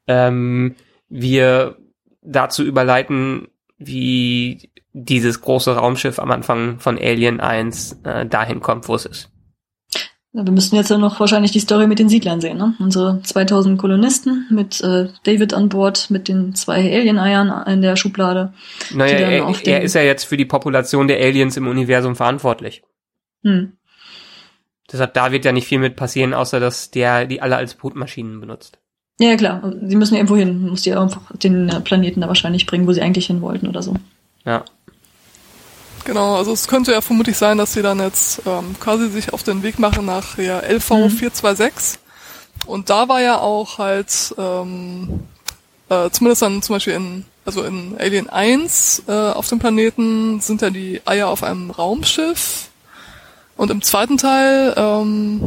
ähm, 0.09 0.75
wir 1.09 1.77
dazu 2.23 2.64
überleiten, 2.64 3.49
wie 3.79 4.70
dieses 4.93 5.41
große 5.41 5.75
Raumschiff 5.75 6.18
am 6.18 6.31
Anfang 6.31 6.79
von 6.79 6.99
Alien 6.99 7.41
1 7.41 8.01
äh, 8.05 8.27
dahin 8.27 8.61
kommt, 8.61 8.89
wo 8.89 8.95
es 8.95 9.07
ist. 9.07 9.33
Ja, 10.35 10.47
wir 10.47 10.53
müssten 10.53 10.77
jetzt 10.77 10.91
ja 10.91 10.97
noch 10.97 11.20
wahrscheinlich 11.20 11.51
die 11.51 11.61
Story 11.61 11.87
mit 11.87 11.99
den 11.99 12.09
Siedlern 12.09 12.41
sehen, 12.41 12.57
ne? 12.57 12.75
Unsere 12.79 13.20
2000 13.20 13.79
Kolonisten 13.79 14.47
mit 14.51 14.81
äh, 14.81 15.09
David 15.25 15.53
an 15.53 15.68
Bord, 15.68 16.09
mit 16.11 16.27
den 16.27 16.55
zwei 16.55 16.77
Alien-Eiern 16.77 17.66
in 17.66 17.83
der 17.83 17.97
Schublade. 17.97 18.55
Naja, 18.95 19.18
er, 19.18 19.66
er 19.66 19.83
ist 19.83 19.95
ja 19.95 20.01
jetzt 20.01 20.25
für 20.25 20.39
die 20.39 20.47
Population 20.47 21.07
der 21.07 21.18
Aliens 21.18 21.59
im 21.59 21.66
Universum 21.66 22.16
verantwortlich. 22.16 22.83
Hm. 23.43 23.77
Deshalb, 24.91 25.12
da 25.12 25.33
wird 25.33 25.45
ja 25.45 25.53
nicht 25.53 25.66
viel 25.66 25.79
mit 25.79 25.97
passieren, 25.97 26.33
außer 26.33 26.61
dass 26.61 26.91
der 26.91 27.27
die 27.27 27.43
alle 27.43 27.57
als 27.57 27.75
Brutmaschinen 27.75 28.41
benutzt. 28.41 28.79
Ja, 29.21 29.31
ja, 29.31 29.37
klar. 29.37 29.73
Sie 29.87 29.97
müssen 29.97 30.15
ja 30.15 30.19
irgendwo 30.21 30.37
hin. 30.37 30.69
Muss 30.69 30.83
die 30.83 30.95
einfach 30.95 31.23
den 31.37 31.69
äh, 31.69 31.81
Planeten 31.81 32.21
da 32.21 32.29
wahrscheinlich 32.29 32.67
bringen, 32.67 32.87
wo 32.87 32.93
sie 32.93 33.03
eigentlich 33.03 33.27
hin 33.27 33.41
wollten 33.41 33.69
oder 33.69 33.83
so. 33.83 33.95
Ja. 34.45 34.65
Genau, 36.05 36.35
also 36.37 36.53
es 36.53 36.67
könnte 36.67 36.91
ja 36.93 37.01
vermutlich 37.01 37.37
sein, 37.37 37.59
dass 37.59 37.75
sie 37.75 37.83
dann 37.83 38.01
jetzt 38.01 38.43
ähm, 38.47 38.75
quasi 38.81 39.09
sich 39.09 39.33
auf 39.33 39.45
den 39.45 39.63
Weg 39.63 39.79
machen 39.79 40.05
nach 40.07 40.37
ja, 40.39 40.59
LV 40.59 40.91
Mhm. 40.91 41.11
426. 41.11 42.01
Und 42.67 42.91
da 42.91 43.09
war 43.09 43.21
ja 43.21 43.39
auch 43.39 43.79
halt, 43.79 44.35
ähm, 44.37 45.21
äh, 45.89 46.11
zumindest 46.11 46.43
dann 46.43 46.61
zum 46.63 46.75
Beispiel 46.77 46.95
in, 46.95 47.25
also 47.45 47.63
in 47.63 47.97
Alien 47.99 48.29
1 48.29 49.05
äh, 49.07 49.13
auf 49.13 49.49
dem 49.49 49.59
Planeten 49.61 50.41
sind 50.41 50.63
ja 50.63 50.71
die 50.71 51.01
Eier 51.05 51.29
auf 51.29 51.45
einem 51.45 51.71
Raumschiff. 51.71 52.69
Und 53.57 53.71
im 53.71 53.83
zweiten 53.83 54.17
Teil, 54.17 54.75
ähm, 54.77 55.41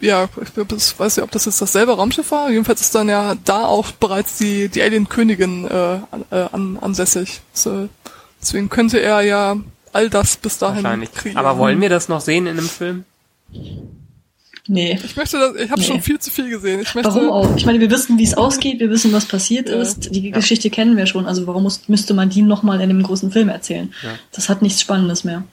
ja, 0.00 0.28
ich 0.42 0.56
weiß 0.98 1.16
nicht, 1.16 1.24
ob 1.24 1.30
das 1.30 1.44
jetzt 1.46 1.60
dasselbe 1.60 1.92
Raumschiff 1.96 2.30
war. 2.30 2.50
Jedenfalls 2.50 2.80
ist 2.80 2.94
dann 2.94 3.08
ja 3.08 3.34
da 3.44 3.64
auch 3.66 3.90
bereits 3.92 4.38
die, 4.38 4.68
die 4.68 4.82
Alien-Königin 4.82 5.66
äh, 5.66 5.68
an, 6.10 6.24
äh, 6.30 6.36
an, 6.52 6.78
ansässig. 6.80 7.40
So, 7.52 7.88
deswegen 8.40 8.68
könnte 8.68 9.00
er 9.00 9.20
ja 9.22 9.56
all 9.92 10.10
das 10.10 10.36
bis 10.36 10.58
dahin 10.58 10.84
Wahrscheinlich. 10.84 11.12
kreieren. 11.12 11.38
Aber 11.38 11.58
wollen 11.58 11.80
wir 11.80 11.88
das 11.88 12.08
noch 12.08 12.20
sehen 12.20 12.46
in 12.46 12.58
einem 12.58 12.68
Film? 12.68 13.04
Nee. 14.70 14.98
Ich 15.02 15.16
möchte 15.16 15.38
das, 15.38 15.54
ich 15.56 15.70
habe 15.70 15.80
Nee. 15.80 15.86
schon 15.86 16.02
viel 16.02 16.18
zu 16.18 16.30
viel 16.30 16.50
gesehen. 16.50 16.80
Ich 16.80 16.94
möchte, 16.94 17.14
Warum 17.14 17.30
auch? 17.30 17.56
Ich 17.56 17.64
meine, 17.64 17.80
wir 17.80 17.90
wissen, 17.90 18.18
wie 18.18 18.24
es 18.24 18.34
ausgeht, 18.34 18.80
wir 18.80 18.90
wissen, 18.90 19.12
was 19.14 19.24
passiert 19.24 19.68
Ja. 19.70 19.76
ist. 19.80 20.14
Die 20.14 20.30
Geschichte 20.30 20.68
kennen 20.68 20.96
wir 20.98 21.06
schon. 21.06 21.24
Also 21.26 21.46
warum 21.46 21.62
muss, 21.62 21.88
müsste 21.88 22.12
man 22.12 22.28
die 22.28 22.42
nochmal 22.42 22.76
in 22.76 22.82
einem 22.90 23.02
großen 23.02 23.30
Film 23.32 23.48
erzählen? 23.48 23.92
Ja. 24.02 24.10
Das 24.32 24.50
hat 24.50 24.60
nichts 24.60 24.82
Spannendes 24.82 25.24
mehr. 25.24 25.44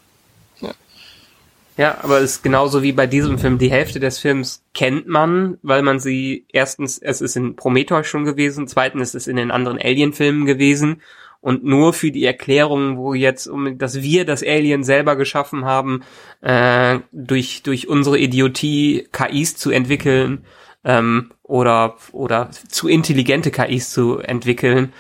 Ja, 1.78 1.98
aber 2.04 2.20
es 2.20 2.38
ist 2.38 2.44
genauso 2.44 2.84
wie 2.84 2.94
bei 2.94 3.06
diesem 3.06 3.38
Film. 3.38 3.58
Die 3.58 3.72
Hälfte 3.72 4.00
des 4.00 4.18
Films 4.20 4.64
kennt 4.74 5.08
man, 5.08 5.58
weil 5.62 5.82
man 5.82 6.00
sie 6.00 6.46
erstens, 6.54 6.98
es 6.98 7.20
ist 7.20 7.36
in 7.36 7.58
Prometheus 7.58 8.08
schon 8.08 8.24
gewesen, 8.24 8.68
zweitens 8.68 9.10
ist 9.10 9.16
es 9.16 9.28
in 9.28 9.36
den 9.36 9.52
anderen 9.52 9.78
Alien-Filmen 9.78 10.46
gewesen 10.46 11.02
und 11.42 11.66
nur 11.66 11.94
für 11.94 12.12
die 12.12 12.26
Erklärung, 12.26 12.98
wo 12.98 13.14
jetzt, 13.14 13.48
um, 13.48 13.78
dass 13.78 14.02
wir 14.02 14.26
das 14.26 14.42
Alien 14.42 14.84
selber 14.84 15.18
geschaffen 15.18 15.66
haben, 15.66 16.04
äh, 16.42 17.00
durch, 17.12 17.62
durch 17.62 17.88
unsere 17.90 18.18
Idiotie 18.18 19.08
KIs 19.12 19.58
zu 19.58 19.70
entwickeln, 19.70 20.46
ähm, 20.86 21.32
oder, 21.44 21.98
oder 22.14 22.50
zu 22.70 22.88
intelligente 22.88 23.52
KIs 23.52 23.92
zu 23.92 24.20
entwickeln, 24.20 24.94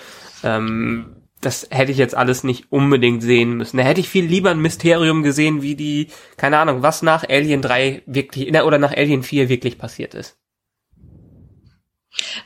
ähm, 0.43 1.14
das 1.45 1.67
hätte 1.69 1.91
ich 1.91 1.97
jetzt 1.97 2.15
alles 2.15 2.43
nicht 2.43 2.71
unbedingt 2.71 3.21
sehen 3.21 3.55
müssen. 3.57 3.77
Da 3.77 3.83
hätte 3.83 4.01
ich 4.01 4.09
viel 4.09 4.25
lieber 4.25 4.51
ein 4.51 4.59
Mysterium 4.59 5.23
gesehen, 5.23 5.61
wie 5.61 5.75
die, 5.75 6.07
keine 6.37 6.57
Ahnung, 6.57 6.81
was 6.81 7.01
nach 7.01 7.23
Alien 7.27 7.61
3 7.61 8.03
wirklich, 8.05 8.49
oder 8.63 8.77
nach 8.77 8.95
Alien 8.95 9.23
4 9.23 9.49
wirklich 9.49 9.77
passiert 9.77 10.13
ist. 10.13 10.37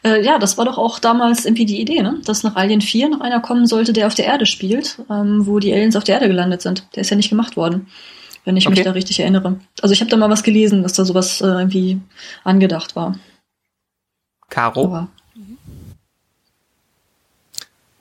Äh, 0.04 0.24
ja, 0.24 0.40
das 0.40 0.58
war 0.58 0.66
doch 0.66 0.78
auch 0.78 1.00
damals 1.00 1.46
irgendwie 1.46 1.66
die 1.66 1.80
Idee, 1.80 2.02
ne? 2.02 2.20
Dass 2.26 2.44
nach 2.44 2.56
Alien 2.56 2.82
4 2.82 3.10
noch 3.10 3.22
einer 3.22 3.40
kommen 3.40 3.68
sollte, 3.68 3.94
der 3.94 4.08
auf 4.08 4.16
der 4.16 4.26
Erde 4.26 4.46
spielt, 4.46 5.00
ähm, 5.10 5.46
wo 5.46 5.60
die 5.60 5.74
Aliens 5.74 5.96
auf 5.96 6.04
der 6.04 6.16
Erde 6.16 6.28
gelandet 6.28 6.62
sind. 6.62 6.88
Der 6.96 7.02
ist 7.02 7.10
ja 7.10 7.18
nicht 7.18 7.30
gemacht 7.30 7.56
worden, 7.56 7.88
wenn 8.46 8.58
ich 8.58 8.68
mich 8.68 8.80
Okay. 8.80 8.86
da 8.86 8.92
richtig 8.92 9.20
erinnere. 9.20 9.60
Also 9.82 9.94
ich 9.94 10.02
habe 10.02 10.10
da 10.10 10.18
mal 10.18 10.30
was 10.30 10.44
gelesen, 10.44 10.82
dass 10.84 10.94
da 10.94 11.06
sowas 11.06 11.42
äh, 11.42 11.46
irgendwie 11.46 12.00
angedacht 12.44 12.96
war. 12.96 13.20
Caro? 14.50 14.86
Aber 14.86 15.08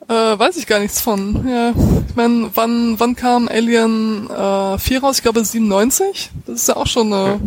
äh, 0.09 0.39
weiß 0.39 0.57
ich 0.57 0.67
gar 0.67 0.79
nichts 0.79 0.99
von. 1.01 1.47
Ja, 1.47 1.69
ich 2.07 2.15
meine, 2.15 2.49
wann, 2.55 2.99
wann 2.99 3.15
kam 3.15 3.47
Alien 3.47 4.29
äh, 4.29 4.77
4 4.77 5.01
raus? 5.01 5.17
Ich 5.17 5.23
glaube 5.23 5.43
97. 5.45 6.31
Das 6.45 6.55
ist 6.55 6.67
ja 6.67 6.75
auch 6.75 6.87
schon 6.87 7.13
eine 7.13 7.39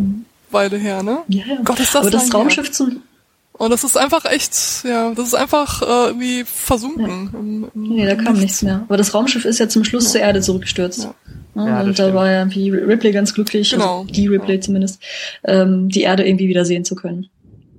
Weile 0.51 0.77
her, 0.77 1.03
ne? 1.03 1.19
ja, 1.27 1.43
ja. 1.47 1.57
Gott, 1.63 1.79
ist 1.79 1.93
das 1.93 2.01
Aber 2.01 2.11
das 2.11 2.23
lang 2.23 2.31
her. 2.31 2.39
Raumschiff 2.39 2.71
zum 2.71 3.01
Und 3.53 3.69
das 3.71 3.83
ist 3.83 3.97
einfach 3.97 4.25
echt, 4.25 4.83
ja, 4.83 5.11
das 5.11 5.27
ist 5.27 5.33
einfach 5.35 5.81
äh, 5.81 6.07
irgendwie 6.09 6.43
versunken. 6.45 7.29
Im, 7.33 7.67
im 7.75 7.95
Nee, 7.95 8.05
da 8.05 8.15
kam 8.15 8.37
nichts 8.39 8.61
mehr. 8.61 8.83
Aber 8.87 8.97
das 8.97 9.13
Raumschiff 9.13 9.45
ist 9.45 9.59
ja 9.59 9.67
zum 9.67 9.83
Schluss 9.83 10.11
zur 10.11 10.21
Erde 10.21 10.41
zurückgestürzt. 10.41 11.03
Ja. 11.03 11.13
Ja, 11.55 11.67
Ja, 11.67 11.79
und 11.81 11.89
da 11.89 11.93
stimmt. 12.05 12.13
war 12.15 12.31
ja 12.31 12.49
wie 12.49 12.71
Ripley 12.71 13.11
ganz 13.11 13.33
glücklich, 13.33 13.69
Genau. 13.71 14.01
also 14.01 14.11
die 14.11 14.27
Ripley 14.27 14.59
zumindest, 14.59 15.01
ähm, 15.43 15.87
die 15.89 16.01
Erde 16.01 16.25
irgendwie 16.27 16.47
wieder 16.47 16.65
sehen 16.65 16.83
zu 16.85 16.95
können. 16.95 17.27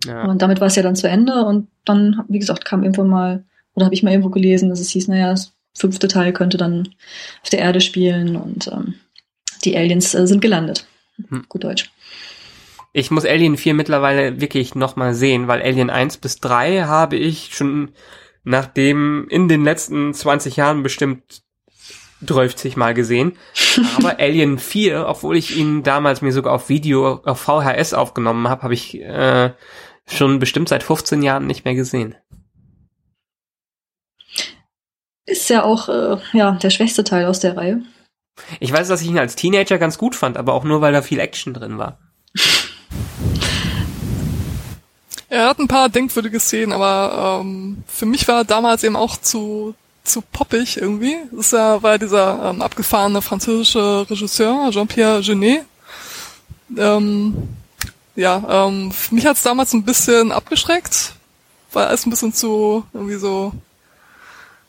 Ja. 0.07 0.24
Und 0.26 0.43
damit 0.43 0.61
war 0.61 0.68
es 0.68 0.76
ja 0.76 0.82
dann 0.85 0.95
zu 0.95 1.09
Ende 1.09 1.45
und 1.45 1.66
dann, 1.85 2.22
wie 2.28 2.39
gesagt, 2.39 2.64
kam 2.64 2.82
irgendwann 2.85 3.09
mal, 3.09 3.45
oder 3.75 3.87
habe 3.87 3.95
ich 3.95 4.03
mal 4.03 4.11
irgendwo 4.11 4.31
gelesen, 4.31 4.68
dass 4.68 4.81
es 4.81 4.91
hieß, 4.91 5.09
naja, 5.09 5.31
das 5.31 5.53
fünfte 5.75 6.09
Teil 6.09 6.33
könnte 6.33 6.57
dann 6.57 6.89
auf 7.43 7.51
der 7.51 7.61
Erde 7.61 7.81
spielen 7.81 8.37
und 8.37 8.68
ähm, 8.68 8.95
die 9.64 9.77
Aliens 9.77 10.14
äh, 10.14 10.27
sind 10.27 10.41
gelandet. 10.41 10.87
Hm. 11.29 11.45
Gut 11.49 11.64
Deutsch. 11.64 11.91
Ich 12.93 13.11
muss 13.11 13.25
Alien 13.25 13.57
4 13.57 13.75
mittlerweile 13.75 14.41
wirklich 14.41 14.77
nochmal 14.77 15.14
sehen, 15.14 15.49
weil 15.49 15.62
Alien 15.62 15.91
1 15.91 16.18
bis 16.18 16.39
3 16.39 16.85
habe 16.85 17.16
ich 17.16 17.55
schon 17.55 17.91
nachdem 18.45 19.27
in 19.31 19.49
den 19.49 19.64
letzten 19.64 20.14
20 20.14 20.57
Jahren 20.57 20.83
bestimmt 20.83 21.43
30 22.22 22.77
Mal 22.77 22.95
gesehen. 22.95 23.37
Aber 23.97 24.20
Alien 24.20 24.59
4, 24.59 25.07
obwohl 25.09 25.37
ich 25.37 25.57
ihn 25.57 25.83
damals 25.83 26.22
mir 26.22 26.33
sogar 26.33 26.53
auf 26.53 26.68
Video, 26.68 27.20
auf 27.25 27.41
VHS 27.41 27.95
aufgenommen 27.95 28.49
habe, 28.49 28.62
habe 28.62 28.75
ich 28.75 29.01
äh, 29.01 29.53
schon 30.07 30.39
bestimmt 30.39 30.68
seit 30.68 30.83
15 30.83 31.22
Jahren 31.22 31.47
nicht 31.47 31.64
mehr 31.64 31.75
gesehen. 31.75 32.14
Ist 35.27 35.49
ja 35.49 35.64
auch 35.64 35.89
äh, 35.89 36.16
ja 36.33 36.53
der 36.53 36.70
schwächste 36.70 37.05
Teil 37.05 37.27
aus 37.27 37.41
der 37.41 37.57
Reihe. 37.57 37.83
Ich 38.61 38.72
weiß, 38.72 38.89
dass 38.89 39.01
ich 39.01 39.09
ihn 39.09 39.18
als 39.18 39.37
Teenager 39.37 39.79
ganz 39.79 39.97
gut 39.97 40.14
fand, 40.14 40.37
aber 40.37 40.55
auch 40.55 40.64
nur, 40.64 40.81
weil 40.81 40.93
da 40.93 41.03
viel 41.03 41.20
Action 41.20 41.55
drin 41.55 41.79
war. 41.79 41.99
Er 45.29 45.49
hat 45.49 45.59
ein 45.59 45.68
paar 45.68 45.89
denkwürdige 45.89 46.41
Szenen, 46.41 46.72
aber 46.72 47.41
ähm, 47.43 47.83
für 47.87 48.07
mich 48.07 48.27
war 48.29 48.39
er 48.39 48.45
damals 48.45 48.85
eben 48.85 48.97
auch 48.97 49.16
zu 49.16 49.75
zu 50.05 50.20
poppig 50.20 50.77
irgendwie. 50.77 51.16
Das 51.33 51.47
ist 51.47 51.53
ja, 51.53 51.83
war 51.83 51.93
ja 51.93 51.99
dieser 51.99 52.51
ähm, 52.51 52.62
abgefahrene 52.62 53.22
französische 53.22 54.07
Regisseur 54.09 54.70
Jean-Pierre 54.70 55.22
Genet. 55.22 55.64
Ähm, 56.77 57.49
ja, 58.14 58.66
ähm, 58.66 58.93
mich 59.11 59.27
hat's 59.27 59.43
damals 59.43 59.72
ein 59.72 59.85
bisschen 59.85 60.31
abgeschreckt, 60.31 61.14
weil 61.72 61.93
es 61.93 62.07
ein 62.07 62.11
bisschen 62.11 62.33
zu 62.33 62.85
irgendwie 62.93 63.16
so 63.16 63.53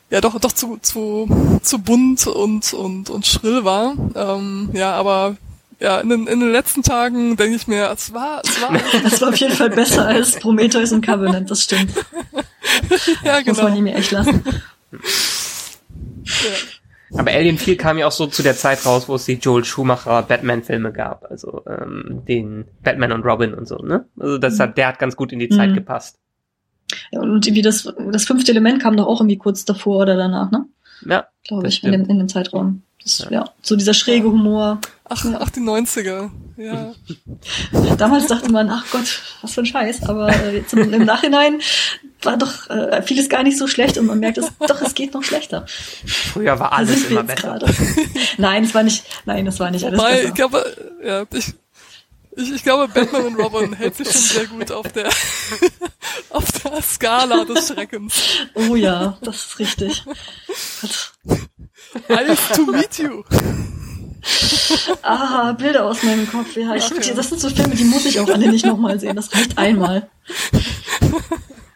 ja 0.09 0.21
doch 0.21 0.39
doch 0.39 0.51
zu 0.51 0.77
zu 0.81 1.59
zu 1.61 1.79
bunt 1.79 2.27
und 2.27 2.73
und 2.73 3.09
und 3.09 3.25
schrill 3.25 3.63
war. 3.65 3.93
Ähm, 4.15 4.69
ja, 4.73 4.93
aber 4.93 5.37
ja, 5.79 5.99
in 5.99 6.07
den, 6.09 6.27
in 6.27 6.39
den 6.39 6.51
letzten 6.51 6.83
Tagen 6.83 7.35
denke 7.35 7.55
ich 7.57 7.67
mir, 7.67 7.91
es 7.91 8.13
war, 8.13 8.41
es 8.45 8.61
war. 8.61 8.71
Das 9.03 9.21
war 9.21 9.29
auf 9.29 9.35
jeden 9.35 9.53
Fall 9.53 9.69
besser 9.69 10.05
als 10.07 10.39
Prometheus 10.39 10.93
und 10.93 11.05
Covenant, 11.05 11.51
das 11.51 11.63
stimmt. 11.63 11.91
ja, 13.25 13.39
genau. 13.41 13.49
Muss 13.51 13.61
man 13.61 13.75
ihm 13.75 13.87
echt 13.87 14.11
lassen. 14.11 14.41
Ja. 16.23 17.19
Aber 17.19 17.31
Alien 17.31 17.57
4 17.57 17.77
kam 17.77 17.97
ja 17.97 18.07
auch 18.07 18.11
so 18.11 18.27
zu 18.27 18.41
der 18.41 18.55
Zeit 18.55 18.85
raus, 18.85 19.07
wo 19.07 19.15
es 19.15 19.25
die 19.25 19.33
Joel 19.33 19.63
Schumacher 19.63 20.23
Batman-Filme 20.23 20.91
gab, 20.91 21.25
also 21.29 21.63
ähm, 21.67 22.23
den 22.27 22.65
Batman 22.83 23.11
und 23.11 23.23
Robin 23.23 23.53
und 23.53 23.67
so, 23.67 23.77
ne? 23.77 24.05
Also 24.19 24.37
das 24.37 24.59
hat, 24.59 24.77
der 24.77 24.87
hat 24.87 24.99
ganz 24.99 25.15
gut 25.15 25.31
in 25.31 25.39
die 25.39 25.49
Zeit 25.49 25.69
Mhm. 25.71 25.75
gepasst. 25.75 26.17
Ja, 27.11 27.21
und 27.21 27.45
wie 27.45 27.61
das, 27.61 27.91
das 28.11 28.25
fünfte 28.25 28.51
Element 28.51 28.81
kam 28.81 28.97
doch 28.97 29.07
auch 29.07 29.21
irgendwie 29.21 29.37
kurz 29.37 29.65
davor 29.65 30.01
oder 30.01 30.15
danach, 30.15 30.51
ne? 30.51 30.65
Ja, 31.05 31.27
Glaube 31.47 31.67
ich, 31.67 31.83
in 31.83 31.91
dem, 31.91 32.05
in 32.09 32.17
dem 32.17 32.29
Zeitraum. 32.29 32.81
Das, 33.03 33.27
ja. 33.29 33.45
so 33.61 33.75
dieser 33.75 33.93
schräge 33.93 34.31
Humor. 34.31 34.79
Ach, 35.07 35.23
ach, 35.39 35.49
die 35.51 35.59
90er. 35.59 36.31
Ja. 36.57 36.93
Damals 37.97 38.25
dachte 38.25 38.51
man, 38.51 38.69
ach 38.69 38.85
Gott, 38.91 39.21
was 39.41 39.53
für 39.53 39.61
ein 39.61 39.67
Scheiß. 39.67 40.09
Aber 40.09 40.29
äh, 40.29 40.57
jetzt 40.57 40.73
im, 40.73 40.91
im 40.91 41.05
Nachhinein 41.05 41.59
war 42.23 42.37
doch 42.37 42.67
äh, 42.71 43.03
vieles 43.03 43.29
gar 43.29 43.43
nicht 43.43 43.59
so 43.59 43.67
schlecht 43.67 43.99
und 43.99 44.07
man 44.07 44.19
merkt, 44.19 44.39
es, 44.39 44.51
doch, 44.59 44.81
es 44.81 44.95
geht 44.95 45.13
noch 45.13 45.23
schlechter. 45.23 45.65
früher 45.67 46.59
war 46.59 46.73
alles 46.73 47.05
immer 47.05 47.21
besser. 47.23 47.59
gerade. 47.59 47.67
nein, 48.39 48.63
es 48.63 48.73
war 48.73 48.81
nicht, 48.81 49.05
nein, 49.25 49.45
das 49.45 49.59
war 49.59 49.69
nicht 49.69 49.85
alles 49.85 49.99
Wobei, 49.99 50.15
besser. 50.15 50.27
ich 50.27 50.33
glaube, 50.33 50.75
ja, 51.05 51.25
ich, 51.31 51.53
ich, 52.35 52.51
ich 52.51 52.63
glaube, 52.63 52.87
Batman 52.87 53.25
und 53.25 53.35
Robin 53.35 53.73
hält 53.73 53.95
sich 53.95 54.11
schon 54.11 54.21
sehr 54.21 54.45
gut 54.47 54.71
auf 54.71 54.91
der, 54.91 55.09
auf 56.29 56.51
der 56.51 56.81
Skala 56.81 57.45
des 57.45 57.67
Schreckens. 57.67 58.13
Oh 58.53 58.75
ja, 58.75 59.17
das 59.21 59.35
ist 59.37 59.59
richtig. 59.59 60.05
Nice 62.09 62.49
to 62.55 62.65
meet 62.65 62.97
you. 62.97 63.23
Ah, 65.01 65.51
Bilder 65.53 65.85
aus 65.85 66.01
meinem 66.03 66.29
Kopf. 66.29 66.55
Ja, 66.55 66.75
ich, 66.75 66.85
Ach 66.85 67.03
ja. 67.03 67.13
das 67.13 67.29
sind 67.29 67.39
so 67.39 67.49
Filme, 67.49 67.75
die 67.75 67.83
muss 67.83 68.05
ich 68.05 68.19
auch 68.19 68.27
alle 68.27 68.49
nicht 68.49 68.65
nochmal 68.65 68.99
sehen. 68.99 69.15
Das 69.15 69.33
reicht 69.33 69.57
einmal. 69.57 70.09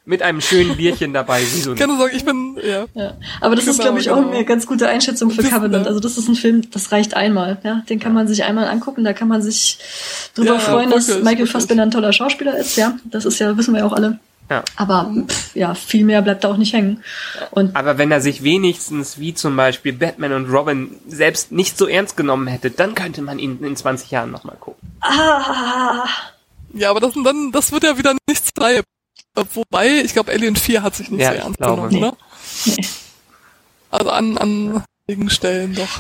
Mit 0.10 0.24
einem 0.24 0.42
schönen 0.42 0.76
Bierchen 0.76 1.14
dabei, 1.14 1.42
wie 1.42 1.62
so 1.62 1.76
Keine 1.76 1.96
Sorge, 1.96 2.16
ich 2.16 2.26
bin, 2.26 2.58
ja. 2.68 2.86
Ja. 2.96 3.14
Aber 3.42 3.56
das 3.56 3.68
ist, 3.68 3.78
Genau, 3.78 3.90
glaube 3.90 4.00
ich, 4.00 4.10
auch 4.10 4.16
genau. 4.16 4.32
eine 4.32 4.44
ganz 4.44 4.66
gute 4.66 4.88
Einschätzung 4.88 5.30
für 5.30 5.44
Covenant. 5.44 5.84
ja. 5.86 5.88
Also 5.88 6.00
das 6.00 6.18
ist 6.18 6.28
ein 6.28 6.34
Film, 6.34 6.64
das 6.72 6.92
reicht 6.92 7.14
einmal. 7.14 7.60
Ja, 7.64 7.84
den 7.88 8.00
kann 8.00 8.14
man 8.14 8.28
sich 8.28 8.44
einmal 8.44 8.68
angucken. 8.68 9.04
Da 9.04 9.14
kann 9.14 9.28
man 9.28 9.44
sich 9.44 9.78
drüber 10.34 10.54
Ja, 10.54 10.60
freuen, 10.60 10.90
dass 10.90 11.08
wirklich, 11.10 11.24
Michael 11.24 11.38
wirklich. 11.38 11.52
Fassbender 11.52 11.84
ein 11.84 11.92
toller 11.92 12.12
Schauspieler 12.12 12.58
ist. 12.58 12.76
Ja, 12.76 12.98
das 13.06 13.26
ist 13.26 13.38
ja 13.38 13.56
wissen 13.56 13.72
wir 13.76 13.82
ja 13.82 13.86
auch 13.86 13.94
alle. 13.94 14.20
Ja. 14.50 14.64
Aber 14.78 15.14
pff, 15.28 15.56
ja, 15.56 15.76
viel 15.76 16.04
mehr 16.04 16.24
bleibt 16.24 16.44
da 16.44 16.50
auch 16.50 16.58
nicht 16.58 16.74
hängen. 16.74 17.04
Und 17.52 17.76
Aber 17.76 18.00
wenn 18.00 18.10
er 18.12 18.20
sich 18.20 18.42
wenigstens 18.42 19.20
wie 19.20 19.36
zum 19.36 19.56
Beispiel 19.56 19.94
Batman 19.94 20.34
und 20.34 20.52
Robin 20.52 20.90
selbst 21.08 21.52
nicht 21.52 21.78
so 21.78 21.86
ernst 21.86 22.18
genommen 22.18 22.48
hätte, 22.48 22.72
dann 22.72 22.96
könnte 22.96 23.22
man 23.22 23.38
ihn 23.38 23.64
in 23.64 23.76
20 23.76 24.10
Jahren 24.10 24.32
nochmal 24.32 24.56
gucken. 24.60 24.90
ah, 25.02 26.08
Ja, 26.74 26.90
aber 26.90 27.00
das, 27.00 27.14
dann, 27.24 27.52
das 27.52 27.72
wird 27.72 27.84
ja 27.84 27.96
wieder 27.96 28.16
nichts 28.28 28.50
frei. 28.58 28.82
Wobei, 29.54 30.02
ich 30.04 30.14
glaube, 30.14 30.32
Alien 30.32 30.56
4 30.56 30.82
hat 30.84 30.96
sich 30.96 31.10
nicht 31.10 31.22
Ja, 31.22 31.32
so 31.34 31.38
ernst 31.40 31.58
glaube. 31.60 31.90
genommen, 31.90 31.98
oder? 32.14 32.18
nee. 32.66 32.86
Also 33.92 34.10
an, 34.12 34.38
an 34.38 34.84
einigen 35.08 35.30
Stellen 35.30 35.74
doch. 35.76 36.00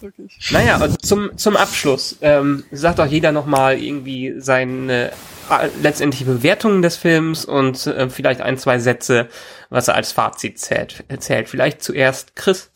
Wirklich. 0.00 0.38
Naja, 0.52 0.76
und 0.82 1.04
zum, 1.04 1.36
zum 1.36 1.56
Abschluss 1.56 2.16
ähm, 2.20 2.62
sagt 2.70 3.00
auch 3.00 3.06
jeder 3.06 3.32
nochmal 3.32 3.78
irgendwie 3.82 4.34
seine 4.38 5.10
äh, 5.50 5.68
letztendliche 5.82 6.24
Bewertung 6.24 6.82
des 6.82 6.96
Films 6.96 7.44
und 7.44 7.86
äh, 7.88 8.08
vielleicht 8.08 8.40
ein, 8.40 8.58
zwei 8.58 8.78
Sätze, 8.78 9.28
was 9.70 9.88
er 9.88 9.94
als 9.96 10.12
Fazit 10.12 10.58
zählt. 10.60 11.02
zählt. 11.18 11.48
Vielleicht 11.48 11.82
zuerst 11.82 12.36
Chris. 12.36 12.70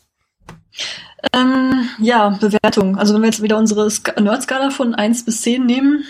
Ähm, 1.33 1.89
ja, 2.01 2.31
Bewertung. 2.31 2.99
Also 2.99 3.14
wenn 3.14 3.23
wir 3.23 3.29
jetzt 3.29 3.43
wieder 3.43 3.57
unsere 3.59 3.89
Ska- 3.91 4.20
Nerd-Skala 4.20 4.70
von 4.70 4.95
1 4.95 5.25
bis 5.25 5.43
10 5.43 5.64
nehmen, 5.64 6.05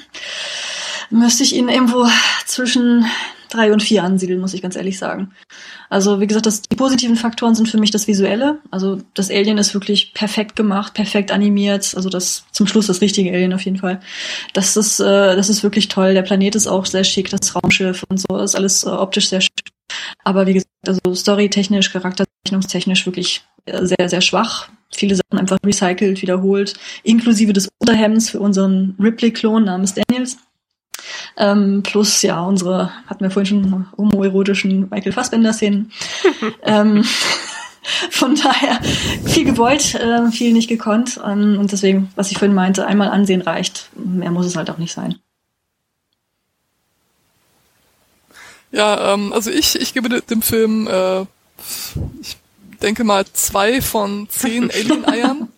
müsste 1.11 1.43
ich 1.43 1.55
ihn 1.55 1.69
irgendwo 1.69 2.07
zwischen 2.47 3.05
3 3.53 3.73
und 3.73 3.83
4 3.83 4.03
ansiedeln, 4.03 4.41
muss 4.41 4.55
ich 4.55 4.63
ganz 4.63 4.77
ehrlich 4.77 4.99
sagen. 4.99 5.33
Also 5.91 6.21
wie 6.21 6.27
gesagt, 6.27 6.47
das, 6.47 6.63
die 6.63 6.77
positiven 6.77 7.17
Faktoren 7.17 7.55
sind 7.55 7.69
für 7.69 7.79
mich 7.79 7.91
das 7.91 8.09
Visuelle. 8.09 8.59
Also 8.71 9.01
das 9.15 9.31
Alien 9.31 9.59
ist 9.59 9.75
wirklich 9.75 10.15
perfekt 10.15 10.57
gemacht, 10.57 10.95
perfekt 10.95 11.31
animiert. 11.31 11.93
Also 11.95 12.09
das 12.09 12.45
zum 12.53 12.67
Schluss 12.67 12.87
das 12.87 13.01
richtige 13.01 13.31
Alien 13.33 13.53
auf 13.53 13.63
jeden 13.63 13.79
Fall. 13.79 14.01
Das 14.55 14.77
ist, 14.77 15.01
äh, 15.01 15.37
das 15.37 15.51
ist 15.51 15.63
wirklich 15.63 15.89
toll. 15.89 16.15
Der 16.15 16.23
Planet 16.23 16.55
ist 16.55 16.67
auch 16.67 16.87
sehr 16.87 17.05
schick, 17.05 17.31
das 17.31 17.55
Raumschiff 17.55 18.05
und 18.09 18.21
so 18.21 18.39
ist 18.39 18.55
alles 18.55 18.85
äh, 18.85 18.89
optisch 18.89 19.29
sehr 19.29 19.41
schick. 19.41 19.71
Aber 20.25 20.47
wie 20.47 20.55
gesagt, 20.55 20.71
also 20.87 21.15
storytechnisch, 21.15 21.93
charakterzeichnungstechnisch 21.93 23.07
wirklich 23.07 23.43
äh, 23.67 23.85
sehr, 23.85 24.09
sehr 24.09 24.21
schwach. 24.21 24.69
Viele 24.95 25.15
Sachen 25.15 25.39
einfach 25.39 25.59
recycelt, 25.65 26.21
wiederholt, 26.23 26.75
inklusive 27.03 27.53
des 27.53 27.69
Unterhemds 27.79 28.31
für 28.31 28.41
unseren 28.41 28.95
Ripley-Klon 29.01 29.65
namens 29.65 29.95
Daniels. 29.95 30.37
Ähm, 31.37 31.83
plus 31.83 32.23
ja, 32.23 32.41
unsere, 32.43 32.91
hatten 33.07 33.23
wir 33.25 33.31
vorhin 33.31 33.47
schon, 33.47 33.87
homoerotischen 33.97 34.89
Michael 34.91 35.13
Fassbender-Szenen. 35.13 35.93
ähm, 36.63 37.05
von 38.11 38.35
daher 38.37 38.81
viel 39.25 39.45
gewollt, 39.45 39.95
äh, 39.95 40.31
viel 40.31 40.53
nicht 40.53 40.69
gekonnt. 40.69 41.21
Ähm, 41.25 41.57
und 41.59 41.73
deswegen, 41.73 42.11
was 42.15 42.31
ich 42.31 42.39
vorhin 42.39 42.55
meinte, 42.55 42.87
einmal 42.87 43.09
ansehen 43.11 43.43
reicht. 43.43 43.89
Mehr 43.95 44.31
muss 44.31 44.47
es 44.47 44.57
halt 44.57 44.71
auch 44.71 44.79
nicht 44.79 44.93
sein. 44.93 45.17
Ja, 48.71 49.13
ähm, 49.13 49.33
also 49.33 49.51
ich, 49.51 49.79
ich 49.81 49.93
gebe 49.93 50.09
de- 50.09 50.23
dem 50.23 50.41
Film, 50.41 50.87
äh, 50.87 51.23
ich 52.21 52.37
denke 52.81 53.05
mal, 53.05 53.25
zwei 53.33 53.83
von 53.83 54.29
zehn 54.31 54.71
Alien-Eiern. 54.75 55.49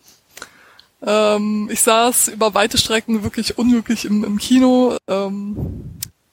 Ähm, 1.07 1.69
ich 1.71 1.83
saß 1.83 2.29
über 2.29 2.55
weite 2.55 2.79
Strecken 2.79 3.23
wirklich 3.23 3.59
unglücklich 3.59 4.05
im, 4.05 4.25
im 4.25 4.39
Kino. 4.39 4.97
Ähm, 5.09 5.85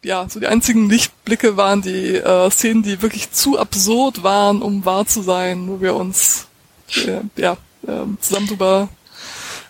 ja, 0.03 0.28
so 0.30 0.39
die 0.39 0.47
einzigen 0.47 0.89
Lichtblicke 0.89 1.57
waren 1.57 1.82
die 1.82 2.15
äh, 2.15 2.49
Szenen, 2.49 2.84
die 2.84 3.01
wirklich 3.01 3.32
zu 3.32 3.59
absurd 3.59 4.24
waren, 4.24 4.61
um 4.61 4.86
wahr 4.86 5.05
zu 5.05 5.22
sein, 5.22 5.67
wo 5.67 5.82
wir 5.82 5.95
uns 5.95 6.47
äh, 6.95 7.22
ja, 7.36 7.57
ähm, 7.88 8.17
zusammen 8.19 8.47
drüber 8.47 8.89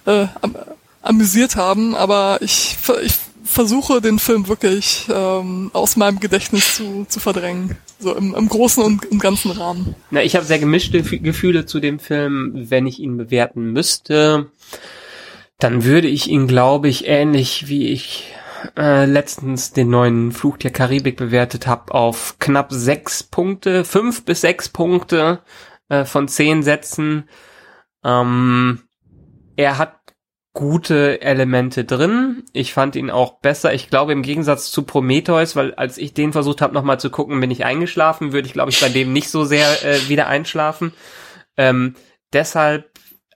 äh, 0.06 0.28
am, 0.42 0.56
amüsiert 1.02 1.56
haben. 1.56 1.96
Aber 1.96 2.42
ich, 2.42 2.78
ich 3.04 3.14
versuche 3.44 4.02
den 4.02 4.20
Film 4.20 4.48
wirklich 4.48 5.08
ähm, 5.14 5.72
aus 5.74 5.96
meinem 5.96 6.20
Gedächtnis 6.20 6.76
zu, 6.76 7.06
zu 7.10 7.20
verdrängen. 7.20 7.78
So 8.02 8.16
im, 8.16 8.34
im 8.34 8.50
großen 8.50 8.84
und 8.84 9.06
im 9.06 9.20
ganzen 9.20 9.52
Rahmen. 9.52 9.96
Na, 10.10 10.24
ich 10.24 10.36
habe 10.36 10.44
sehr 10.44 10.58
gemischte 10.58 10.98
F- 10.98 11.22
Gefühle 11.22 11.68
zu 11.68 11.80
dem 11.80 12.00
Film. 12.00 12.52
Wenn 12.56 12.88
ich 12.88 13.00
ihn 13.00 13.16
bewerten 13.16 13.72
müsste, 13.74 14.50
dann 15.60 15.84
würde 15.84 16.08
ich 16.08 16.28
ihn, 16.28 16.48
glaube 16.48 16.88
ich, 16.88 17.08
ähnlich 17.08 17.68
wie 17.68 17.90
ich 17.90 18.34
äh, 18.76 19.06
letztens 19.06 19.74
den 19.74 19.92
neuen 19.92 20.32
Fluch 20.32 20.58
der 20.58 20.72
Karibik 20.72 21.16
bewertet 21.16 21.68
habe, 21.68 21.94
auf 21.94 22.38
knapp 22.40 22.72
sechs 22.72 23.22
Punkte, 23.22 23.86
fünf 23.86 24.26
bis 24.26 24.42
sechs 24.42 24.70
Punkte 24.70 25.42
äh, 25.88 26.04
von 26.04 26.28
zehn 26.28 26.64
Sätzen. 26.64 27.30
Ähm, 28.04 28.82
er 29.56 29.78
hat 29.78 30.01
gute 30.54 31.22
Elemente 31.22 31.86
drin. 31.86 32.44
Ich 32.52 32.74
fand 32.74 32.96
ihn 32.96 33.10
auch 33.10 33.40
besser. 33.40 33.74
Ich 33.74 33.90
glaube 33.90 34.12
im 34.12 34.22
Gegensatz 34.22 34.72
zu 34.72 34.84
Prometheus, 34.84 35.56
weil 35.56 35.74
als 35.76 35.98
ich 35.98 36.14
den 36.14 36.34
versucht 36.34 36.62
habe 36.62 36.74
nochmal 36.74 37.00
zu 37.00 37.10
gucken, 37.10 37.40
bin 37.40 37.52
ich 37.52 37.64
eingeschlafen, 37.64 38.34
würde 38.34 38.48
ich 38.48 38.54
glaube 38.54 38.72
ich 38.72 38.82
bei 38.82 38.90
dem 38.90 39.14
nicht 39.14 39.30
so 39.30 39.46
sehr 39.46 39.86
äh, 39.86 40.10
wieder 40.10 40.28
einschlafen. 40.28 40.94
Ähm, 41.58 41.96
deshalb 42.34 42.92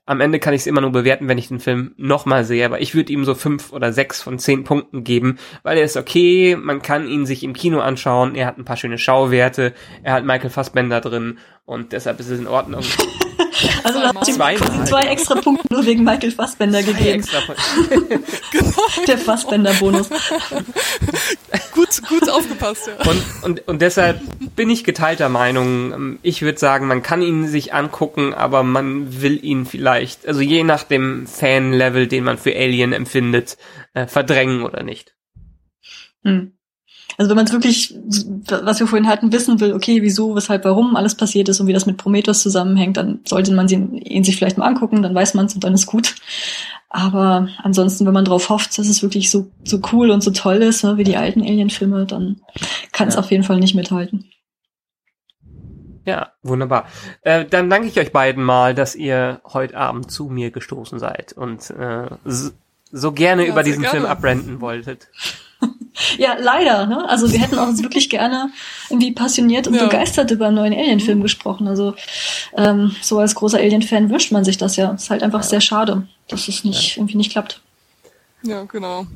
am 0.05 0.21
Ende 0.21 0.39
kann 0.39 0.53
ich 0.53 0.61
es 0.61 0.67
immer 0.67 0.81
nur 0.81 0.91
bewerten, 0.91 1.27
wenn 1.27 1.37
ich 1.37 1.47
den 1.47 1.59
Film 1.59 1.95
nochmal 1.97 2.43
sehe, 2.43 2.65
aber 2.65 2.79
ich 2.79 2.93
würde 2.93 3.11
ihm 3.11 3.25
so 3.25 3.33
fünf 3.33 3.73
oder 3.73 3.91
sechs 3.91 4.21
von 4.21 4.37
zehn 4.37 4.63
Punkten 4.63 5.03
geben, 5.03 5.39
weil 5.63 5.77
er 5.77 5.83
ist 5.83 5.97
okay, 5.97 6.55
man 6.55 6.81
kann 6.81 7.07
ihn 7.07 7.25
sich 7.25 7.43
im 7.43 7.53
Kino 7.53 7.79
anschauen, 7.79 8.35
er 8.35 8.45
hat 8.45 8.57
ein 8.57 8.65
paar 8.65 8.77
schöne 8.77 8.99
Schauwerte, 8.99 9.73
er 10.03 10.13
hat 10.13 10.25
Michael 10.25 10.51
Fassbender 10.51 11.01
drin 11.01 11.39
und 11.65 11.91
deshalb 11.91 12.19
ist 12.19 12.29
es 12.29 12.39
in 12.39 12.47
Ordnung. 12.47 12.83
Also 13.83 13.99
du 13.99 14.07
hast 14.07 14.27
ihm 14.27 14.35
Zweimal. 14.35 14.87
zwei 14.87 15.01
extra 15.03 15.35
Punkte 15.35 15.67
nur 15.71 15.85
wegen 15.85 16.03
Michael 16.03 16.31
Fassbender 16.31 16.81
gegeben. 16.83 17.19
Extra 17.19 17.39
Der 19.07 19.17
Fassbender-Bonus. 19.17 20.09
Gut, 21.73 22.01
gut 22.07 22.29
aufgepasst, 22.29 22.87
ja. 22.87 23.09
Und, 23.09 23.21
und, 23.43 23.67
und 23.67 23.81
deshalb 23.81 24.21
bin 24.55 24.69
ich 24.69 24.85
geteilter 24.85 25.27
Meinung. 25.27 26.19
Ich 26.21 26.41
würde 26.41 26.57
sagen, 26.57 26.87
man 26.87 27.03
kann 27.03 27.21
ihn 27.21 27.47
sich 27.47 27.73
angucken, 27.73 28.33
aber 28.33 28.63
man 28.63 29.21
will 29.21 29.43
ihn 29.43 29.65
vielleicht, 29.65 30.25
also 30.25 30.39
je 30.41 30.63
nach 30.63 30.83
dem 30.83 31.27
Fan-Level, 31.27 32.07
den 32.07 32.23
man 32.23 32.37
für 32.37 32.55
Alien 32.55 32.93
empfindet, 32.93 33.57
äh, 33.93 34.07
verdrängen 34.07 34.63
oder 34.63 34.83
nicht. 34.83 35.15
Hm. 36.23 36.54
Also 37.17 37.29
wenn 37.29 37.37
man 37.37 37.45
es 37.45 37.53
wirklich, 37.53 37.95
was 38.49 38.79
wir 38.79 38.87
vorhin 38.87 39.07
hatten, 39.07 39.31
wissen 39.31 39.59
will, 39.59 39.73
okay, 39.73 40.01
wieso, 40.01 40.35
weshalb, 40.35 40.65
warum 40.65 40.95
alles 40.95 41.15
passiert 41.15 41.49
ist 41.49 41.59
und 41.59 41.67
wie 41.67 41.73
das 41.73 41.85
mit 41.85 41.97
Prometheus 41.97 42.41
zusammenhängt, 42.41 42.97
dann 42.97 43.19
sollte 43.25 43.53
man 43.53 43.67
ihn, 43.69 43.95
ihn 43.95 44.23
sich 44.23 44.35
vielleicht 44.35 44.57
mal 44.57 44.67
angucken, 44.67 45.01
dann 45.01 45.15
weiß 45.15 45.33
man 45.33 45.45
es 45.45 45.55
und 45.55 45.63
dann 45.63 45.73
ist 45.73 45.85
gut. 45.85 46.15
Aber 46.89 47.49
ansonsten, 47.61 48.05
wenn 48.05 48.13
man 48.13 48.25
darauf 48.25 48.49
hofft, 48.49 48.77
dass 48.77 48.87
es 48.87 49.01
wirklich 49.01 49.29
so, 49.29 49.51
so 49.63 49.79
cool 49.91 50.11
und 50.11 50.23
so 50.23 50.31
toll 50.31 50.57
ist, 50.57 50.83
ne, 50.83 50.97
wie 50.97 51.03
die 51.03 51.17
alten 51.17 51.41
Alien-Filme, 51.41 52.05
dann 52.05 52.41
kann 52.91 53.07
es 53.07 53.15
ja. 53.15 53.19
auf 53.19 53.31
jeden 53.31 53.43
Fall 53.43 53.59
nicht 53.59 53.75
mithalten. 53.75 54.25
Ja, 56.05 56.33
wunderbar. 56.43 56.87
Äh, 57.21 57.45
dann 57.45 57.69
danke 57.69 57.87
ich 57.87 57.99
euch 57.99 58.11
beiden 58.11 58.43
mal, 58.43 58.75
dass 58.75 58.95
ihr 58.95 59.41
heute 59.43 59.75
Abend 59.75 60.11
zu 60.11 60.25
mir 60.25 60.51
gestoßen 60.51 60.99
seid 60.99 61.33
und 61.33 61.71
äh, 61.71 62.07
so 62.91 63.11
gerne 63.11 63.43
ja, 63.43 63.51
über 63.51 63.63
diesen 63.63 63.81
gerne. 63.81 63.97
Film 63.97 64.05
abrenten 64.05 64.61
wolltet. 64.61 65.09
ja, 66.17 66.35
leider. 66.39 66.85
Ne? 66.85 67.07
Also 67.07 67.31
wir 67.31 67.39
hätten 67.39 67.57
auch 67.59 67.75
wirklich 67.77 68.09
gerne 68.09 68.49
irgendwie 68.89 69.11
passioniert 69.11 69.67
und 69.67 69.75
ja. 69.75 69.85
begeistert 69.85 70.31
über 70.31 70.47
einen 70.47 70.55
neuen 70.55 70.73
Alien-Film 70.73 71.21
gesprochen. 71.21 71.67
Also 71.67 71.95
ähm, 72.55 72.95
so 73.01 73.19
als 73.19 73.35
großer 73.35 73.57
Alien-Fan 73.57 74.09
wünscht 74.09 74.31
man 74.31 74.43
sich 74.45 74.57
das 74.57 74.75
ja. 74.75 74.91
Ist 74.91 75.09
halt 75.09 75.23
einfach 75.23 75.41
ja. 75.41 75.47
sehr 75.47 75.61
schade, 75.61 76.07
dass 76.27 76.47
es 76.47 76.63
nicht 76.63 76.97
irgendwie 76.97 77.17
nicht 77.17 77.31
klappt. 77.31 77.61
Ja, 78.43 78.63
genau. 78.63 79.07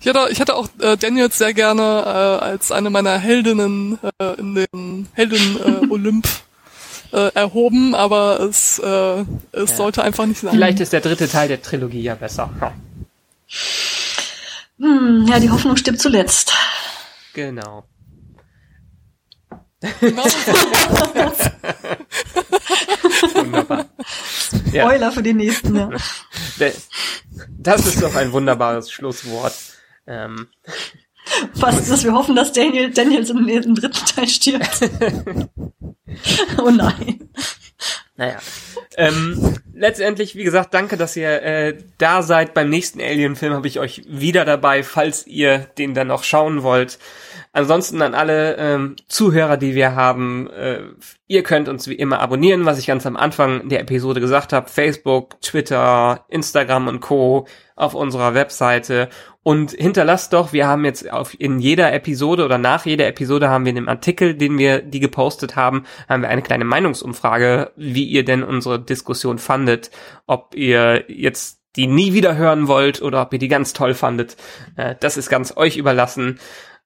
Ich 0.00 0.06
hätte, 0.06 0.26
ich 0.30 0.40
hätte 0.40 0.56
auch 0.56 0.68
äh, 0.80 0.96
Daniels 0.96 1.38
sehr 1.38 1.54
gerne 1.54 1.82
äh, 1.82 2.44
als 2.44 2.72
eine 2.72 2.90
meiner 2.90 3.18
Heldinnen 3.18 3.98
äh, 4.18 4.34
in 4.36 4.54
den 4.56 5.08
Helden-Olymp 5.12 6.26
äh, 7.12 7.30
erhoben, 7.34 7.94
aber 7.94 8.40
es, 8.40 8.80
äh, 8.80 9.20
es 9.52 9.70
ja. 9.70 9.76
sollte 9.76 10.02
einfach 10.02 10.26
nicht 10.26 10.40
sein. 10.40 10.50
Vielleicht 10.50 10.80
ist 10.80 10.92
der 10.92 11.02
dritte 11.02 11.28
Teil 11.28 11.46
der 11.46 11.62
Trilogie 11.62 12.02
ja 12.02 12.16
besser. 12.16 12.50
Ja. 14.82 14.88
Hm, 14.88 15.26
ja, 15.28 15.38
die 15.38 15.50
Hoffnung 15.50 15.76
stirbt 15.76 16.00
zuletzt. 16.00 16.52
Genau. 17.34 17.84
Wunderbar. 23.34 23.86
Ja. 24.72 24.84
Spoiler 24.84 25.12
für 25.12 25.22
den 25.22 25.36
nächsten, 25.38 25.76
ja. 25.76 25.90
Das 27.50 27.86
ist 27.86 28.02
doch 28.02 28.14
ein 28.14 28.32
wunderbares 28.32 28.90
Schlusswort. 28.90 29.54
Ähm. 30.06 30.48
Was, 31.54 31.88
dass 31.88 32.04
wir 32.04 32.12
hoffen, 32.12 32.36
dass 32.36 32.52
Daniel, 32.52 32.90
Daniels 32.90 33.30
im, 33.30 33.48
im 33.48 33.74
dritten 33.74 34.06
Teil 34.06 34.28
stirbt. 34.28 34.80
oh 36.58 36.70
nein. 36.70 37.30
Naja. 38.16 38.38
Ähm, 38.96 39.58
letztendlich, 39.72 40.36
wie 40.36 40.44
gesagt, 40.44 40.74
danke, 40.74 40.96
dass 40.96 41.16
ihr 41.16 41.42
äh, 41.42 41.78
da 41.98 42.22
seid. 42.22 42.52
Beim 42.52 42.68
nächsten 42.68 43.00
Alien-Film 43.00 43.54
habe 43.54 43.66
ich 43.66 43.78
euch 43.78 44.02
wieder 44.06 44.44
dabei, 44.44 44.82
falls 44.82 45.26
ihr 45.26 45.58
den 45.78 45.94
dann 45.94 46.08
noch 46.08 46.24
schauen 46.24 46.62
wollt. 46.62 46.98
Ansonsten 47.54 48.00
an 48.00 48.14
alle 48.14 48.56
ähm, 48.56 48.96
Zuhörer, 49.08 49.58
die 49.58 49.74
wir 49.74 49.94
haben, 49.94 50.48
äh, 50.48 50.80
ihr 51.26 51.42
könnt 51.42 51.68
uns 51.68 51.86
wie 51.86 51.94
immer 51.94 52.20
abonnieren, 52.20 52.64
was 52.64 52.78
ich 52.78 52.86
ganz 52.86 53.04
am 53.04 53.16
Anfang 53.16 53.68
der 53.68 53.80
Episode 53.80 54.20
gesagt 54.20 54.54
habe. 54.54 54.70
Facebook, 54.70 55.38
Twitter, 55.42 56.24
Instagram 56.28 56.88
und 56.88 57.00
Co. 57.00 57.46
auf 57.76 57.94
unserer 57.94 58.32
Webseite. 58.32 59.10
Und 59.42 59.72
hinterlasst 59.72 60.32
doch, 60.32 60.54
wir 60.54 60.66
haben 60.66 60.86
jetzt 60.86 61.10
auf, 61.10 61.38
in 61.38 61.58
jeder 61.58 61.92
Episode 61.92 62.46
oder 62.46 62.56
nach 62.56 62.86
jeder 62.86 63.06
Episode 63.06 63.50
haben 63.50 63.66
wir 63.66 63.70
in 63.70 63.76
dem 63.76 63.88
Artikel, 63.88 64.34
den 64.34 64.56
wir 64.56 64.80
die 64.80 65.00
gepostet 65.00 65.54
haben, 65.54 65.84
haben 66.08 66.22
wir 66.22 66.30
eine 66.30 66.42
kleine 66.42 66.64
Meinungsumfrage, 66.64 67.72
wie 67.76 68.04
ihr 68.04 68.24
denn 68.24 68.44
unsere 68.44 68.80
Diskussion 68.80 69.38
fandet, 69.38 69.90
ob 70.26 70.54
ihr 70.54 71.04
jetzt 71.08 71.58
die 71.76 71.86
nie 71.86 72.12
wieder 72.12 72.36
hören 72.36 72.68
wollt 72.68 73.00
oder 73.02 73.22
ob 73.22 73.32
ihr 73.32 73.38
die 73.38 73.48
ganz 73.48 73.72
toll 73.72 73.94
fandet. 73.94 74.36
Äh, 74.76 74.94
das 75.00 75.16
ist 75.16 75.28
ganz 75.28 75.56
euch 75.56 75.76
überlassen. 75.76 76.38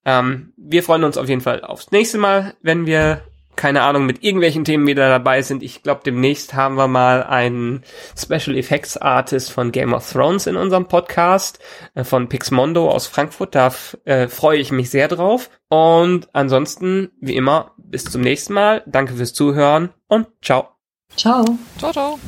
Ähm, 0.06 0.54
wir 0.56 0.82
freuen 0.82 1.04
uns 1.04 1.18
auf 1.18 1.28
jeden 1.28 1.42
Fall 1.42 1.62
aufs 1.62 1.90
nächste 1.90 2.16
Mal, 2.16 2.54
wenn 2.62 2.86
wir 2.86 3.20
keine 3.56 3.82
Ahnung, 3.82 4.06
mit 4.06 4.22
irgendwelchen 4.22 4.64
Themen 4.64 4.86
wieder 4.86 5.08
dabei 5.08 5.42
sind. 5.42 5.62
Ich 5.62 5.82
glaube, 5.82 6.02
demnächst 6.04 6.54
haben 6.54 6.76
wir 6.76 6.88
mal 6.88 7.22
einen 7.24 7.82
Special 8.16 8.56
Effects 8.56 8.96
Artist 8.98 9.50
von 9.50 9.72
Game 9.72 9.94
of 9.94 10.08
Thrones 10.12 10.46
in 10.46 10.56
unserem 10.56 10.86
Podcast, 10.86 11.58
äh, 11.94 12.04
von 12.04 12.28
Pixmondo 12.28 12.90
aus 12.90 13.06
Frankfurt. 13.06 13.54
Da 13.54 13.72
äh, 14.04 14.28
freue 14.28 14.58
ich 14.58 14.70
mich 14.70 14.90
sehr 14.90 15.08
drauf. 15.08 15.50
Und 15.68 16.28
ansonsten, 16.34 17.10
wie 17.20 17.34
immer, 17.34 17.72
bis 17.78 18.04
zum 18.04 18.20
nächsten 18.20 18.52
Mal. 18.52 18.82
Danke 18.86 19.14
fürs 19.14 19.32
Zuhören 19.32 19.90
und 20.06 20.26
ciao. 20.42 20.68
Ciao. 21.16 21.58
Ciao, 21.78 21.92
ciao. 21.92 22.18